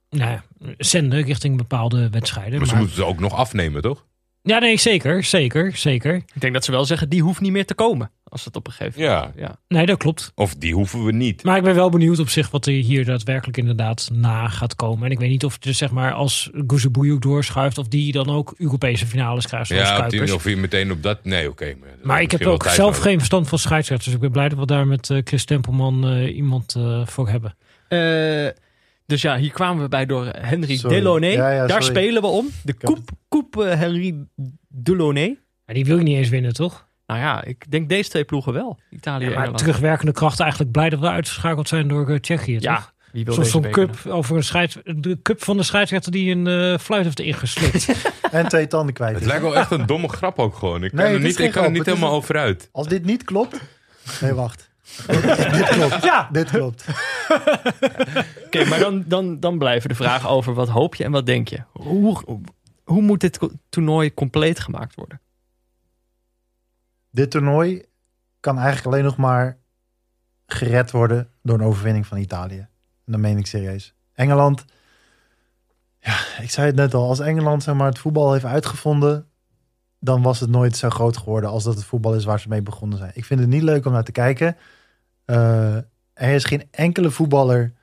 nou 0.09 0.31
ja, 0.31 0.43
zenden 0.77 1.21
richting 1.21 1.57
bepaalde 1.57 2.09
wedstrijden. 2.09 2.57
Maar 2.59 2.67
ze 2.67 2.75
moeten 2.75 2.95
ze 2.95 3.05
ook 3.05 3.19
nog 3.19 3.33
afnemen, 3.33 3.81
toch? 3.81 4.05
Ja, 4.47 4.59
nee, 4.59 4.77
zeker, 4.77 5.23
zeker, 5.23 5.77
zeker. 5.77 6.15
Ik 6.15 6.41
denk 6.41 6.53
dat 6.53 6.65
ze 6.65 6.71
wel 6.71 6.85
zeggen, 6.85 7.09
die 7.09 7.21
hoeft 7.21 7.41
niet 7.41 7.51
meer 7.51 7.65
te 7.65 7.73
komen. 7.75 8.11
Als 8.23 8.45
het 8.45 8.55
op 8.55 8.67
een 8.67 8.73
gegeven 8.73 9.01
moment... 9.01 9.21
Ja, 9.35 9.41
Ja. 9.43 9.59
Nee, 9.67 9.85
dat 9.85 9.97
klopt. 9.97 10.31
of 10.35 10.55
die 10.55 10.73
hoeven 10.73 11.05
we 11.05 11.11
niet. 11.11 11.43
Maar 11.43 11.57
ik 11.57 11.63
ben 11.63 11.75
wel 11.75 11.89
benieuwd 11.89 12.19
op 12.19 12.29
zich 12.29 12.49
wat 12.51 12.65
er 12.65 12.73
hier 12.73 13.05
daadwerkelijk 13.05 13.57
inderdaad 13.57 14.09
na 14.13 14.47
gaat 14.47 14.75
komen. 14.75 15.05
En 15.05 15.11
ik 15.11 15.19
weet 15.19 15.29
niet 15.29 15.45
of 15.45 15.57
dus 15.57 15.77
zeg 15.77 15.91
maar 15.91 16.13
als 16.13 16.49
Guzebujuk 16.67 17.21
doorschuift 17.21 17.77
of 17.77 17.87
die 17.87 18.11
dan 18.11 18.29
ook 18.29 18.53
Europese 18.57 19.05
finales 19.07 19.47
krijgt 19.47 19.67
zoals 19.67 19.87
Ja, 19.89 19.99
of, 19.99 20.07
die, 20.11 20.33
of 20.33 20.43
je 20.49 20.57
meteen 20.57 20.91
op 20.91 21.03
dat... 21.03 21.23
Nee, 21.23 21.49
oké. 21.49 21.75
maar 21.79 21.89
dat 21.97 22.05
Maar 22.05 22.21
ik 22.21 22.31
heb 22.31 22.45
ook 22.45 22.63
zelf 22.63 22.77
nodig. 22.77 23.01
geen 23.01 23.17
verstand 23.17 23.47
van 23.47 23.59
scheidsrechters. 23.59 24.05
Dus 24.05 24.15
ik 24.15 24.21
ben 24.21 24.31
blij 24.31 24.49
dat 24.49 24.59
we 24.59 24.65
daar 24.65 24.87
met 24.87 25.09
eh, 25.09 25.17
Chris 25.23 25.45
Tempelman 25.45 26.07
eh, 26.07 26.35
iemand 26.35 26.75
eh, 26.75 27.05
voor 27.05 27.29
hebben. 27.29 27.55
Eh, 27.87 28.47
dus 29.05 29.21
ja, 29.21 29.37
hier 29.37 29.51
kwamen 29.51 29.83
we 29.83 29.89
bij 29.89 30.05
door 30.05 30.25
Henry. 30.37 30.79
Delaunay. 30.81 31.31
Ja, 31.31 31.51
ja, 31.51 31.57
Daar 31.67 31.83
sorry. 31.83 31.97
spelen 31.99 32.21
we 32.21 32.27
om. 32.27 32.47
De 32.63 32.77
Coupe, 32.77 33.11
coupe 33.39 33.63
eh, 33.63 33.79
Henry 33.79 34.25
Delaunay. 34.67 35.39
Maar 35.65 35.75
die 35.75 35.85
wil 35.85 35.97
je 35.97 36.03
niet 36.03 36.17
eens 36.17 36.29
winnen, 36.29 36.53
toch? 36.53 36.87
Nou 37.05 37.19
ja, 37.19 37.43
ik 37.43 37.71
denk 37.71 37.89
deze 37.89 38.09
twee 38.09 38.23
ploegen 38.23 38.53
wel. 38.53 38.79
Italië 38.89 39.23
en 39.23 39.29
maar 39.29 39.37
Engeland. 39.37 39.57
terugwerkende 39.57 40.11
kracht 40.11 40.39
eigenlijk 40.39 40.71
blij 40.71 40.89
dat 40.89 40.99
we 40.99 41.07
uitgeschakeld 41.09 41.67
zijn 41.67 41.87
door 41.87 42.09
eh, 42.09 42.19
Tsjechië, 42.19 42.57
Ja, 42.59 42.75
toch? 42.75 42.93
wie 43.11 43.25
wil 43.25 43.43
zo'n 43.45 43.69
cup 43.71 43.95
over 44.07 44.35
een 44.35 44.43
scheids... 44.43 44.77
De 44.83 45.19
cup 45.21 45.43
van 45.43 45.57
de 45.57 45.63
scheidsrechter 45.63 46.11
die 46.11 46.35
een 46.35 46.47
eh, 46.47 46.77
fluit 46.79 47.03
heeft 47.03 47.19
ingeslikt. 47.19 47.87
En 48.31 48.47
twee 48.47 48.67
tanden 48.67 48.93
kwijt. 48.93 49.13
Het 49.13 49.21
is. 49.21 49.27
lijkt 49.27 49.43
wel 49.43 49.55
echt 49.55 49.71
een 49.71 49.85
domme 49.85 50.07
grap 50.07 50.39
ook 50.39 50.55
gewoon. 50.55 50.83
Ik 50.83 50.91
kan 50.91 50.99
Nee, 51.05 51.13
er 51.13 51.19
niet, 51.19 51.39
ik 51.39 51.51
kan 51.51 51.63
er 51.63 51.71
niet 51.71 51.85
helemaal 51.85 52.09
een- 52.09 52.15
over 52.15 52.37
uit. 52.37 52.69
Als 52.71 52.87
dit 52.87 53.05
niet 53.05 53.23
klopt... 53.23 53.59
Nee, 54.21 54.33
wacht. 54.33 54.69
dit 55.51 55.67
klopt. 55.67 56.03
ja, 56.03 56.29
Dit 56.31 56.49
klopt. 56.49 56.85
Oké, 58.45 58.65
maar 58.65 58.79
dan, 58.79 59.03
dan, 59.07 59.39
dan 59.39 59.57
blijven 59.57 59.89
de 59.89 59.95
vragen 59.95 60.29
over 60.29 60.53
wat 60.53 60.69
hoop 60.69 60.95
je 60.95 61.03
en 61.03 61.11
wat 61.11 61.25
denk 61.25 61.47
je. 61.47 61.59
Hoe, 61.71 62.21
hoe 62.87 63.01
moet 63.01 63.19
dit 63.19 63.39
toernooi 63.69 64.13
compleet 64.13 64.59
gemaakt 64.59 64.95
worden? 64.95 65.21
Dit 67.09 67.31
toernooi 67.31 67.85
kan 68.39 68.57
eigenlijk 68.57 68.87
alleen 68.87 69.03
nog 69.03 69.17
maar 69.17 69.57
gered 70.45 70.91
worden 70.91 71.29
door 71.41 71.59
een 71.59 71.65
overwinning 71.65 72.07
van 72.07 72.17
Italië. 72.17 72.59
En 73.05 73.11
dat 73.11 73.19
meen 73.19 73.37
ik 73.37 73.47
serieus. 73.47 73.93
Engeland, 74.13 74.65
ja, 75.99 76.17
ik 76.41 76.49
zei 76.49 76.67
het 76.67 76.75
net 76.75 76.93
al, 76.93 77.07
als 77.07 77.19
Engeland 77.19 77.63
zeg 77.63 77.75
maar, 77.75 77.87
het 77.87 77.99
voetbal 77.99 78.33
heeft 78.33 78.45
uitgevonden, 78.45 79.27
dan 79.99 80.21
was 80.21 80.39
het 80.39 80.49
nooit 80.49 80.77
zo 80.77 80.89
groot 80.89 81.17
geworden 81.17 81.49
als 81.49 81.63
dat 81.63 81.75
het 81.75 81.83
voetbal 81.83 82.15
is 82.15 82.25
waar 82.25 82.39
ze 82.39 82.47
mee 82.47 82.61
begonnen 82.61 82.97
zijn. 82.97 83.11
Ik 83.13 83.25
vind 83.25 83.39
het 83.39 83.49
niet 83.49 83.63
leuk 83.63 83.85
om 83.85 83.91
naar 83.91 84.03
te 84.03 84.11
kijken. 84.11 84.57
Eh, 85.25 85.75
er 86.13 86.33
is 86.33 86.43
geen 86.43 86.67
enkele 86.71 87.11
voetballer 87.11 87.73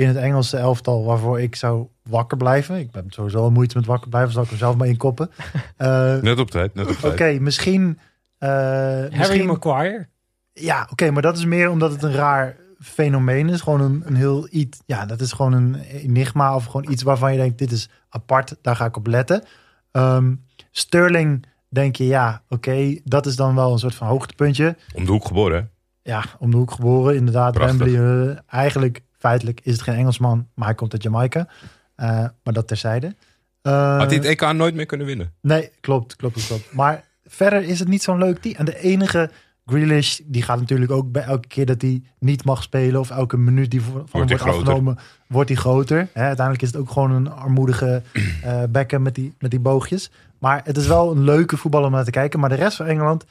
in 0.00 0.08
het 0.08 0.16
Engelse 0.16 0.56
elftal 0.56 1.04
waarvoor 1.04 1.40
ik 1.40 1.56
zou 1.56 1.86
wakker 2.02 2.36
blijven. 2.36 2.76
Ik 2.78 2.88
heb 2.92 3.12
sowieso 3.12 3.38
al 3.38 3.50
moeite 3.50 3.76
met 3.76 3.86
wakker 3.86 4.08
blijven, 4.10 4.32
zal 4.32 4.42
ik 4.42 4.50
er 4.50 4.56
zelf 4.56 4.76
maar 4.76 4.86
in 4.88 4.96
koppen. 4.96 5.30
Eh, 5.76 6.16
Net 6.20 6.38
op 6.38 6.50
tijd, 6.50 6.74
net 6.74 6.86
op 6.90 7.04
Oké, 7.04 7.16
tijd. 7.16 7.40
misschien. 7.40 7.98
eh, 8.38 8.48
Harry 8.48 9.16
misschien 9.18 9.46
Maguire. 9.46 10.08
ja, 10.52 10.86
oké, 10.90 11.10
maar 11.10 11.22
dat 11.22 11.36
is 11.36 11.44
meer 11.44 11.70
omdat 11.70 11.92
het 11.92 12.02
een 12.02 12.12
raar 12.12 12.56
fenomeen 12.80 13.48
is. 13.48 13.60
Gewoon 13.60 13.80
een, 13.80 14.02
een 14.06 14.14
heel 14.16 14.46
iets. 14.50 14.80
Ja, 14.86 15.06
dat 15.06 15.20
is 15.20 15.32
gewoon 15.32 15.52
een 15.52 15.74
enigma 15.80 16.54
of 16.54 16.64
gewoon 16.64 16.90
iets 16.92 17.02
waarvan 17.02 17.32
je 17.32 17.38
denkt: 17.38 17.58
dit 17.58 17.72
is 17.72 17.88
apart, 18.08 18.56
daar 18.62 18.76
ga 18.76 18.84
ik 18.84 18.96
op 18.96 19.06
letten. 19.06 19.44
Ehm, 19.92 20.34
Sterling, 20.70 21.46
denk 21.68 21.96
je, 21.96 22.06
ja, 22.06 22.42
oké, 22.48 22.98
dat 23.04 23.26
is 23.26 23.36
dan 23.36 23.54
wel 23.54 23.72
een 23.72 23.78
soort 23.78 23.94
van 23.94 24.06
hoogtepuntje. 24.06 24.76
Om 24.94 25.04
de 25.04 25.10
hoek 25.10 25.24
geboren, 25.26 25.56
hè? 25.60 25.66
Ja, 26.12 26.24
om 26.38 26.50
de 26.50 26.56
hoek 26.56 26.70
geboren, 26.70 27.14
inderdaad. 27.16 27.52
Prachtig. 27.52 27.78
Wembley, 27.78 28.30
eh, 28.30 28.38
eigenlijk, 28.46 29.00
feitelijk 29.20 29.60
is 29.62 29.72
het 29.72 29.82
geen 29.82 29.94
Engelsman, 29.94 30.48
maar 30.54 30.66
hij 30.66 30.74
komt 30.76 30.92
uit 30.92 31.02
Jamaica. 31.02 31.48
Eh, 31.94 32.08
maar 32.42 32.54
dat 32.54 32.68
terzijde. 32.68 33.14
Eh, 33.62 33.96
Had 33.98 34.06
hij 34.10 34.16
het 34.16 34.24
EK 34.24 34.52
nooit 34.52 34.74
meer 34.74 34.86
kunnen 34.86 35.06
winnen? 35.06 35.32
Nee, 35.40 35.70
klopt, 35.80 36.16
klopt, 36.16 36.46
klopt. 36.46 36.72
Maar 36.72 37.04
verder 37.24 37.62
is 37.62 37.78
het 37.78 37.88
niet 37.88 38.02
zo'n 38.02 38.18
leuk 38.18 38.38
team. 38.38 38.54
En 38.54 38.64
de 38.64 38.78
enige 38.78 39.30
Grealish, 39.66 40.20
die 40.24 40.42
gaat 40.42 40.58
natuurlijk 40.60 40.90
ook 40.90 41.12
bij 41.12 41.22
elke 41.22 41.48
keer 41.48 41.66
dat 41.66 41.82
hij 41.82 42.02
niet 42.18 42.44
mag 42.44 42.62
spelen 42.62 43.00
of 43.00 43.10
elke 43.10 43.36
minuut 43.36 43.70
die 43.70 43.80
voor- 43.80 43.92
van 43.92 44.20
hem 44.20 44.28
Wordt 44.28 44.28
wordt 44.28 44.42
hij 44.42 44.52
groter. 44.52 44.60
afgenomen, 44.72 44.98
wordt 45.28 45.48
hij 45.48 45.58
groter. 45.58 46.08
Hè, 46.12 46.22
uiteindelijk 46.22 46.62
is 46.62 46.72
het 46.72 46.80
ook 46.80 46.90
gewoon 46.90 47.10
een 47.10 47.30
armoedige 47.30 48.02
eh 48.42 48.62
bekken 48.70 49.02
met 49.02 49.14
die, 49.14 49.34
met 49.38 49.50
die 49.50 49.60
boogjes. 49.60 50.10
Maar 50.38 50.60
het 50.64 50.76
is 50.76 50.86
wel 50.86 51.10
een 51.10 51.24
leuke 51.24 51.56
voetbal 51.56 51.84
om 51.84 51.90
naar 51.92 52.04
te 52.04 52.10
kijken. 52.10 52.40
Maar 52.40 52.48
de 52.48 52.54
rest 52.54 52.76
van 52.76 52.86
Engeland, 52.86 53.24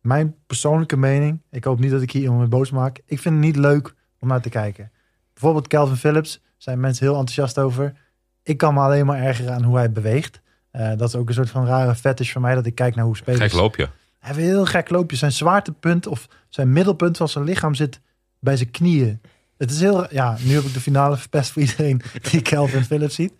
mijn 0.00 0.34
persoonlijke 0.46 0.96
mening, 0.96 1.40
ik 1.50 1.64
hoop 1.64 1.78
niet 1.80 1.90
dat 1.90 2.02
ik 2.02 2.10
hier 2.10 2.22
iemand 2.22 2.40
mee 2.40 2.48
boos 2.48 2.70
maak. 2.70 2.98
Ik 3.06 3.18
vind 3.20 3.34
het 3.34 3.44
niet 3.44 3.56
leuk 3.56 3.94
om 4.20 4.28
naar 4.28 4.40
te 4.40 4.48
kijken. 4.48 4.90
Bijvoorbeeld 5.32 5.66
Calvin 5.68 5.96
Phillips, 5.96 6.40
zijn 6.56 6.80
mensen 6.80 7.04
heel 7.06 7.14
enthousiast 7.18 7.58
over. 7.58 7.92
Ik 8.42 8.56
kan 8.56 8.74
me 8.74 8.80
alleen 8.80 9.06
maar 9.06 9.22
ergeren 9.22 9.54
aan 9.54 9.62
hoe 9.62 9.76
hij 9.76 9.92
beweegt. 9.92 10.40
Eh, 10.70 10.88
dat 10.96 11.08
is 11.08 11.14
ook 11.14 11.28
een 11.28 11.34
soort 11.34 11.50
van 11.50 11.66
rare 11.66 11.94
fetish 11.94 12.32
voor 12.32 12.40
mij, 12.40 12.54
dat 12.54 12.66
ik 12.66 12.74
kijk 12.74 12.94
naar 12.94 13.04
hoe 13.04 13.16
spelers... 13.16 13.42
Gek 13.42 13.60
loopje. 13.60 13.82
Hij 14.18 14.34
heeft 14.34 14.38
een 14.38 14.44
heel 14.54 14.64
gek 14.66 14.90
loopje. 14.90 15.16
Zijn 15.16 15.32
zwaartepunt 15.32 16.06
of 16.06 16.28
zijn 16.48 16.72
middelpunt 16.72 17.16
van 17.16 17.28
zijn 17.28 17.44
lichaam 17.44 17.74
zit 17.74 18.00
bij 18.40 18.56
zijn 18.56 18.70
knieën. 18.70 19.20
Het 19.58 19.70
is 19.70 19.80
heel... 19.80 20.14
Ja, 20.14 20.36
nu 20.40 20.54
heb 20.54 20.62
ik 20.64 20.72
de 20.74 20.80
finale 20.80 21.16
verpest 21.16 21.50
voor 21.50 21.62
iedereen 21.62 22.00
die 22.30 22.42
Calvin 22.42 22.84
Phillips 22.84 23.14
ziet. 23.14 23.32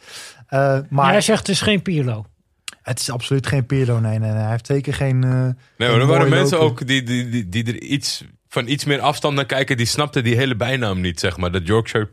Eh, 0.47 0.79
Maar 0.89 1.11
hij 1.11 1.21
zegt 1.21 1.39
het 1.39 1.49
is 1.49 1.61
geen 1.61 1.83
Pirlo. 1.83 2.27
het 2.83 3.01
is 3.01 3.11
absoluut 3.11 3.47
geen 3.47 3.67
Pirlo. 3.67 4.01
Nee, 4.01 4.19
nee, 4.19 4.31
nee. 4.31 4.41
Hij 4.41 4.51
heeft 4.51 4.67
zeker 4.67 4.95
geen... 4.95 5.25
eh, 5.25 5.31
Nee, 5.31 5.55
maar 5.91 6.01
er 6.01 6.07
waren 6.07 6.29
mensen 6.29 6.61
ook 6.61 6.87
die, 6.87 7.03
die, 7.03 7.29
die, 7.29 7.49
die 7.49 7.65
er 7.67 7.81
iets, 7.83 8.25
van 8.49 8.69
iets 8.69 8.85
meer 8.85 9.01
afstand 9.01 9.35
naar 9.35 9.47
kijken. 9.47 9.77
Die 9.77 9.87
snapten 9.87 10.25
die 10.25 10.37
hele 10.37 10.57
bijnaam 10.57 11.01
niet, 11.01 11.21
zeg 11.21 11.37
maar. 11.37 11.53
Dat 11.53 11.67
Yorkshire 11.67 12.09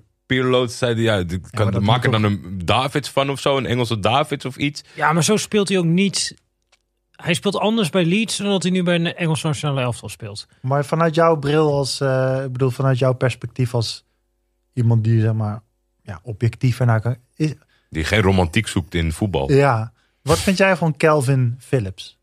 zeiden, 0.67 1.03
ja, 1.03 1.23
die 1.23 1.39
kan, 1.39 1.63
maar 1.63 1.71
dat 1.73 1.81
maken 1.81 2.11
moet 2.11 2.21
dan 2.21 2.31
een 2.31 2.61
Davids 2.65 3.09
van 3.09 3.29
of 3.29 3.39
zo. 3.39 3.57
Een 3.57 3.65
Engelse 3.65 3.99
Davids 3.99 4.45
of 4.45 4.55
iets. 4.57 4.83
Ja, 4.95 5.13
maar 5.13 5.23
zo 5.23 5.38
speelt 5.38 5.69
hij 5.69 5.77
ook 5.77 5.86
niet. 5.86 6.36
Hij 7.11 7.33
speelt 7.33 7.57
anders 7.57 7.89
bij 7.89 8.05
Leeds 8.05 8.38
dan 8.38 8.47
dat 8.49 8.63
hij 8.63 8.71
nu 8.71 8.83
bij 8.83 8.95
een 8.95 9.15
Engels 9.15 9.41
nationale 9.41 9.81
elftal 9.81 10.09
speelt. 10.09 10.47
maar 10.61 10.86
vanuit 10.86 11.15
jouw 11.15 11.36
bril 11.36 11.73
als... 11.73 11.99
eh, 12.01 12.41
ik 12.45 12.51
bedoel, 12.51 12.69
vanuit 12.69 12.97
jouw 12.99 13.13
perspectief 13.13 13.73
als 13.73 14.05
iemand 14.73 15.03
die, 15.03 15.21
zeg 15.21 15.33
maar... 15.33 15.63
Ja, 16.01 16.19
objectief 16.23 16.79
ernaar 16.79 17.01
kan... 17.01 17.15
Is, 17.36 17.53
Die 17.89 18.03
geen 18.03 18.21
romantiek 18.21 18.67
zoekt 18.67 18.95
in 18.95 19.11
voetbal. 19.11 19.51
ja. 19.51 19.93
Wat 20.21 20.39
vind 20.39 20.57
jij 20.57 20.75
van 20.77 20.97
Calvin 20.97 21.55
Phillips? 21.59 22.17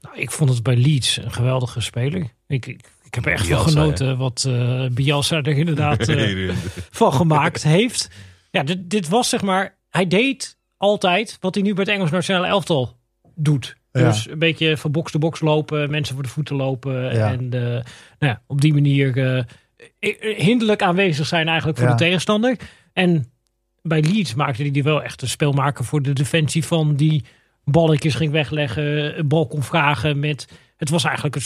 Nou, 0.00 0.16
ik 0.18 0.30
vond 0.30 0.50
het 0.50 0.62
bij 0.62 0.76
Leeds 0.76 1.16
een 1.16 1.32
geweldige 1.32 1.80
speler. 1.80 2.32
Ik, 2.46 2.66
ik, 2.66 2.90
ik 3.10 3.14
heb 3.14 3.26
echt 3.26 3.48
wel 3.48 3.58
Bielsa, 3.64 3.80
genoten 3.80 4.16
wat 4.18 4.44
eh 4.48 4.86
Bielsa 4.90 5.36
er 5.36 5.56
inderdaad 5.56 6.08
eh, 6.08 6.50
van 6.90 7.12
gemaakt 7.12 7.62
heeft. 7.62 8.10
Ja, 8.50 8.62
dit, 8.62 8.90
dit 8.90 9.08
was 9.08 9.28
zeg 9.28 9.42
maar... 9.42 9.78
Hij 9.88 10.06
deed 10.06 10.58
altijd 10.76 11.36
wat 11.40 11.54
hij 11.54 11.64
nu 11.64 11.74
bij 11.74 11.84
het 11.84 11.92
Engels 11.92 12.10
nationale 12.10 12.46
elftal 12.46 12.96
doet. 13.34 13.76
Ja. 13.92 14.08
Dus 14.08 14.28
een 14.28 14.38
beetje 14.38 14.76
van 14.76 14.90
box 14.92 15.12
to 15.12 15.18
box 15.18 15.40
lopen, 15.40 15.90
mensen 15.90 16.14
voor 16.14 16.22
de 16.22 16.28
voeten 16.28 16.56
lopen. 16.56 17.14
Ja. 17.14 17.32
En 17.32 17.52
eh, 17.52 17.60
nou 17.60 17.82
ja, 18.18 18.42
op 18.46 18.60
die 18.60 18.72
manier 18.72 19.44
hinderlijk 20.36 20.82
aanwezig 20.82 21.26
zijn 21.26 21.48
eigenlijk 21.48 21.78
voor 21.78 21.88
Ja. 21.88 21.94
de 21.94 22.04
tegenstander. 22.04 22.56
En 22.92 23.32
bij 23.82 24.02
Leeds 24.02 24.34
maakte 24.34 24.62
hij 24.62 24.70
die 24.70 24.82
wel 24.82 25.02
echt 25.02 25.22
een 25.22 25.28
speelmaker 25.28 25.84
voor 25.84 26.02
de 26.02 26.12
defensie 26.12 26.64
van 26.64 26.96
die 26.96 27.24
balletjes 27.64 28.14
ging 28.14 28.32
wegleggen, 28.32 29.18
een 29.18 29.28
bal 29.28 29.46
kon 29.46 29.62
vragen 29.62 30.18
met... 30.18 30.48
Het 30.80 30.88
was 30.90 31.04
eigenlijk... 31.04 31.36
Een, 31.36 31.42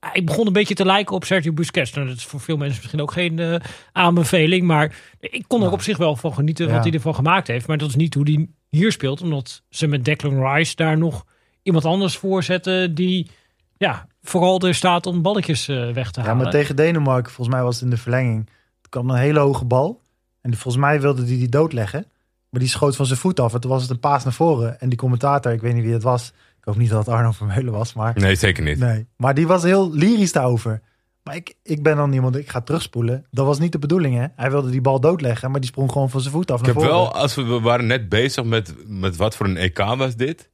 hij- 0.00 0.24
begon 0.24 0.46
een 0.46 0.52
beetje 0.52 0.74
te 0.74 0.84
lijken 0.84 1.14
op 1.14 1.24
Sergio 1.24 1.52
Busquets. 1.52 1.92
Nou, 1.92 2.06
dat 2.08 2.16
is 2.16 2.24
voor 2.24 2.40
veel 2.40 2.56
mensen 2.56 2.76
misschien 2.78 3.00
ook 3.00 3.12
geen 3.12 3.38
eh, 3.38 3.54
aanbeveling. 3.92 4.66
Maar 4.66 4.94
ik 5.20 5.44
kon 5.46 5.62
er 5.62 5.70
op 5.72 5.82
zich 5.82 5.96
wel 5.96 6.16
van 6.16 6.34
genieten 6.34 6.66
Ja. 6.66 6.72
wat 6.72 6.84
hij 6.84 6.92
ervan 6.92 7.14
gemaakt 7.14 7.46
heeft. 7.46 7.66
Maar 7.66 7.78
dat 7.78 7.88
is 7.88 7.94
niet 7.96 8.14
hoe 8.14 8.24
hij 8.24 8.48
hier 8.68 8.92
speelt. 8.92 9.22
Omdat 9.22 9.62
ze 9.70 9.86
met 9.86 10.04
Declan 10.04 10.46
Rice 10.46 10.76
daar 10.76 10.98
nog 10.98 11.24
iemand 11.62 11.84
anders 11.84 12.16
voor 12.16 12.42
zetten... 12.42 12.94
die 12.94 13.30
ja, 13.76 14.06
vooral 14.22 14.60
er 14.60 14.74
staat 14.74 15.06
om 15.06 15.22
balletjes 15.22 15.68
eh, 15.68 15.90
weg 15.90 16.10
te 16.10 16.20
Ja, 16.20 16.26
halen. 16.26 16.42
maar 16.42 16.52
tegen 16.52 16.76
Denemarken, 16.76 17.32
volgens 17.32 17.56
mij 17.56 17.64
was 17.64 17.74
het 17.74 17.84
in 17.84 17.90
de 17.90 17.96
verlenging. 17.96 18.48
Er 18.82 18.88
kwam 18.88 19.10
een 19.10 19.16
hele 19.16 19.38
hoge 19.38 19.64
bal. 19.64 20.00
En 20.40 20.52
volgens 20.54 20.82
mij 20.84 21.00
wilde 21.00 21.20
hij 21.22 21.30
die 21.36 21.48
doodleggen. 21.48 22.06
Maar 22.50 22.60
die 22.60 22.68
schoot 22.68 22.96
van 22.96 23.06
zijn 23.06 23.18
voet 23.18 23.40
af. 23.40 23.54
En 23.54 23.60
toen 23.60 23.70
was 23.70 23.82
het 23.82 23.90
een 23.90 24.00
paas 24.00 24.24
naar 24.24 24.32
voren. 24.32 24.80
En 24.80 24.88
die 24.88 24.98
commentator, 24.98 25.52
ik 25.52 25.60
weet 25.60 25.74
niet 25.74 25.84
wie 25.84 25.92
het 25.92 26.02
was. 26.02 26.32
Ik 26.60 26.66
hoop 26.66 26.76
niet 26.76 26.90
dat 26.90 27.06
het 27.06 27.14
Arno 27.14 27.30
Vermeulen 27.32 27.72
was. 27.72 27.92
Maar, 27.94 28.14
Nee, 28.18 28.34
zeker 28.34 28.62
niet. 28.62 28.78
nee. 28.78 29.06
maar 29.16 29.34
die 29.34 29.46
was 29.46 29.62
heel 29.62 29.92
lyrisch 29.92 30.32
daarover. 30.32 30.82
Maar 31.22 31.34
ik, 31.36 31.54
ik 31.62 31.82
ben 31.82 31.96
dan 31.96 32.12
iemand, 32.12 32.36
ik 32.36 32.50
ga 32.50 32.60
terugspoelen. 32.60 33.26
Dat 33.30 33.46
was 33.46 33.58
niet 33.58 33.72
de 33.72 33.78
bedoeling, 33.78 34.16
hè. 34.16 34.26
Hij 34.36 34.50
wilde 34.50 34.70
die 34.70 34.80
bal 34.80 35.00
doodleggen. 35.00 35.50
Maar 35.50 35.60
die 35.60 35.68
sprong 35.70 35.92
gewoon 35.92 36.10
van 36.10 36.20
zijn 36.20 36.32
voet 36.34 36.50
af 36.50 36.60
Ik 36.60 36.66
naar 36.66 36.74
heb 36.74 36.82
voren. 36.84 36.98
wel, 36.98 37.14
als 37.14 37.34
we, 37.34 37.42
we 37.42 37.60
waren 37.60 37.86
net 37.86 38.08
bezig 38.08 38.44
met, 38.44 38.74
met 38.86 39.16
wat 39.16 39.36
voor 39.36 39.46
een 39.46 39.56
EK 39.56 39.78
was 39.78 40.16
dit. 40.16 40.50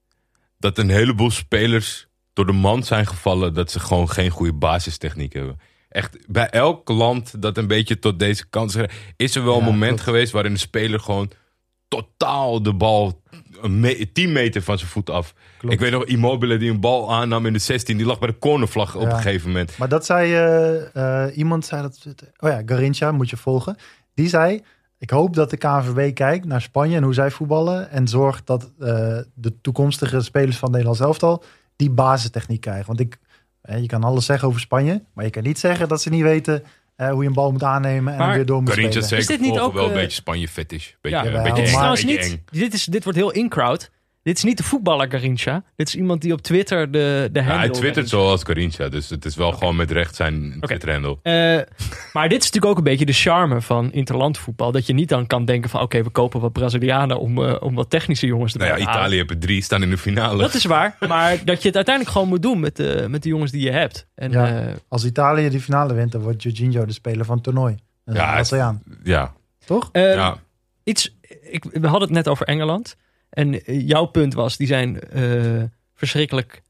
Dat 0.58 0.78
een 0.78 0.88
heleboel 0.90 1.30
spelers 1.30 2.06
door 2.32 2.46
de 2.46 2.52
mand 2.52 2.86
zijn 2.86 3.06
gevallen 3.06 3.54
dat 3.54 3.70
ze 3.70 3.80
gewoon 3.80 4.10
geen 4.10 4.30
goede 4.30 4.52
basistechniek 4.52 5.32
hebben. 5.32 5.58
Echt, 5.88 6.18
bij 6.26 6.48
elk 6.50 6.88
land 6.88 7.42
dat 7.42 7.56
een 7.56 7.66
beetje 7.66 7.98
tot 7.98 8.18
deze 8.18 8.48
kans 8.50 8.74
is, 8.74 8.86
is 9.16 9.36
er 9.36 9.44
wel 9.44 9.58
een 9.58 9.64
moment 9.64 9.86
klopt. 9.88 10.02
geweest 10.02 10.32
waarin 10.32 10.52
de 10.52 10.58
speler 10.58 11.00
gewoon 11.00 11.30
totaal 11.88 12.62
de 12.62 12.74
bal 12.74 13.22
een 13.62 13.80
me- 13.80 14.12
10 14.12 14.32
meter 14.32 14.62
van 14.62 14.78
zijn 14.78 14.90
voet 14.90 15.10
af. 15.10 15.34
Klopt. 15.58 15.74
Ik 15.74 15.80
weet 15.80 15.90
nog, 15.90 16.04
Immobile 16.04 16.56
die 16.58 16.70
een 16.70 16.80
bal 16.80 17.12
aannam 17.14 17.46
in 17.46 17.52
de 17.52 17.58
16, 17.58 17.96
die 17.96 18.06
lag 18.06 18.18
bij 18.18 18.28
de 18.28 18.38
cornervlag 18.38 18.94
op 18.94 19.02
Ja. 19.02 19.08
een 19.10 19.16
gegeven 19.16 19.48
moment. 19.48 19.78
Maar 19.78 19.88
dat 19.88 20.06
zei, 20.06 20.34
eh, 20.92 21.36
iemand 21.36 21.64
zei 21.66 21.82
dat, 21.82 22.06
oh 22.38 22.50
ja, 22.50 22.62
Garincha 22.66 23.12
moet 23.12 23.30
je 23.30 23.36
volgen. 23.36 23.76
Die 24.14 24.28
zei, 24.28 24.62
ik 24.98 25.10
hoop 25.10 25.34
dat 25.34 25.50
de 25.50 25.56
KNVB 25.56 26.14
kijkt 26.14 26.44
naar 26.46 26.60
Spanje 26.62 26.96
en 26.96 27.02
hoe 27.02 27.14
zij 27.14 27.30
voetballen. 27.30 27.90
En 27.90 28.08
zorgt 28.08 28.46
dat 28.46 28.62
eh, 28.78 29.18
de 29.34 29.60
toekomstige 29.60 30.20
spelers 30.20 30.56
van 30.56 30.70
Nederland 30.70 31.00
elftal 31.00 31.44
die 31.76 31.90
basistechniek 31.90 32.60
krijgen. 32.60 32.86
Want 32.86 33.00
ik, 33.00 33.18
je 33.80 33.86
kan 33.86 34.04
alles 34.04 34.24
zeggen 34.26 34.48
over 34.48 34.60
Spanje, 34.60 35.02
maar 35.14 35.24
je 35.24 35.30
kan 35.30 35.42
niet 35.42 35.58
zeggen 35.58 35.88
dat 35.88 36.02
ze 36.02 36.08
niet 36.10 36.22
weten 36.22 36.62
eh, 36.96 37.08
hoe 37.10 37.22
je 37.22 37.28
een 37.28 37.34
bal 37.34 37.52
moet 37.52 37.62
aannemen 37.62 38.12
en 38.12 38.18
Maar- 38.18 38.34
weer 38.34 38.46
door 38.46 38.62
moet 38.62 38.72
spelen. 38.72 39.18
Is 39.18 39.26
dit 39.26 39.40
niet 39.40 39.58
ook, 39.58 39.72
wel 39.72 39.84
een 39.84 39.90
eh, 39.90 39.96
beetje 39.96 40.16
Spanje 40.16 40.48
fetish. 40.48 40.90
Beetje, 41.00 41.18
Ja, 41.18 41.24
een 41.24 41.30
jawel, 41.32 41.42
beetje 41.42 41.56
Dit 41.58 41.64
is 41.64 41.70
eng, 41.70 41.76
trouwens 41.76 42.04
beetje 42.04 42.30
niet. 42.30 42.32
eng. 42.52 42.58
Dit, 42.58 42.74
is, 42.74 42.84
dit 42.84 43.02
wordt 43.04 43.18
heel 43.18 43.30
in-crowd. 43.30 43.90
Dit 44.26 44.36
is 44.36 44.44
niet 44.44 44.56
de 44.56 44.62
voetballer 44.62 45.10
Garincha. 45.10 45.62
Dit 45.76 45.88
is 45.88 45.94
iemand 45.94 46.22
die 46.22 46.32
op 46.32 46.40
Twitter 46.42 46.90
de, 46.90 47.28
de 47.32 47.38
Ja, 47.40 47.44
handle... 47.46 47.66
hij 47.70 47.78
twittert 47.80 48.08
zoals 48.08 48.44
Corinthians, 48.44 48.90
dus 48.90 49.10
het 49.10 49.24
is 49.24 49.36
wel 49.36 49.52
gewoon 49.52 49.76
met 49.76 49.90
recht 49.90 50.14
zijn 50.16 50.56
Twitter-handle. 50.60 51.18
Eh, 51.22 51.32
maar 52.12 52.28
dit 52.28 52.38
is 52.42 52.44
natuurlijk 52.44 52.66
ook 52.66 52.76
een 52.76 52.82
beetje 52.84 53.06
de 53.06 53.12
charme 53.12 53.60
van 53.60 53.92
interlandvoetbal. 53.92 54.72
Dat 54.72 54.86
je 54.86 54.92
niet 54.92 55.08
dan 55.08 55.26
kan 55.26 55.44
denken 55.44 55.70
van... 55.70 55.80
oké, 55.80 56.02
we 56.02 56.10
kopen 56.10 56.40
wat 56.40 56.52
Brazilianen 56.52 57.18
om, 57.20 57.44
eh, 57.44 57.56
om 57.62 57.74
wat 57.74 57.90
technische 57.90 58.26
jongens 58.26 58.52
te 58.52 58.58
Nou 58.58 58.70
ja. 58.70 58.76
Italië 58.78 59.18
er 59.20 59.38
drie, 59.38 59.62
staan 59.62 59.82
in 59.82 59.90
de 59.90 59.98
finale. 59.98 60.38
Dat 60.42 60.54
is 60.54 60.64
waar. 60.64 60.96
Maar 61.08 61.44
dat 61.44 61.60
je 61.62 61.66
het 61.66 61.76
uiteindelijk 61.76 62.14
gewoon 62.14 62.28
moet 62.28 62.42
doen 62.42 62.60
met 62.60 62.76
de, 62.76 63.06
met 63.08 63.22
de 63.22 63.28
jongens 63.28 63.50
die 63.50 63.62
je 63.62 63.70
hebt. 63.70 64.06
En, 64.14 64.30
Ja. 64.30 64.60
eh, 64.66 64.74
Als 64.88 65.04
Italië 65.04 65.48
die 65.48 65.60
finale 65.60 65.94
wint, 65.94 66.12
dan 66.12 66.20
wordt 66.20 66.42
Jorginho 66.42 66.84
de 66.84 66.92
speler 66.92 67.24
van 67.24 67.34
het 67.34 67.44
toernooi. 67.44 67.74
Dat 68.04 68.14
is 68.14 68.20
Ja, 68.20 68.22
een 68.22 68.26
het- 68.28 68.34
Braziliaan, 68.48 68.82
Ja, 69.02 69.32
toch? 69.64 69.88
eh, 69.92 70.14
ja. 70.14 70.36
iets, 70.84 71.16
ik, 71.50 71.64
we 71.64 71.86
hadden 71.86 72.08
het 72.08 72.16
net 72.16 72.28
over 72.28 72.46
Engeland. 72.46 72.96
En 73.36 73.64
eh, 73.64 73.88
jouw 73.88 74.04
punt 74.04 74.34
was, 74.34 74.56
die 74.56 74.66
zijn 74.66 75.00
eh, 75.00 75.62
verschrikkelijk 75.94 76.62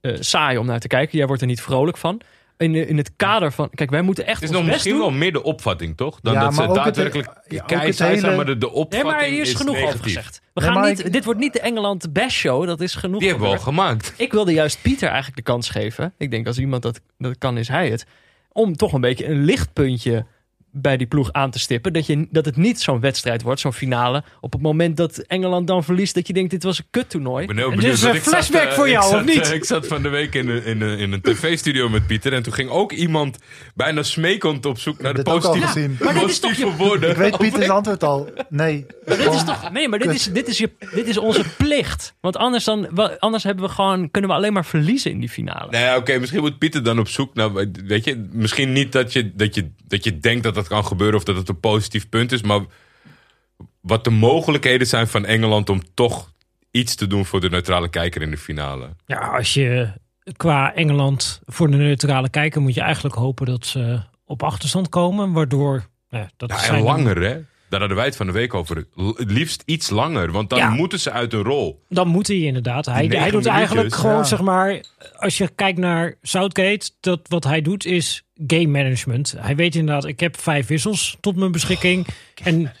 eh, 0.00 0.16
saai 0.20 0.58
om 0.58 0.66
naar 0.66 0.80
te 0.80 0.86
kijken. 0.88 1.18
Jij 1.18 1.26
wordt 1.26 1.42
er 1.42 1.48
niet 1.48 1.60
vrolijk 1.62 1.96
van. 1.96 2.20
In, 2.56 2.74
in 2.74 2.96
het 2.96 3.10
kader 3.16 3.52
van, 3.52 3.70
kijk, 3.74 3.90
wij 3.90 4.02
moeten 4.02 4.26
echt 4.26 4.40
Het 4.40 4.50
is 4.50 4.56
ons 4.56 4.58
nog 4.58 4.64
best 4.64 4.74
misschien 4.84 5.02
doen. 5.02 5.10
wel 5.10 5.18
meer 5.18 5.32
de 5.32 5.42
opvatting, 5.42 5.96
toch? 5.96 6.18
Dan 6.22 6.32
Ja, 6.32 6.40
dat 6.40 6.52
maar 6.54 6.68
ze 6.68 6.74
daadwerkelijk 6.74 7.28
ja, 7.48 7.92
zijn, 7.92 8.14
hele- 8.14 8.36
maar 8.36 8.44
de, 8.46 8.58
de 8.58 8.66
Nee, 8.66 8.74
opvatting 8.74 9.12
maar 9.12 9.24
hier 9.24 9.40
is, 9.40 9.54
genoeg 9.54 9.74
negatief. 9.74 9.94
over 9.94 10.04
gezegd. 10.04 10.40
We 10.54 10.60
Nee, 10.60 10.70
gaan 10.70 10.88
niet, 10.88 11.04
ik- 11.06 11.12
dit 11.12 11.24
wordt 11.24 11.40
niet 11.40 11.52
de 11.52 11.60
Engeland 11.60 12.12
Bash 12.12 12.34
Show. 12.38 12.66
Dat 12.66 12.80
is 12.80 12.94
genoeg 12.94 13.20
Die 13.20 13.28
hebben 13.28 13.48
we 13.48 13.54
al 13.56 13.60
gemaakt. 13.62 14.14
Ik 14.16 14.32
wilde 14.32 14.52
juist 14.52 14.82
Pieter 14.82 15.06
eigenlijk 15.08 15.36
de 15.36 15.42
kans 15.52 15.68
geven. 15.70 16.12
Ik 16.18 16.30
denk 16.30 16.46
als 16.46 16.58
iemand 16.58 16.82
dat, 16.82 17.00
dat 17.18 17.38
kan, 17.38 17.58
is 17.58 17.68
hij 17.68 17.90
het. 17.90 18.06
Om 18.52 18.76
toch 18.76 18.92
een 18.92 19.00
beetje 19.00 19.26
een 19.26 19.44
lichtpuntje 19.44 20.26
bij 20.76 20.96
die 20.96 21.06
ploeg 21.06 21.32
aan 21.32 21.50
te 21.50 21.58
stippen. 21.58 21.92
Dat, 21.92 22.06
je, 22.06 22.26
dat 22.30 22.44
het 22.44 22.56
niet 22.56 22.80
zo'n 22.80 23.00
wedstrijd 23.00 23.42
wordt, 23.42 23.60
zo'n 23.60 23.72
finale. 23.72 24.22
Op 24.40 24.52
het 24.52 24.62
moment 24.62 24.96
dat 24.96 25.18
Engeland 25.18 25.66
dan 25.66 25.84
verliest, 25.84 26.14
dat 26.14 26.26
je 26.26 26.32
denkt: 26.32 26.50
dit 26.50 26.62
was 26.62 26.78
een 26.78 26.84
kuttoernooi. 26.90 27.46
Ben 27.46 27.56
Dit 27.56 27.82
is 27.84 27.84
een 27.84 27.96
zat, 27.96 28.16
flashback 28.16 28.62
eh, 28.68 28.72
voor 28.72 28.88
jou, 28.88 29.10
zat, 29.10 29.20
of 29.20 29.26
niet? 29.26 29.40
eh, 29.48 29.52
ik 29.54 29.64
zat 29.64 29.86
van 29.86 30.02
de 30.02 30.08
week 30.08 30.34
in, 30.34 30.48
een- 30.48 30.64
in, 30.64 30.80
een- 30.80 30.98
in 30.98 31.12
een 31.12 31.20
tv-studio 31.20 31.88
met 31.88 32.06
Pieter. 32.06 32.32
En 32.32 32.42
toen 32.42 32.52
ging 32.52 32.70
ook 32.70 32.92
iemand 32.92 33.38
bijna 33.74 34.02
smekend 34.02 34.66
op 34.66 34.78
zoek 34.78 35.00
naar 35.02 35.14
de 35.14 35.22
positieve, 35.22 35.66
gezien. 35.66 35.96
maar 36.00 36.14
dit 36.14 36.22
is 36.22 36.38
toch 36.38 36.50
positieve 36.50 36.76
woorden. 36.84 37.10
Ik 37.10 37.16
weet 37.16 37.38
Pieters 37.38 37.68
antwoord 37.68 38.02
al. 38.04 38.28
Nee. 38.48 38.86
Maar 39.06 39.16
dit 39.16 39.32
is 39.34 39.44
toch, 39.44 39.72
nee, 39.72 39.88
maar 39.88 39.98
dit 39.98 40.14
is, 40.14 40.24
dit, 40.32 40.48
is 40.48 40.58
je, 40.58 40.70
dit 40.94 41.06
is 41.08 41.16
onze 41.18 41.44
plicht. 41.56 42.14
Want 42.20 42.36
anders, 42.36 42.64
dan, 42.64 42.88
anders 43.18 43.42
hebben 43.44 43.64
we 43.64 43.70
gewoon, 43.70 44.10
kunnen 44.10 44.30
we 44.30 44.36
alleen 44.36 44.52
maar 44.52 44.64
verliezen 44.64 45.10
in 45.10 45.20
die 45.20 45.28
finale. 45.28 45.70
Nou 45.70 45.84
ja, 45.84 45.96
oké, 45.96 46.18
misschien 46.18 46.40
moet 46.40 46.58
Pieter 46.58 46.82
dan 46.82 46.98
op 46.98 47.08
zoek 47.08 47.34
naar... 47.34 47.50
Weet 47.86 48.04
je, 48.04 48.28
misschien 48.32 48.72
niet 48.72 48.92
dat 48.92 49.12
je, 49.12 49.32
dat, 49.34 49.54
je, 49.54 49.70
dat 49.88 50.04
je 50.04 50.18
denkt 50.18 50.42
dat 50.42 50.54
dat 50.54 50.63
kan 50.68 50.84
gebeuren... 50.84 51.16
of 51.16 51.24
dat 51.24 51.36
het 51.36 51.48
een 51.48 51.60
positief 51.60 52.08
punt 52.08 52.32
is, 52.32 52.42
maar... 52.42 52.60
wat 53.80 54.04
de 54.04 54.10
mogelijkheden 54.10 54.86
zijn 54.86 55.08
van 55.08 55.24
Engeland... 55.24 55.70
om 55.70 55.82
toch 55.94 56.32
iets 56.70 56.94
te 56.94 57.06
doen 57.06 57.24
voor 57.24 57.40
de 57.40 57.50
neutrale 57.50 57.88
kijker 57.88 58.22
in 58.22 58.30
de 58.30 58.38
finale. 58.38 58.96
Ja, 59.06 59.18
als 59.18 59.54
je 59.54 59.92
qua 60.36 60.74
Engeland 60.74 61.40
voor 61.46 61.70
de 61.70 61.76
neutrale 61.76 62.28
kijker 62.30 62.60
moet 62.60 62.74
je 62.74 62.80
eigenlijk 62.80 63.14
hopen 63.14 63.46
dat 63.46 63.66
ze 63.66 64.00
op 64.24 64.42
achterstand 64.42 64.88
komen. 64.88 65.32
Waardoor, 65.32 65.88
nou, 66.08 66.22
ja, 66.22 66.30
dat 66.36 66.50
Ja, 66.50 66.58
zijn 66.58 66.82
langer, 66.82 67.22
hè? 67.22 67.40
Daar 67.74 67.82
hadden 67.82 67.96
wij 67.98 68.06
het 68.06 68.16
van 68.16 68.26
de 68.26 68.32
week 68.32 68.54
over. 68.54 68.76
Het 69.16 69.30
liefst 69.30 69.62
iets 69.66 69.90
langer, 69.90 70.32
want 70.32 70.50
dan 70.50 70.58
Ja. 70.58 70.68
moeten 70.70 71.00
ze 71.00 71.10
uit 71.10 71.32
een 71.32 71.42
rol. 71.42 71.82
Dan 71.88 72.08
moet 72.08 72.26
hij 72.26 72.36
inderdaad. 72.36 72.86
Hij, 72.86 73.02
negen 73.02 73.20
hij 73.20 73.30
doet 73.30 73.46
eigenlijk 73.46 73.74
minuutjes, 73.76 74.00
gewoon, 74.00 74.16
ja. 74.16 74.24
zeg 74.24 74.40
maar, 74.40 74.80
als 75.16 75.38
je 75.38 75.48
kijkt 75.54 75.78
naar 75.78 76.14
Southgate, 76.22 76.90
dat 77.00 77.20
wat 77.28 77.44
hij 77.44 77.62
doet 77.62 77.84
is 77.84 78.24
game 78.46 78.66
management. 78.66 79.34
Hij 79.38 79.56
weet 79.56 79.74
inderdaad, 79.74 80.04
ik 80.04 80.20
heb 80.20 80.40
vijf 80.40 80.66
wissels 80.66 81.16
tot 81.20 81.36
mijn 81.36 81.52
beschikking. 81.52 82.06
en 82.44 82.72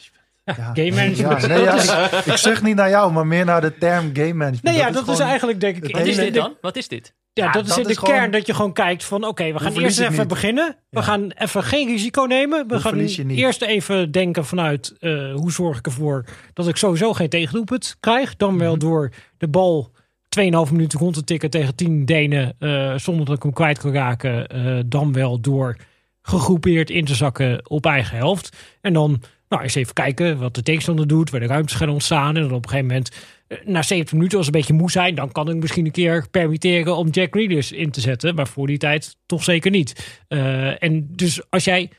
game 0.74 0.90
management. 0.90 1.40
Ja, 1.42 1.46
nee, 1.46 1.64
dat 1.64 1.84
ja, 1.86 2.10
is, 2.10 2.18
ik, 2.18 2.24
ik 2.26 2.36
zucht 2.36 2.62
niet 2.62 2.76
naar 2.76 2.88
jou, 2.90 3.12
maar 3.12 3.26
meer 3.26 3.44
naar 3.44 3.60
de 3.60 3.78
term 3.78 4.10
game 4.12 4.32
management. 4.34 4.62
nee, 4.62 4.74
ja, 4.76 4.90
dat 4.90 5.08
is, 5.08 5.14
gewoon- 5.14 5.28
eigenlijk 5.28 5.60
denk 5.60 5.76
ik. 5.76 5.96
Wat 5.96 6.06
is 6.06 6.16
dit 6.16 6.34
dan? 6.34 6.54
Wat 6.60 6.76
is 6.76 6.88
dit? 6.88 7.14
Ja, 7.34 7.44
Ja, 7.44 7.52
dat 7.52 7.62
is 7.62 7.68
dat 7.68 7.78
in 7.78 7.84
de 7.86 7.98
gewoon- 7.98 8.14
kern 8.14 8.30
dat 8.30 8.46
je 8.46 8.54
gewoon 8.54 8.72
kijkt 8.72 9.04
van 9.04 9.24
oké, 9.26 9.52
we 9.52 9.58
gaan 9.58 9.72
eerst 9.78 10.00
even 10.00 10.18
niet? 10.18 10.28
beginnen. 10.28 10.76
We 10.90 11.02
gaan 11.02 11.30
even 11.30 11.62
geen 11.62 11.88
risico 11.88 12.22
nemen. 12.24 12.66
We 12.66 12.72
Hoe 12.72 12.82
gaan 12.82 12.98
eerst 13.28 13.62
even 13.62 14.10
denken 14.10 14.44
vanuit 14.44 14.94
eh, 15.00 15.32
hoe 15.34 15.52
zorg 15.52 15.78
ik 15.78 15.86
ervoor 15.86 16.24
dat 16.52 16.68
ik 16.68 16.76
sowieso 16.76 17.12
geen 17.12 17.28
tegendoelpunt 17.28 17.96
krijg. 18.00 18.36
Dan 18.36 18.50
Mhm. 18.54 18.58
wel 18.62 18.78
door 18.78 19.10
de 19.38 19.48
bal 19.48 19.92
2,5 20.28 20.72
minuten 20.72 20.98
rond 20.98 21.14
te 21.14 21.24
tikken 21.24 21.50
tegen 21.50 21.74
10 21.74 22.04
Denen 22.04 22.54
eh, 22.58 22.94
zonder 22.96 23.26
dat 23.26 23.36
ik 23.36 23.42
hem 23.42 23.52
kwijt 23.52 23.78
kan 23.78 23.92
raken. 23.92 24.46
eh, 24.48 24.78
dan 24.86 25.12
wel 25.12 25.40
door 25.40 25.76
gegroepeerd 26.22 26.90
in 26.90 27.04
te 27.04 27.14
zakken 27.14 27.70
op 27.70 27.86
eigen 27.86 28.16
helft. 28.16 28.56
En 28.80 28.92
dan 28.92 29.22
nou, 29.48 29.62
eens 29.62 29.74
even 29.74 29.92
kijken 29.94 30.38
wat 30.38 30.54
de 30.54 30.62
tegenstander 30.62 31.06
doet, 31.06 31.30
waar 31.30 31.40
de 31.40 31.46
ruimtes 31.46 31.76
gaan 31.76 31.88
ontstaan. 31.88 32.36
En 32.36 32.42
dan 32.42 32.52
op 32.52 32.62
een 32.64 32.68
gegeven 32.70 32.86
moment, 32.86 33.10
na 33.64 33.82
70 33.82 34.14
minuten, 34.14 34.38
als 34.38 34.46
een 34.46 34.52
beetje 34.52 34.72
moe 34.72 34.90
zijn, 34.90 35.14
dan 35.14 35.32
kan 35.32 35.48
ik 35.48 35.56
misschien 35.56 35.84
een 35.84 35.92
keer 35.92 36.26
permitteren 36.30 36.96
om 36.96 37.08
Jack 37.08 37.28
Grealish 37.30 37.70
in 37.70 37.90
te 37.90 38.00
zetten. 38.00 38.34
Maar 38.34 38.48
voor 38.48 38.66
die 38.66 38.78
tijd 38.78 39.16
toch 39.26 39.44
zeker 39.44 39.70
niet. 39.70 40.20
Eh, 40.28 40.82
en 40.82 41.08
dus 41.10 41.50
als 41.50 41.64
jij 41.64 41.90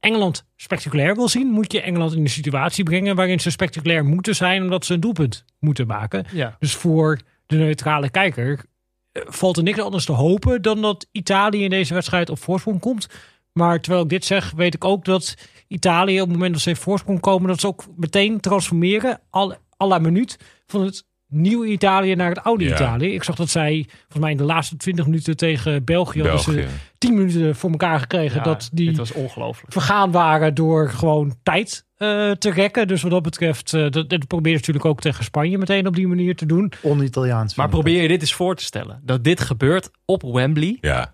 Engeland 0.00 0.46
spectaculair 0.56 1.14
wil 1.14 1.28
zien, 1.28 1.46
moet 1.46 1.72
je 1.72 1.80
Engeland 1.80 2.12
in 2.12 2.20
een 2.20 2.28
situatie 2.28 2.84
brengen 2.84 3.16
waarin 3.16 3.40
ze 3.40 3.50
spectaculair 3.50 4.04
moeten 4.04 4.36
zijn, 4.36 4.62
omdat 4.62 4.84
ze 4.84 4.94
een 4.94 5.00
doelpunt 5.00 5.44
moeten 5.58 5.86
maken. 5.86 6.26
Ja. 6.32 6.56
Dus 6.58 6.74
voor 6.74 7.20
de 7.46 7.56
neutrale 7.56 8.10
kijker 8.10 8.64
eh, 9.12 9.22
valt 9.26 9.56
er 9.56 9.62
niks 9.62 9.80
anders 9.80 10.04
te 10.04 10.12
hopen 10.12 10.62
dan 10.62 10.82
dat 10.82 11.06
Italië 11.12 11.64
in 11.64 11.70
deze 11.70 11.94
wedstrijd 11.94 12.30
op 12.30 12.38
voorsprong 12.38 12.80
komt. 12.80 13.08
Maar 13.52 13.80
terwijl 13.80 14.02
ik 14.02 14.08
dit 14.08 14.24
zeg, 14.24 14.50
weet 14.50 14.74
ik 14.74 14.84
ook 14.84 15.04
dat 15.04 15.34
Italië 15.68 16.20
op 16.20 16.26
het 16.26 16.36
moment 16.36 16.52
dat 16.52 16.62
ze 16.62 16.68
in 16.68 16.76
voorsprong 16.76 17.20
komen, 17.20 17.48
dat 17.48 17.60
ze 17.60 17.66
ook 17.66 17.84
meteen 17.96 18.40
transformeren, 18.40 19.20
al, 19.30 19.54
à 19.82 19.86
la 19.86 19.98
minuut, 19.98 20.38
van 20.66 20.84
het 20.84 21.04
nieuwe 21.28 21.66
Italië 21.66 22.14
naar 22.14 22.28
het 22.28 22.42
oude 22.42 22.64
Ja. 22.64 22.74
Italië. 22.74 23.14
Ik 23.14 23.22
zag 23.22 23.34
dat 23.36 23.48
zij, 23.50 23.84
volgens 23.88 24.18
mij 24.18 24.30
in 24.30 24.36
de 24.36 24.44
laatste 24.44 24.76
20 24.76 25.06
minuten 25.06 25.36
tegen 25.36 25.84
België, 25.84 26.22
België. 26.22 26.66
10 26.98 27.14
minuten 27.14 27.56
voor 27.56 27.70
elkaar 27.70 28.00
gekregen 28.00 28.36
Ja, 28.36 28.42
dat 28.42 28.68
die 28.72 28.96
was 28.96 29.12
ongelooflijk. 29.12 29.72
vergaan 29.72 30.10
waren 30.10 30.54
door 30.54 30.88
gewoon 30.90 31.34
tijd 31.42 31.84
eh, 31.96 32.30
te 32.30 32.50
rekken. 32.50 32.88
Dus 32.88 33.02
wat 33.02 33.10
dat 33.10 33.22
betreft, 33.22 33.72
eh, 33.74 33.90
dat, 33.90 34.10
dat 34.10 34.26
probeer 34.26 34.52
je 34.52 34.58
natuurlijk 34.58 34.84
ook 34.84 35.00
tegen 35.00 35.24
Spanje 35.24 35.58
meteen 35.58 35.86
op 35.86 35.94
die 35.94 36.06
manier 36.08 36.36
te 36.36 36.46
doen. 36.46 36.72
On-Italiaans. 36.82 37.54
Maar 37.54 37.68
probeer 37.68 38.02
je 38.02 38.08
dit 38.08 38.20
eens 38.20 38.34
voor 38.34 38.54
te 38.56 38.64
stellen. 38.64 39.00
Dat 39.04 39.24
dit 39.24 39.40
gebeurt 39.40 39.90
op 40.04 40.22
Wembley. 40.22 40.78
Ja. 40.80 41.13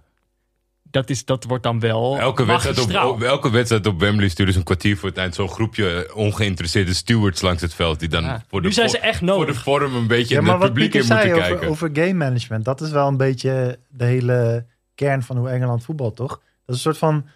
Dat, 0.91 1.11
is, 1.11 1.25
dat 1.25 1.45
wordt 1.45 1.63
dan 1.63 1.81
wel 1.81 2.19
Elke 2.19 2.45
wedstrijd, 2.45 3.05
op, 3.05 3.23
elke 3.23 3.51
wedstrijd 3.51 3.87
op 3.87 4.01
Wembley 4.01 4.29
sturen 4.29 4.53
ze 4.53 4.59
een 4.59 4.65
kwartier 4.65 4.97
voor 4.97 5.09
het 5.09 5.19
eind 5.19 5.35
zo'n 5.35 5.49
groepje 5.49 6.11
ongeïnteresseerde 6.15 6.95
stewards 6.95 7.41
langs 7.41 7.63
het 7.63 7.75
veld. 7.75 8.01
Die 8.01 8.09
dan 8.09 8.23
Ja. 8.23 8.45
voor, 8.49 8.61
de 8.61 8.67
Nu 8.67 8.73
zijn 8.75 8.91
vo- 8.91 8.97
ze 8.97 9.01
echt 9.01 9.19
voor 9.19 9.27
de 9.27 9.33
nodig. 9.33 9.63
vorm 9.63 9.95
een 9.95 10.07
beetje 10.07 10.35
Ja, 10.35 10.41
maar 10.41 10.51
het 10.51 10.61
wat 10.61 10.69
publiek 10.73 10.95
in 10.95 10.99
moeten 10.99 11.17
zei 11.19 11.33
kijken. 11.39 11.57
over, 11.57 11.69
over 11.69 11.91
game 11.93 12.13
management, 12.13 12.65
dat 12.65 12.81
is 12.81 12.91
wel 12.91 13.09
een 13.09 13.17
beetje 13.17 13.79
de 13.89 14.05
hele 14.05 14.67
kern 14.95 15.23
van 15.23 15.37
hoe 15.37 15.49
Engeland 15.49 15.85
voetbalt, 15.85 16.17
toch? 16.17 16.29
Dat 16.31 16.41
is 16.67 16.75
een 16.75 16.95
soort 16.95 16.99
van 16.99 17.27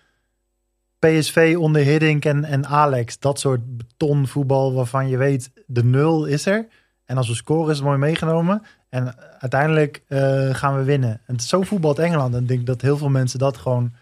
PSV 0.99 1.55
onder 1.59 1.83
Hiddink 1.83 2.25
en, 2.25 2.45
en 2.45 2.67
Alex. 2.67 3.19
Dat 3.19 3.41
soort 3.41 3.77
betonvoetbal 3.77 4.75
waarvan 4.75 5.09
je 5.09 5.17
weet, 5.17 5.51
de 5.67 5.85
nul 5.85 6.25
is 6.25 6.47
er. 6.47 6.67
En 7.05 7.17
als 7.17 7.29
we 7.29 7.35
scoren 7.35 7.71
is 7.71 7.77
het 7.77 7.87
mooi 7.87 7.99
meegenomen. 7.99 8.63
En 8.95 9.15
uiteindelijk 9.39 10.03
eh, 10.09 10.55
gaan 10.55 10.77
we 10.77 10.83
winnen. 10.85 11.21
En 11.27 11.41
zo 11.41 11.63
voetbalt 11.63 11.99
Engeland. 11.99 12.35
En 12.35 12.43
ik 12.43 12.49
denk 12.49 12.67
dat 12.67 12.81
heel 12.81 12.97
veel 12.97 13.09
mensen 13.09 13.39
dat 13.39 13.57
gewoon 13.57 13.93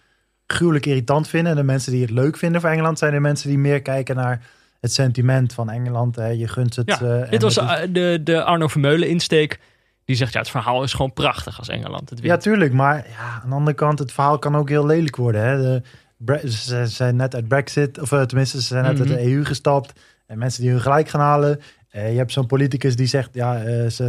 gruwelijk 0.46 0.86
irritant 0.86 1.28
vinden. 1.28 1.50
En 1.52 1.58
de 1.58 1.64
mensen 1.64 1.92
die 1.92 2.00
het 2.00 2.10
leuk 2.10 2.36
vinden 2.36 2.60
voor 2.60 2.70
Engeland 2.70 2.98
zijn 2.98 3.12
de 3.12 3.20
mensen 3.20 3.48
die 3.48 3.58
meer 3.58 3.82
kijken 3.82 4.16
naar 4.16 4.40
het 4.80 4.92
sentiment 4.92 5.52
van 5.54 5.70
Engeland. 5.70 6.16
Hè. 6.16 6.26
Je 6.26 6.48
gunt 6.48 6.76
het. 6.76 6.88
Ja, 7.00 7.00
eh, 7.22 7.30
dit 7.30 7.42
was 7.42 7.56
eh, 7.56 7.72
de, 7.90 8.20
de 8.24 8.42
Arno 8.44 8.68
Vermeulen 8.68 9.08
insteek. 9.08 9.60
Die 10.04 10.16
zegt, 10.16 10.32
ja, 10.32 10.38
het 10.40 10.50
verhaal 10.50 10.82
is 10.82 10.92
gewoon 10.92 11.12
prachtig 11.12 11.58
als 11.58 11.68
Engeland 11.68 12.10
het 12.10 12.18
Ja, 12.18 12.28
wint. 12.28 12.40
tuurlijk. 12.40 12.72
Maar 12.72 12.96
ja, 12.96 13.40
aan 13.42 13.48
de 13.48 13.54
andere 13.54 13.76
kant, 13.76 13.98
het 13.98 14.12
verhaal 14.12 14.38
kan 14.38 14.56
ook 14.56 14.68
heel 14.68 14.86
lelijk 14.86 15.16
worden. 15.16 15.42
Hè? 15.44 15.82
De, 16.16 16.50
ze 16.50 16.86
zijn 16.86 17.16
net 17.16 17.34
uit 17.34 17.48
Brexit, 17.48 18.00
of 18.00 18.08
tenminste, 18.08 18.60
ze 18.60 18.66
zijn 18.66 18.82
net 18.84 18.92
Mhm. 18.98 19.00
uit 19.02 19.10
de 19.10 19.30
EU 19.32 19.44
gestapt. 19.44 20.00
En 20.26 20.38
mensen 20.38 20.62
die 20.62 20.70
hun 20.70 20.80
gelijk 20.80 21.08
gaan 21.08 21.20
halen. 21.20 21.60
Eh, 21.92 22.10
je 22.10 22.16
hebt 22.16 22.32
zo'n 22.32 22.46
politicus 22.46 22.96
die 22.96 23.06
zegt, 23.06 23.30
ja, 23.32 23.62
eh, 23.62 23.88
ze 23.90 24.04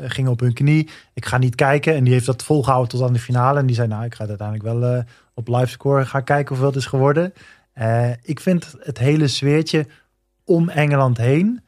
eh, 0.00 0.10
gingen 0.10 0.30
op 0.30 0.40
hun 0.40 0.52
knie. 0.52 0.90
Ik 1.14 1.24
ga 1.24 1.38
niet 1.38 1.54
kijken. 1.54 1.94
En 1.94 2.04
die 2.04 2.12
heeft 2.12 2.26
dat 2.26 2.42
volgehouden 2.42 2.90
tot 2.90 3.02
aan 3.02 3.12
de 3.12 3.18
finale. 3.18 3.58
En 3.58 3.66
die 3.66 3.74
zei, 3.74 3.88
nou, 3.88 4.04
ik 4.04 4.14
ga 4.14 4.20
het 4.20 4.40
uiteindelijk 4.40 4.80
wel 4.80 5.04
op 5.34 5.48
livescore 5.48 6.06
gaan 6.06 6.24
kijken 6.24 6.48
hoeveel 6.48 6.66
het 6.66 6.76
is 6.76 6.86
geworden. 6.86 7.32
Ik 8.22 8.40
vind 8.40 8.74
het 8.78 8.98
hele 8.98 9.28
sfeertje 9.28 9.86
om 10.44 10.68
Engeland 10.68 11.16
heen. 11.16 11.60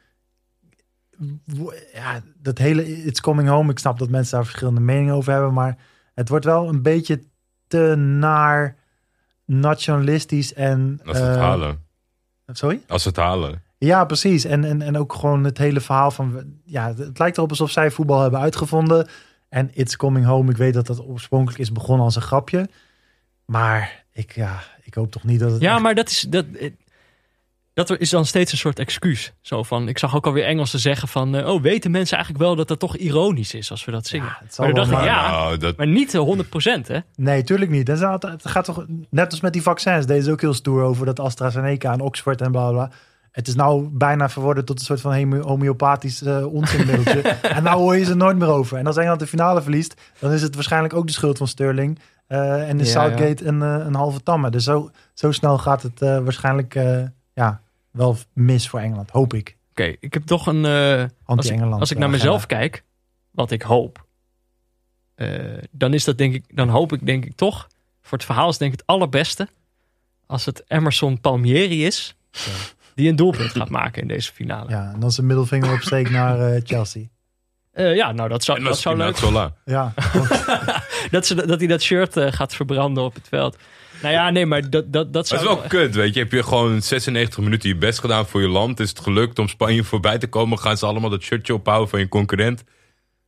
Ja, 1.93 2.21
dat 2.41 2.57
hele 2.57 3.03
It's 3.03 3.21
Coming 3.21 3.49
Home. 3.49 3.71
Ik 3.71 3.79
snap 3.79 3.99
dat 3.99 4.09
mensen 4.09 4.35
daar 4.35 4.45
verschillende 4.45 4.81
meningen 4.81 5.13
over 5.13 5.31
hebben. 5.31 5.53
Maar 5.53 5.77
het 6.13 6.29
wordt 6.29 6.45
wel 6.45 6.69
een 6.69 6.81
beetje 6.81 7.23
te 7.67 7.95
naar 7.95 8.75
nationalistisch 9.45 10.53
en 10.53 10.99
Als 11.05 11.17
het 11.17 11.35
halen. 11.35 11.83
Sorry? 12.45 12.81
Als 12.87 13.01
ze 13.01 13.07
het 13.07 13.17
halen. 13.17 13.63
Ja, 13.85 14.05
precies. 14.05 14.45
En, 14.45 14.63
en, 14.63 14.81
en 14.81 14.97
ook 14.97 15.13
gewoon 15.13 15.43
het 15.43 15.57
hele 15.57 15.79
verhaal 15.79 16.11
van... 16.11 16.43
Ja, 16.65 16.93
het 16.97 17.19
lijkt 17.19 17.37
erop 17.37 17.49
alsof 17.49 17.71
zij 17.71 17.91
voetbal 17.91 18.21
hebben 18.21 18.39
uitgevonden. 18.39 19.07
En 19.49 19.69
It's 19.73 19.95
Coming 19.95 20.25
Home, 20.25 20.51
ik 20.51 20.57
weet 20.57 20.73
dat 20.73 20.87
dat 20.87 21.01
oorspronkelijk 21.07 21.59
is 21.59 21.71
begonnen 21.71 22.05
als 22.05 22.15
een 22.15 22.21
grapje. 22.21 22.69
Maar 23.45 24.03
ik, 24.13 24.31
ja, 24.35 24.59
ik 24.83 24.93
hoop 24.93 25.11
toch 25.11 25.23
niet 25.23 25.39
dat 25.39 25.51
het... 25.51 25.61
Ja, 25.61 25.73
echt- 25.73 25.81
maar 25.81 25.95
dat 25.95 26.09
is, 26.09 26.25
dat, 26.29 26.45
eh, 26.59 26.71
dat 27.73 27.99
is 27.99 28.09
dan 28.09 28.25
steeds 28.25 28.51
een 28.51 28.57
soort 28.57 28.79
excuus. 28.79 29.33
Zo 29.41 29.63
van, 29.63 29.87
ik 29.87 29.97
zag 29.97 30.15
ook 30.15 30.25
alweer 30.25 30.45
Engelsen 30.45 30.79
zeggen 30.79 31.07
van... 31.07 31.35
eh, 31.35 31.47
oh, 31.53 31.61
weten 31.61 31.91
mensen 31.91 32.15
eigenlijk 32.15 32.45
wel 32.45 32.55
dat 32.55 32.67
dat 32.67 32.79
toch 32.79 32.97
ironisch 32.97 33.53
is 33.53 33.71
als 33.71 33.85
we 33.85 33.91
dat 33.91 34.07
zingen? 34.07 34.25
Ja, 34.27 34.37
het 34.39 34.53
zal 34.53 34.65
maar 34.65 34.73
dan 34.73 34.83
dacht 34.89 35.01
ik, 35.01 35.07
maar- 35.09 35.15
ja, 35.17 35.29
Nou, 35.31 35.57
dat, 35.57 35.77
maar 35.77 35.87
niet 35.87 36.13
eh, 36.13 36.21
100% 36.81 36.87
hè? 36.87 36.99
Nee, 37.15 37.43
tuurlijk 37.43 37.71
niet. 37.71 37.87
Het 37.87 38.45
gaat 38.47 38.65
toch 38.65 38.85
net 39.09 39.31
als 39.31 39.41
met 39.41 39.53
die 39.53 39.61
vaccins. 39.61 40.05
Deze 40.05 40.31
ook 40.31 40.41
heel 40.41 40.53
stoer 40.53 40.83
over 40.83 41.05
dat 41.05 41.19
AstraZeneca 41.19 41.91
en 41.93 41.99
Oxford 42.01 42.41
en 42.41 42.51
bla 42.51 42.69
bla. 42.71 42.89
Het 43.35 43.47
is 43.47 43.55
nou 43.55 43.87
bijna 43.91 44.29
verworden 44.29 44.65
tot 44.65 44.79
een 44.79 44.85
soort 44.85 45.01
van 45.01 45.41
homeopathisch 45.41 46.21
onzinmiddeltje. 46.51 47.21
en 47.57 47.63
nou 47.63 47.77
hoor 47.79 47.95
je 47.97 48.03
ze 48.03 48.11
er 48.11 48.17
nooit 48.17 48.37
meer 48.37 48.47
over. 48.47 48.77
En 48.77 48.87
als 48.87 48.97
Engeland 48.97 49.19
de 49.19 49.27
finale 49.27 49.61
verliest, 49.61 50.01
dan 50.19 50.31
is 50.31 50.41
het 50.41 50.55
waarschijnlijk 50.55 50.93
ook 50.93 51.07
de 51.07 51.13
schuld 51.13 51.37
van 51.37 51.47
Sterling. 51.47 51.99
Eh, 52.27 52.69
en 52.69 52.79
is 52.79 52.93
Ja, 52.93 53.01
Southgate 53.01 53.45
Een, 53.45 53.61
eh, 53.61 53.85
een 53.85 53.95
halve 53.95 54.23
tamme. 54.23 54.49
Dus 54.49 54.63
zo, 54.63 54.91
zo 55.13 55.31
snel 55.31 55.57
gaat 55.57 55.81
het 55.81 56.01
eh, 56.01 56.19
waarschijnlijk 56.19 56.75
eh, 56.75 57.03
ja, 57.33 57.61
wel 57.91 58.17
mis 58.33 58.69
voor 58.69 58.79
Engeland, 58.79 59.09
hoop 59.09 59.33
ik. 59.33 59.57
Oké, 59.71 59.95
ik 59.99 60.13
heb 60.13 60.23
toch 60.25 60.47
een... 60.47 60.65
eh, 60.65 60.71
als, 60.99 61.01
ik, 61.05 61.11
Anti-Engeland. 61.25 61.79
als 61.79 61.91
ik 61.91 61.97
naar 61.97 62.09
mezelf 62.09 62.45
kijk, 62.45 62.83
wat 63.31 63.51
ik 63.51 63.61
hoop... 63.61 64.05
eh, 65.15 65.29
dan 65.71 65.93
is 65.93 66.03
dat 66.03 66.17
denk 66.17 66.33
ik... 66.33 66.55
Dan 66.55 66.69
hoop 66.69 66.93
ik 66.93 67.05
denk 67.05 67.25
ik 67.25 67.35
toch... 67.35 67.67
Voor 68.01 68.17
het 68.17 68.27
verhaal 68.27 68.49
is 68.49 68.57
denk 68.57 68.73
ik 68.73 68.79
het 68.79 68.87
allerbeste... 68.87 69.47
als 70.25 70.45
het 70.45 70.63
Emerson 70.67 71.21
Palmieri 71.21 71.85
is... 71.85 72.15
die 72.95 73.09
een 73.09 73.15
doelpunt 73.15 73.51
gaat 73.51 73.69
maken 73.69 74.01
in 74.01 74.07
deze 74.07 74.31
finale. 74.33 74.69
Ja, 74.69 74.91
en 74.93 74.99
dan 74.99 75.11
zijn 75.11 75.27
middelvinger 75.27 75.71
opsteekt 75.73 76.09
naar 76.09 76.39
eh, 76.53 76.61
Chelsea. 76.63 77.03
ja 77.73 78.11
nou 78.11 78.29
dat 78.29 78.43
zou, 78.43 78.57
en 78.57 78.63
dat 78.63 78.73
dat 78.73 78.81
zou 78.81 79.33
leuk. 79.33 79.51
Ja, 79.65 79.93
dat, 81.11 81.25
ze, 81.25 81.45
dat 81.47 81.59
hij 81.59 81.67
dat 81.67 81.81
shirt 81.81 82.17
eh, 82.17 82.31
gaat 82.31 82.55
verbranden 82.55 83.03
op 83.03 83.13
het 83.13 83.27
veld. 83.27 83.57
Nou 84.01 84.13
ja, 84.13 84.29
nee, 84.29 84.45
maar 84.45 84.69
dat, 84.69 84.93
dat, 84.93 85.13
dat 85.13 85.29
Maar 85.29 85.39
zou... 85.39 85.55
het 85.55 85.65
is 85.65 85.71
wel 85.71 85.81
kut, 85.81 85.95
weet 85.95 86.13
je. 86.13 86.19
Heb 86.19 86.31
je 86.31 86.43
gewoon 86.43 86.81
96 86.81 87.43
minuten 87.43 87.69
je 87.69 87.75
best 87.75 87.99
gedaan 87.99 88.25
voor 88.27 88.41
je 88.41 88.47
land. 88.47 88.79
Is 88.79 88.89
het 88.89 88.99
gelukt 88.99 89.39
om 89.39 89.47
Spanje 89.47 89.83
voorbij 89.83 90.17
te 90.17 90.27
komen. 90.27 90.59
Gaan 90.59 90.77
ze 90.77 90.85
allemaal 90.85 91.09
dat 91.09 91.21
shirtje 91.21 91.53
ophouden 91.53 91.89
van 91.89 91.99
je 91.99 92.07
concurrent. 92.09 92.59
Het 92.59 92.67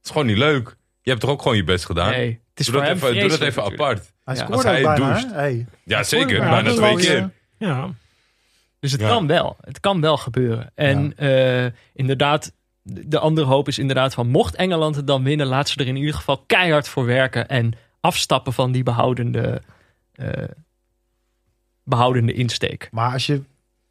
is 0.04 0.12
gewoon 0.12 0.28
niet 0.28 0.38
leuk. 0.38 0.76
Je 1.02 1.10
hebt 1.10 1.22
toch 1.22 1.32
ook 1.32 1.42
gewoon 1.42 1.58
je 1.58 1.64
best 1.64 1.86
gedaan? 1.86 2.10
Nee, 2.10 2.28
het 2.50 2.60
is 2.60 2.66
doe, 2.66 2.76
voor 2.76 2.84
dat 2.84 3.02
hem 3.02 3.10
even, 3.10 3.20
doe 3.22 3.30
dat 3.30 3.48
even 3.48 3.64
natuurlijk. 3.64 3.82
apart. 3.82 4.14
hij 4.24 4.36
Ja, 4.36 4.42
scoorde 4.42 4.56
als 4.56 4.64
hij 4.64 4.82
bijna. 4.82 4.96
doucht. 4.96 5.34
Hey. 5.34 5.66
Ja, 5.84 6.04
zeker. 6.04 6.36
Ja, 6.36 6.50
bijna 6.50 6.62
dat 6.62 6.74
is 6.74 6.80
twee 6.80 6.96
keer. 6.96 7.30
Ja, 7.58 7.90
Dus 8.80 8.92
het 8.92 9.02
Ja. 9.02 9.08
kan 9.08 9.28
wel. 9.28 9.58
Het 9.62 9.80
kan 9.80 10.02
wel 10.02 10.18
gebeuren. 10.18 10.72
En 10.76 11.18
eh, 11.18 11.72
inderdaad, 11.94 12.54
de 12.82 13.08
de 13.08 13.20
andere 13.20 13.48
hoop 13.48 13.68
is 13.68 13.80
inderdaad 13.80 14.14
van... 14.14 14.28
mocht 14.28 14.56
Engeland 14.56 14.96
het 14.96 15.08
dan 15.08 15.24
winnen, 15.24 15.48
laat 15.48 15.70
ze 15.70 15.80
er 15.80 15.88
in 15.88 15.96
ieder 15.96 16.14
geval 16.14 16.44
keihard 16.48 16.88
voor 16.88 17.06
werken... 17.06 17.48
en 17.48 17.74
afstappen 18.00 18.54
van 18.54 18.72
die 18.72 18.84
behoudende, 18.84 19.62
eh, 20.12 20.44
behoudende 21.84 22.34
insteek. 22.34 22.88
Maar 22.92 23.12
als 23.14 23.26
je 23.26 23.42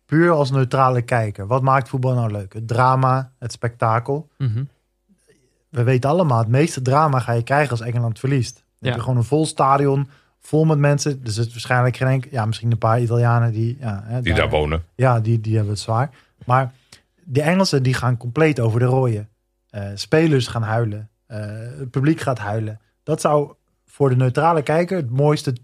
puur 0.06 0.30
als 0.30 0.50
neutrale 0.50 1.02
kijker, 1.02 1.46
wat 1.46 1.62
maakt 1.62 1.88
voetbal 1.88 2.14
nou 2.14 2.30
leuk? 2.32 2.52
Het 2.52 2.68
drama, 2.68 3.32
het 3.38 3.52
spektakel. 3.52 4.28
Mhm. 4.38 4.64
We 5.68 5.82
weten 5.82 6.10
allemaal, 6.10 6.38
het 6.38 6.48
meeste 6.48 6.82
drama 6.82 7.18
ga 7.18 7.32
je 7.32 7.42
krijgen 7.42 7.70
als 7.70 7.80
Engeland 7.80 8.18
verliest. 8.18 8.54
Dan 8.54 8.64
Ja. 8.78 8.86
heb 8.86 8.94
je 8.96 9.00
gewoon 9.02 9.16
een 9.16 9.24
vol 9.24 9.46
stadion, 9.46 10.08
vol 10.46 10.64
met 10.64 10.78
mensen. 10.78 11.22
Dus 11.24 11.36
het 11.36 11.46
is 11.46 11.52
waarschijnlijk 11.52 11.96
geen 11.96 12.08
enkel, 12.08 12.30
ja, 12.32 12.46
misschien 12.46 12.70
een 12.70 12.78
paar 12.78 13.00
Italianen 13.00 13.52
die, 13.52 13.76
ja, 13.80 14.02
hè, 14.04 14.20
Die 14.22 14.34
daar 14.34 14.48
wonen. 14.50 14.84
Ja, 14.94 15.20
die, 15.20 15.40
die 15.40 15.54
hebben 15.54 15.72
het 15.72 15.82
zwaar. 15.82 16.10
Maar 16.44 16.72
de 17.24 17.42
Engelsen 17.42 17.82
die 17.82 17.94
gaan 17.94 18.16
compleet 18.16 18.60
over 18.60 18.78
de 18.80 18.84
rooien. 18.86 19.28
Eh, 19.70 19.88
spelers 19.94 20.46
gaan 20.46 20.62
huilen. 20.62 21.10
Eh, 21.26 21.38
het 21.78 21.90
publiek 21.90 22.20
gaat 22.20 22.38
huilen. 22.38 22.80
Dat 23.02 23.20
zou 23.20 23.52
voor 23.86 24.08
de 24.08 24.16
neutrale 24.16 24.62
kijker 24.62 24.96
het 24.96 25.10
mooiste 25.10 25.56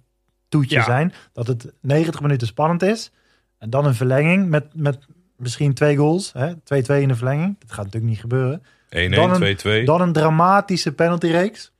toetje 0.49 0.77
Ja. 0.77 0.85
zijn. 0.85 1.13
Dat 1.33 1.47
het 1.47 1.73
90 1.81 2.21
minuten 2.21 2.47
spannend 2.47 2.83
is. 2.83 3.13
En 3.59 3.71
dan 3.71 3.87
een 3.87 3.95
verlenging 3.95 4.49
met, 4.49 4.65
met 4.75 4.99
misschien 5.37 5.75
twee 5.75 5.97
goals. 5.97 6.33
hè, 6.33 6.53
2-2 6.65 7.03
in 7.03 7.09
de 7.09 7.15
verlenging. 7.15 7.57
Dat 7.59 7.73
gaat 7.73 7.85
natuurlijk 7.85 8.13
niet 8.13 8.21
gebeuren. 8.21 8.63
1-1, 8.89 9.11
Dan 9.11 9.31
een- 9.43 9.57
2-2. 9.57 9.85
Dan 9.85 10.01
een 10.01 10.13
dramatische 10.13 10.93
penaltyreeks. 10.93 11.73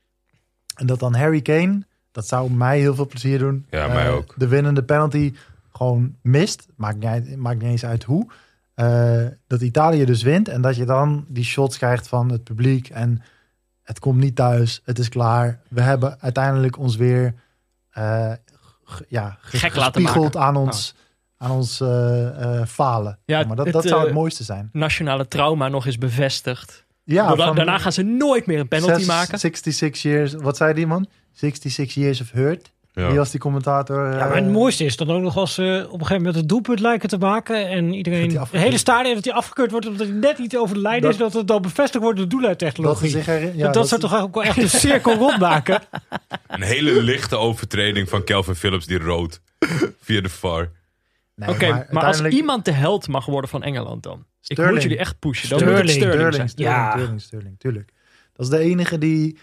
En 0.75 0.87
dat 0.87 0.99
dan 1.01 1.15
Harry 1.15 1.41
Kane, 1.43 1.83
dat 2.13 2.27
zou 2.29 2.51
mij 2.51 2.79
heel 2.79 2.95
veel 2.95 3.07
plezier 3.07 3.39
doen. 3.39 3.67
Ja, 3.71 3.87
mij 3.87 4.07
Eh, 4.07 4.15
ook. 4.15 4.35
De 4.37 4.49
winnende 4.49 4.83
penalty 4.83 5.35
gewoon 5.73 6.15
mist. 6.23 6.67
Maakt 6.77 6.99
niet, 6.99 7.37
maakt 7.37 7.61
niet 7.63 7.71
eens 7.71 7.85
uit 7.85 8.05
hoe. 8.05 8.27
Eh, 8.75 9.25
dat 9.47 9.61
Italië 9.61 10.05
dus 10.05 10.23
wint. 10.23 10.49
En 10.49 10.61
dat 10.63 10.77
je 10.77 10.85
dan 10.85 11.25
die 11.29 11.45
shots 11.45 11.79
krijgt 11.79 12.09
van 12.09 12.31
het 12.31 12.45
publiek. 12.45 12.89
En 12.89 13.23
het 13.83 13.99
komt 13.99 14.19
niet 14.19 14.37
thuis. 14.37 14.81
Het 14.85 14.99
is 14.99 15.09
klaar. 15.09 15.61
We 15.69 15.81
hebben 15.81 16.21
uiteindelijk 16.21 16.79
ons 16.79 16.97
weer 16.97 17.35
eh, 17.91 18.33
g- 18.85 19.01
ja, 19.09 19.37
ge- 19.41 19.57
Gek 19.59 19.77
laten 19.77 20.03
maken. 20.03 20.41
aan 20.41 20.57
ons, 20.57 20.95
aan 21.37 21.51
ons 21.51 21.77
falen. 22.69 23.19
Ja, 23.25 23.43
maar 23.45 23.57
dat, 23.57 23.65
het, 23.65 23.75
dat 23.75 23.85
zou 23.85 24.05
het 24.05 24.13
mooiste 24.15 24.45
zijn. 24.45 24.69
Nationale 24.73 25.29
trauma 25.29 25.69
nog 25.69 25.87
eens 25.87 25.99
bevestigd. 25.99 26.85
Ja, 27.05 27.27
Doordat- 27.29 27.47
van- 27.47 27.57
daarna 27.57 27.79
gaan 27.79 27.93
ze 27.93 28.03
nooit 28.03 28.47
meer 28.47 28.59
een 28.61 28.69
penalty 28.69 28.95
Zes- 28.95 29.07
maken. 29.07 29.39
66 29.39 30.03
years, 30.03 30.35
wat 30.35 30.57
zei 30.57 30.75
die 30.75 30.87
man? 30.87 31.07
66 31.33 31.95
years 31.95 32.21
of 32.21 32.31
hurt. 32.31 32.71
Ja. 32.95 33.09
Die 33.09 33.17
was 33.19 33.31
die 33.31 33.41
commentator. 33.41 34.11
Ja, 34.11 34.17
maar 34.19 34.29
eh, 34.31 34.35
het 34.43 34.51
mooiste 34.53 34.85
is 34.85 34.97
dan 34.97 35.11
ook 35.11 35.23
nog 35.23 35.37
als 35.37 35.55
ze 35.55 35.83
op 35.87 35.93
een 35.93 35.99
gegeven 35.99 36.17
moment 36.17 36.35
het 36.35 36.49
doelpunt 36.49 36.81
lijken 36.81 37.09
te 37.09 37.19
maken. 37.19 37.69
En 37.69 37.93
iedereen, 37.95 38.21
Dat 38.21 38.29
die 38.29 38.39
het 38.39 38.39
afgekeurd- 38.39 38.65
hele 38.65 38.79
stadion, 38.79 39.15
dat 39.15 39.25
hij 39.25 39.35
afgekeurd 39.35 39.71
wordt 39.71 39.87
omdat 39.87 40.07
hij 40.07 40.17
net 40.17 40.39
niet 40.39 40.57
over 40.57 40.75
de 40.75 40.81
lijn 40.81 41.01
Dat- 41.01 41.11
is. 41.11 41.17
Dat 41.17 41.33
het 41.33 41.47
dan 41.47 41.63
bevestigd 41.63 42.05
wordt 42.05 42.19
door 42.31 42.41
dat, 42.41 42.99
zich 42.99 43.27
herinner- 43.27 43.57
ja, 43.57 43.65
dat, 43.65 43.75
dat 43.75 43.89
zou 43.89 44.01
toch 44.01 44.21
ook 44.21 44.35
wel 44.35 44.45
echt 44.45 44.57
een 44.63 44.69
cirkel 44.69 45.15
rondmaken? 45.15 45.81
Een 46.49 46.63
hele 46.63 47.03
lichte 47.03 47.37
overtreding 47.37 48.09
van 48.09 48.25
Calvin 48.25 48.55
Phillips 48.55 48.87
die 48.87 48.99
rood. 48.99 49.41
Via 50.01 50.21
de 50.21 50.29
VAR. 50.29 50.71
Nee, 51.35 51.49
Oké, 51.49 51.67
maar, 51.69 51.79
als 51.79 51.89
uiteindelijk- 51.95 52.35
iemand 52.35 52.65
de 52.65 52.71
held 52.73 53.09
mag 53.09 53.27
worden 53.27 53.51
van 53.51 53.63
Engeland 53.63 54.03
dan? 54.03 54.25
Ik 54.47 54.59
moet 54.59 54.83
jullie 54.83 54.99
echt 54.99 55.19
pushen. 55.19 55.49
Dan 55.49 55.59
Sterling. 55.59 55.81
moet 55.83 55.91
het 55.91 56.01
Sterling, 56.03 56.13
Sterling, 56.21 56.35
zijn. 56.35 56.49
Sterling, 56.49 56.77
Ja. 56.77 56.91
Sterling, 56.93 57.21
Sterling, 57.21 57.59
tuurlijk. 57.59 57.91
Dat 58.33 58.47
is 58.47 58.53
de 58.53 58.59
enige 58.59 58.99
die... 58.99 59.39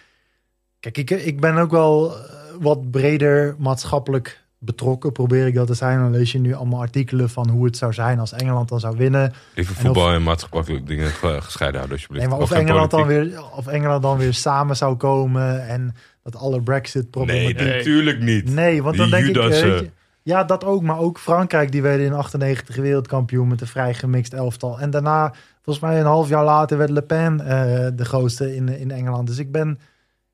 Kijk, 0.80 0.98
ik, 0.98 1.10
ik 1.10 1.40
ben 1.40 1.58
ook 1.58 1.72
wel 1.72 2.16
eh, 2.16 2.22
wat 2.60 2.92
breder 2.92 3.56
maatschappelijk 3.58 4.42
betrokken, 4.58 5.12
probeer 5.12 5.48
ik 5.48 5.54
dat 5.56 5.68
te 5.68 5.74
zijn. 5.74 6.00
Dan 6.00 6.12
lees 6.12 6.32
je 6.32 6.40
nu 6.40 6.54
allemaal 6.54 6.80
artikelen 6.80 7.30
van 7.30 7.50
hoe 7.50 7.66
het 7.66 7.78
zou 7.78 7.94
zijn 7.94 8.20
als 8.20 8.34
Engeland 8.34 8.70
dan 8.70 8.80
zou 8.80 8.98
winnen. 8.98 9.34
Liever 9.56 9.76
En 9.78 9.82
voetbal 9.82 10.12
en 10.12 10.24
maatschappelijke 10.24 10.84
dingen 10.84 11.10
ge- 11.10 11.42
gescheiden 11.42 11.80
houden, 11.80 11.98
alsjeblieft. 11.98 12.28
Nee, 12.28 12.36
maar 12.36 12.44
of 12.44 12.52
Engeland, 12.52 12.92
dan 12.92 13.08
weer, 13.08 13.44
of 13.56 13.68
Engeland 13.68 14.02
dan 14.02 14.18
weer 14.18 14.34
samen 14.34 14.76
zou 14.76 14.96
komen 14.96 15.68
en 15.68 15.96
dat 16.24 16.36
alle 16.36 16.62
Brexit-problematiek... 16.62 17.58
Nee, 17.58 17.78
natuurlijk 17.78 18.20
niet. 18.20 18.54
Nee, 18.54 18.84
want 18.84 18.98
dan 18.98 19.10
denk 19.10 19.26
ik... 19.26 19.36
Judas, 19.36 19.62
eh, 19.62 19.64
eh. 19.64 19.70
weet 19.70 19.80
je, 19.80 19.92
ja, 20.24 20.44
dat 20.44 20.64
ook. 20.64 20.82
Maar 20.82 20.98
ook 21.00 21.20
Frankrijk, 21.20 21.72
die 21.72 21.82
werden 21.82 22.06
in 22.06 22.14
98 22.14 22.76
wereldkampioen 22.76 23.48
met 23.48 23.62
een 23.62 23.68
vrij 23.68 23.94
gemixt 23.94 24.34
elftal. 24.34 24.80
En 24.80 24.90
daarna, 24.90 25.34
volgens 25.62 25.86
mij 25.86 26.00
een 26.00 26.06
half 26.06 26.30
jaar 26.30 26.44
later, 26.44 26.78
werd 26.78 26.90
Le 26.90 27.02
Pen 27.02 27.40
eh, 27.40 27.88
de 27.94 28.06
grootste 28.06 28.56
in, 28.56 28.70
in 28.80 28.92
Engeland. 28.92 29.28
Dus 29.28 29.38
ik 29.38 29.52
ben... 29.52 29.80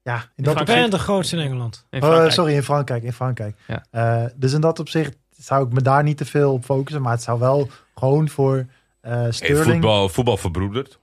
Ja, 0.05 0.15
in 0.35 0.43
dat 0.43 0.53
ben 0.53 0.61
opzicht... 0.63 0.91
de 0.91 0.99
grootste 0.99 1.35
in 1.35 1.41
Engeland. 1.41 1.85
In 1.89 2.03
Oh, 2.03 2.29
sorry, 2.29 2.53
in 2.53 2.63
Frankrijk. 2.63 3.03
In 3.03 3.13
Frankrijk. 3.13 3.55
Ja. 3.67 3.85
Eh, 3.91 4.25
dus 4.35 4.53
in 4.53 4.61
dat 4.61 4.79
opzicht 4.79 5.17
zou 5.37 5.65
ik 5.67 5.73
me 5.73 5.81
daar 5.81 6.03
niet 6.03 6.17
te 6.17 6.25
veel 6.25 6.53
op 6.53 6.63
focussen. 6.65 7.01
Maar 7.01 7.11
het 7.11 7.21
zou 7.23 7.39
wel 7.39 7.69
gewoon 7.95 8.29
voor 8.29 8.65
eh 9.01 9.11
Hey, 9.13 9.31
Sterling... 9.31 9.65
voetbal, 9.65 10.09
voetbal 10.09 10.37
verbroederd, 10.37 10.97
100%. 10.97 11.01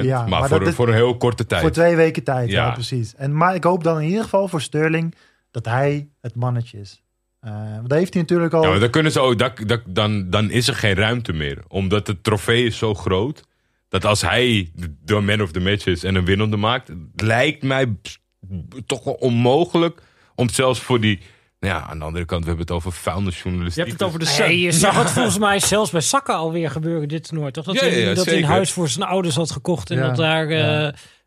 Ja, 0.00 0.20
maar 0.20 0.28
maar 0.28 0.48
voor, 0.48 0.48
dat 0.58 0.66
dit- 0.66 0.74
voor 0.74 0.88
een 0.88 0.94
heel 0.94 1.16
korte 1.16 1.46
tijd. 1.46 1.60
Voor 1.62 1.70
twee 1.70 1.96
weken 1.96 2.24
tijd, 2.24 2.50
ja, 2.50 2.64
Ja. 2.66 2.72
precies. 2.72 3.14
En, 3.14 3.36
maar 3.36 3.54
ik 3.54 3.64
hoop 3.64 3.84
dan 3.84 4.00
in 4.00 4.06
ieder 4.08 4.22
geval 4.22 4.48
voor 4.48 4.60
Sterling 4.60 5.14
dat 5.50 5.64
hij 5.64 6.08
het 6.20 6.34
mannetje 6.34 6.78
is. 6.80 7.02
Eh 7.40 7.52
dat 7.82 7.98
heeft 7.98 8.12
hij 8.12 8.22
natuurlijk 8.22 8.52
al... 8.54 8.62
Ja, 8.62 8.68
maar 8.70 8.80
dan, 8.80 8.90
kunnen 8.90 9.12
ze 9.12 9.20
ook, 9.20 9.38
dat, 9.38 9.52
dat, 9.66 9.80
dan, 9.86 10.30
dan 10.30 10.50
is 10.50 10.68
er 10.68 10.74
geen 10.74 10.94
ruimte 10.94 11.32
meer. 11.32 11.58
Omdat 11.68 12.06
het 12.06 12.22
trofee 12.24 12.64
is 12.64 12.78
zo 12.78 12.94
groot. 12.94 13.44
Dat 13.88 14.04
als 14.04 14.20
hij 14.22 14.70
de- 14.74 14.94
de 15.04 15.20
man 15.20 15.42
of 15.42 15.50
the 15.52 15.60
match 15.60 15.86
is 15.86 16.04
en 16.04 16.14
een 16.14 16.24
winnende 16.24 16.56
maakt. 16.56 16.88
Het 16.88 17.20
lijkt 17.22 17.62
mij 17.62 17.96
toch 18.86 19.04
wel 19.04 19.14
onmogelijk. 19.14 20.02
Om 20.34 20.50
zelfs 20.50 20.80
voor 20.80 21.00
die. 21.00 21.20
Nou 21.60 21.74
ja, 21.74 21.86
aan 21.88 21.98
de 21.98 22.04
andere 22.04 22.24
kant, 22.24 22.42
we 22.42 22.48
hebben 22.48 22.66
het 22.66 22.76
over 22.76 22.92
vuilnisjournalistiek. 22.92 23.84
Je 23.84 23.90
hebt 23.90 24.00
het 24.00 24.08
over 24.08 24.18
de 24.20 24.26
Sun. 24.26 24.58
je 24.58 24.72
zag 24.72 24.96
het 24.96 25.10
volgens 25.10 25.38
mij 25.38 25.58
zelfs 25.58 25.90
bij 25.90 26.00
Sakka 26.00 26.32
alweer 26.32 26.70
gebeuren 26.70 27.08
dit 27.08 27.28
toernooi. 27.28 27.50
Toch? 27.50 27.64
Dat, 27.64 27.74
Ja, 27.74 27.80
hij, 27.80 28.14
dat 28.14 28.26
hij 28.26 28.36
een 28.36 28.44
huis 28.44 28.72
voor 28.72 28.88
zijn 28.88 29.08
ouders 29.08 29.34
had 29.34 29.50
gekocht. 29.50 29.90
En 29.90 29.96
Ja, 29.96 30.06
dat 30.06 30.16
daar 30.16 30.48
eh, 30.48 30.82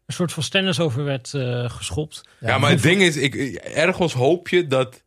een 0.06 0.14
soort 0.14 0.34
van 0.34 0.44
stennis 0.44 0.80
over 0.80 1.04
werd 1.04 1.34
eh, 1.34 1.70
geschopt. 1.70 2.22
Ja, 2.40 2.58
maar 2.58 2.70
het 2.70 2.82
ding 2.82 3.02
is, 3.02 3.18
ik, 3.18 3.36
ergens 3.56 4.14
hoop 4.14 4.48
je 4.48 4.68
dat 4.68 5.04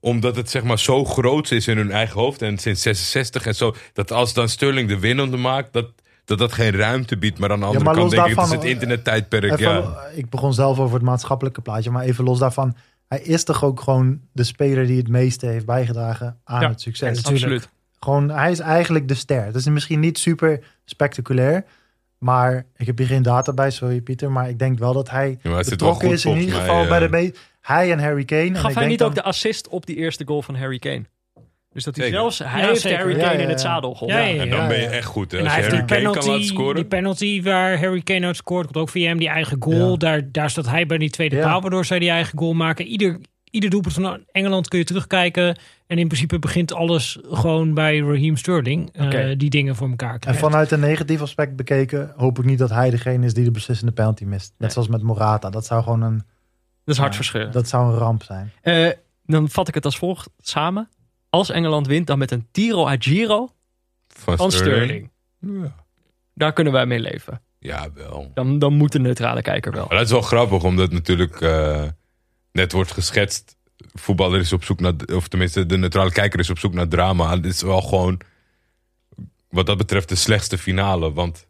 omdat 0.00 0.36
het 0.36 0.50
zeg 0.50 0.62
maar 0.62 0.78
zo 0.78 1.04
groot 1.04 1.50
is 1.50 1.68
in 1.68 1.76
hun 1.76 1.90
eigen 1.90 2.20
hoofd 2.20 2.42
en 2.42 2.58
sinds 2.58 2.82
66 2.82 3.46
en 3.46 3.54
zo, 3.54 3.74
dat 3.92 4.12
als 4.12 4.32
dan 4.32 4.48
Sterling 4.48 4.88
de 4.88 4.98
winnende 4.98 5.36
maakt, 5.36 5.72
dat 5.72 5.90
dat, 6.30 6.38
dat 6.38 6.52
geen 6.52 6.70
ruimte 6.70 7.16
biedt. 7.16 7.38
Maar 7.38 7.50
aan 7.50 7.60
de 7.60 7.66
andere 7.66 7.84
kant 7.94 8.10
denk 8.10 8.26
ik, 8.26 8.36
het 8.36 8.44
is 8.46 8.50
het 8.52 8.64
internettijdperk. 8.64 9.44
Even, 9.52 9.58
Ja. 9.72 10.06
Ik 10.14 10.30
begon 10.30 10.54
zelf 10.54 10.78
over 10.78 10.94
het 10.94 11.04
maatschappelijke 11.04 11.60
plaatje, 11.60 11.90
maar 11.90 12.04
even 12.04 12.24
los 12.24 12.38
daarvan. 12.38 12.76
Hij 13.08 13.20
is 13.20 13.44
toch 13.44 13.64
ook 13.64 13.80
gewoon 13.80 14.20
de 14.32 14.44
speler 14.44 14.86
die 14.86 14.96
het 14.96 15.08
meeste 15.08 15.46
heeft 15.46 15.66
bijgedragen 15.66 16.40
aan 16.44 16.60
Ja, 16.60 16.68
het 16.68 16.80
succes. 16.80 17.24
Absoluut. 17.24 17.68
Gewoon, 18.00 18.30
hij 18.30 18.50
is 18.50 18.58
eigenlijk 18.58 19.08
de 19.08 19.14
ster. 19.14 19.44
Dat 19.46 19.54
is 19.54 19.66
misschien 19.68 20.00
niet 20.00 20.18
super 20.18 20.64
spectaculair. 20.84 21.64
Maar 22.18 22.66
ik 22.76 22.86
heb 22.86 22.98
hier 22.98 23.06
geen 23.06 23.22
data 23.22 23.52
bij, 23.52 23.70
sorry 23.70 24.00
Pieter. 24.00 24.30
Maar 24.32 24.48
ik 24.48 24.58
denk 24.58 24.78
wel 24.78 24.92
dat 24.92 25.10
hij 25.10 25.38
Ja, 25.42 25.56
betrokken 25.68 26.06
goed 26.08 26.16
is 26.16 26.24
in 26.24 26.36
ieder 26.36 26.54
mij, 26.56 26.60
geval 26.60 26.86
bij 26.86 26.98
de... 26.98 27.04
eh. 27.04 27.10
me- 27.10 27.34
Hij 27.60 27.92
en 27.92 27.98
Harry 28.00 28.24
Kane. 28.24 28.40
en 28.42 28.54
Gaf 28.56 28.58
ik 28.58 28.64
hij 28.64 28.74
denk 28.74 28.88
niet 28.88 28.98
dan- 28.98 29.08
ook 29.08 29.14
de 29.14 29.22
assist 29.22 29.68
op 29.68 29.86
die 29.86 29.96
eerste 29.96 30.24
goal 30.26 30.42
van 30.42 30.54
Harry 30.56 30.78
Kane? 30.78 31.02
Dus 31.72 31.84
dat 31.84 31.96
hij 31.96 32.04
Zeker. 32.04 32.20
zelfs, 32.20 32.38
hij 32.38 32.60
Ja, 32.60 32.66
heeft 32.68 32.80
zeker. 32.80 32.98
Harry 32.98 33.16
Ja, 33.16 33.22
Kane 33.22 33.36
ja, 33.36 33.42
in 33.42 33.48
het 33.48 33.60
zadel 33.60 33.92
geholpen. 33.94 34.16
Ja, 34.18 34.24
ja, 34.24 34.42
En 34.42 34.50
dan 34.50 34.68
ben 34.68 34.80
je 34.80 34.86
echt 34.86 35.06
goed. 35.06 35.30
Hè? 35.32 35.38
En 35.38 35.44
Als 35.44 35.52
hij 35.52 35.62
heeft 35.62 35.74
die 35.74 35.80
Harry 35.80 35.94
Kane 35.94 36.04
kan 36.04 36.14
laten 36.14 36.30
penalty, 36.30 36.46
scoren. 36.54 36.74
die 36.74 36.84
penalty 36.84 37.42
waar 37.42 37.78
Harry 37.80 38.00
Kane 38.02 38.26
uit 38.26 38.36
scoort, 38.36 38.64
komt 38.64 38.76
ook 38.76 38.88
via 38.88 39.08
hem 39.08 39.18
die 39.18 39.28
eigen 39.28 39.56
goal. 39.60 39.90
Ja. 39.90 39.96
Daar, 39.96 40.32
daar 40.32 40.50
staat 40.50 40.68
hij 40.68 40.86
bij 40.86 40.98
die 40.98 41.10
tweede 41.10 41.36
Ja. 41.36 41.42
paal, 41.42 41.60
waardoor 41.60 41.84
zij 41.84 41.98
die 41.98 42.10
eigen 42.10 42.38
goal 42.38 42.52
maken. 42.52 42.84
Ieder, 42.86 43.18
ieder 43.50 43.70
doelpunt 43.70 43.94
van 43.94 44.24
Engeland 44.32 44.68
kun 44.68 44.78
je 44.78 44.84
terugkijken. 44.84 45.58
En 45.86 45.98
in 45.98 46.06
principe 46.06 46.38
begint 46.38 46.72
alles 46.74 47.18
gewoon 47.30 47.74
bij 47.74 47.98
Raheem 47.98 48.36
Sterling. 48.36 48.90
eh, 48.92 49.28
die 49.38 49.50
dingen 49.50 49.76
voor 49.76 49.88
elkaar 49.90 50.12
En 50.12 50.18
krijgt. 50.18 50.40
vanuit 50.40 50.70
een 50.70 50.80
negatief 50.80 51.20
aspect 51.20 51.56
bekeken, 51.56 52.12
hoop 52.16 52.38
ik 52.38 52.44
niet 52.44 52.58
dat 52.58 52.70
hij 52.70 52.90
degene 52.90 53.26
is 53.26 53.34
die 53.34 53.44
de 53.44 53.50
beslissende 53.50 53.92
penalty 53.92 54.24
mist. 54.24 54.48
Net 54.50 54.58
Nee. 54.60 54.70
zoals 54.70 54.88
met 54.88 55.02
Morata. 55.02 55.50
Dat 55.50 55.66
zou 55.66 55.82
gewoon 55.82 56.02
een, 56.02 56.16
Dat 56.84 56.94
is 56.94 57.00
hartverscheurend. 57.00 57.52
dat 57.52 57.68
zou 57.68 57.92
een 57.92 57.98
ramp 57.98 58.22
zijn. 58.22 58.52
Eh, 58.62 58.88
dan 59.26 59.48
vat 59.48 59.68
ik 59.68 59.74
het 59.74 59.84
als 59.84 59.98
volgt 59.98 60.28
samen. 60.38 60.88
Als 61.30 61.50
Engeland 61.50 61.86
wint, 61.86 62.06
dan 62.06 62.18
met 62.18 62.30
een 62.30 62.46
tiro 62.50 62.86
a 62.86 62.96
giro 62.98 63.50
Van, 64.08 64.36
van 64.36 64.52
Sterling. 64.52 65.10
Sterling. 65.40 65.64
Ja. 65.64 65.74
Daar 66.34 66.52
kunnen 66.52 66.72
wij 66.72 66.86
mee 66.86 67.00
leven. 67.00 67.42
ja, 67.58 67.88
wel. 67.94 68.30
Dan, 68.34 68.58
dan 68.58 68.72
moet 68.72 68.92
de 68.92 68.98
neutrale 68.98 69.42
kijker 69.42 69.72
wel. 69.72 69.86
Maar 69.88 69.96
dat 69.96 70.06
is 70.06 70.12
wel 70.12 70.22
grappig, 70.22 70.62
omdat 70.62 70.92
natuurlijk 70.92 71.40
eh, 71.40 71.84
net 72.52 72.72
wordt 72.72 72.92
geschetst. 72.92 73.56
Voetballer 73.92 74.40
is 74.40 74.52
op 74.52 74.64
zoek 74.64 74.80
naar, 74.80 74.94
of 75.14 75.28
tenminste 75.28 75.66
de 75.66 75.76
neutrale 75.76 76.12
kijker 76.12 76.40
is 76.40 76.50
op 76.50 76.58
zoek 76.58 76.74
naar 76.74 76.88
drama. 76.88 77.30
Het 77.30 77.44
is 77.44 77.62
wel 77.62 77.80
gewoon, 77.82 78.20
wat 79.48 79.66
dat 79.66 79.76
betreft, 79.76 80.08
de 80.08 80.14
slechtste 80.14 80.58
finale. 80.58 81.12
Want 81.12 81.46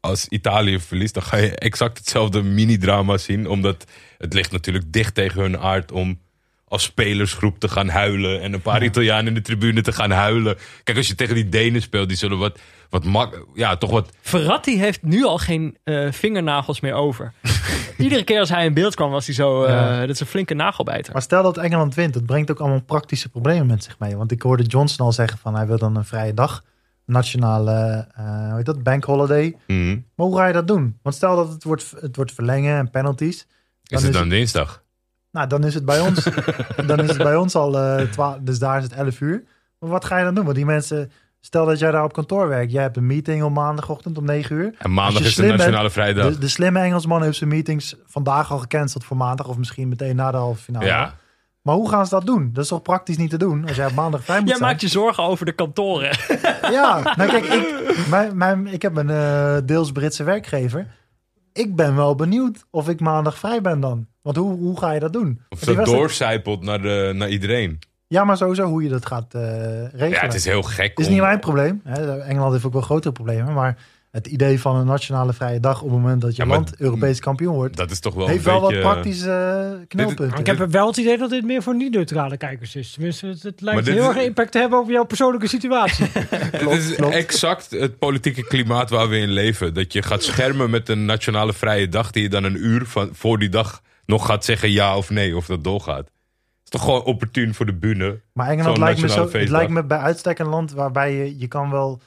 als 0.00 0.28
Italië 0.28 0.80
verliest, 0.80 1.14
dan 1.14 1.22
ga 1.22 1.36
je 1.36 1.56
exact 1.56 1.98
hetzelfde 1.98 2.42
mini-drama 2.42 3.16
zien. 3.18 3.48
Omdat 3.48 3.84
het 4.18 4.32
ligt 4.32 4.52
natuurlijk 4.52 4.92
dicht 4.92 5.14
tegen 5.14 5.40
hun 5.40 5.58
aard 5.58 5.92
om 5.92 6.20
als 6.74 6.82
spelersgroep 6.82 7.58
te 7.58 7.68
gaan 7.68 7.88
huilen. 7.88 8.40
En 8.40 8.52
een 8.52 8.60
paar 8.62 8.82
Italianen 8.84 9.26
in 9.26 9.34
de 9.34 9.40
tribune 9.42 9.82
te 9.82 9.92
gaan 9.92 10.10
huilen. 10.10 10.56
Kijk, 10.84 10.98
als 10.98 11.08
je 11.08 11.14
tegen 11.14 11.34
die 11.34 11.48
Denen 11.48 11.82
speelt, 11.82 12.08
die 12.08 12.16
zullen 12.16 12.38
wat, 12.38 12.58
wat 12.90 13.04
mak, 13.04 13.46
ja, 13.54 13.76
toch 13.76 13.90
wat 13.90 14.10
Verratti 14.20 14.78
heeft 14.78 15.02
nu 15.02 15.24
al 15.24 15.38
geen 15.38 15.76
eh, 15.84 16.12
vingernagels 16.12 16.80
meer 16.80 16.94
over. 16.94 17.32
Iedere 17.98 18.24
keer 18.24 18.38
als 18.38 18.48
hij 18.48 18.64
in 18.64 18.74
beeld 18.74 18.94
kwam, 18.94 19.10
was 19.10 19.26
hij 19.26 19.34
zo. 19.34 19.64
eh, 19.64 19.72
Ja. 19.72 20.00
Dat 20.00 20.08
is 20.14 20.20
een 20.20 20.26
flinke 20.26 20.54
nagelbijter. 20.54 21.12
Maar 21.12 21.22
stel 21.22 21.42
dat 21.42 21.56
Engeland 21.58 21.94
wint, 21.94 22.14
dat 22.14 22.26
brengt 22.26 22.50
ook 22.50 22.60
allemaal 22.60 22.82
praktische 22.82 23.28
problemen 23.28 23.66
met 23.66 23.84
zich 23.84 23.98
mee. 23.98 24.16
Want 24.16 24.30
ik 24.32 24.42
hoorde 24.42 24.62
Johnson 24.62 25.06
al 25.06 25.12
zeggen 25.12 25.38
van 25.38 25.54
hij 25.54 25.66
wil 25.66 25.78
dan 25.78 25.96
een 25.96 26.04
vrije 26.04 26.34
dag. 26.34 26.62
Nationale, 27.06 28.06
eh 28.14 28.24
hoe 28.48 28.56
heet 28.56 28.66
dat, 28.66 28.82
bank 28.82 29.04
holiday. 29.04 29.56
Mhm. 29.66 29.88
Maar 30.14 30.26
hoe 30.26 30.36
ga 30.36 30.46
je 30.46 30.52
dat 30.52 30.66
doen? 30.68 30.98
Want 31.02 31.14
stel 31.14 31.36
dat 31.36 31.48
het 31.52 31.64
wordt, 31.64 31.92
het 32.00 32.16
wordt 32.16 32.32
verlengen 32.32 32.76
en 32.78 32.90
penalties. 32.90 33.46
Is 33.86 34.02
het 34.02 34.12
dan 34.12 34.28
dinsdag? 34.28 34.82
Nou, 35.34 35.46
dan 35.46 35.64
is 35.64 35.74
het 35.74 35.84
bij 35.84 36.00
ons, 36.00 36.24
dan 36.86 37.00
is 37.00 37.08
het 37.08 37.18
bij 37.18 37.36
ons 37.36 37.54
al 37.54 37.78
eh 37.78 38.06
12, 38.06 38.36
dus 38.40 38.58
daar 38.58 38.76
is 38.78 38.82
het 38.84 38.92
11 38.92 39.20
uur. 39.20 39.44
Maar 39.78 39.90
wat 39.90 40.04
ga 40.04 40.18
je 40.18 40.24
dan 40.24 40.34
doen? 40.34 40.44
Want 40.44 40.56
die 40.56 40.66
mensen, 40.66 41.10
stel 41.40 41.66
dat 41.66 41.78
jij 41.78 41.90
daar 41.90 42.04
op 42.04 42.12
kantoor 42.12 42.48
werkt. 42.48 42.72
Jij 42.72 42.82
hebt 42.82 42.96
een 42.96 43.06
meeting 43.06 43.42
op 43.42 43.52
maandagochtend 43.52 44.18
om 44.18 44.24
9 44.24 44.56
uur. 44.56 44.74
En 44.78 44.92
maandag 44.92 45.22
is 45.22 45.34
de 45.34 45.46
nationale 45.46 45.80
bent, 45.80 45.92
vrijdag. 45.92 46.32
De, 46.32 46.38
de 46.38 46.48
slimme 46.48 46.80
Engelsman 46.80 47.22
heeft 47.22 47.36
zijn 47.36 47.50
meetings 47.50 47.96
vandaag 48.06 48.52
al 48.52 48.58
gecanceld 48.58 49.04
voor 49.04 49.16
maandag. 49.16 49.48
Of 49.48 49.56
misschien 49.56 49.88
meteen 49.88 50.16
na 50.16 50.30
de 50.30 50.36
halve 50.36 50.62
finale. 50.62 50.84
ja. 50.86 51.14
Maar 51.62 51.74
hoe 51.74 51.88
gaan 51.88 52.06
ze 52.06 52.14
dat 52.14 52.26
doen? 52.26 52.50
Dat 52.52 52.62
is 52.62 52.68
toch 52.70 52.82
praktisch 52.82 53.16
niet 53.16 53.30
te 53.30 53.36
doen 53.36 53.66
als 53.66 53.76
jij 53.76 53.86
op 53.86 53.92
maandag 53.94 54.24
vrij 54.24 54.38
moet 54.38 54.48
Jij 54.48 54.56
zijn? 54.56 54.68
maakt 54.68 54.80
je 54.80 54.88
zorgen 54.88 55.22
over 55.22 55.46
de 55.46 55.52
kantoren. 55.52 56.18
Ja, 56.70 57.00
nou 57.16 57.30
kijk, 57.30 57.44
ik, 57.44 58.06
mijn, 58.08 58.36
mijn, 58.36 58.66
ik 58.66 58.82
heb 58.82 58.96
een 58.96 59.10
eh, 59.10 59.56
deels 59.64 59.92
Britse 59.92 60.24
werkgever. 60.24 60.86
Ik 61.52 61.76
ben 61.76 61.96
wel 61.96 62.14
benieuwd 62.14 62.64
of 62.70 62.88
ik 62.88 63.00
maandag 63.00 63.38
vrij 63.38 63.60
ben 63.60 63.80
dan. 63.80 64.06
Want 64.24 64.36
hoe, 64.36 64.58
hoe 64.58 64.78
ga 64.78 64.92
je 64.92 65.00
dat 65.00 65.12
doen? 65.12 65.40
Of 65.48 65.58
dat 65.60 65.84
doorcijpelt 65.84 66.62
naar, 66.62 66.82
de, 66.82 67.12
naar 67.14 67.28
iedereen. 67.28 67.78
Ja, 68.06 68.24
maar 68.24 68.36
sowieso 68.36 68.64
hoe 68.66 68.82
je 68.82 68.88
dat 68.88 69.06
gaat 69.06 69.34
eh, 69.34 69.42
regelen. 69.82 70.10
Ja, 70.10 70.20
het 70.20 70.34
is 70.34 70.44
heel 70.44 70.62
gek. 70.62 70.88
Het 70.88 70.98
is 70.98 71.06
om- 71.06 71.12
niet 71.12 71.20
mijn 71.22 71.38
probleem. 71.40 71.80
Hè. 71.84 72.18
Engeland 72.20 72.52
heeft 72.52 72.64
ook 72.64 72.72
wel 72.72 72.82
grotere 72.82 73.12
problemen. 73.12 73.52
Maar 73.54 73.76
het 74.10 74.26
idee 74.26 74.60
van 74.60 74.76
een 74.76 74.86
nationale 74.86 75.32
vrije 75.32 75.60
dag 75.60 75.82
op 75.82 75.88
het 75.90 75.98
moment 75.98 76.20
dat 76.20 76.36
je 76.36 76.42
Ja, 76.42 76.48
land 76.48 76.76
Europees 76.78 77.20
kampioen 77.20 77.54
wordt, 77.54 77.76
Dat 77.76 77.90
is 77.90 78.00
toch 78.00 78.14
wel 78.14 78.26
heeft 78.26 78.46
een 78.46 78.52
wel 78.52 78.60
beetje... 78.60 78.82
wat 78.82 78.92
praktische 78.92 79.30
eh, 79.80 79.86
knelpunten. 79.88 80.38
Ik 80.38 80.46
heb 80.46 80.70
wel 80.70 80.86
het 80.86 80.96
idee 80.96 81.18
dat 81.18 81.30
dit 81.30 81.44
meer 81.44 81.62
voor 81.62 81.74
niet-neutrale 81.76 82.36
kijkers 82.36 82.76
is. 82.76 82.92
Tenminste, 82.92 83.26
het, 83.26 83.42
het 83.42 83.60
lijkt 83.60 83.86
heel 83.86 84.10
is- 84.10 84.16
erg 84.16 84.24
impact 84.26 84.52
te 84.52 84.58
hebben 84.58 84.78
over 84.78 84.92
jouw 84.92 85.04
persoonlijke 85.04 85.48
situatie. 85.48 86.06
Het 86.52 86.70
is 86.70 86.94
klopt. 86.94 87.14
exact 87.14 87.70
het 87.70 87.98
politieke 87.98 88.44
klimaat 88.46 88.90
waar 88.90 89.08
we 89.08 89.16
in 89.18 89.30
leven. 89.30 89.74
Dat 89.74 89.92
je 89.92 90.02
gaat 90.02 90.22
schermen 90.22 90.70
met 90.70 90.88
een 90.88 91.04
nationale 91.04 91.52
vrije 91.52 91.88
dag... 91.88 92.10
die 92.10 92.22
je 92.22 92.28
dan 92.28 92.44
een 92.44 92.66
uur 92.66 92.86
van, 92.86 93.08
voor 93.12 93.38
die 93.38 93.48
dag 93.48 93.82
nog 94.06 94.26
gaat 94.26 94.44
zeggen 94.44 94.70
ja 94.70 94.96
of 94.96 95.10
nee, 95.10 95.36
of 95.36 95.46
dat 95.46 95.64
doorgaat. 95.64 96.04
Het 96.04 96.12
is 96.64 96.70
toch 96.70 96.82
gewoon 96.82 97.02
opportun 97.02 97.54
voor 97.54 97.66
de 97.66 97.74
bühne. 97.74 98.20
maar 98.32 98.48
Engeland 98.48 98.78
lijkt 98.78 99.00
me, 99.00 99.08
zo, 99.08 99.28
het 99.32 99.48
lijkt 99.48 99.70
me 99.70 99.84
bij 99.84 99.98
uitstek 99.98 100.38
een 100.38 100.48
land 100.48 100.72
waarbij 100.72 101.14
je, 101.14 101.38
je 101.38 101.48
kan 101.48 101.70
wel... 101.70 102.00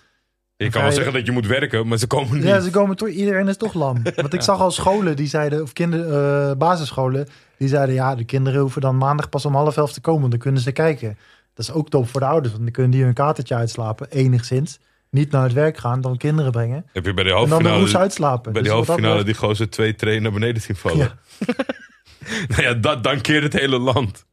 Je 0.56 0.70
kan 0.70 0.82
wel 0.82 0.92
zeggen 0.92 1.14
dat 1.14 1.26
je 1.26 1.32
moet 1.32 1.48
werken, 1.48 1.88
maar 1.88 1.98
ze 1.98 2.08
komen 2.08 2.36
niet. 2.36 2.44
Ja, 2.44 2.60
ze 2.60 2.70
komen 2.70 2.96
toch, 2.96 3.08
iedereen 3.10 3.48
is 3.48 3.58
toch 3.58 3.74
lam. 3.74 4.02
Want 4.16 4.34
ik 4.34 4.42
zag 4.42 4.60
al 4.60 4.72
scholen 4.72 5.16
die 5.16 5.28
zeiden, 5.28 5.62
of 5.62 5.74
kinder, 5.74 6.14
eh, 6.14 6.56
basisscholen, 6.58 7.28
die 7.58 7.68
zeiden 7.68 7.96
ja, 7.96 8.16
de 8.16 8.24
kinderen 8.26 8.62
hoeven 8.62 8.82
dan 8.82 8.98
maandag 8.98 9.30
pas 9.30 9.46
om 9.46 9.56
half 9.56 9.78
elf 9.78 9.94
te 9.94 10.02
komen, 10.02 10.20
want 10.20 10.32
dan 10.32 10.42
kunnen 10.42 10.62
ze 10.62 10.72
kijken. 10.72 11.18
Dat 11.54 11.68
is 11.68 11.72
ook 11.72 11.90
top 11.90 12.10
voor 12.10 12.20
de 12.20 12.26
ouders, 12.26 12.52
want 12.54 12.64
dan 12.64 12.74
kunnen 12.74 12.92
die 12.92 13.04
hun 13.04 13.14
katertje 13.14 13.56
uitslapen, 13.56 14.08
enigszins. 14.10 14.80
Niet 15.10 15.32
naar 15.32 15.44
het 15.44 15.54
werk 15.54 15.78
gaan, 15.78 16.02
dan 16.02 16.18
kinderen 16.18 16.52
brengen. 16.52 16.86
Heb 16.94 17.06
je 17.06 17.14
bij 17.14 17.24
de 17.24 17.34
En 17.34 17.50
dan 17.50 17.64
de 17.64 17.98
uitslapen. 17.98 18.54
bij 18.54 18.62
Dus 18.62 18.72
die 18.72 18.72
wat 18.72 18.88
halve 18.88 18.88
dat 18.88 18.96
finale 18.96 19.18
betreft- 19.18 19.40
die 19.40 19.48
gozer 19.48 19.70
twee 19.70 19.96
trainen 19.96 20.24
naar 20.24 20.32
beneden 20.32 20.62
zien 20.62 20.76
vallen? 20.76 21.12
nou 22.48 22.62
ja, 22.62 22.74
dat, 22.74 23.04
dan 23.04 23.22
keert 23.22 23.44
het 23.44 23.54
hele 23.54 23.78
land. 23.80 24.26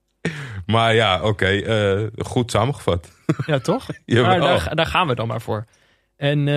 Maar 0.66 0.94
ja, 0.94 1.22
oké, 1.22 1.46
eh, 1.46 2.24
goed 2.26 2.50
samengevat. 2.50 3.10
ja, 3.46 3.58
toch? 3.58 3.86
Maar 4.06 4.40
daar, 4.40 4.74
daar 4.74 4.86
gaan 4.86 5.06
we 5.06 5.14
dan 5.14 5.26
maar 5.26 5.40
voor. 5.40 5.64
En 6.16 6.38
eh, 6.38 6.54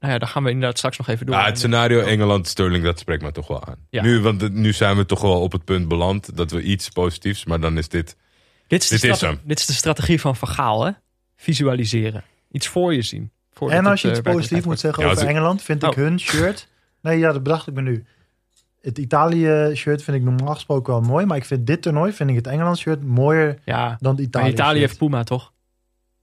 nou 0.00 0.12
ja, 0.12 0.18
daar 0.18 0.28
gaan 0.28 0.42
we 0.44 0.50
inderdaad 0.50 0.78
straks 0.78 0.98
nog 0.98 1.08
even 1.08 1.26
door. 1.26 1.34
Ja, 1.34 1.44
het 1.44 1.58
scenario 1.58 2.00
Engeland-Sterling, 2.00 2.84
dat 2.84 2.98
spreekt 2.98 3.22
me 3.22 3.32
toch 3.32 3.46
wel 3.48 3.64
aan. 3.66 3.76
Ja. 3.90 4.02
Nu, 4.02 4.20
want 4.20 4.52
nu 4.52 4.72
zijn 4.72 4.96
we 4.96 5.06
toch 5.06 5.20
wel 5.20 5.40
op 5.40 5.52
het 5.52 5.64
punt 5.64 5.88
beland 5.88 6.36
dat 6.36 6.50
we 6.50 6.62
iets 6.62 6.88
positiefs, 6.88 7.44
maar 7.44 7.60
dan 7.60 7.78
is 7.78 7.88
dit... 7.88 8.16
dit, 8.66 8.82
is 8.82 8.88
de 8.88 8.94
dit 8.94 9.10
is 9.10 9.16
strate- 9.16 9.34
hem. 9.36 9.42
dit 9.44 9.58
is 9.58 9.66
de 9.66 9.72
strategie 9.72 10.20
van 10.20 10.36
Vergaal, 10.36 10.84
hè? 10.84 10.90
Visualiseren. 11.36 12.24
Iets 12.50 12.66
voor 12.68 12.94
je 12.94 13.02
zien. 13.02 13.32
En 13.68 13.86
als 13.86 14.00
je 14.02 14.08
het, 14.08 14.16
iets 14.18 14.26
eh, 14.26 14.34
positiefs 14.34 14.64
moet 14.66 14.80
zeggen 14.80 15.04
Ja, 15.04 15.10
over 15.10 15.26
Engeland, 15.26 15.62
vind 15.62 15.82
ik 15.82 15.88
Oh. 15.90 15.96
hun 15.96 16.20
shirt... 16.20 16.68
Nee, 17.02 17.18
ja, 17.18 17.32
dat 17.32 17.42
bedacht 17.42 17.66
ik 17.66 17.74
me 17.74 17.82
nu. 17.82 18.04
Het 18.88 18.98
Italië-shirt 18.98 20.02
vind 20.02 20.16
ik 20.16 20.22
normaal 20.22 20.54
gesproken 20.54 20.92
wel 20.92 21.02
mooi, 21.02 21.26
maar 21.26 21.36
ik 21.36 21.44
vind 21.44 21.66
dit 21.66 21.82
toernooi, 21.82 22.12
vind 22.12 22.30
ik 22.30 22.36
het 22.36 22.46
Engeland-shirt 22.46 23.04
mooier. 23.04 23.58
Ja, 23.64 23.86
dan 24.00 24.10
het 24.10 24.18
maar 24.18 24.20
Italië. 24.26 24.50
Italië 24.52 24.78
heeft 24.80 24.98
Puma, 24.98 25.22
toch? 25.22 25.52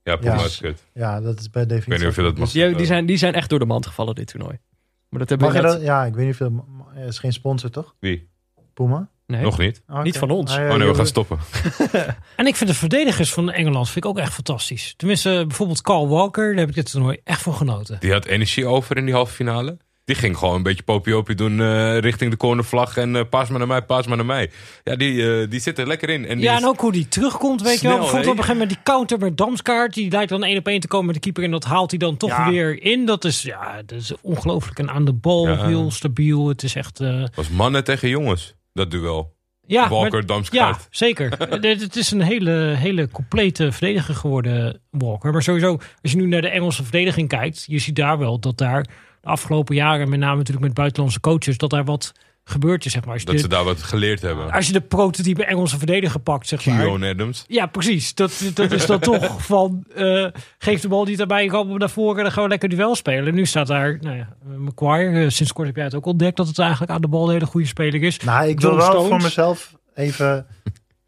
Ja, 0.03 0.16
Puma 0.16 0.34
Ja. 0.36 0.43
is 0.45 0.57
kut. 0.57 0.84
Ja, 0.93 1.22
dat 1.22 1.39
is 1.39 1.49
bij 1.49 1.61
Ik 1.63 1.70
definitie. 1.70 1.91
weet 1.91 1.99
niet 1.99 2.09
of 2.09 2.16
je 2.16 2.22
dat 2.22 2.38
mag 2.38 2.51
Dus 2.51 2.78
die, 2.78 2.86
zijn, 2.86 3.05
die 3.05 3.18
zijn 3.18 3.34
echt 3.34 3.49
door 3.49 3.59
de 3.59 3.66
mand 3.66 3.86
gevallen, 3.88 4.16
dit 4.16 4.28
toernooi. 4.28 4.59
Maar 5.09 5.20
dat 5.20 5.30
hebben 5.30 5.47
Mag 5.47 5.55
we 5.55 5.61
je 5.61 5.68
net... 5.68 5.78
dat? 5.78 5.88
Ja, 5.88 6.05
ik 6.05 6.13
weet 6.16 6.26
niet 6.26 6.34
of 6.34 6.39
je 6.47 6.53
dat... 6.55 6.63
Het 6.93 7.09
is 7.09 7.20
geen 7.20 7.34
sponsor, 7.34 7.70
toch? 7.70 7.95
Wie? 7.99 8.30
Puma? 8.74 9.09
Nee, 9.28 9.41
Nog 9.41 9.57
niet? 9.57 9.82
Ah. 9.88 10.03
Niet 10.03 10.18
van 10.18 10.30
ons. 10.30 10.51
Ah, 10.51 10.57
ja, 10.57 10.72
Oh 10.72 10.78
nee, 10.78 10.88
we 10.88 10.95
gaan 10.95 11.05
stoppen. 11.07 11.38
En 12.36 12.45
ik 12.47 12.55
vind 12.55 12.70
de 12.70 12.76
verdedigers 12.76 13.34
van 13.34 13.51
Engeland 13.51 13.89
vind 13.89 14.05
ik 14.05 14.11
ook 14.11 14.18
echt 14.18 14.34
fantastisch. 14.34 14.93
Tenminste, 14.97 15.43
bijvoorbeeld 15.47 15.82
Carl 15.82 16.07
Walker, 16.07 16.49
daar 16.49 16.59
heb 16.59 16.70
ik 16.70 16.76
dit 16.76 16.91
toernooi 16.91 17.20
echt 17.24 17.41
van 17.41 17.53
genoten. 17.53 17.99
Die 17.99 18.11
had 18.11 18.26
energie 18.26 18.66
over 18.66 18.97
in 18.97 19.05
die 19.05 19.13
halve 19.13 19.34
finale. 19.34 19.78
Die 20.06 20.16
ging 20.16 20.38
gewoon 20.38 20.56
een 20.56 20.64
beetje 20.64 20.84
popiopie 20.84 21.36
doen 21.36 21.62
eh, 21.62 21.97
richting 21.99 22.32
de 22.32 22.38
cornervlag. 22.38 22.97
En 22.97 23.16
eh 23.16 23.22
paas 23.30 23.49
maar 23.49 23.58
naar 23.60 23.68
mij, 23.68 23.82
paas 23.82 24.08
maar 24.08 24.18
naar 24.18 24.26
mij. 24.26 24.51
Ja, 24.84 24.95
die, 24.95 25.39
eh, 25.41 25.49
die 25.49 25.60
zit 25.60 25.80
er 25.80 25.88
lekker 25.88 26.10
in. 26.10 26.26
En 26.26 26.39
Ja, 26.39 26.56
en 26.58 26.66
ook 26.66 26.80
hoe 26.80 26.91
die 26.91 27.08
terugkomt, 27.08 27.62
weet 27.62 27.82
je 27.82 27.88
wel. 27.88 27.97
Bijvoorbeeld 27.97 28.32
op 28.32 28.38
een 28.38 28.43
gegeven 28.43 28.62
moment 28.62 28.70
die 28.86 28.93
counter 28.93 29.18
met 29.20 29.38
Damskaart. 29.38 29.93
Die 29.93 30.12
lijkt 30.12 30.30
dan 30.30 30.43
één 30.43 30.58
op 30.58 30.68
één 30.68 30.80
te 30.80 30.88
komen 30.88 31.06
met 31.06 31.16
de 31.16 31.22
keeper. 31.22 31.43
En 31.43 31.51
dat 31.51 31.64
haalt 31.64 31.89
hij 31.89 31.99
dan 31.99 32.18
toch 32.18 32.30
Ja. 32.30 32.49
weer 32.49 32.84
in. 32.84 33.06
Dat 33.06 33.26
is, 33.26 33.41
ja, 33.41 33.82
dat 33.86 33.99
is 33.99 34.12
ongelooflijk. 34.22 34.80
En 34.80 34.89
aan 34.89 35.06
de 35.06 35.14
bal 35.14 35.47
Ja. 35.47 35.66
heel 35.66 35.91
stabiel. 35.91 36.47
Het 36.47 36.64
is 36.64 36.76
echt... 36.76 36.99
eh, 36.99 37.24
was 37.36 37.49
mannen 37.49 37.84
tegen 37.84 38.10
jongens, 38.10 38.53
dat 38.74 38.91
duel. 38.91 39.34
ja, 39.68 39.89
Walker, 39.89 40.12
maar- 40.12 40.26
Damskaart. 40.26 40.76
Ja, 40.82 40.88
zeker. 40.89 41.30
Het 41.49 41.82
het 41.82 41.95
is 41.95 42.12
een 42.12 42.22
hele, 42.22 42.51
hele 42.78 43.10
complete 43.12 43.72
verdediger 43.72 44.16
geworden, 44.16 44.82
Walker. 44.91 45.32
Maar 45.32 45.43
sowieso, 45.43 45.78
als 46.01 46.12
je 46.12 46.18
nu 46.18 46.28
naar 46.28 46.41
de 46.41 46.49
Engelse 46.49 46.84
verdediging 46.84 47.28
kijkt, 47.30 47.64
je 47.68 47.80
ziet 47.80 47.95
daar 47.95 48.18
wel 48.18 48.39
dat 48.39 48.58
daar 48.58 48.86
de 49.26 49.32
afgelopen 49.32 49.76
jaren, 49.76 50.09
met 50.09 50.19
name 50.19 50.38
natuurlijk 50.38 50.65
met 50.65 50.73
buitenlandse 50.73 51.19
coaches, 51.19 51.57
dat 51.57 51.69
daar 51.69 51.84
wat 51.86 52.11
gebeurt 52.43 52.86
is, 52.86 52.91
zeg 52.91 53.03
maar. 53.05 53.13
Als 53.13 53.21
je, 53.21 53.28
Dat 53.28 53.36
de, 53.36 53.41
ze 53.41 53.47
daar 53.47 53.63
wat 53.63 53.84
geleerd 53.84 54.21
hebben. 54.21 54.51
als 54.51 54.67
je 54.67 54.73
de 54.73 54.82
prototype 54.82 55.45
Engelse 55.45 55.78
verdediger 55.78 56.19
pakt, 56.19 56.47
zeg 56.47 56.65
maar. 56.65 56.78
Keon 56.80 57.03
Adams. 57.03 57.43
Ja, 57.47 57.65
precies. 57.65 58.13
Dat, 58.13 58.43
dat 58.53 58.71
is 58.71 58.86
dan 58.86 58.99
toch 59.11 59.45
van, 59.45 59.86
eh, 59.95 60.26
geef 60.57 60.82
de 60.82 60.88
bal 60.88 61.05
niet 61.05 61.19
erbij, 61.19 61.47
komen 61.47 61.73
we 61.73 61.80
naar 61.80 61.89
voren 61.89 62.17
en 62.17 62.23
dan 62.23 62.32
gaan 62.32 62.43
we 62.43 62.49
lekker 62.49 62.69
duel 62.69 62.95
spelen. 62.95 63.28
En 63.28 63.36
nu 63.36 63.45
staat 63.45 63.67
daar, 63.67 63.97
nou 64.01 64.17
ja, 64.17 64.28
Macquarie, 64.57 65.23
eh, 65.23 65.30
sinds 65.30 65.53
kort 65.53 65.67
heb 65.67 65.76
jij 65.76 65.86
het 65.86 65.95
ook 65.95 66.05
ontdekt, 66.05 66.38
dat 66.38 66.47
het 66.47 66.59
eigenlijk 66.59 66.91
aan 66.91 67.01
de 67.01 67.07
bal 67.07 67.26
een 67.28 67.34
hele 67.34 67.45
goede 67.45 67.67
speler 67.67 68.03
is. 68.03 68.19
Nou, 68.19 68.47
ik 68.47 68.59
wil 68.59 68.69
John 68.69 68.82
wel 68.82 68.91
Stones. 68.91 69.07
voor 69.09 69.21
mezelf 69.21 69.76
even 69.95 70.45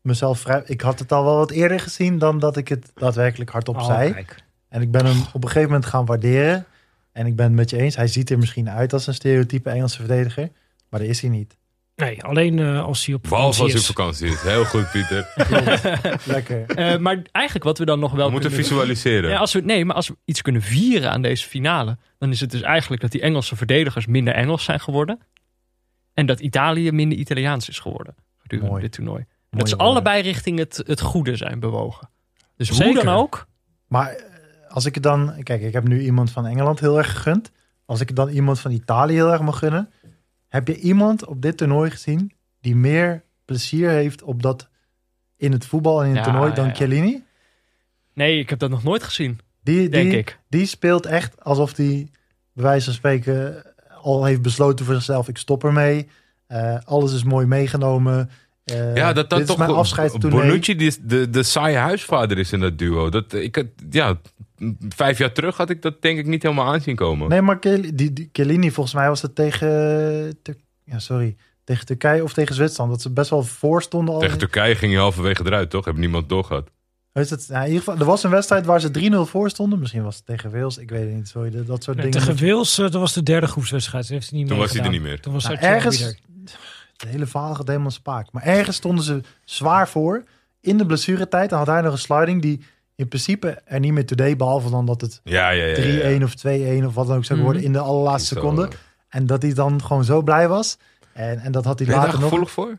mezelf 0.01 0.39
vrij. 0.39 0.61
Ik 0.65 0.81
had 0.81 0.99
het 0.99 1.11
al 1.11 1.23
wel 1.23 1.35
wat 1.35 1.51
eerder 1.51 1.79
gezien 1.79 2.17
dan 2.17 2.39
dat 2.39 2.57
ik 2.57 2.67
het 2.67 2.91
daadwerkelijk 2.95 3.49
hardop 3.49 3.77
Oh, 3.77 3.85
zei. 3.85 4.11
kijk. 4.13 4.43
En 4.69 4.81
ik 4.81 4.91
ben 4.91 5.05
hem 5.05 5.17
op 5.33 5.43
een 5.43 5.49
gegeven 5.49 5.69
moment 5.69 5.85
gaan 5.85 6.05
waarderen. 6.05 6.65
En 7.17 7.25
ik 7.25 7.35
ben 7.35 7.45
het 7.45 7.53
met 7.55 7.69
je 7.69 7.77
eens. 7.77 7.95
Hij 7.95 8.07
ziet 8.07 8.29
er 8.29 8.37
misschien 8.37 8.69
uit 8.69 8.93
als 8.93 9.07
een 9.07 9.13
stereotype 9.13 9.69
Engelse 9.69 9.97
verdediger. 9.97 10.49
Maar 10.89 10.99
dat 10.99 11.09
is 11.09 11.21
hij 11.21 11.29
niet. 11.29 11.57
Nee, 11.95 12.23
alleen 12.23 12.59
eh, 12.59 12.83
als 12.83 13.05
hij 13.05 13.15
op 13.15 13.21
Behalve 13.23 13.61
als 13.63 13.73
vakantie 13.73 14.01
hij 14.01 14.11
op 14.11 14.19
is. 14.21 14.31
vakantie 14.31 14.47
is. 14.47 14.53
Heel 14.53 14.65
goed, 14.65 14.91
Pieter. 14.91 15.27
Lekker. 16.35 16.65
Eh, 16.65 16.97
maar 16.97 17.21
eigenlijk 17.31 17.65
wat 17.65 17.77
we 17.77 17.85
dan 17.85 17.99
nog 17.99 18.11
wel 18.11 18.25
We 18.25 18.31
moeten 18.31 18.49
kunnen- 18.49 18.67
visualiseren. 18.67 19.29
Ja, 19.29 19.37
als 19.37 19.53
we, 19.53 19.59
nee, 19.59 19.85
maar 19.85 19.95
als 19.95 20.07
we 20.07 20.17
iets 20.25 20.41
kunnen 20.41 20.61
vieren 20.61 21.11
aan 21.11 21.21
deze 21.21 21.47
finale, 21.47 21.97
dan 22.17 22.31
is 22.31 22.39
het 22.39 22.51
dus 22.51 22.61
eigenlijk 22.61 23.01
dat 23.01 23.11
die 23.11 23.21
Engelse 23.21 23.55
verdedigers 23.55 24.05
minder 24.05 24.33
Engels 24.33 24.63
zijn 24.63 24.79
geworden. 24.79 25.19
En 26.13 26.25
dat 26.25 26.39
Italië 26.39 26.91
minder 26.91 27.17
Italiaans 27.17 27.69
is 27.69 27.79
geworden 27.79 28.15
gedurende 28.37 28.71
Mooi. 28.71 28.83
dit 28.83 28.91
toernooi. 28.91 29.19
En 29.19 29.27
Mooie 29.49 29.63
dat 29.63 29.69
ze 29.69 29.77
allebei 29.77 30.21
richting 30.21 30.57
het, 30.59 30.83
het 30.85 31.01
goede 31.01 31.35
zijn 31.35 31.59
bewogen. 31.59 32.09
Dus 32.57 32.69
hoe 32.69 32.93
dan 32.93 33.07
ook. 33.09 33.47
Maar 33.87 34.15
als 34.77 34.85
ik 34.85 34.93
het 34.93 35.03
dan... 35.03 35.33
Kijk, 35.43 35.61
ik 35.61 35.73
heb 35.73 35.87
nu 35.87 36.01
iemand 36.01 36.31
van 36.31 36.45
Engeland 36.45 36.79
heel 36.79 36.97
erg 36.97 37.11
gegund. 37.11 37.51
Als 37.85 38.01
ik 38.01 38.15
dan 38.15 38.29
iemand 38.29 38.59
van 38.59 38.71
Italië 38.71 39.13
heel 39.13 39.31
erg 39.31 39.41
mag 39.41 39.59
gunnen. 39.59 39.89
Heb 40.47 40.67
je 40.67 40.77
iemand 40.79 41.25
op 41.25 41.41
dit 41.41 41.57
toernooi 41.57 41.91
gezien 41.91 42.31
die 42.61 42.75
meer 42.75 43.23
plezier 43.45 43.89
heeft 43.89 44.23
op 44.23 44.41
dat 44.41 44.67
in 45.37 45.51
het 45.51 45.65
voetbal 45.65 46.01
en 46.03 46.09
in 46.09 46.15
het 46.15 46.25
Ja, 46.25 46.31
toernooi 46.31 46.53
dan 46.53 46.63
ja, 46.65 46.69
ja. 46.69 46.75
Chiellini? 46.75 47.23
Nee, 48.13 48.39
ik 48.39 48.49
heb 48.49 48.59
dat 48.59 48.69
nog 48.69 48.83
nooit 48.83 49.03
gezien, 49.03 49.39
Die, 49.63 49.89
denk 49.89 50.09
die, 50.09 50.19
ik. 50.19 50.39
die 50.49 50.65
speelt 50.65 51.05
echt 51.05 51.43
alsof 51.43 51.75
hij 51.75 52.07
bij 52.53 52.63
wijze 52.63 52.85
van 52.85 52.93
spreken 52.93 53.63
al 54.01 54.23
heeft 54.25 54.41
besloten 54.41 54.85
voor 54.85 54.93
zichzelf. 54.93 55.27
Ik 55.27 55.37
stop 55.37 55.63
ermee. 55.63 56.07
Eh, 56.47 56.77
alles 56.83 57.13
is 57.13 57.23
mooi 57.23 57.45
meegenomen. 57.45 58.29
Eh, 58.63 58.95
Ja, 58.95 59.13
dat 59.13 59.29
dat 59.29 59.39
dit 59.39 59.47
toch 59.47 59.59
is 59.59 59.65
mijn 59.65 59.77
afscheidstoernooi. 59.77 60.47
Bonucci 60.47 60.75
die 60.75 60.87
is 60.87 60.97
de, 61.01 61.29
de 61.29 61.43
saaie 61.43 61.77
huisvader 61.77 62.37
is 62.37 62.51
in 62.51 62.59
dat 62.59 62.77
duo. 62.77 63.09
Dat, 63.09 63.33
ik, 63.33 63.65
ja, 63.89 64.17
vijf 64.89 65.17
jaar 65.17 65.31
terug 65.31 65.57
had 65.57 65.69
ik 65.69 65.81
dat 65.81 66.01
denk 66.01 66.19
ik 66.19 66.25
niet 66.25 66.43
helemaal 66.43 66.73
aanzien 66.73 66.95
komen. 66.95 67.29
Nee, 67.29 67.41
maar 67.41 67.59
die, 67.59 68.71
volgens 68.71 68.93
mij 68.93 69.07
was 69.07 69.21
het 69.21 69.35
tegen, 69.35 69.67
ja, 70.83 70.99
sorry, 70.99 71.35
tegen 71.63 71.85
Turkije 71.85 72.23
of 72.23 72.33
tegen 72.33 72.55
Zwitserland. 72.55 72.91
Dat 72.91 73.01
ze 73.01 73.09
best 73.11 73.29
wel 73.29 73.43
voor 73.43 73.81
stonden 73.81 74.13
al. 74.13 74.19
Tegen 74.19 74.37
Turkije 74.37 74.75
ging 74.75 74.91
je 74.91 74.97
halverwege 74.97 75.45
eruit, 75.45 75.69
toch? 75.69 75.85
Heb 75.85 75.97
niemand 75.97 76.29
doorgehad. 76.29 76.69
Is 77.13 77.29
het, 77.29 77.45
ja, 77.49 77.59
in 77.59 77.65
ieder 77.67 77.79
geval, 77.79 77.99
er 77.99 78.05
was 78.05 78.23
een 78.23 78.29
wedstrijd 78.29 78.65
waar 78.65 78.79
ze 78.81 79.11
3-0 79.11 79.29
voor 79.29 79.49
stonden. 79.49 79.79
Misschien 79.79 80.03
was 80.03 80.15
het 80.15 80.25
tegen 80.25 80.51
Wales, 80.51 80.77
ik 80.77 80.89
weet 80.89 81.05
het 81.05 81.13
niet. 81.13 81.27
Sorry, 81.27 81.65
dat 81.65 81.83
soort 81.83 81.97
Nee, 81.97 82.11
dingen. 82.11 82.27
tegen 82.27 82.47
Wales, 82.47 82.77
eh, 82.77 82.83
dat 82.83 82.93
was 83.01 83.13
de 83.13 83.23
derde 83.23 83.47
groepswedstrijd. 83.47 84.05
Toen 84.05 84.15
heeft 84.15 84.29
hij 84.29 84.39
niet 84.39 84.47
Toen 84.47 84.57
meer 84.57 84.65
was 84.65 84.75
hij 84.75 84.85
er 84.85 84.91
niet 84.91 85.01
meer. 85.01 85.19
Toen 85.19 85.33
was 85.33 85.43
Nou, 85.43 85.55
hij 85.57 85.69
ergens, 85.69 86.01
ergens... 86.01 86.21
het 86.97 87.09
hele 87.09 87.25
verhaal 87.25 87.55
gaat 87.55 87.67
helemaal 87.67 87.91
spaak. 87.91 88.31
Maar 88.31 88.43
ergens 88.43 88.75
stonden 88.75 89.03
ze 89.03 89.21
zwaar 89.45 89.89
voor. 89.89 90.23
In 90.61 90.77
de 90.77 90.85
blessuretijd 90.85 91.49
dan 91.49 91.57
had 91.59 91.67
hij 91.67 91.81
nog 91.81 91.91
een 91.91 91.97
sliding 91.97 92.41
die 92.41 92.61
in 92.97 93.07
principe 93.07 93.61
er 93.65 93.79
niet 93.79 93.93
meer 93.93 94.15
deed. 94.15 94.37
Behalve 94.37 94.69
dan 94.69 94.85
dat 94.85 95.01
het 95.01 95.19
3-1 95.19 95.21
Ja, 95.23 95.49
ja, 95.49 95.63
ja. 95.65 95.77
ja, 95.83 96.07
ja. 96.07 96.23
of 96.23 96.33
2-1 96.81 96.85
of 96.85 96.93
wat 96.95 97.07
dan 97.07 97.17
ook 97.17 97.25
zou 97.25 97.39
Mhm. 97.39 97.47
worden 97.47 97.63
in 97.65 97.71
de 97.73 97.79
allerlaatste 97.79 98.33
seconde. 98.35 98.69
En 99.09 99.25
dat 99.25 99.41
hij 99.41 99.53
dan 99.53 99.81
gewoon 99.83 100.03
zo 100.03 100.21
blij 100.21 100.47
was. 100.47 100.77
En, 101.13 101.39
en 101.39 101.51
dat 101.51 101.65
had 101.65 101.79
hij 101.79 101.87
Ben 101.87 101.95
je 101.95 102.01
daar 102.01 102.09
later 102.09 102.19
nog. 102.19 102.29
gevoelig 102.29 102.51
voor? 102.51 102.77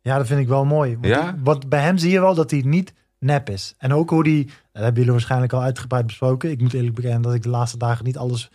Ja, 0.00 0.16
dat 0.16 0.26
vind 0.26 0.40
ik 0.40 0.48
wel 0.48 0.64
mooi. 0.64 0.92
Want 0.92 1.06
Ja? 1.06 1.32
die- 1.32 1.40
wat 1.44 1.68
bij 1.68 1.80
hem 1.80 1.98
zie 1.98 2.10
je 2.10 2.20
wel 2.20 2.34
dat 2.34 2.50
hij 2.50 2.62
niet 2.64 2.92
nep 3.18 3.50
is. 3.50 3.74
En 3.78 3.94
ook 3.94 4.10
hoe 4.10 4.24
die, 4.24 4.44
dat 4.44 4.54
hebben 4.82 4.94
jullie 4.94 5.10
waarschijnlijk 5.12 5.52
al 5.52 5.62
uitgebreid 5.62 6.06
besproken. 6.06 6.50
Ik 6.50 6.60
moet 6.60 6.72
eerlijk 6.74 6.94
bekennen 6.94 7.22
dat 7.22 7.34
ik 7.34 7.42
de 7.42 7.48
laatste 7.48 7.78
dagen 7.78 8.04
niet 8.04 8.16
alles 8.18 8.50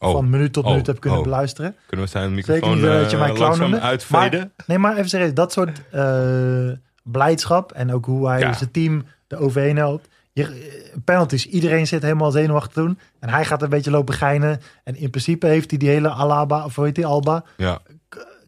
Oh, 0.00 0.12
van 0.12 0.30
minuut 0.30 0.52
tot 0.52 0.64
Oh. 0.64 0.70
minuut 0.70 0.86
heb 0.86 1.00
kunnen 1.00 1.18
Oh. 1.18 1.24
beluisteren. 1.24 1.76
kunnen 1.86 2.06
we 2.06 2.12
zijn 2.12 2.24
Zeker 2.34 2.52
microfoon 2.54 2.74
niet 2.74 2.82
dat 2.86 3.10
je 3.10 3.16
eh, 3.16 3.22
mij 3.22 3.32
clown? 3.32 4.50
Nee, 4.66 4.78
maar 4.78 4.96
even 4.96 5.08
serieus, 5.08 5.34
dat 5.34 5.52
soort 5.52 5.82
eh, 5.90 6.70
blijdschap 7.02 7.72
en 7.72 7.92
ook 7.92 8.04
hoe 8.06 8.28
hij 8.28 8.40
Ja. 8.40 8.52
zijn 8.52 8.70
team 8.70 9.04
de 9.26 9.36
overheen 9.36 9.76
helpt. 9.76 10.08
Je, 10.38 10.44
eh, 10.44 10.96
penalties, 11.04 11.46
iedereen 11.46 11.86
zit 11.86 12.02
helemaal 12.02 12.30
zenuwachtig 12.30 12.72
te 12.72 12.80
doen. 12.80 12.98
En 13.20 13.28
hij 13.28 13.44
gaat 13.44 13.62
een 13.62 13.68
beetje 13.68 13.90
lopen 13.90 14.14
geinen. 14.14 14.60
En 14.84 14.96
in 14.96 15.10
principe 15.10 15.46
heeft 15.46 15.70
hij 15.70 15.78
die 15.78 15.88
hele 15.88 16.10
Alaba, 16.10 16.64
of 16.64 16.74
hoe 16.76 16.84
heet 16.84 16.94
die, 16.94 17.06
Alba, 17.06 17.44
Ja, 17.56 17.80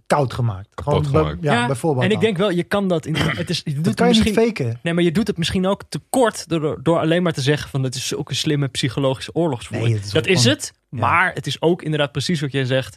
koud 0.07 0.33
gemaakt. 0.35 0.69
Kapot 0.75 1.11
bij- 1.11 1.21
gemaakt. 1.21 1.43
ja, 1.43 1.67
bijvoorbeeld. 1.67 2.05
En 2.05 2.11
ik 2.11 2.21
denk 2.21 2.37
wel, 2.37 2.51
je 2.51 2.63
kan 2.63 2.89
dat 2.89 3.07
in. 3.07 3.17
Het 3.17 3.51
is, 3.51 3.61
je 3.65 3.75
doet 3.75 3.77
dat 3.77 3.87
het 3.87 3.95
kan 3.95 4.09
je 4.09 4.15
misschien, 4.23 4.45
niet 4.45 4.57
faken. 4.59 4.79
Nee, 4.83 4.95
maar 4.95 5.03
je 5.05 5.13
doet 5.13 5.27
het 5.27 5.39
misschien 5.39 5.67
ook 5.67 5.83
te 5.89 6.01
kort 6.11 6.49
door, 6.49 6.79
door 6.83 6.99
alleen 6.99 7.23
maar 7.23 7.33
te 7.33 7.41
zeggen 7.41 7.71
van 7.71 7.83
het 7.83 7.95
is 7.95 8.15
ook 8.15 8.29
een 8.29 8.37
slimme 8.37 8.69
psychologische 8.69 9.35
oorlogsvoering. 9.35 9.89
Nee, 9.91 9.99
het 9.99 10.07
is 10.07 10.13
dat 10.13 10.27
is 10.27 10.41
gewoon- 10.41 10.57
het, 10.57 10.73
maar 10.89 11.33
het 11.35 11.47
is 11.47 11.63
ook 11.63 11.83
inderdaad 11.83 12.13
precies 12.13 12.41
wat 12.41 12.53
jij 12.53 12.65
zegt. 12.65 12.97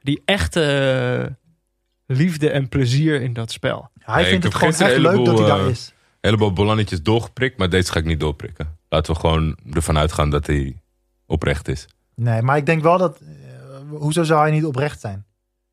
Die 0.00 0.22
echte 0.24 0.62
eh, 2.06 2.16
liefde 2.16 2.50
en 2.50 2.68
plezier 2.68 3.20
in 3.22 3.32
dat 3.32 3.52
spel. 3.52 3.90
Hij 3.98 4.20
Nee, 4.22 4.30
vindt 4.30 4.44
het 4.44 4.54
gewoon 4.54 4.72
echt 4.72 4.80
leuk 4.80 5.02
dat 5.02 5.02
hij 5.02 5.12
heleboel, 5.24 5.46
daar 5.46 5.60
eh, 5.64 5.68
is. 5.70 5.92
Een 6.22 6.30
heleboel 6.30 6.52
ballonnetjes 6.52 7.02
doorgeprikt, 7.02 7.58
maar 7.58 7.68
deze 7.68 7.92
ga 7.92 7.98
ik 7.98 8.04
niet 8.04 8.20
doorprikken. 8.20 8.76
Laten 8.88 9.14
we 9.14 9.20
gewoon 9.20 9.56
ervan 9.72 9.98
uitgaan 9.98 10.30
dat 10.30 10.46
hij 10.46 10.76
oprecht 11.26 11.68
is. 11.68 11.86
Nee, 12.14 12.42
maar 12.42 12.56
ik 12.56 12.66
denk 12.66 12.82
wel 12.82 12.98
dat... 12.98 13.18
eh, 13.20 13.26
hoezo 13.98 14.22
zou 14.22 14.40
hij 14.40 14.50
niet 14.50 14.64
oprecht 14.64 15.00
zijn? 15.00 15.24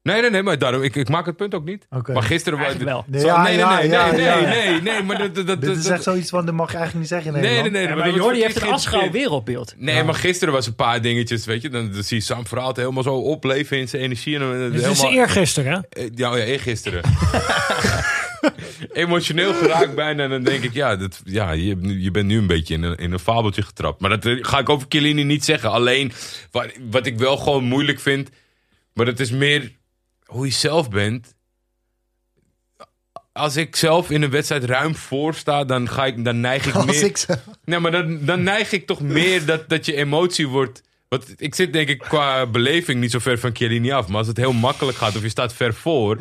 Nee, 0.02 0.22
nee, 0.22 0.30
nee, 0.30 0.44
maar 0.44 0.58
daarom, 0.58 0.82
ik, 0.84 0.96
ik 0.96 1.10
maak 1.10 1.26
het 1.26 1.36
punt 1.36 1.54
ook 1.54 1.66
niet. 1.66 1.86
Oké. 1.90 2.14
Maar 2.14 2.24
gisteren... 2.24 2.60
Eigenlijk 2.60 2.90
wel. 2.90 3.04
Nee, 3.08 3.22
Zo- 3.22 3.28
ja, 3.28 3.44
nee, 3.44 3.52
nee, 3.52 3.60
ja, 3.60 3.78
nee, 3.80 3.90
ja, 3.90 4.36
nee, 4.40 4.46
nee, 4.46 4.70
nee, 4.72 4.82
nee, 4.82 5.04
maar 5.04 5.18
dat... 5.18 5.36
dat, 5.36 5.48
dat 5.48 5.62
Dit 5.62 5.78
is 5.78 5.88
echt 5.88 6.04
zoiets 6.04 6.30
van, 6.30 6.46
dat 6.46 6.56
mag 6.56 6.72
je 6.72 6.78
eigenlijk 6.78 7.10
niet 7.12 7.22
zeggen 7.22 7.36
in 7.36 7.42
Nee, 7.42 7.62
nee, 7.62 7.72
Nederland. 7.72 8.04
nee. 8.04 8.12
maar 8.12 8.22
Jordi 8.22 8.42
heeft 8.42 8.56
een 8.56 8.62
geïnterpreteerd. 8.62 9.14
wereldbeeld. 9.14 9.74
Nee, 9.78 10.04
maar 10.04 10.14
gisteren 10.16 10.54
was 10.54 10.68
een 10.68 10.76
paar 10.76 11.02
dingetjes, 11.02 11.46
weet 11.46 11.62
je. 11.62 11.70
Dan, 11.70 11.92
dan 11.92 12.04
zie 12.04 12.18
je 12.18 12.24
Sam 12.24 12.48
Verhaal 12.48 12.72
helemaal 12.76 13.04
zo 13.04 13.16
opleven 13.16 13.78
in 13.78 13.88
zijn 13.88 14.02
energie. 14.02 14.34
En, 14.36 14.40
dan- 14.42 14.72
Dit 14.72 14.74
is 14.74 14.82
helemaal, 15.02 15.12
eergisteren, 15.12 15.72
hè? 15.90 16.02
Eh, 16.02 16.10
Ja, 16.16 16.32
oh 16.32 16.38
ja, 16.38 16.44
eergisteren. 16.44 17.02
Emotioneel 18.94 19.54
geraakt 19.54 19.96
bijna. 19.96 20.24
En 20.24 20.30
dan 20.30 20.44
denk 20.44 20.64
ik, 20.64 20.74
ja, 20.74 20.96
dat, 20.96 21.22
ja 21.24 21.52
je, 21.52 22.02
je 22.02 22.12
bent 22.12 22.26
nu 22.26 22.38
een 22.38 22.48
beetje 22.48 22.74
in 22.74 22.84
een, 22.84 22.96
in 22.96 23.12
een 23.12 23.20
fabeltje 23.20 23.62
getrapt. 23.62 24.02
Maar 24.02 24.10
dat 24.10 24.26
eh, 24.26 24.38
ga 24.42 24.60
ik 24.60 24.70
over 24.70 24.86
Chiellini 24.90 25.24
niet 25.24 25.46
zeggen. 25.46 25.72
Alleen, 25.72 26.12
wat, 26.52 26.68
wat 26.90 27.06
ik 27.06 27.18
wel 27.18 27.38
gewoon 27.38 27.64
moeilijk 27.64 28.00
vind... 28.00 28.30
Maar 28.94 29.08
dat 29.08 29.20
is 29.20 29.32
meer 29.32 29.72
hoe 30.26 30.46
je 30.46 30.52
zelf 30.52 30.90
bent. 30.90 31.36
Als 33.32 33.56
ik 33.56 33.76
zelf 33.76 34.10
in 34.10 34.22
een 34.22 34.30
wedstrijd 34.30 34.64
ruim 34.64 34.96
voor 34.96 35.34
sta, 35.34 35.64
dan, 35.64 35.90
ga 35.90 36.06
ik, 36.06 36.24
dan 36.24 36.40
neig 36.40 36.66
ik 36.66 36.74
Als 36.76 36.86
meer... 36.86 37.04
ik 37.04 37.18
zo... 37.18 37.34
Nee, 37.66 37.80
maar 37.80 37.92
dan, 37.92 38.26
dan 38.26 38.44
neig 38.44 38.72
ik 38.72 38.86
toch 38.86 39.02
meer 39.02 39.46
dat, 39.46 39.70
dat 39.70 39.86
je 39.86 39.96
emotie 39.96 40.48
wordt. 40.48 40.84
Want 41.10 41.34
ik 41.36 41.56
zit 41.56 41.74
denk 41.74 41.90
ik 41.90 42.00
qua 42.00 42.46
beleving 42.46 43.00
niet 43.00 43.12
zo 43.12 43.20
ver 43.20 43.40
van 43.40 43.56
Chiellini 43.56 43.92
af. 43.92 44.08
Maar 44.08 44.18
als 44.18 44.28
het 44.28 44.38
heel 44.38 44.54
makkelijk 44.54 44.98
gaat 44.98 45.16
of 45.16 45.22
je 45.22 45.30
staat 45.30 45.54
ver 45.54 45.74
voor. 45.74 46.18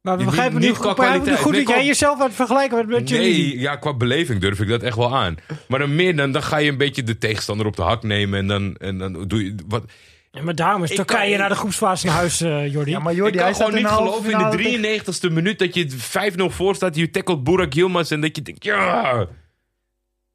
Maar 0.00 0.18
we 0.18 0.24
begrijpen 0.24 0.60
niet 0.60 0.68
nu, 0.70 0.74
qua 0.78 0.94
kwaliteit. 0.94 1.38
goed 1.38 1.52
Nee, 1.52 1.64
dat 1.64 1.74
jij 1.74 1.86
jezelf 1.86 2.18
aan 2.20 2.26
het 2.26 2.34
vergelijken 2.34 2.76
bent 2.76 2.88
met 2.88 3.08
jullie. 3.08 3.46
Nee, 3.48 3.58
ja, 3.58 3.76
qua 3.76 3.94
beleving 3.94 4.40
durf 4.40 4.60
ik 4.60 4.68
dat 4.68 4.82
echt 4.82 4.96
wel 4.96 5.16
aan. 5.16 5.36
Maar 5.68 5.78
dan 5.78 5.94
meer 5.94 6.16
dan, 6.16 6.32
dan 6.32 6.42
ga 6.42 6.56
je 6.56 6.70
een 6.70 6.76
beetje 6.76 7.02
de 7.02 7.18
tegenstander 7.18 7.66
op 7.66 7.76
de 7.76 7.82
hak 7.82 8.02
nemen. 8.02 8.38
En 8.38 8.46
dan, 8.46 8.76
en 8.76 8.98
dan 8.98 9.28
doe 9.28 9.44
je. 9.44 9.54
Wat, 9.68 9.84
Ja, 10.30 10.42
maar 10.42 10.54
daarom 10.54 10.82
is 10.82 10.90
Ik 10.90 10.96
Turkije 10.96 11.30
kan- 11.30 11.38
naar 11.38 11.48
de 11.48 11.54
groepsfase 11.54 12.06
naar 12.06 12.14
huis, 12.14 12.40
eh 12.40 12.72
Jordi. 12.72 12.90
Ja, 12.90 12.98
maar 12.98 13.12
ik 13.12 13.18
Jordi, 13.18 13.36
kan 13.36 13.44
hij 13.44 13.54
staat 13.54 13.66
gewoon 13.68 13.82
niet 13.82 13.92
geloven 13.92 14.30
in 14.30 14.38
de 14.50 15.00
93ste 15.04 15.32
minuut 15.32 15.58
dat 15.58 15.74
je 15.74 15.86
5-0 15.90 16.50
voor 16.50 16.74
staat. 16.74 16.96
Je 16.96 17.10
tackelt 17.10 17.44
Burak 17.44 17.72
Yilmaz 17.72 18.10
en 18.10 18.20
dat 18.20 18.36
je 18.36 18.42
denkt, 18.42 18.64
ja. 18.64 19.26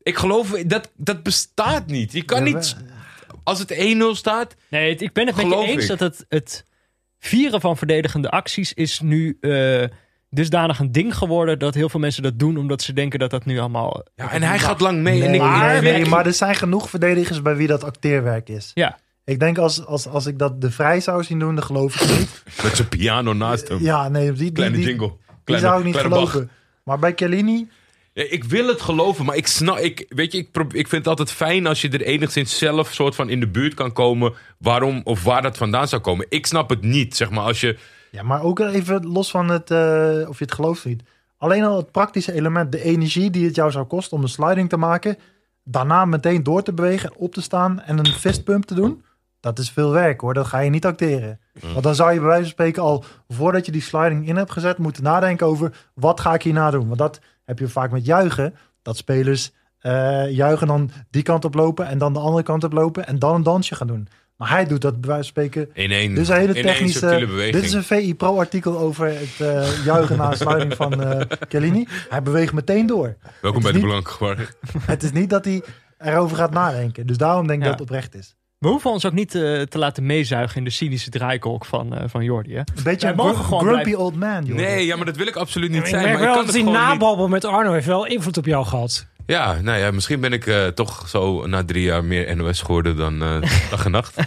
Ik 0.04 0.18
geloof, 0.18 0.50
dat, 0.50 0.92
dat 0.96 1.24
bestaat 1.24 1.88
niet. 1.88 2.12
Je 2.14 2.24
kan 2.24 2.46
Ja, 2.46 2.56
niet, 2.56 2.76
als 3.44 3.60
het 3.60 3.72
1-0 3.74 4.16
staat, 4.16 4.56
Nee, 4.70 4.90
het- 4.90 5.02
ik 5.02 5.14
ben 5.14 5.28
het 5.28 5.36
met 5.36 5.46
je 5.46 5.56
eens 5.66 5.82
ik. 5.84 5.88
dat 5.90 6.00
het, 6.00 6.26
het 6.30 6.66
vieren 7.24 7.62
van 7.62 7.78
verdedigende 7.78 8.30
acties 8.30 8.74
is 8.74 9.00
nu 9.00 9.38
eh, 9.42 9.84
dusdanig 10.30 10.80
een 10.80 10.92
ding 10.92 11.16
geworden 11.18 11.60
dat 11.60 11.74
heel 11.74 11.90
veel 11.90 12.00
mensen 12.00 12.24
dat 12.24 12.40
doen 12.40 12.58
omdat 12.58 12.82
ze 12.82 12.94
denken 12.94 13.20
dat 13.20 13.30
dat 13.30 13.46
nu 13.46 13.60
allemaal. 13.60 14.04
Ja, 14.16 14.32
en 14.32 14.42
hij 14.44 14.60
gaat 14.60 14.80
lang 14.80 15.02
mee. 15.02 15.20
Nee, 15.20 15.28
en 15.28 15.34
ik, 15.34 15.42
Maar- 15.42 15.72
nee, 15.82 15.92
nee, 15.92 16.02
ik- 16.02 16.08
maar 16.10 16.26
er 16.26 16.34
zijn 16.34 16.56
genoeg 16.56 16.90
verdedigers 16.90 17.42
bij 17.42 17.56
wie 17.56 17.68
dat 17.68 17.84
acteerwerk 17.84 18.50
is. 18.50 18.72
Ja. 18.74 19.00
Ik 19.26 19.40
denk 19.40 19.58
als, 19.58 19.86
als, 19.86 20.08
als 20.08 20.26
ik 20.26 20.40
dat 20.40 20.62
de 20.62 20.72
vrij 20.72 21.00
zou 21.02 21.24
zien 21.24 21.40
doen, 21.40 21.56
dan 21.56 21.64
geloof 21.64 22.02
ik 22.02 22.18
niet. 22.18 22.44
Met 22.64 22.76
zijn 22.76 22.88
piano 22.88 23.34
naast 23.34 23.68
hem. 23.68 23.78
Ja, 23.82 24.10
nee, 24.10 24.26
die, 24.32 24.34
die, 24.38 24.52
Kleine 24.52 24.76
die, 24.78 24.86
jingle. 24.86 25.08
die 25.08 25.18
Kleine, 25.44 25.68
zou 25.68 25.80
ik 25.80 25.86
niet 25.86 25.94
kleine 25.96 26.16
Bach. 26.16 26.30
geloven. 26.32 26.52
Maar 26.84 27.00
bij 27.00 27.12
Chiellini, 27.16 27.58
Ja, 27.58 27.66
ik 28.14 28.44
wil 28.44 28.68
het 28.68 28.82
geloven, 28.82 29.26
maar 29.26 29.36
ik 29.36 29.48
snap. 29.48 29.78
Ik, 29.78 30.06
weet 30.10 30.32
je, 30.32 30.38
ik, 30.38 30.48
ik 30.56 30.88
vind 30.88 30.92
het 30.92 31.08
altijd 31.08 31.32
fijn 31.32 31.68
als 31.68 31.82
je 31.82 31.90
er 31.90 32.02
enigszins 32.02 32.58
zelf 32.58 32.94
soort 32.94 33.16
van 33.16 33.30
in 33.30 33.40
de 33.40 33.48
buurt 33.48 33.74
kan 33.74 33.94
komen. 33.94 34.34
waarom 34.58 35.02
of 35.04 35.24
waar 35.24 35.42
dat 35.42 35.58
vandaan 35.58 35.88
zou 35.88 36.02
komen. 36.02 36.26
Ik 36.30 36.46
snap 36.46 36.70
het 36.70 36.82
niet, 36.82 37.16
zeg 37.16 37.30
maar. 37.30 37.44
Als 37.44 37.62
je. 37.62 37.78
ja, 38.12 38.24
maar 38.24 38.44
ook 38.44 38.60
even 38.60 39.08
los 39.08 39.32
van 39.32 39.50
het, 39.50 39.72
eh, 39.72 40.30
of 40.30 40.38
je 40.38 40.46
het 40.46 40.54
gelooft 40.54 40.80
of 40.80 40.86
niet. 40.86 41.04
Alleen 41.38 41.64
al 41.64 41.78
het 41.78 41.92
praktische 41.92 42.34
element, 42.34 42.72
de 42.72 42.84
energie 42.84 43.30
die 43.30 43.46
het 43.46 43.56
jou 43.56 43.72
zou 43.72 43.86
kosten 43.86 44.18
om 44.18 44.24
een 44.24 44.30
sliding 44.30 44.70
te 44.70 44.78
maken. 44.78 45.18
Daarna 45.64 46.06
meteen 46.06 46.44
door 46.44 46.64
te 46.64 46.74
bewegen, 46.74 47.12
op 47.16 47.34
te 47.34 47.42
staan 47.42 47.82
en 47.82 47.98
een 47.98 48.06
fistpump 48.06 48.66
te 48.66 48.76
doen. 48.76 49.04
Dat 49.40 49.60
is 49.60 49.70
veel 49.70 49.92
werk 49.92 50.22
hoor, 50.22 50.34
dat 50.34 50.48
ga 50.48 50.60
je 50.60 50.70
niet 50.70 50.86
acteren. 50.86 51.40
Want 51.62 51.84
dan 51.84 51.96
zou 51.96 52.14
je 52.14 52.20
bij 52.20 52.28
wijze 52.28 52.42
van 52.42 52.52
spreken 52.52 52.82
al, 52.84 53.04
voordat 53.28 53.66
je 53.66 53.72
die 53.72 53.82
sliding 53.82 54.28
in 54.28 54.36
hebt 54.36 54.52
gezet, 54.52 54.78
moeten 54.78 55.04
nadenken 55.04 55.48
over 55.48 55.90
wat 55.94 56.20
ga 56.20 56.34
ik 56.34 56.42
hierna 56.42 56.72
doen. 56.72 56.88
Want 56.88 57.00
dat 57.00 57.20
heb 57.46 57.60
je 57.60 57.68
vaak 57.68 57.92
met 57.92 58.06
juichen, 58.06 58.56
dat 58.82 58.98
spelers 58.98 59.52
eh, 59.80 60.30
juichen 60.32 60.68
dan 60.68 60.92
die 61.10 61.24
kant 61.24 61.46
op 61.46 61.54
lopen 61.54 61.88
en 61.88 61.98
dan 61.98 62.14
de 62.14 62.20
andere 62.20 62.44
kant 62.44 62.64
op 62.64 62.74
lopen 62.74 63.08
en 63.08 63.20
dan 63.20 63.36
een 63.36 63.44
dansje 63.44 63.76
gaan 63.76 63.88
doen. 63.88 64.08
Maar 64.36 64.50
hij 64.50 64.66
doet 64.66 64.82
dat 64.82 65.02
bij 65.02 65.10
wijze 65.10 65.34
van 65.34 65.44
spreken 65.44 65.70
In 65.74 65.92
één, 65.92 66.10
dit 66.10 66.18
is 66.20 66.28
een 66.30 66.36
hele 66.36 66.48
in 66.54 66.56
één 66.56 66.66
technische. 66.66 67.28
Dit 67.52 67.64
is 67.64 67.74
een 67.74 67.84
VI 67.84 68.16
Pro 68.16 68.40
artikel 68.40 68.78
over 68.80 69.06
het 69.06 69.40
eh, 69.40 69.84
juichen 69.86 70.18
na 70.18 70.36
sluiting 70.36 70.76
van 70.76 71.04
eh 71.04 71.22
Chiellini. 71.50 71.88
Hij 72.10 72.22
beweegt 72.22 72.54
meteen 72.54 72.86
door. 72.86 73.16
Welkom 73.42 73.64
het 73.64 73.72
bij 73.72 73.82
is 73.82 73.88
de 73.88 73.94
niet- 73.96 74.18
Blanke. 74.18 74.48
Het 74.92 75.04
is 75.04 75.12
niet 75.12 75.30
dat 75.30 75.46
hij 75.46 75.64
erover 75.98 76.38
gaat 76.38 76.52
nadenken. 76.52 77.08
Dus 77.08 77.18
daarom 77.18 77.48
denk 77.48 77.60
ik 77.60 77.66
Ja. 77.66 77.72
dat 77.72 77.80
het 77.80 77.90
oprecht 77.90 78.16
is. 78.16 78.36
We 78.64 78.70
hoeven 78.70 78.92
ons 78.92 79.06
ook 79.06 79.14
niet 79.14 79.36
eh, 79.36 79.62
te 79.62 79.78
laten 79.78 80.06
meezuigen 80.06 80.58
in 80.58 80.64
de 80.64 80.70
cynische 80.70 81.10
draaikolk 81.10 81.66
van, 81.66 81.96
eh, 81.96 82.04
van 82.08 82.24
Jordi. 82.24 82.54
Hè? 82.54 82.58
Een 82.60 82.84
beetje 82.84 83.08
een 83.08 83.16
mogen 83.16 83.34
gru- 83.36 83.44
gewoon 83.44 83.60
grumpy 83.60 83.82
blijven- 83.84 84.02
old 84.04 84.16
man. 84.16 84.44
Nee, 84.56 84.86
ja, 84.86 84.96
maar 84.96 85.06
dat 85.06 85.16
wil 85.18 85.28
ik 85.28 85.36
absoluut 85.36 85.72
niet 85.72 85.88
zijn. 85.88 86.04
merk 86.04 86.20
Maar 86.20 86.28
ik 86.28 86.34
kan 86.36 86.46
dat 86.46 86.54
die 86.54 86.64
niet. 86.64 86.74
nababbel 86.74 87.28
met 87.28 87.46
Arno 87.46 87.72
heeft 87.74 87.86
wel 87.86 88.06
invloed 88.06 88.38
op 88.38 88.46
jou 88.46 88.66
gehad. 88.66 89.08
Ja, 89.26 89.62
nou 89.62 89.78
ja, 89.80 89.92
misschien 89.92 90.20
ben 90.20 90.34
ik 90.34 90.48
eh, 90.48 90.68
toch 90.68 91.10
zo 91.10 91.48
na 91.48 91.64
drie 91.66 91.84
jaar 91.84 92.04
meer 92.04 92.36
NOS 92.36 92.62
geworden 92.62 92.96
dan 92.96 93.22
eh 93.24 93.42
dag 93.72 93.86
en 93.86 93.92
nacht. 93.92 94.16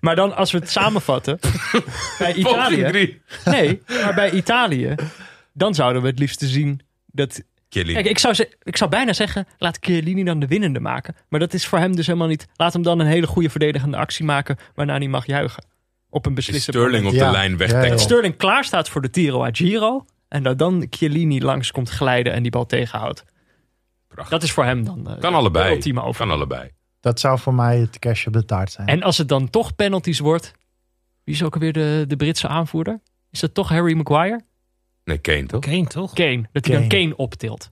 Maar 0.00 0.16
dan 0.16 0.36
als 0.36 0.52
we 0.52 0.58
het 0.58 0.70
samenvatten. 0.70 1.38
bij 2.18 2.34
Italië. 2.34 3.18
Nee, 3.44 3.82
maar 4.02 4.14
bij 4.14 4.30
Italië. 4.30 4.94
Dan 5.52 5.74
zouden 5.74 6.02
we 6.02 6.08
het 6.08 6.18
liefst 6.18 6.40
zien 6.44 6.80
dat. 7.06 7.42
Kijk, 7.72 8.06
ik 8.06 8.18
zou, 8.18 8.34
ze- 8.34 8.56
ik 8.62 8.76
zou 8.76 8.90
bijna 8.90 9.12
zeggen. 9.12 9.46
Laat 9.58 9.78
Chiellini 9.80 10.24
dan 10.24 10.38
de 10.38 10.46
winnende 10.46 10.80
maken. 10.80 11.14
Maar 11.28 11.40
dat 11.40 11.54
is 11.54 11.66
voor 11.66 11.78
hem 11.78 11.96
dus 11.96 12.06
helemaal 12.06 12.28
niet. 12.28 12.46
Laat 12.56 12.72
hem 12.72 12.82
dan 12.82 12.98
een 12.98 13.06
hele 13.06 13.26
goede 13.26 13.50
verdedigende 13.50 13.96
actie 13.96 14.24
maken. 14.24 14.56
Waarna 14.74 14.96
hij 14.96 15.08
mag 15.08 15.26
juichen. 15.26 15.64
Op 16.10 16.24
een 16.26 16.30
Is 16.30 16.36
beslissend 16.36 16.76
Sterling 16.76 17.04
op 17.04 17.10
de 17.10 17.16
Ja. 17.16 17.30
lijn 17.30 17.50
Ja, 17.50 17.56
wegtackelt. 17.56 17.92
ja. 18.00 18.04
Sterling 18.06 18.36
klaar 18.36 18.64
staat 18.64 18.88
voor 18.88 19.02
de 19.02 19.10
Tiro 19.10 19.44
a 19.44 19.48
Giro. 19.52 20.04
En 20.28 20.42
dat 20.42 20.58
dan 20.58 20.86
Chiellini 20.90 21.42
langs 21.42 21.70
komt 21.70 21.88
glijden 21.88 22.32
en 22.32 22.42
die 22.42 22.50
bal 22.50 22.66
tegenhoudt. 22.66 23.24
Prachtig. 24.08 24.30
Dat 24.32 24.42
is 24.42 24.52
voor 24.52 24.64
hem 24.64 24.84
dan 24.84 25.08
eh, 25.08 25.18
Kan 25.20 25.32
de 25.32 25.38
allebei. 25.38 25.74
ultieme 25.74 26.02
over. 26.02 26.26
Kan 26.26 26.34
allebei. 26.34 26.70
Dat 27.00 27.20
zou 27.20 27.38
voor 27.38 27.54
mij 27.54 27.78
het 27.78 27.98
kerstje 27.98 28.26
op 28.26 28.32
de 28.32 28.44
taart 28.44 28.72
zijn. 28.72 28.86
En 28.86 29.02
als 29.02 29.18
het 29.18 29.28
dan 29.28 29.50
toch 29.50 29.74
penalties 29.76 30.18
wordt. 30.18 30.52
Wie 31.24 31.34
is 31.34 31.42
ook 31.42 31.54
alweer 31.54 31.72
de, 31.72 32.04
de 32.08 32.16
Britse 32.16 32.48
aanvoerder? 32.48 33.00
Is 33.30 33.40
dat 33.40 33.54
toch 33.54 33.68
Harry 33.68 33.94
Maguire? 33.96 34.40
Nee, 35.04 35.18
Kane 35.18 35.46
toch? 35.46 35.60
Kane, 35.60 35.86
toch? 35.86 36.12
Kane. 36.12 36.48
Dat 36.52 36.66
hij 36.66 36.78
dan 36.78 36.88
Kane. 36.88 37.16
Optilt. 37.16 37.68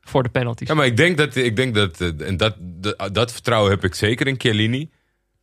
Voor 0.00 0.22
de 0.22 0.28
penalties. 0.28 0.68
Ja, 0.68 0.74
maar 0.74 0.86
ik 0.86 0.96
denk 0.96 1.16
dat, 1.18 1.36
ik 1.36 1.56
denk 1.56 1.74
dat 1.74 2.00
eh, 2.00 2.28
en 2.28 2.36
dat, 2.36 2.54
dat, 2.58 3.10
dat 3.14 3.32
vertrouwen 3.32 3.70
heb 3.70 3.84
ik 3.84 3.94
zeker 3.94 4.26
in 4.26 4.34
Chiellini. 4.38 4.90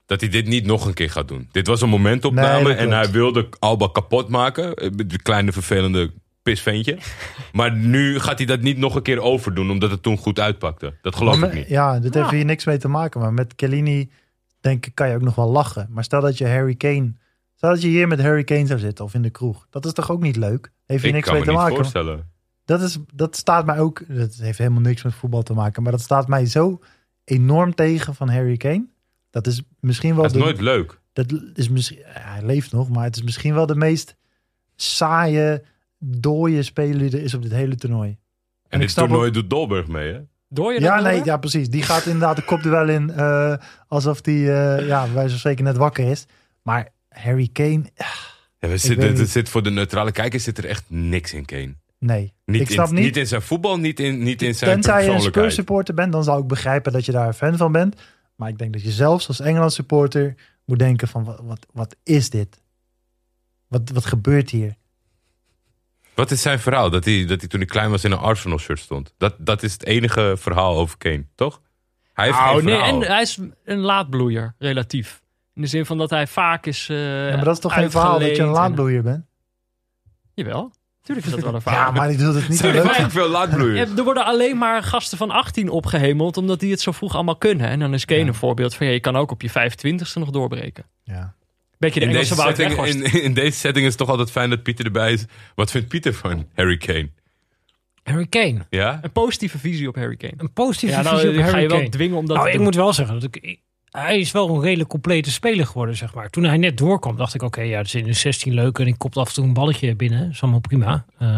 Dat 0.06 0.20
hij 0.22 0.30
dit 0.30 0.48
niet 0.48 0.66
nog 0.66 0.86
een 0.86 0.94
keer 0.94 1.10
gaat 1.10 1.28
doen. 1.28 1.48
Dit 1.52 1.68
was 1.68 1.82
een 1.82 1.90
momentopname 1.90 2.64
Nee, 2.64 2.74
en 2.74 2.92
hij 2.92 3.12
wilde 3.12 3.48
Alba 3.60 3.90
kapot 3.92 4.30
maken. 4.30 4.74
Eh, 4.74 4.90
De 5.06 5.22
kleine 5.22 5.52
vervelende 5.52 6.12
pisventje. 6.42 6.98
maar 7.54 7.76
nu 7.76 8.20
gaat 8.20 8.38
hij 8.38 8.48
dat 8.48 8.62
niet 8.62 8.78
nog 8.78 8.96
een 8.96 9.02
keer 9.02 9.20
overdoen, 9.22 9.72
omdat 9.72 9.92
het 9.92 10.04
toen 10.04 10.18
goed 10.18 10.40
uitpakte. 10.40 10.94
Dat 11.02 11.16
geloof 11.16 11.38
Maar 11.38 11.50
ik 11.50 11.56
niet. 11.56 11.68
Ja, 11.68 12.00
dit 12.00 12.14
heeft 12.14 12.30
Ja. 12.30 12.36
hier 12.36 12.46
niks 12.46 12.66
mee 12.66 12.78
te 12.78 12.88
maken. 12.88 13.22
Maar 13.22 13.34
met 13.34 13.56
Kellini, 13.56 14.10
denk 14.60 14.86
ik, 14.86 14.96
kan 14.96 15.10
je 15.10 15.16
ook 15.16 15.22
nog 15.22 15.36
wel 15.36 15.50
lachen. 15.52 15.88
Maar 15.90 16.04
stel 16.04 16.22
dat 16.22 16.38
je 16.38 16.48
Harry 16.48 16.76
Kane... 16.76 17.14
Stel 17.58 17.70
dat 17.70 17.82
je 17.82 17.88
hier 17.88 18.08
met 18.08 18.22
Harry 18.22 18.44
Kane 18.44 18.66
zou 18.66 18.80
zitten 18.80 19.06
of 19.06 19.14
in 19.14 19.22
de 19.22 19.30
kroeg. 19.30 19.68
Dat 19.70 19.86
is 19.86 19.94
toch 19.94 20.12
ook 20.12 20.22
niet 20.22 20.36
leuk? 20.36 20.72
Heeft 20.86 21.04
Ik 21.04 21.12
niks 21.14 21.26
kan 21.26 21.34
mee 21.34 21.42
me 21.42 21.48
te 21.48 21.54
niet 21.54 21.62
maken. 21.62 21.76
voorstellen. 21.76 22.32
Dat, 22.66 22.82
is, 22.82 22.98
dat 23.14 23.36
staat 23.36 23.66
mij 23.66 23.80
ook... 23.80 24.04
Dat 24.08 24.34
heeft 24.34 24.58
helemaal 24.58 24.82
niks 24.82 25.04
met 25.04 25.14
voetbal 25.14 25.44
te 25.44 25.54
maken. 25.54 25.84
Maar 25.84 25.92
dat 25.92 26.02
staat 26.02 26.28
mij 26.28 26.46
zo 26.46 26.80
enorm 27.24 27.76
tegen 27.76 28.16
van 28.16 28.30
Harry 28.30 28.58
Kane. 28.58 28.86
Dat 29.30 29.48
is 29.48 29.62
misschien 29.80 30.14
wel 30.14 30.24
Dat 30.24 30.32
is 30.32 30.38
de... 30.38 30.44
nooit 30.44 30.62
leuk. 30.62 31.00
Dat 31.14 31.34
is 31.54 31.70
misschien... 31.70 32.00
hij 32.04 32.46
leeft 32.46 32.72
nog, 32.72 32.90
maar 32.90 33.04
het 33.04 33.16
is 33.16 33.24
misschien 33.24 33.54
wel 33.54 33.66
de 33.66 33.76
meest 33.76 34.16
saaie, 34.76 35.64
dooie 36.00 36.64
speler 36.64 37.10
die 37.10 37.18
er 37.20 37.24
is 37.24 37.34
op 37.34 37.42
dit 37.42 37.52
hele 37.52 37.76
toernooi. 37.76 38.18
En 38.68 38.82
ik 38.82 38.88
dit 38.88 38.96
toernooi 38.96 39.32
doet 39.32 39.50
Dolberg 39.50 39.88
mee, 39.88 40.14
hè? 40.14 40.20
Door 40.50 40.74
je 40.74 40.80
dat 40.80 40.90
Ja, 40.90 41.02
nee, 41.02 41.24
ja, 41.24 41.38
precies. 41.38 41.70
Die 41.70 41.84
gaat 41.84 42.06
inderdaad 42.06 42.36
de 42.36 42.44
kopduel 42.44 42.90
in 42.90 43.10
eh, 43.12 43.54
alsof 43.88 44.22
die, 44.22 44.52
eh 44.52 44.88
ja, 44.88 45.14
wij 45.14 45.30
zo 45.30 45.38
zeker 45.38 45.64
net 45.64 45.78
wakker 45.78 46.10
is. 46.10 46.26
Maar 46.62 46.96
Harry 47.20 47.50
Kane, 47.54 47.84
Ja, 48.60 48.68
we 48.68 48.78
zitten, 48.78 49.08
er 49.08 49.20
niet. 49.20 49.30
zit 49.30 49.50
voor 49.50 49.64
de 49.64 49.70
neutrale 49.70 50.12
kijkers 50.12 50.44
zit 50.44 50.58
er 50.58 50.66
echt 50.66 50.84
niks 50.88 51.34
in 51.34 51.46
Kane. 51.46 51.76
nee. 52.00 52.34
Niet, 52.46 52.62
ik 52.62 52.70
snap 52.70 52.88
in, 52.88 52.94
niet, 52.94 53.04
niet 53.04 53.18
in 53.18 53.28
zijn 53.28 53.42
voetbal, 53.42 53.78
niet 53.80 54.00
in, 54.00 54.24
niet 54.24 54.42
in 54.42 54.56
zijn 54.56 54.72
tenzij 54.82 55.06
je 55.06 55.12
een. 55.12 55.22
Spurs 55.22 55.56
supporter 55.56 55.94
bent, 55.94 56.12
dan 56.12 56.24
zou 56.24 56.42
ik 56.42 56.48
begrijpen 56.48 56.92
dat 56.92 57.06
je 57.06 57.12
daar 57.12 57.28
een 57.28 57.34
fan 57.34 57.58
van 57.58 57.72
bent. 57.72 58.02
Maar 58.36 58.50
ik 58.50 58.58
denk 58.58 58.74
dat 58.74 58.82
je 58.84 58.92
zelfs 58.92 59.28
als 59.28 59.40
Engeland 59.40 59.74
supporter 59.74 60.36
moet 60.66 60.80
denken 60.80 61.08
van, 61.08 61.24
wat, 61.24 61.40
wat, 61.44 61.66
wat 61.74 61.96
is 62.04 62.30
dit? 62.30 62.62
Wat, 63.68 63.90
wat 63.94 64.06
gebeurt 64.06 64.50
hier? 64.50 64.76
Wat 66.14 66.32
is 66.32 66.42
zijn 66.42 66.60
verhaal? 66.60 66.90
Dat 66.90 67.06
hij, 67.06 67.26
dat 67.26 67.40
hij 67.40 67.50
toen 67.50 67.60
hij 67.60 67.70
klein 67.70 67.90
was 67.90 68.04
in 68.04 68.12
een 68.12 68.18
Arsenal 68.18 68.58
shirt 68.60 68.80
stond. 68.80 69.14
Dat, 69.18 69.36
dat 69.40 69.64
is 69.64 69.74
het 69.74 69.86
enige 69.86 70.36
verhaal 70.40 70.78
over 70.78 70.98
Kane, 70.98 71.26
toch? 71.36 71.62
Hij 72.14 72.26
heeft 72.26 72.38
Nou, 72.38 72.56
geen 72.56 72.66
nee, 72.66 72.76
verhaal. 72.76 73.02
en 73.04 73.08
hij 73.12 73.22
is 73.22 73.40
een 73.66 73.80
laadbloeier, 73.80 74.56
relatief. 74.58 75.22
In 75.58 75.64
de 75.64 75.70
zin 75.70 75.86
van 75.86 75.98
dat 75.98 76.10
hij 76.10 76.28
vaak 76.28 76.66
is. 76.66 76.88
eh 76.90 76.98
Ja, 77.30 77.36
maar 77.36 77.44
dat 77.46 77.54
is 77.54 77.60
toch 77.62 77.74
geen 77.74 77.92
verhaal 77.92 78.20
dat 78.20 78.28
je 78.36 78.42
een 78.42 78.48
en- 78.48 78.54
laadbloeier 78.54 79.04
bent? 79.04 79.26
Jawel, 80.34 80.72
tuurlijk 81.02 81.28
is 81.28 81.34
dat 81.34 81.44
wel 81.50 81.54
een 81.56 81.62
verhaal. 81.62 81.86
Ja, 81.86 81.92
maar 82.00 82.12
ik 82.12 82.18
wil 82.18 82.34
het 82.36 82.50
niet 82.50 82.58
zo 82.58 82.72
Zijn 82.72 83.12
veel 83.12 83.28
laadbloeiers? 83.30 83.90
Er 83.98 84.04
worden 84.04 84.26
alleen 84.26 84.58
maar 84.58 84.84
gasten 84.84 85.18
van 85.18 85.32
18 85.32 85.70
opgehemeld, 85.70 86.38
omdat 86.38 86.60
die 86.60 86.72
het 86.72 86.82
zo 86.82 86.92
vroeg 86.92 87.16
allemaal 87.16 87.36
kunnen. 87.38 87.68
En 87.68 87.80
dan 87.80 87.94
is 87.94 88.06
Kane 88.06 88.20
Ja. 88.22 88.28
een 88.28 88.34
voorbeeld 88.34 88.76
van 88.76 88.88
ja, 88.88 88.94
je 88.94 89.00
kan 89.00 89.16
ook 89.16 89.32
op 89.32 89.42
je 89.42 89.50
25ste 89.50 90.14
nog 90.20 90.30
doorbreken. 90.30 90.84
Ja. 91.04 91.36
Beetje 91.78 92.00
de 92.00 92.06
In 92.06 92.12
Engelse 92.12 92.36
deze, 92.36 92.48
setting, 92.56 92.86
in, 92.86 93.24
in 93.24 93.34
deze 93.34 93.58
setting 93.58 93.86
is 93.86 93.90
het 93.92 94.00
toch 94.00 94.10
altijd 94.10 94.32
fijn 94.32 94.50
dat 94.50 94.64
Pieter 94.64 94.86
erbij 94.86 95.14
is. 95.14 95.26
Wat 95.56 95.72
vindt 95.72 95.88
Pieter 95.88 96.14
van 96.14 96.48
Harry 96.56 96.78
Kane? 96.78 97.10
Harry 98.04 98.28
Kane. 98.28 98.66
Ja? 98.70 99.00
Een 99.02 99.12
positieve 99.12 99.58
visie 99.58 99.88
op 99.88 99.96
Harry 99.96 100.16
Kane. 100.16 100.34
Een 100.38 100.54
positieve 100.54 100.96
Ja, 100.96 101.02
nou 101.02 101.16
visie 101.16 101.30
op 101.30 101.36
ga 101.38 101.44
Harry 101.50 101.62
je 101.62 101.68
wel 101.68 101.78
Kane. 101.78 101.90
dwingen 101.90 102.18
om 102.18 102.26
dat 102.26 102.36
nou, 102.36 102.42
te 102.48 102.52
ik 102.52 102.56
doen. 102.58 102.66
moet 102.66 102.76
wel 102.76 102.94
zeggen, 102.94 103.20
dat 103.20 103.36
ik, 103.36 103.60
hij 104.04 104.20
is 104.20 104.32
wel 104.32 104.50
een 104.50 104.62
redelijk 104.62 104.90
complete 104.90 105.32
speler 105.32 105.66
geworden, 105.66 105.96
zeg 105.96 106.14
maar. 106.14 106.30
Toen 106.30 106.44
hij 106.44 106.58
net 106.58 106.78
doorkwam, 106.78 107.16
dacht 107.16 107.34
ik, 107.34 107.42
oké, 107.42 107.62
ja, 107.62 107.78
er 107.78 107.88
zit 107.88 108.08
een 108.08 108.16
16 108.16 108.54
leuk 108.54 108.80
en 108.80 108.88
ik 108.88 108.98
kopt 108.98 109.18
af 109.18 109.28
en 109.28 109.34
toe 109.34 109.44
een 109.44 109.54
balletje 109.54 109.96
binnen. 109.96 110.20
Dat 110.20 110.30
is 110.30 110.42
allemaal 110.42 110.60
prima. 110.60 111.06
Maar 111.18 111.30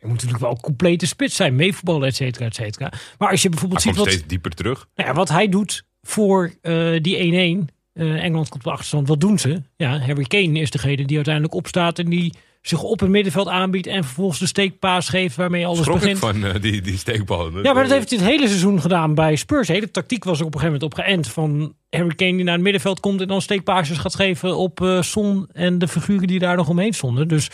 je 0.00 0.06
moet 0.06 0.12
natuurlijk 0.12 0.40
wel 0.42 0.50
een 0.50 0.60
complete 0.60 1.06
spits 1.06 1.36
zijn, 1.36 1.54
meevoetballen, 1.54 2.08
et 2.08 2.16
cetera, 2.16 2.44
et 2.44 2.54
cetera. 2.54 2.92
Maar 3.18 3.30
als 3.30 3.42
je 3.42 3.48
bijvoorbeeld 3.48 3.82
Hij 3.82 3.92
ziet 3.92 4.02
wat, 4.02 4.10
steeds 4.12 4.28
dieper 4.28 4.50
terug. 4.50 4.88
nou 4.94 5.08
ja, 5.08 5.14
wat 5.14 5.28
hij 5.28 5.48
doet 5.48 5.84
voor 6.02 6.52
eh, 6.62 6.92
die 7.00 7.16
1-1, 7.16 7.72
eh, 7.92 8.24
Engeland 8.24 8.48
komt 8.48 8.54
op 8.54 8.62
de 8.62 8.70
achterstand, 8.70 9.08
wat 9.08 9.20
doen 9.20 9.38
ze? 9.38 9.62
Ja, 9.76 9.98
Harry 9.98 10.24
Kane 10.24 10.58
is 10.58 10.70
degene 10.70 11.04
die 11.04 11.16
uiteindelijk 11.16 11.54
opstaat 11.54 11.98
en 11.98 12.10
die 12.10 12.34
zich 12.68 12.82
op 12.82 13.00
het 13.00 13.10
middenveld 13.10 13.48
aanbiedt 13.48 13.86
en 13.86 14.04
vervolgens 14.04 14.38
de 14.38 14.46
steekpaas 14.46 15.08
geeft 15.08 15.36
waarmee 15.36 15.66
alles 15.66 15.78
Schrok 15.78 15.94
ik 15.94 16.00
begint. 16.00 16.18
van 16.18 16.44
eh, 16.44 16.60
die, 16.60 16.80
die 16.80 16.98
steekbal. 16.98 17.60
Ja, 17.62 17.72
maar 17.72 17.82
dat 17.82 17.92
heeft 17.92 18.10
hij 18.10 18.18
het 18.18 18.28
hele 18.28 18.46
seizoen 18.46 18.80
gedaan 18.80 19.14
bij 19.14 19.36
Spurs. 19.36 19.66
De 19.66 19.72
hele 19.72 19.90
tactiek 19.90 20.24
was 20.24 20.40
er 20.40 20.46
op 20.46 20.54
een 20.54 20.60
gegeven 20.60 20.80
moment 20.80 20.98
op 20.98 21.04
geënt. 21.04 21.28
Van 21.28 21.74
Harry 21.90 22.14
Kane 22.14 22.32
die 22.32 22.44
naar 22.44 22.54
het 22.54 22.62
middenveld 22.62 23.00
komt 23.00 23.20
en 23.20 23.28
dan 23.28 23.42
steekpaasjes 23.42 23.98
gaat 23.98 24.14
geven 24.14 24.56
op 24.56 24.80
eh 24.80 25.02
Son 25.02 25.48
en 25.52 25.78
de 25.78 25.88
figuren 25.88 26.26
die 26.26 26.38
daar 26.38 26.56
nog 26.56 26.68
omheen 26.68 26.92
stonden. 26.92 27.28
Dus 27.28 27.48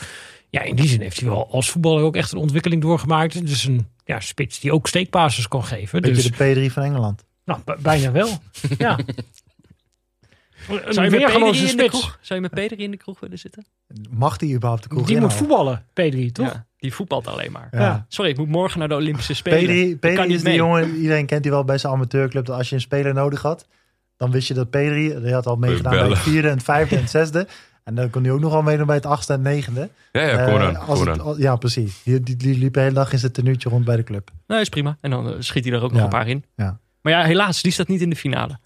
ja, 0.51 0.62
in 0.62 0.77
die 0.77 0.89
zin 0.89 1.01
heeft 1.01 1.20
hij 1.20 1.28
wel 1.28 1.49
als 1.51 1.70
voetballer 1.70 2.03
ook 2.05 2.16
echt 2.16 2.32
een 2.32 2.39
ontwikkeling 2.39 2.82
doorgemaakt. 2.82 3.47
Dus 3.47 3.65
een 3.65 3.87
ja, 4.05 4.20
spits 4.20 4.61
die 4.61 4.73
ook 4.73 4.87
steekpaasjes 4.89 5.49
kan 5.49 5.65
geven. 5.65 6.01
Beetje 6.01 6.31
Dus 6.31 6.37
de 6.57 6.69
P3 6.69 6.73
van 6.73 6.82
Engeland. 6.82 7.24
nou, 7.45 7.61
bijna 7.81 8.12
wel. 8.12 8.28
ja. 8.78 8.99
Een 10.71 10.93
Zou 10.93 11.05
je, 11.07 11.11
met 11.11 11.21
weergeloze 11.21 11.53
Pedri 11.53 11.71
in 11.71 11.77
de 11.77 11.83
spits. 11.83 12.01
kroeg, 12.01 12.19
zou 12.21 12.41
je 12.41 12.49
met 12.51 12.55
Pedri 12.55 12.85
in 12.85 12.91
de 12.91 12.97
kroeg 12.97 13.21
willen 13.21 13.39
zitten? 13.39 13.65
Mag 14.11 14.37
die 14.37 14.55
überhaupt 14.55 14.83
de 14.83 14.89
kroeg 14.89 15.07
Die 15.07 15.21
moet 15.21 15.31
inhouden? 15.31 15.49
voetballen, 15.57 15.85
Pedri, 15.93 16.33
toch? 16.33 16.47
Ja, 16.47 16.67
die 16.79 16.95
voetbalt 16.95 17.27
alleen 17.27 17.53
maar. 17.53 17.69
Ja. 17.71 18.05
Sorry, 18.09 18.31
ik 18.31 18.37
moet 18.37 18.49
morgen 18.49 18.79
naar 18.79 18.89
de 18.89 18.95
Olympische 18.95 19.35
Spelen. 19.35 19.99
Pedri, 19.99 20.35
is 20.35 20.43
die 20.43 20.55
jongen, 20.55 20.97
iedereen 20.97 21.27
kent 21.27 21.43
die 21.43 21.51
wel 21.53 21.65
bij 21.65 21.79
zijn 21.79 21.93
amateurclub. 21.93 22.47
Dat 22.47 22.57
als 22.57 22.69
je 22.69 22.75
een 22.75 22.81
speler 22.81 23.15
nodig 23.15 23.43
had, 23.43 23.67
dan 24.17 24.31
wist 24.31 24.49
je 24.49 24.55
dat 24.55 24.71
Pedri, 24.71 25.21
die 25.21 25.33
had 25.33 25.47
al 25.47 25.57
meegedaan 25.57 25.93
bij 25.93 26.09
het 26.09 26.19
vierde 26.19 26.49
en 26.49 26.55
het 26.55 26.63
vijfde 26.65 26.95
en 26.97 27.01
het 27.03 27.11
zesde. 27.11 27.47
En 27.85 27.95
dan 27.95 28.11
kon 28.11 28.23
hij 28.23 28.33
ook 28.33 28.41
nog 28.41 28.53
wel 28.53 28.63
meedoen 28.63 28.87
bij 28.87 28.97
het 28.97 29.07
achtste 29.07 29.33
en 29.33 29.43
negende. 29.43 29.89
Ja, 30.13 30.21
ja, 30.23 30.47
Eh, 30.47 30.89
als 30.89 31.01
het- 31.01 31.23
ja, 31.37 31.57
precies. 31.57 32.03
Die, 32.03 32.21
die, 32.21 32.37
die 32.37 32.59
liep 32.59 32.75
de 32.75 32.81
hele 32.81 32.93
dag 32.95 33.13
in 33.13 33.19
zijn 33.19 33.33
tenuutje 33.33 33.69
rond 33.69 33.85
bij 33.85 33.97
de 33.97 34.03
club. 34.03 34.31
Nee, 34.47 34.61
is 34.61 34.69
prima. 34.69 34.97
En 35.01 35.11
dan 35.11 35.29
eh, 35.29 35.35
schiet 35.39 35.65
hij 35.65 35.73
er 35.75 35.83
ook 35.83 35.93
nog 35.93 36.03
een 36.03 36.09
paar 36.09 36.29
in. 36.29 36.45
Ja. 36.57 36.79
Maar 37.03 37.13
ja, 37.13 37.23
helaas, 37.23 37.63
die 37.63 37.73
staat 37.73 37.89
niet 37.89 38.01
in 38.01 38.11
de 38.11 38.17
finale. 38.17 38.59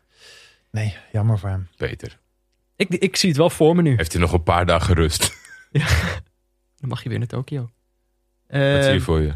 Nee, 0.74 0.96
jammer 1.12 1.38
voor 1.38 1.48
hem. 1.48 1.68
Beter. 1.76 2.18
Ik, 2.76 2.88
ik 2.88 3.16
zie 3.16 3.28
het 3.28 3.38
wel 3.38 3.50
voor 3.50 3.76
me 3.76 3.82
nu. 3.82 3.96
Heeft 3.96 4.12
hij 4.12 4.20
nog 4.20 4.32
een 4.32 4.42
paar 4.42 4.66
dagen 4.66 4.94
rust? 4.94 5.36
Dan 6.80 6.88
mag 6.88 7.02
je 7.02 7.08
weer 7.08 7.18
naar 7.18 7.26
Tokio. 7.26 7.60
Wat 7.60 7.70
Eh, 8.60 8.82
zie 8.82 8.92
je 8.92 9.00
voor 9.00 9.20
je? 9.20 9.34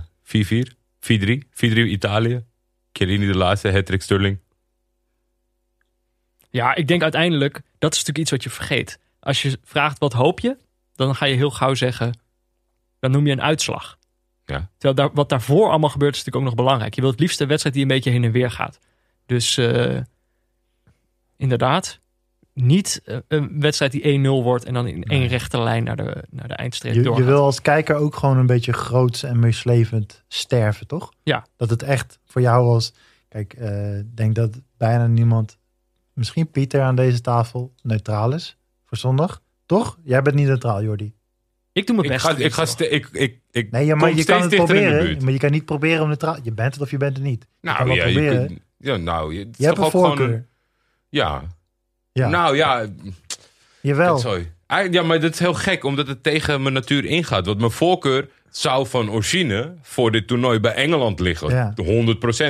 4-4? 0.64 0.74
4-3? 1.00 1.46
4-3 1.50 1.90
Italië? 1.90 2.44
Chiellini 2.92 3.26
de 3.26 3.36
laatste, 3.36 3.72
Hattrick 3.72 4.02
Sterling. 4.02 4.38
Ja, 6.50 6.74
ik 6.74 6.88
denk 6.88 7.02
uiteindelijk, 7.02 7.54
dat 7.78 7.92
is 7.92 7.98
natuurlijk 7.98 8.18
iets 8.18 8.30
wat 8.30 8.42
je 8.42 8.50
vergeet. 8.50 8.98
Als 9.20 9.42
je 9.42 9.58
vraagt 9.64 9.98
wat 9.98 10.12
hoop 10.12 10.40
je, 10.40 10.56
dan 10.94 11.14
ga 11.14 11.26
je 11.26 11.36
heel 11.36 11.50
gauw 11.50 11.74
zeggen, 11.74 12.18
dan 12.98 13.10
noem 13.10 13.26
je 13.26 13.32
een 13.32 13.42
uitslag. 13.42 13.98
Ja. 14.44 14.70
Terwijl 14.78 14.94
daar, 14.94 15.14
wat 15.14 15.28
daarvoor 15.28 15.68
allemaal 15.70 15.90
gebeurt 15.90 16.14
is 16.14 16.18
natuurlijk 16.18 16.44
ook 16.44 16.54
nog 16.54 16.64
belangrijk. 16.64 16.94
Je 16.94 17.00
wilt 17.00 17.12
het 17.12 17.22
liefst 17.22 17.40
een 17.40 17.48
wedstrijd 17.48 17.74
die 17.74 17.84
een 17.84 17.90
beetje 17.94 18.10
heen 18.10 18.24
en 18.24 18.32
weer 18.32 18.50
gaat. 18.50 18.78
Dus 19.26 19.56
eh, 19.56 20.00
inderdaad, 21.38 22.00
niet 22.54 23.00
eh, 23.04 23.16
een 23.28 23.60
wedstrijd 23.60 23.92
die 23.92 24.18
1-0 24.18 24.22
wordt 24.42 24.64
en 24.64 24.74
dan 24.74 24.86
in 24.86 25.02
één 25.04 25.18
Nee. 25.18 25.28
rechte 25.28 25.60
lijn 25.60 25.84
naar 25.84 25.96
de, 25.96 26.24
naar 26.30 26.48
de 26.48 26.54
eindstreep 26.54 26.94
Je, 26.94 27.02
doorgaat. 27.02 27.24
je 27.24 27.30
wil 27.30 27.42
als 27.42 27.62
kijker 27.62 27.94
ook 27.96 28.16
gewoon 28.16 28.36
een 28.38 28.46
beetje 28.46 28.72
groots 28.72 29.22
en 29.22 29.38
meeslevend 29.38 30.24
sterven, 30.28 30.86
toch? 30.86 31.12
Ja. 31.22 31.46
Dat 31.56 31.70
het 31.70 31.82
echt 31.82 32.18
voor 32.26 32.40
jou 32.40 32.66
was. 32.66 32.92
Kijk, 33.28 33.52
eh, 33.52 33.98
ik 33.98 34.16
denk 34.16 34.34
dat 34.34 34.60
bijna 34.76 35.06
niemand, 35.06 35.58
misschien 36.12 36.50
Pieter 36.50 36.80
aan 36.82 36.94
deze 36.96 37.20
tafel, 37.20 37.72
neutraal 37.82 38.32
is 38.34 38.56
voor 38.84 38.98
zondag. 38.98 39.42
Toch? 39.66 39.98
Jij 40.04 40.22
bent 40.22 40.36
niet 40.36 40.46
neutraal, 40.46 40.82
Jordi. 40.82 41.14
Ik 41.72 41.86
doe 41.86 41.96
mijn 41.96 42.08
Ik 42.08 42.14
best. 42.14 42.26
ga, 42.26 42.36
ik 42.36 42.52
ga 42.52 42.64
ste- 42.66 42.88
ik, 42.88 43.08
ik, 43.12 43.40
ik 43.50 43.70
Nee, 43.70 43.86
ja, 43.86 43.94
maar 43.94 44.08
kom 44.08 44.18
je 44.18 44.24
kan 44.24 44.40
het 44.42 44.54
proberen. 44.54 45.22
Maar 45.24 45.32
je 45.32 45.38
kan 45.38 45.50
niet 45.50 45.64
proberen 45.64 46.02
om 46.02 46.08
neutraal. 46.08 46.36
Je 46.42 46.52
bent 46.52 46.72
het 46.74 46.82
of 46.82 46.90
je 46.90 46.96
bent 46.96 47.16
het 47.16 47.26
niet. 47.26 47.46
Nou 47.60 47.76
kan 47.76 47.86
wel 47.86 47.96
ja, 47.96 48.04
je 48.06 48.46
kunt- 48.46 48.60
Ja, 48.78 48.96
nou, 48.96 49.34
je, 49.34 49.48
Je 49.56 49.64
hebt 49.66 49.78
een 49.78 49.90
voorkeur. 49.90 50.30
een- 50.32 50.46
ja. 51.08 51.42
Ja, 52.12 52.28
Nou 52.28 52.56
ja, 52.56 52.86
jawel. 53.80 54.18
sorry. 54.18 54.52
Ja, 54.90 55.02
maar 55.02 55.20
dat 55.20 55.32
is 55.32 55.38
heel 55.38 55.54
gek, 55.54 55.84
omdat 55.84 56.06
het 56.06 56.22
tegen 56.22 56.62
mijn 56.62 56.74
natuur 56.74 57.04
ingaat. 57.04 57.46
Want 57.46 57.58
mijn 57.58 57.70
voorkeur 57.70 58.28
zou 58.50 58.86
van 58.86 59.10
origine 59.10 59.74
voor 59.82 60.10
dit 60.12 60.26
toernooi 60.26 60.60
bij 60.60 60.74
Engeland 60.74 61.20
liggen. 61.20 61.48
Ja. 61.48 61.74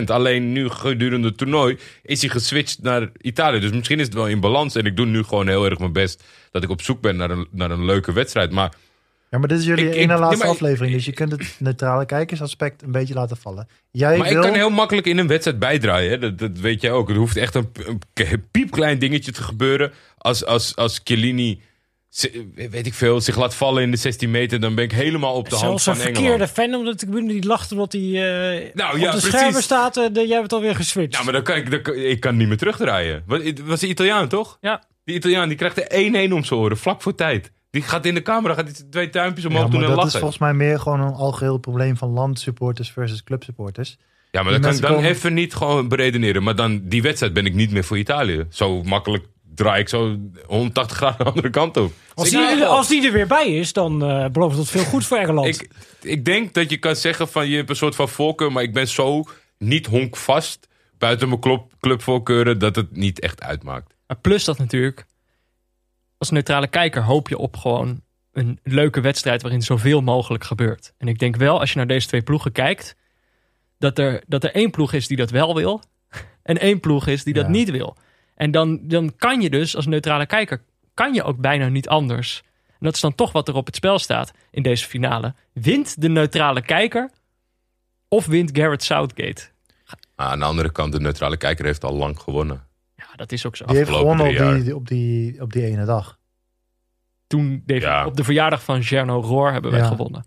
100%. 0.00 0.04
Alleen 0.06 0.52
nu 0.52 0.68
gedurende 0.68 1.28
het 1.28 1.36
toernooi 1.38 1.78
is 2.02 2.20
hij 2.20 2.30
geswitcht 2.30 2.82
naar 2.82 3.10
Italië. 3.20 3.60
Dus 3.60 3.70
misschien 3.70 3.98
is 3.98 4.04
het 4.04 4.14
wel 4.14 4.28
in 4.28 4.40
balans. 4.40 4.74
En 4.74 4.84
ik 4.84 4.96
doe 4.96 5.06
nu 5.06 5.22
gewoon 5.22 5.48
heel 5.48 5.64
erg 5.64 5.78
mijn 5.78 5.92
best 5.92 6.24
dat 6.50 6.62
ik 6.62 6.70
op 6.70 6.82
zoek 6.82 7.00
ben 7.00 7.16
naar 7.16 7.30
een, 7.30 7.46
naar 7.50 7.70
een 7.70 7.84
leuke 7.84 8.12
wedstrijd. 8.12 8.50
Maar 8.52 8.72
Ja, 9.30 9.38
maar 9.38 9.48
dit 9.48 9.58
is 9.58 9.64
jullie 9.64 9.88
Ik- 9.88 9.94
ene 9.94 10.18
laatste 10.18 10.46
aflevering. 10.46 10.94
Dus 10.94 11.04
je 11.04 11.12
kunt 11.12 11.32
het 11.32 11.56
neutrale 11.58 12.06
kijkersaspect 12.06 12.82
een 12.82 12.92
beetje 12.92 13.14
laten 13.14 13.36
vallen. 13.36 13.68
Jij 13.90 14.18
Maar 14.18 14.28
wil... 14.28 14.36
ik 14.36 14.42
kan 14.42 14.54
heel 14.54 14.70
makkelijk 14.70 15.06
in 15.06 15.18
een 15.18 15.26
wedstrijd 15.26 15.58
bijdraaien. 15.58 16.10
Hè? 16.10 16.18
Dat, 16.18 16.38
dat 16.38 16.58
weet 16.58 16.80
jij 16.80 16.90
ook. 16.92 17.10
Er 17.10 17.16
hoeft 17.16 17.36
echt 17.36 17.54
een, 17.54 17.68
een 18.14 18.48
piepklein 18.50 18.98
dingetje 18.98 19.32
te 19.32 19.42
gebeuren. 19.42 19.92
Als, 20.18 20.44
als, 20.44 20.76
als 20.76 21.00
Chiellini, 21.04 21.60
weet 22.54 22.86
ik 22.86 22.94
veel, 22.94 23.20
zich 23.20 23.36
laat 23.36 23.54
vallen 23.54 23.82
in 23.82 23.90
de 23.90 23.96
16 23.96 24.30
meter... 24.30 24.60
dan 24.60 24.74
ben 24.74 24.84
ik 24.84 24.92
helemaal 24.92 25.34
op 25.34 25.48
de 25.50 25.56
hand 25.56 25.66
Zelfs 25.80 25.84
van 25.84 25.92
een 25.92 26.00
Engeland. 26.00 26.26
verkeerde 26.26 26.52
fan 26.52 26.74
om 26.80 26.84
de 26.84 26.94
tribune 26.94 27.28
die 27.32 27.46
lacht 27.46 27.72
omdat 27.72 27.92
hij 27.92 28.00
eh 28.02 28.74
Nou, 28.74 28.92
op 28.94 28.98
ja, 29.00 29.04
de 29.04 29.10
precies. 29.18 29.28
schermen 29.38 29.62
staat. 29.62 29.96
en 29.96 30.12
jij 30.12 30.38
hebt 30.38 30.52
alweer 30.52 30.74
geswitcht. 30.74 31.16
Ja, 31.18 31.22
maar 31.24 31.32
dan 31.32 31.42
kan 31.42 31.56
ik, 31.56 31.70
dan 31.70 31.82
kan- 31.82 31.94
ik 31.96 32.20
kan 32.20 32.36
niet 32.36 32.48
meer 32.48 32.56
terugdraaien. 32.56 33.24
Het 33.28 33.64
was 33.64 33.82
een 33.82 33.88
Italiaan, 33.88 34.28
toch? 34.28 34.58
Ja. 34.60 34.82
Die 35.04 35.14
Italiaan 35.16 35.48
die 35.48 35.56
krijgt 35.56 35.78
er 35.92 36.28
1-1 36.28 36.32
om 36.32 36.44
zijn 36.44 36.60
oren, 36.60 36.76
vlak 36.76 37.02
voor 37.02 37.14
tijd. 37.14 37.50
Die 37.70 37.82
gaat 37.82 38.06
in 38.06 38.14
de 38.14 38.22
camera, 38.22 38.54
gaat 38.54 38.66
die 38.76 38.88
twee 38.88 39.10
tuimpjes 39.10 39.44
omhoog 39.44 39.60
Ja, 39.64 39.68
doen 39.68 39.80
maar 39.80 39.88
en 39.88 39.94
dat 39.94 39.96
lachen. 40.04 40.12
is 40.14 40.18
volgens 40.20 40.40
mij 40.40 40.54
meer 40.54 40.80
gewoon 40.80 41.00
een 41.00 41.12
algeheel 41.14 41.58
probleem 41.58 41.96
van 41.96 42.10
landsupporters 42.10 42.90
versus 42.90 43.24
clubsupporters. 43.24 43.96
Ja, 44.30 44.42
maar 44.42 44.52
Die 44.52 44.60
dan 44.60 44.70
kan 44.70 44.78
ik 44.80 44.86
dan 44.86 44.94
komen- 44.94 45.10
even 45.10 45.34
niet 45.34 45.54
gewoon 45.54 45.88
beredeneren. 45.88 46.42
Maar 46.42 46.56
dan 46.56 46.80
die 46.84 47.02
wedstrijd 47.02 47.32
ben 47.32 47.46
ik 47.46 47.54
niet 47.54 47.70
meer 47.70 47.84
voor 47.84 47.98
Italië. 47.98 48.46
Zo 48.50 48.82
makkelijk 48.82 49.24
draai 49.54 49.80
ik 49.80 49.88
zo 49.88 50.16
180 50.46 50.96
graden 50.96 51.18
de 51.24 51.24
andere 51.24 51.50
kant 51.50 51.76
op. 51.76 51.92
als, 52.14 52.32
ik- 52.32 52.54
die, 52.54 52.64
als 52.64 52.88
die 52.88 53.06
er 53.06 53.12
weer 53.12 53.26
bij 53.26 53.46
is, 53.54 53.72
dan 53.72 54.02
eh 54.04 54.26
belooft 54.28 54.56
dat 54.56 54.68
veel 54.68 54.84
goed 54.84 55.06
voor 55.06 55.16
Engeland. 55.18 55.46
Ik, 55.46 55.68
ik 56.02 56.24
denk 56.24 56.54
dat 56.54 56.70
je 56.70 56.76
kan 56.76 56.96
zeggen 56.96 57.28
van 57.28 57.48
je 57.48 57.56
hebt 57.56 57.70
een 57.70 57.76
soort 57.76 57.94
van 57.94 58.08
voorkeur, 58.08 58.52
maar 58.52 58.62
ik 58.62 58.72
ben 58.72 58.88
zo 58.88 59.24
niet 59.58 59.86
honkvast 59.86 60.68
buiten 60.98 61.28
mijn 61.28 61.40
club, 61.40 61.62
clubvoorkeuren 61.80 62.58
dat 62.58 62.76
het 62.76 62.96
niet 62.96 63.20
echt 63.20 63.42
uitmaakt. 63.42 63.94
Maar 64.06 64.16
plus 64.20 64.44
dat 64.44 64.58
natuurlijk, 64.58 65.06
als 66.18 66.30
neutrale 66.30 66.66
kijker 66.68 67.02
hoop 67.02 67.28
je 67.28 67.38
op 67.38 67.56
gewoon 67.56 68.00
een 68.32 68.58
leuke 68.62 69.00
wedstrijd 69.00 69.42
waarin 69.42 69.62
zoveel 69.62 70.00
mogelijk 70.00 70.44
gebeurt. 70.44 70.92
En 70.98 71.08
ik 71.08 71.18
denk 71.18 71.36
wel, 71.36 71.60
als 71.60 71.70
je 71.70 71.76
naar 71.76 71.86
deze 71.86 72.06
twee 72.06 72.22
ploegen 72.22 72.52
kijkt, 72.52 72.96
dat 73.78 73.98
er, 73.98 74.22
dat 74.26 74.44
er 74.44 74.54
één 74.54 74.70
ploeg 74.70 74.92
is 74.92 75.06
die 75.06 75.16
dat 75.16 75.30
wel 75.30 75.54
wil 75.54 75.82
en 76.42 76.58
één 76.58 76.80
ploeg 76.80 77.06
is 77.06 77.24
die 77.24 77.34
dat 77.34 77.44
Ja. 77.44 77.50
niet 77.50 77.70
wil. 77.70 77.96
En 78.34 78.50
dan, 78.50 78.80
dan 78.82 79.16
kan 79.16 79.40
je 79.40 79.50
dus 79.50 79.76
als 79.76 79.86
neutrale 79.86 80.26
kijker, 80.26 80.62
kan 80.94 81.14
je 81.14 81.22
ook 81.22 81.38
bijna 81.38 81.68
niet 81.68 81.88
anders. 81.88 82.42
En 82.68 82.84
dat 82.86 82.94
is 82.94 83.00
dan 83.00 83.14
toch 83.14 83.32
wat 83.32 83.48
er 83.48 83.54
op 83.54 83.66
het 83.66 83.76
spel 83.76 83.98
staat 83.98 84.32
in 84.50 84.62
deze 84.62 84.86
finale. 84.86 85.34
Wint 85.52 86.00
de 86.00 86.08
neutrale 86.08 86.62
kijker 86.62 87.10
of 88.08 88.26
wint 88.26 88.50
Garrett 88.52 88.82
Southgate? 88.82 89.48
Aan 90.14 90.38
de 90.38 90.44
andere 90.44 90.72
kant, 90.72 90.92
de 90.92 91.00
neutrale 91.00 91.36
kijker 91.36 91.64
heeft 91.64 91.84
al 91.84 91.94
lang 91.94 92.18
gewonnen. 92.20 92.66
Dat 93.18 93.32
is 93.32 93.46
ook 93.46 93.56
zo. 93.56 93.64
Die 93.66 93.76
heeft 93.76 93.88
Afgelopen 93.90 94.18
gewonnen 94.26 94.56
op 94.58 94.64
die, 94.64 94.74
op, 94.76 94.88
die, 94.88 95.40
op 95.42 95.52
die 95.52 95.64
ene 95.64 95.84
dag. 95.84 96.18
Toen 97.26 97.62
Ja. 97.66 98.06
op 98.06 98.16
de 98.16 98.24
verjaardag 98.24 98.62
van 98.62 98.82
Gerno 98.82 99.20
Roor 99.20 99.52
hebben 99.52 99.70
wij 99.70 99.80
Ja. 99.80 99.86
gewonnen. 99.86 100.26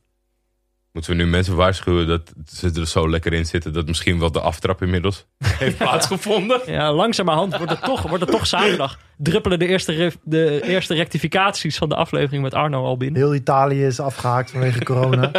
Moeten 0.91 1.11
we 1.11 1.17
nu 1.23 1.27
mensen 1.29 1.55
waarschuwen 1.55 2.07
dat 2.07 2.33
ze 2.45 2.71
er 2.75 2.87
zo 2.87 3.09
lekker 3.09 3.33
in 3.33 3.45
zitten 3.45 3.73
dat 3.73 3.85
misschien 3.87 4.19
wel 4.19 4.31
de 4.31 4.39
aftrap 4.39 4.81
inmiddels 4.81 5.25
heeft 5.43 5.77
plaatsgevonden? 5.77 6.61
Ja, 6.65 6.93
langzamerhand 6.93 7.57
wordt 7.57 7.71
het 7.71 7.83
toch, 7.83 8.01
wordt 8.01 8.23
het 8.23 8.31
toch 8.31 8.47
zaterdag. 8.47 8.99
Druppelen 9.17 9.59
de 9.59 9.67
eerste, 9.67 10.11
de 10.23 10.61
eerste 10.63 10.93
rectificaties 10.93 11.77
van 11.77 11.89
de 11.89 11.95
aflevering 11.95 12.43
met 12.43 12.53
Arno 12.53 12.83
al 12.85 12.97
binnen. 12.97 13.21
Heel 13.21 13.35
Italië 13.35 13.85
is 13.85 13.99
afgehaakt 13.99 14.51
vanwege 14.51 14.83
corona. 14.93 15.31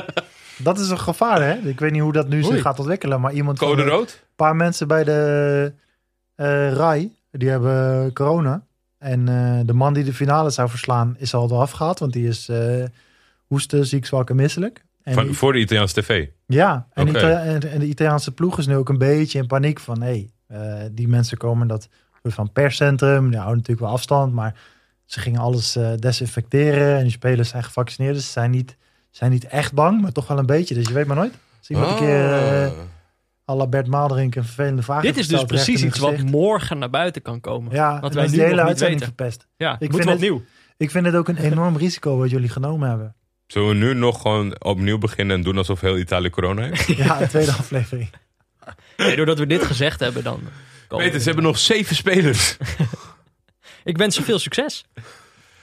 Dat 0.57 0.79
is 0.79 0.89
een 0.89 0.99
gevaar, 0.99 1.43
hè? 1.43 1.53
Ik 1.69 1.81
weet 1.81 1.93
niet 1.93 2.03
hoe 2.03 2.13
dat 2.13 2.29
nu 2.29 2.43
zich 2.43 2.61
gaat 2.63 2.79
ontwikkelen. 2.79 3.21
Maar 3.21 3.33
iemand 3.33 3.59
Code 3.59 3.83
de- 3.83 3.89
rood? 3.89 4.11
Een 4.11 4.37
paar 4.37 4.57
mensen 4.57 4.89
bij 4.89 5.05
de 5.05 5.73
eh 6.35 6.73
RAI, 6.73 7.13
die 7.41 7.49
hebben 7.49 8.13
corona. 8.13 8.65
En 8.99 9.29
eh, 9.29 9.61
de 9.67 9.73
man 9.73 9.95
die 9.95 10.05
de 10.05 10.15
finale 10.15 10.51
zou 10.51 10.69
verslaan 10.69 11.15
is 11.19 11.35
al 11.35 11.51
eraf 11.51 11.71
gehaald. 11.71 11.99
Want 11.99 12.13
die 12.13 12.29
is 12.29 12.49
eh 12.49 12.85
hoesten, 13.47 13.87
ziek, 13.87 14.07
zwak 14.07 14.31
en 14.31 14.37
misselijk. 14.37 14.85
En 15.03 15.15
Van, 15.15 15.25
die- 15.27 15.35
voor 15.35 15.53
de 15.53 15.59
Italiaanse 15.59 15.95
tv. 16.01 16.29
ja, 16.47 16.87
en. 16.93 17.09
Ita- 17.09 17.41
en, 17.43 17.71
en 17.71 17.79
de 17.81 17.87
Italiaanse 17.87 18.33
ploeg 18.33 18.59
is 18.59 18.67
nu 18.67 18.77
ook 18.77 18.89
een 18.89 18.99
beetje 18.99 19.39
in 19.39 19.47
paniek 19.47 19.81
van... 19.81 20.03
hé, 20.03 20.29
hey, 20.47 20.91
die 20.93 21.09
mensen 21.09 21.37
komen 21.37 21.67
dat 21.69 21.89
van 22.23 22.53
perscentrum. 22.53 23.25
Die 23.29 23.37
houden 23.39 23.57
natuurlijk 23.57 23.87
wel 23.87 23.95
afstand, 23.95 24.33
maar 24.33 24.55
ze 25.05 25.21
gingen 25.21 25.41
alles 25.41 25.77
eh, 25.77 25.91
desinfecteren. 25.99 26.97
En 26.97 27.03
die 27.03 27.13
spelers 27.13 27.49
zijn 27.49 27.65
gevaccineerd, 27.65 28.15
dus 28.15 28.25
ze 28.25 28.31
zijn 28.31 28.51
niet, 28.51 28.77
zijn 29.11 29.31
niet 29.31 29.45
echt 29.45 29.73
bang, 29.73 30.01
maar 30.01 30.13
toch 30.13 30.27
wel 30.27 30.39
een 30.39 30.47
beetje. 30.47 30.75
Dus 30.75 30.87
je 30.89 30.93
weet 30.95 31.07
maar 31.07 31.17
nooit. 31.17 31.35
Als 31.59 31.69
iemand 31.71 31.91
een 31.91 31.97
keer 31.97 32.73
eh 33.45 33.55
Ah. 33.55 33.55
à 33.55 33.59
la 33.59 33.67
Bert 33.67 33.87
Maalderink 33.87 34.35
een 34.35 34.45
vervelende 34.45 34.83
vraag 34.83 35.03
Dit 35.03 35.17
is 35.17 35.29
dus 35.29 35.45
precies 35.45 35.83
iets 35.83 35.99
wat 35.99 36.19
morgen 36.23 36.79
naar 36.79 36.91
buiten 36.91 37.23
kan 37.23 37.41
komen. 37.41 37.73
Ja, 37.75 38.01
wat 38.01 38.15
wij 38.15 38.25
is 38.25 38.31
nu 38.31 38.37
die 38.37 38.45
hele 38.47 38.57
nog 38.57 38.65
niet 38.65 38.71
uitzending 38.83 39.01
weten. 39.01 39.15
verpest. 39.17 39.47
Ja, 39.57 39.77
Ik 39.79 39.91
vind 39.93 40.05
het- 40.05 40.15
opnieuw. 40.15 40.43
Ik 40.77 40.91
vind 40.91 41.07
het 41.07 41.15
ook 41.15 41.29
een 41.29 41.37
enorm 41.37 41.77
risico 41.77 42.17
wat 42.19 42.31
jullie 42.31 42.49
genomen 42.49 42.89
hebben. 42.89 43.15
Zullen 43.47 43.69
we 43.69 43.75
nu 43.75 43.95
nog 43.95 44.21
gewoon 44.21 44.63
opnieuw 44.65 44.99
beginnen 44.99 45.37
en 45.37 45.43
doen 45.43 45.57
alsof 45.57 45.81
heel 45.81 45.99
Italië 45.99 46.31
corona 46.31 46.63
heeft? 46.63 46.87
Ja, 46.97 47.19
de 47.19 47.27
tweede 47.29 47.51
aflevering. 47.53 48.11
Nee, 48.97 49.17
doordat 49.17 49.39
we 49.39 49.47
dit 49.47 49.63
gezegd 49.65 50.01
hebben, 50.01 50.25
dan... 50.25 50.41
Peter, 50.89 51.19
ze 51.21 51.27
hebben 51.27 51.45
nog 51.45 51.59
zeven 51.59 51.97
spelers. 51.97 52.57
Ik 53.85 53.97
wens 53.97 54.15
ze 54.17 54.23
veel 54.23 54.39
succes. 54.39 54.85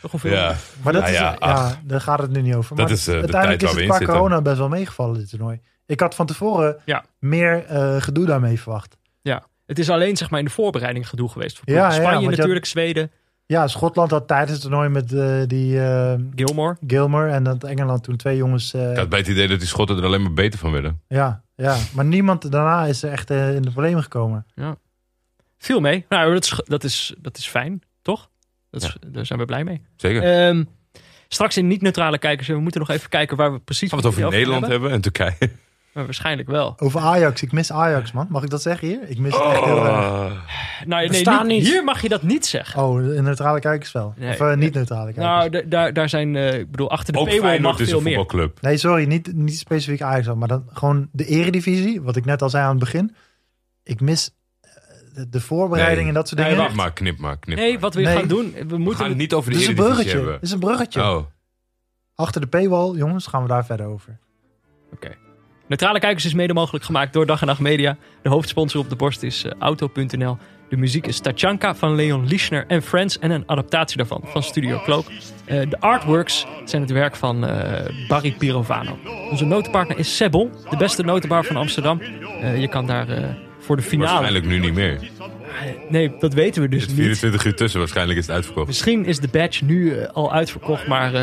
Toch 0.02 0.12
hoeveel? 0.12 0.32
Ja, 0.32 0.56
Maar 0.84 0.94
dat 0.94 1.02
Nou 1.02 1.14
is, 1.14 1.20
ja, 1.20 1.30
ja, 1.32 1.36
ach. 1.38 1.78
daar 1.84 2.02
gaat 2.02 2.20
het 2.20 2.32
nu 2.32 2.42
niet 2.42 2.54
over. 2.56 2.76
Dat 2.76 2.86
maar 2.88 2.96
is, 2.96 3.08
eh, 3.08 3.14
de 3.14 3.20
uiteindelijk 3.20 3.60
tijd 3.60 3.62
waar 3.62 3.70
is 3.70 3.76
we 3.76 3.82
het 3.82 3.82
in 3.82 3.88
qua 3.88 3.98
zitten. 3.98 4.16
corona 4.16 4.42
best 4.42 4.58
wel 4.58 4.70
meegevallen, 4.70 5.18
dit 5.20 5.30
toernooi. 5.30 5.60
Ik 5.90 6.00
had 6.00 6.16
van 6.16 6.26
tevoren 6.26 6.78
Ja. 6.86 7.06
meer 7.20 7.66
eh, 7.66 8.02
gedoe 8.02 8.26
daarmee 8.26 8.60
verwacht. 8.60 8.98
Ja. 9.22 9.44
Het 9.66 9.80
is 9.80 9.90
alleen 9.90 10.18
zeg 10.18 10.30
maar 10.30 10.40
in 10.40 10.46
de 10.46 10.52
voorbereiding 10.52 11.10
gedoe 11.10 11.30
geweest. 11.30 11.58
Voor 11.58 11.70
Ja, 11.70 11.76
ja, 11.76 11.92
Spanje 11.92 12.28
had- 12.28 12.36
natuurlijk, 12.38 12.66
Zweden, 12.66 13.12
Ja, 13.46 13.68
Schotland 13.68 14.12
had 14.12 14.28
tijdens 14.28 14.52
het 14.52 14.62
toernooi 14.62 14.90
met 14.90 15.14
eh, 15.14 15.42
die 15.48 15.82
eh, 15.82 16.14
Gilmore. 16.36 16.78
Gilmer 16.88 17.30
en 17.30 17.44
dat 17.44 17.64
Engeland 17.64 18.04
toen 18.04 18.16
twee 18.16 18.38
jongens. 18.38 18.74
eh, 18.74 18.92
Ik 18.92 18.98
had 18.98 19.10
bij 19.10 19.20
het 19.20 19.28
idee 19.28 19.48
dat 19.48 19.60
die 19.60 19.68
Schotten 19.68 19.98
er 19.98 20.04
alleen 20.04 20.22
maar 20.22 20.34
beter 20.34 20.60
van 20.60 20.72
werden. 20.72 21.02
ja, 21.08 21.44
ja, 21.56 21.78
maar 21.94 22.06
niemand 22.06 22.52
daarna 22.52 22.86
is 22.86 23.04
er 23.04 23.12
echt 23.12 23.30
in 23.30 23.62
de 23.62 23.72
problemen 23.72 24.04
gekomen. 24.04 24.46
Viel 25.58 25.80
mee. 25.80 26.06
Nou, 26.10 26.34
dat 26.34 26.44
is, 26.44 26.62
dat 26.66 26.84
is, 26.84 27.14
dat 27.18 27.38
is 27.38 27.48
fijn, 27.48 27.82
toch? 28.02 28.30
Dat 28.70 28.82
is, 28.84 28.96
Daar 29.08 29.26
zijn 29.26 29.40
we 29.40 29.46
blij 29.46 29.64
mee. 29.64 29.82
Zeker. 29.96 30.24
Ehm, 30.24 30.64
straks 31.28 31.58
in 31.58 31.68
niet-neutrale 31.68 32.18
kijkers, 32.18 32.48
we 32.48 32.60
moeten 32.60 32.80
nog 32.80 32.90
even 32.90 33.10
kijken 33.10 33.38
waar 33.38 33.54
we 33.54 33.60
precies... 33.60 33.90
Gaan 33.90 34.00
we 34.02 34.08
het 34.08 34.16
over 34.18 34.30
Nederland 34.30 34.62
hebben. 34.68 34.72
hebben 34.72 34.92
en 34.92 35.02
Turkije? 35.02 35.52
Maar 36.00 36.08
waarschijnlijk 36.08 36.50
wel. 36.50 36.74
Over 36.78 37.00
Ajax, 37.02 37.42
ik 37.42 37.52
mis 37.52 37.72
Ajax, 37.72 38.12
man. 38.12 38.28
Mag 38.30 38.44
ik 38.44 38.50
dat 38.50 38.62
zeggen 38.62 38.88
hier? 38.88 39.00
Ik 39.10 39.18
mis 39.18 39.34
het 39.34 39.44
echt 39.44 39.64
heel 39.64 39.86
erg. 39.86 39.98
Oh. 40.06 40.26
Nou, 40.26 40.40
nee, 40.86 41.08
Bestaan 41.08 41.48
niet- 41.48 41.58
niet. 41.62 41.68
Hier 41.68 41.84
mag 41.84 42.02
je 42.02 42.10
dat 42.10 42.24
niet 42.24 42.46
zeggen. 42.46 42.84
Oh, 42.84 43.14
in 43.14 43.24
neutrale 43.24 43.60
kijkers 43.60 43.92
wel. 43.92 44.14
Nee. 44.18 44.30
of 44.30 44.40
eh, 44.40 44.56
niet 44.56 44.74
neutrale 44.74 45.14
kijkers. 45.14 45.26
nou, 45.26 45.68
daar, 45.68 45.94
daar 45.94 46.10
zijn, 46.10 46.36
eh, 46.36 46.60
ik 46.60 46.72
bedoel, 46.72 46.90
achter 46.90 47.14
de 47.14 47.20
Ook 47.20 47.28
paywall 47.28 47.60
mag 47.60 47.80
is 47.80 47.90
veel 47.90 48.02
meer. 48.02 48.16
voetbalclub. 48.16 48.62
Nee, 48.62 48.78
sorry, 48.78 49.06
niet, 49.06 49.34
niet 49.34 49.58
specifiek 49.58 50.02
Ajax, 50.02 50.34
maar 50.36 50.48
dan 50.48 50.64
gewoon 50.74 51.10
de 51.12 51.26
eredivisie. 51.26 52.02
Wat 52.02 52.16
ik 52.16 52.26
net 52.26 52.42
al 52.42 52.50
zei 52.50 52.64
aan 52.64 52.70
het 52.70 52.80
begin. 52.80 53.16
Ik 53.84 54.02
mis 54.02 54.36
eh, 54.62 54.70
de, 55.14 55.30
de 55.30 55.42
voorbereiding 55.42 56.00
Nee. 56.00 56.08
en 56.08 56.14
dat 56.14 56.28
soort 56.28 56.40
Nee, 56.42 56.50
dingen. 56.50 56.66
Knip 56.66 56.78
maar, 56.78 56.94
knip 56.94 57.18
maar, 57.20 57.38
knip 57.40 57.58
Nee, 57.58 57.72
maar. 57.72 57.82
wat 57.82 57.94
we 57.94 58.02
Nee. 58.02 58.18
gaan 58.18 58.28
doen, 58.28 58.52
we 58.54 58.66
We 58.66 58.78
moeten 58.78 59.00
gaan 59.00 59.10
het 59.10 59.18
niet 59.18 59.34
over 59.34 59.52
de 59.52 59.58
is 59.60 59.68
een 59.68 59.76
bruggetje. 59.76 60.16
hebben. 60.16 60.34
Dit 60.34 60.42
is 60.44 60.52
een 60.52 60.60
bruggetje. 60.60 61.02
Oh, 61.02 61.26
Achter 62.16 62.42
de 62.42 62.48
paywall, 62.48 62.96
jongens, 62.96 63.28
gaan 63.28 63.42
we 63.42 63.48
daar 63.48 63.66
verder 63.66 63.86
over. 63.86 64.18
Neutrale 65.70 66.00
Kijkers 66.00 66.26
is 66.26 66.34
mede 66.34 66.54
mogelijk 66.54 66.86
gemaakt 66.86 67.14
door 67.14 67.26
Dag 67.26 67.42
en 67.42 67.48
Nacht 67.48 67.60
Media. 67.60 67.98
De 68.22 68.30
hoofdsponsor 68.30 68.82
op 68.82 68.90
de 68.90 68.96
borst 68.96 69.24
is 69.24 69.44
eh, 69.44 69.52
Auto.nl. 69.60 70.38
De 70.70 70.78
muziek 70.78 71.08
is 71.08 71.20
Tachanka 71.20 71.76
van 71.76 71.96
Leon 71.96 72.28
Lischner 72.28 72.66
en 72.68 72.82
Friends 72.82 73.20
en 73.20 73.32
een 73.32 73.44
adaptatie 73.46 73.98
daarvan 73.98 74.22
van 74.24 74.44
Studio 74.44 74.80
Cloak. 74.84 75.06
Eh, 75.46 75.70
de 75.70 75.80
artworks 75.80 76.46
zijn 76.66 76.82
het 76.82 76.92
werk 76.92 77.16
van 77.16 77.46
eh, 77.46 78.08
Barry 78.08 78.36
Pirovano. 78.38 78.98
Onze 79.32 79.46
notenpartner 79.46 80.00
is 80.00 80.16
Sebbel, 80.16 80.50
de 80.70 80.78
beste 80.78 81.04
notenbar 81.04 81.44
van 81.44 81.56
Amsterdam. 81.56 82.02
Je 82.58 82.68
kan 82.68 82.86
daar 82.86 83.08
voor 83.60 83.76
de 83.76 83.82
finale... 83.82 84.10
waarschijnlijk 84.10 84.46
nu 84.46 84.60
niet 84.60 84.74
meer. 84.74 85.00
Nee, 85.90 86.12
dat 86.20 86.34
weten 86.34 86.62
we 86.62 86.70
dus 86.70 86.88
niet. 86.88 86.96
24 86.96 87.46
uur 87.46 87.56
tussen, 87.56 87.80
waarschijnlijk 87.80 88.20
is 88.20 88.26
het 88.26 88.36
uitverkocht. 88.36 88.68
Misschien 88.68 89.06
is 89.06 89.20
de 89.20 89.28
badge 89.28 89.66
nu 89.66 89.98
eh, 89.98 90.10
al 90.14 90.34
uitverkocht, 90.34 90.88
maar 90.88 91.14
eh, 91.14 91.22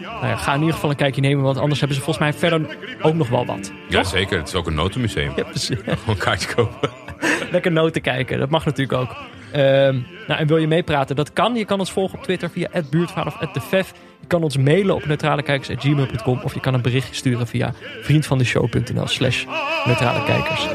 nou 0.00 0.26
ja, 0.26 0.36
ga 0.36 0.52
in 0.54 0.58
ieder 0.58 0.74
geval 0.74 0.90
een 0.90 0.96
kijkje 0.96 1.20
nemen, 1.20 1.44
want 1.44 1.58
anders 1.58 1.78
hebben 1.80 1.98
ze 1.98 2.04
volgens 2.04 2.24
mij 2.24 2.38
verder 2.38 2.76
ook 3.02 3.14
nog 3.14 3.28
wel 3.28 3.46
wat. 3.46 3.72
Ja, 3.88 4.04
zeker. 4.04 4.38
Het 4.38 4.48
is 4.48 4.54
ook 4.54 4.66
een 4.66 4.74
notenmuseum. 4.74 5.32
Ja, 5.36 5.44
precies. 5.44 5.78
Gewoon 5.84 5.98
een 6.06 6.18
kaartje 6.18 6.54
kopen. 6.54 6.90
Lekker 7.52 7.72
noten 7.72 8.02
kijken, 8.02 8.38
dat 8.38 8.50
mag 8.50 8.64
natuurlijk 8.64 8.98
ook. 9.00 9.16
Ehm, 9.52 10.00
nou, 10.26 10.40
en 10.40 10.46
wil 10.46 10.56
je 10.56 10.66
meepraten? 10.66 11.16
Dat 11.16 11.32
kan. 11.32 11.54
Je 11.54 11.64
kan 11.64 11.78
ons 11.78 11.92
volgen 11.92 12.18
op 12.18 12.24
Twitter 12.24 12.50
via 12.50 12.68
@buurtvader 12.90 13.32
of 13.40 13.52
@defef. 13.52 13.92
Je 14.20 14.26
kan 14.26 14.42
ons 14.42 14.56
mailen 14.56 14.94
op 14.94 15.06
neutralekijkers.gmail.com 15.06 16.40
of 16.42 16.54
je 16.54 16.60
kan 16.60 16.74
een 16.74 16.82
berichtje 16.82 17.14
sturen 17.14 17.46
via 17.46 17.74
vriendvandeshow.nl 18.00 19.06
slash 19.06 19.44
neutralekijkers. 19.84 20.66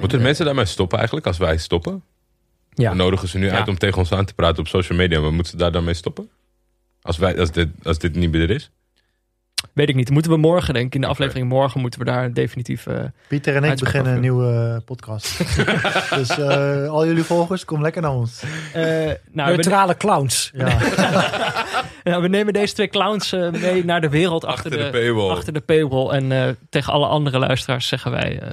Moeten 0.00 0.18
de 0.18 0.24
mensen 0.24 0.44
daarmee 0.44 0.64
stoppen 0.64 0.96
eigenlijk 0.98 1.26
als 1.26 1.38
wij 1.38 1.56
stoppen? 1.56 2.02
Ja. 2.80 2.90
We 2.90 2.96
nodigen 2.96 3.28
ze 3.28 3.38
nu 3.38 3.46
Ja. 3.46 3.52
uit 3.56 3.68
om 3.68 3.78
tegen 3.78 3.98
ons 3.98 4.12
aan 4.12 4.24
te 4.24 4.34
praten 4.34 4.58
op 4.58 4.68
social 4.68 4.98
media. 4.98 5.20
Maar 5.20 5.32
moeten 5.32 5.52
ze 5.52 5.58
daar 5.58 5.72
dan 5.72 5.84
mee 5.84 5.94
stoppen? 5.94 6.28
Als, 7.02 7.18
wij, 7.18 7.38
als, 7.40 7.50
dit, 7.50 7.68
als 7.82 7.98
dit 7.98 8.14
niet 8.14 8.30
meer 8.32 8.40
er 8.42 8.50
is? 8.50 8.70
Weet 9.72 9.88
ik 9.88 9.94
niet. 9.94 10.10
Moeten 10.10 10.30
we 10.30 10.36
morgen, 10.36 10.74
denk 10.74 10.86
ik, 10.86 10.94
in 10.94 11.00
de 11.00 11.06
aflevering 11.06 11.48
morgen, 11.48 11.80
moeten 11.80 12.00
we 12.00 12.06
daar 12.06 12.32
definitief... 12.32 12.86
eh, 12.86 13.04
Pieter 13.28 13.56
en 13.56 13.64
ik 13.64 13.78
beginnen 13.78 14.12
een 14.14 14.20
nieuwe 14.20 14.74
eh, 14.78 14.84
podcast. 14.84 15.38
dus 16.18 16.28
eh, 16.38 16.88
al 16.88 17.06
jullie 17.06 17.22
volgers, 17.24 17.64
kom 17.64 17.82
lekker 17.82 18.02
naar 18.02 18.10
ons. 18.12 18.42
eh, 18.72 18.82
nou, 18.82 19.50
we, 19.50 19.54
Neutrale 19.54 19.96
clowns. 19.96 20.50
Ja. 20.54 20.78
nou, 22.04 22.22
we 22.22 22.28
nemen 22.28 22.52
deze 22.52 22.74
twee 22.74 22.88
clowns 22.88 23.32
mee 23.32 23.84
naar 23.84 24.00
de 24.00 24.08
wereld 24.08 24.44
achter, 24.44 24.70
Achter 24.70 24.84
de 24.92 24.98
paywall. 24.98 25.30
Achter 25.30 25.52
de 25.52 25.60
paywall. 25.60 26.08
En 26.08 26.32
eh, 26.32 26.54
tegen 26.70 26.92
alle 26.92 27.06
andere 27.06 27.38
luisteraars 27.38 27.88
zeggen 27.88 28.10
wij... 28.10 28.40
eh, 28.40 28.48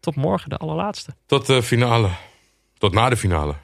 tot 0.00 0.16
morgen, 0.16 0.50
de 0.50 0.56
allerlaatste. 0.56 1.10
Tot 1.26 1.46
de 1.46 1.62
finale. 1.62 2.08
Tot 2.80 2.94
na 2.94 3.08
de 3.08 3.16
finale. 3.16 3.54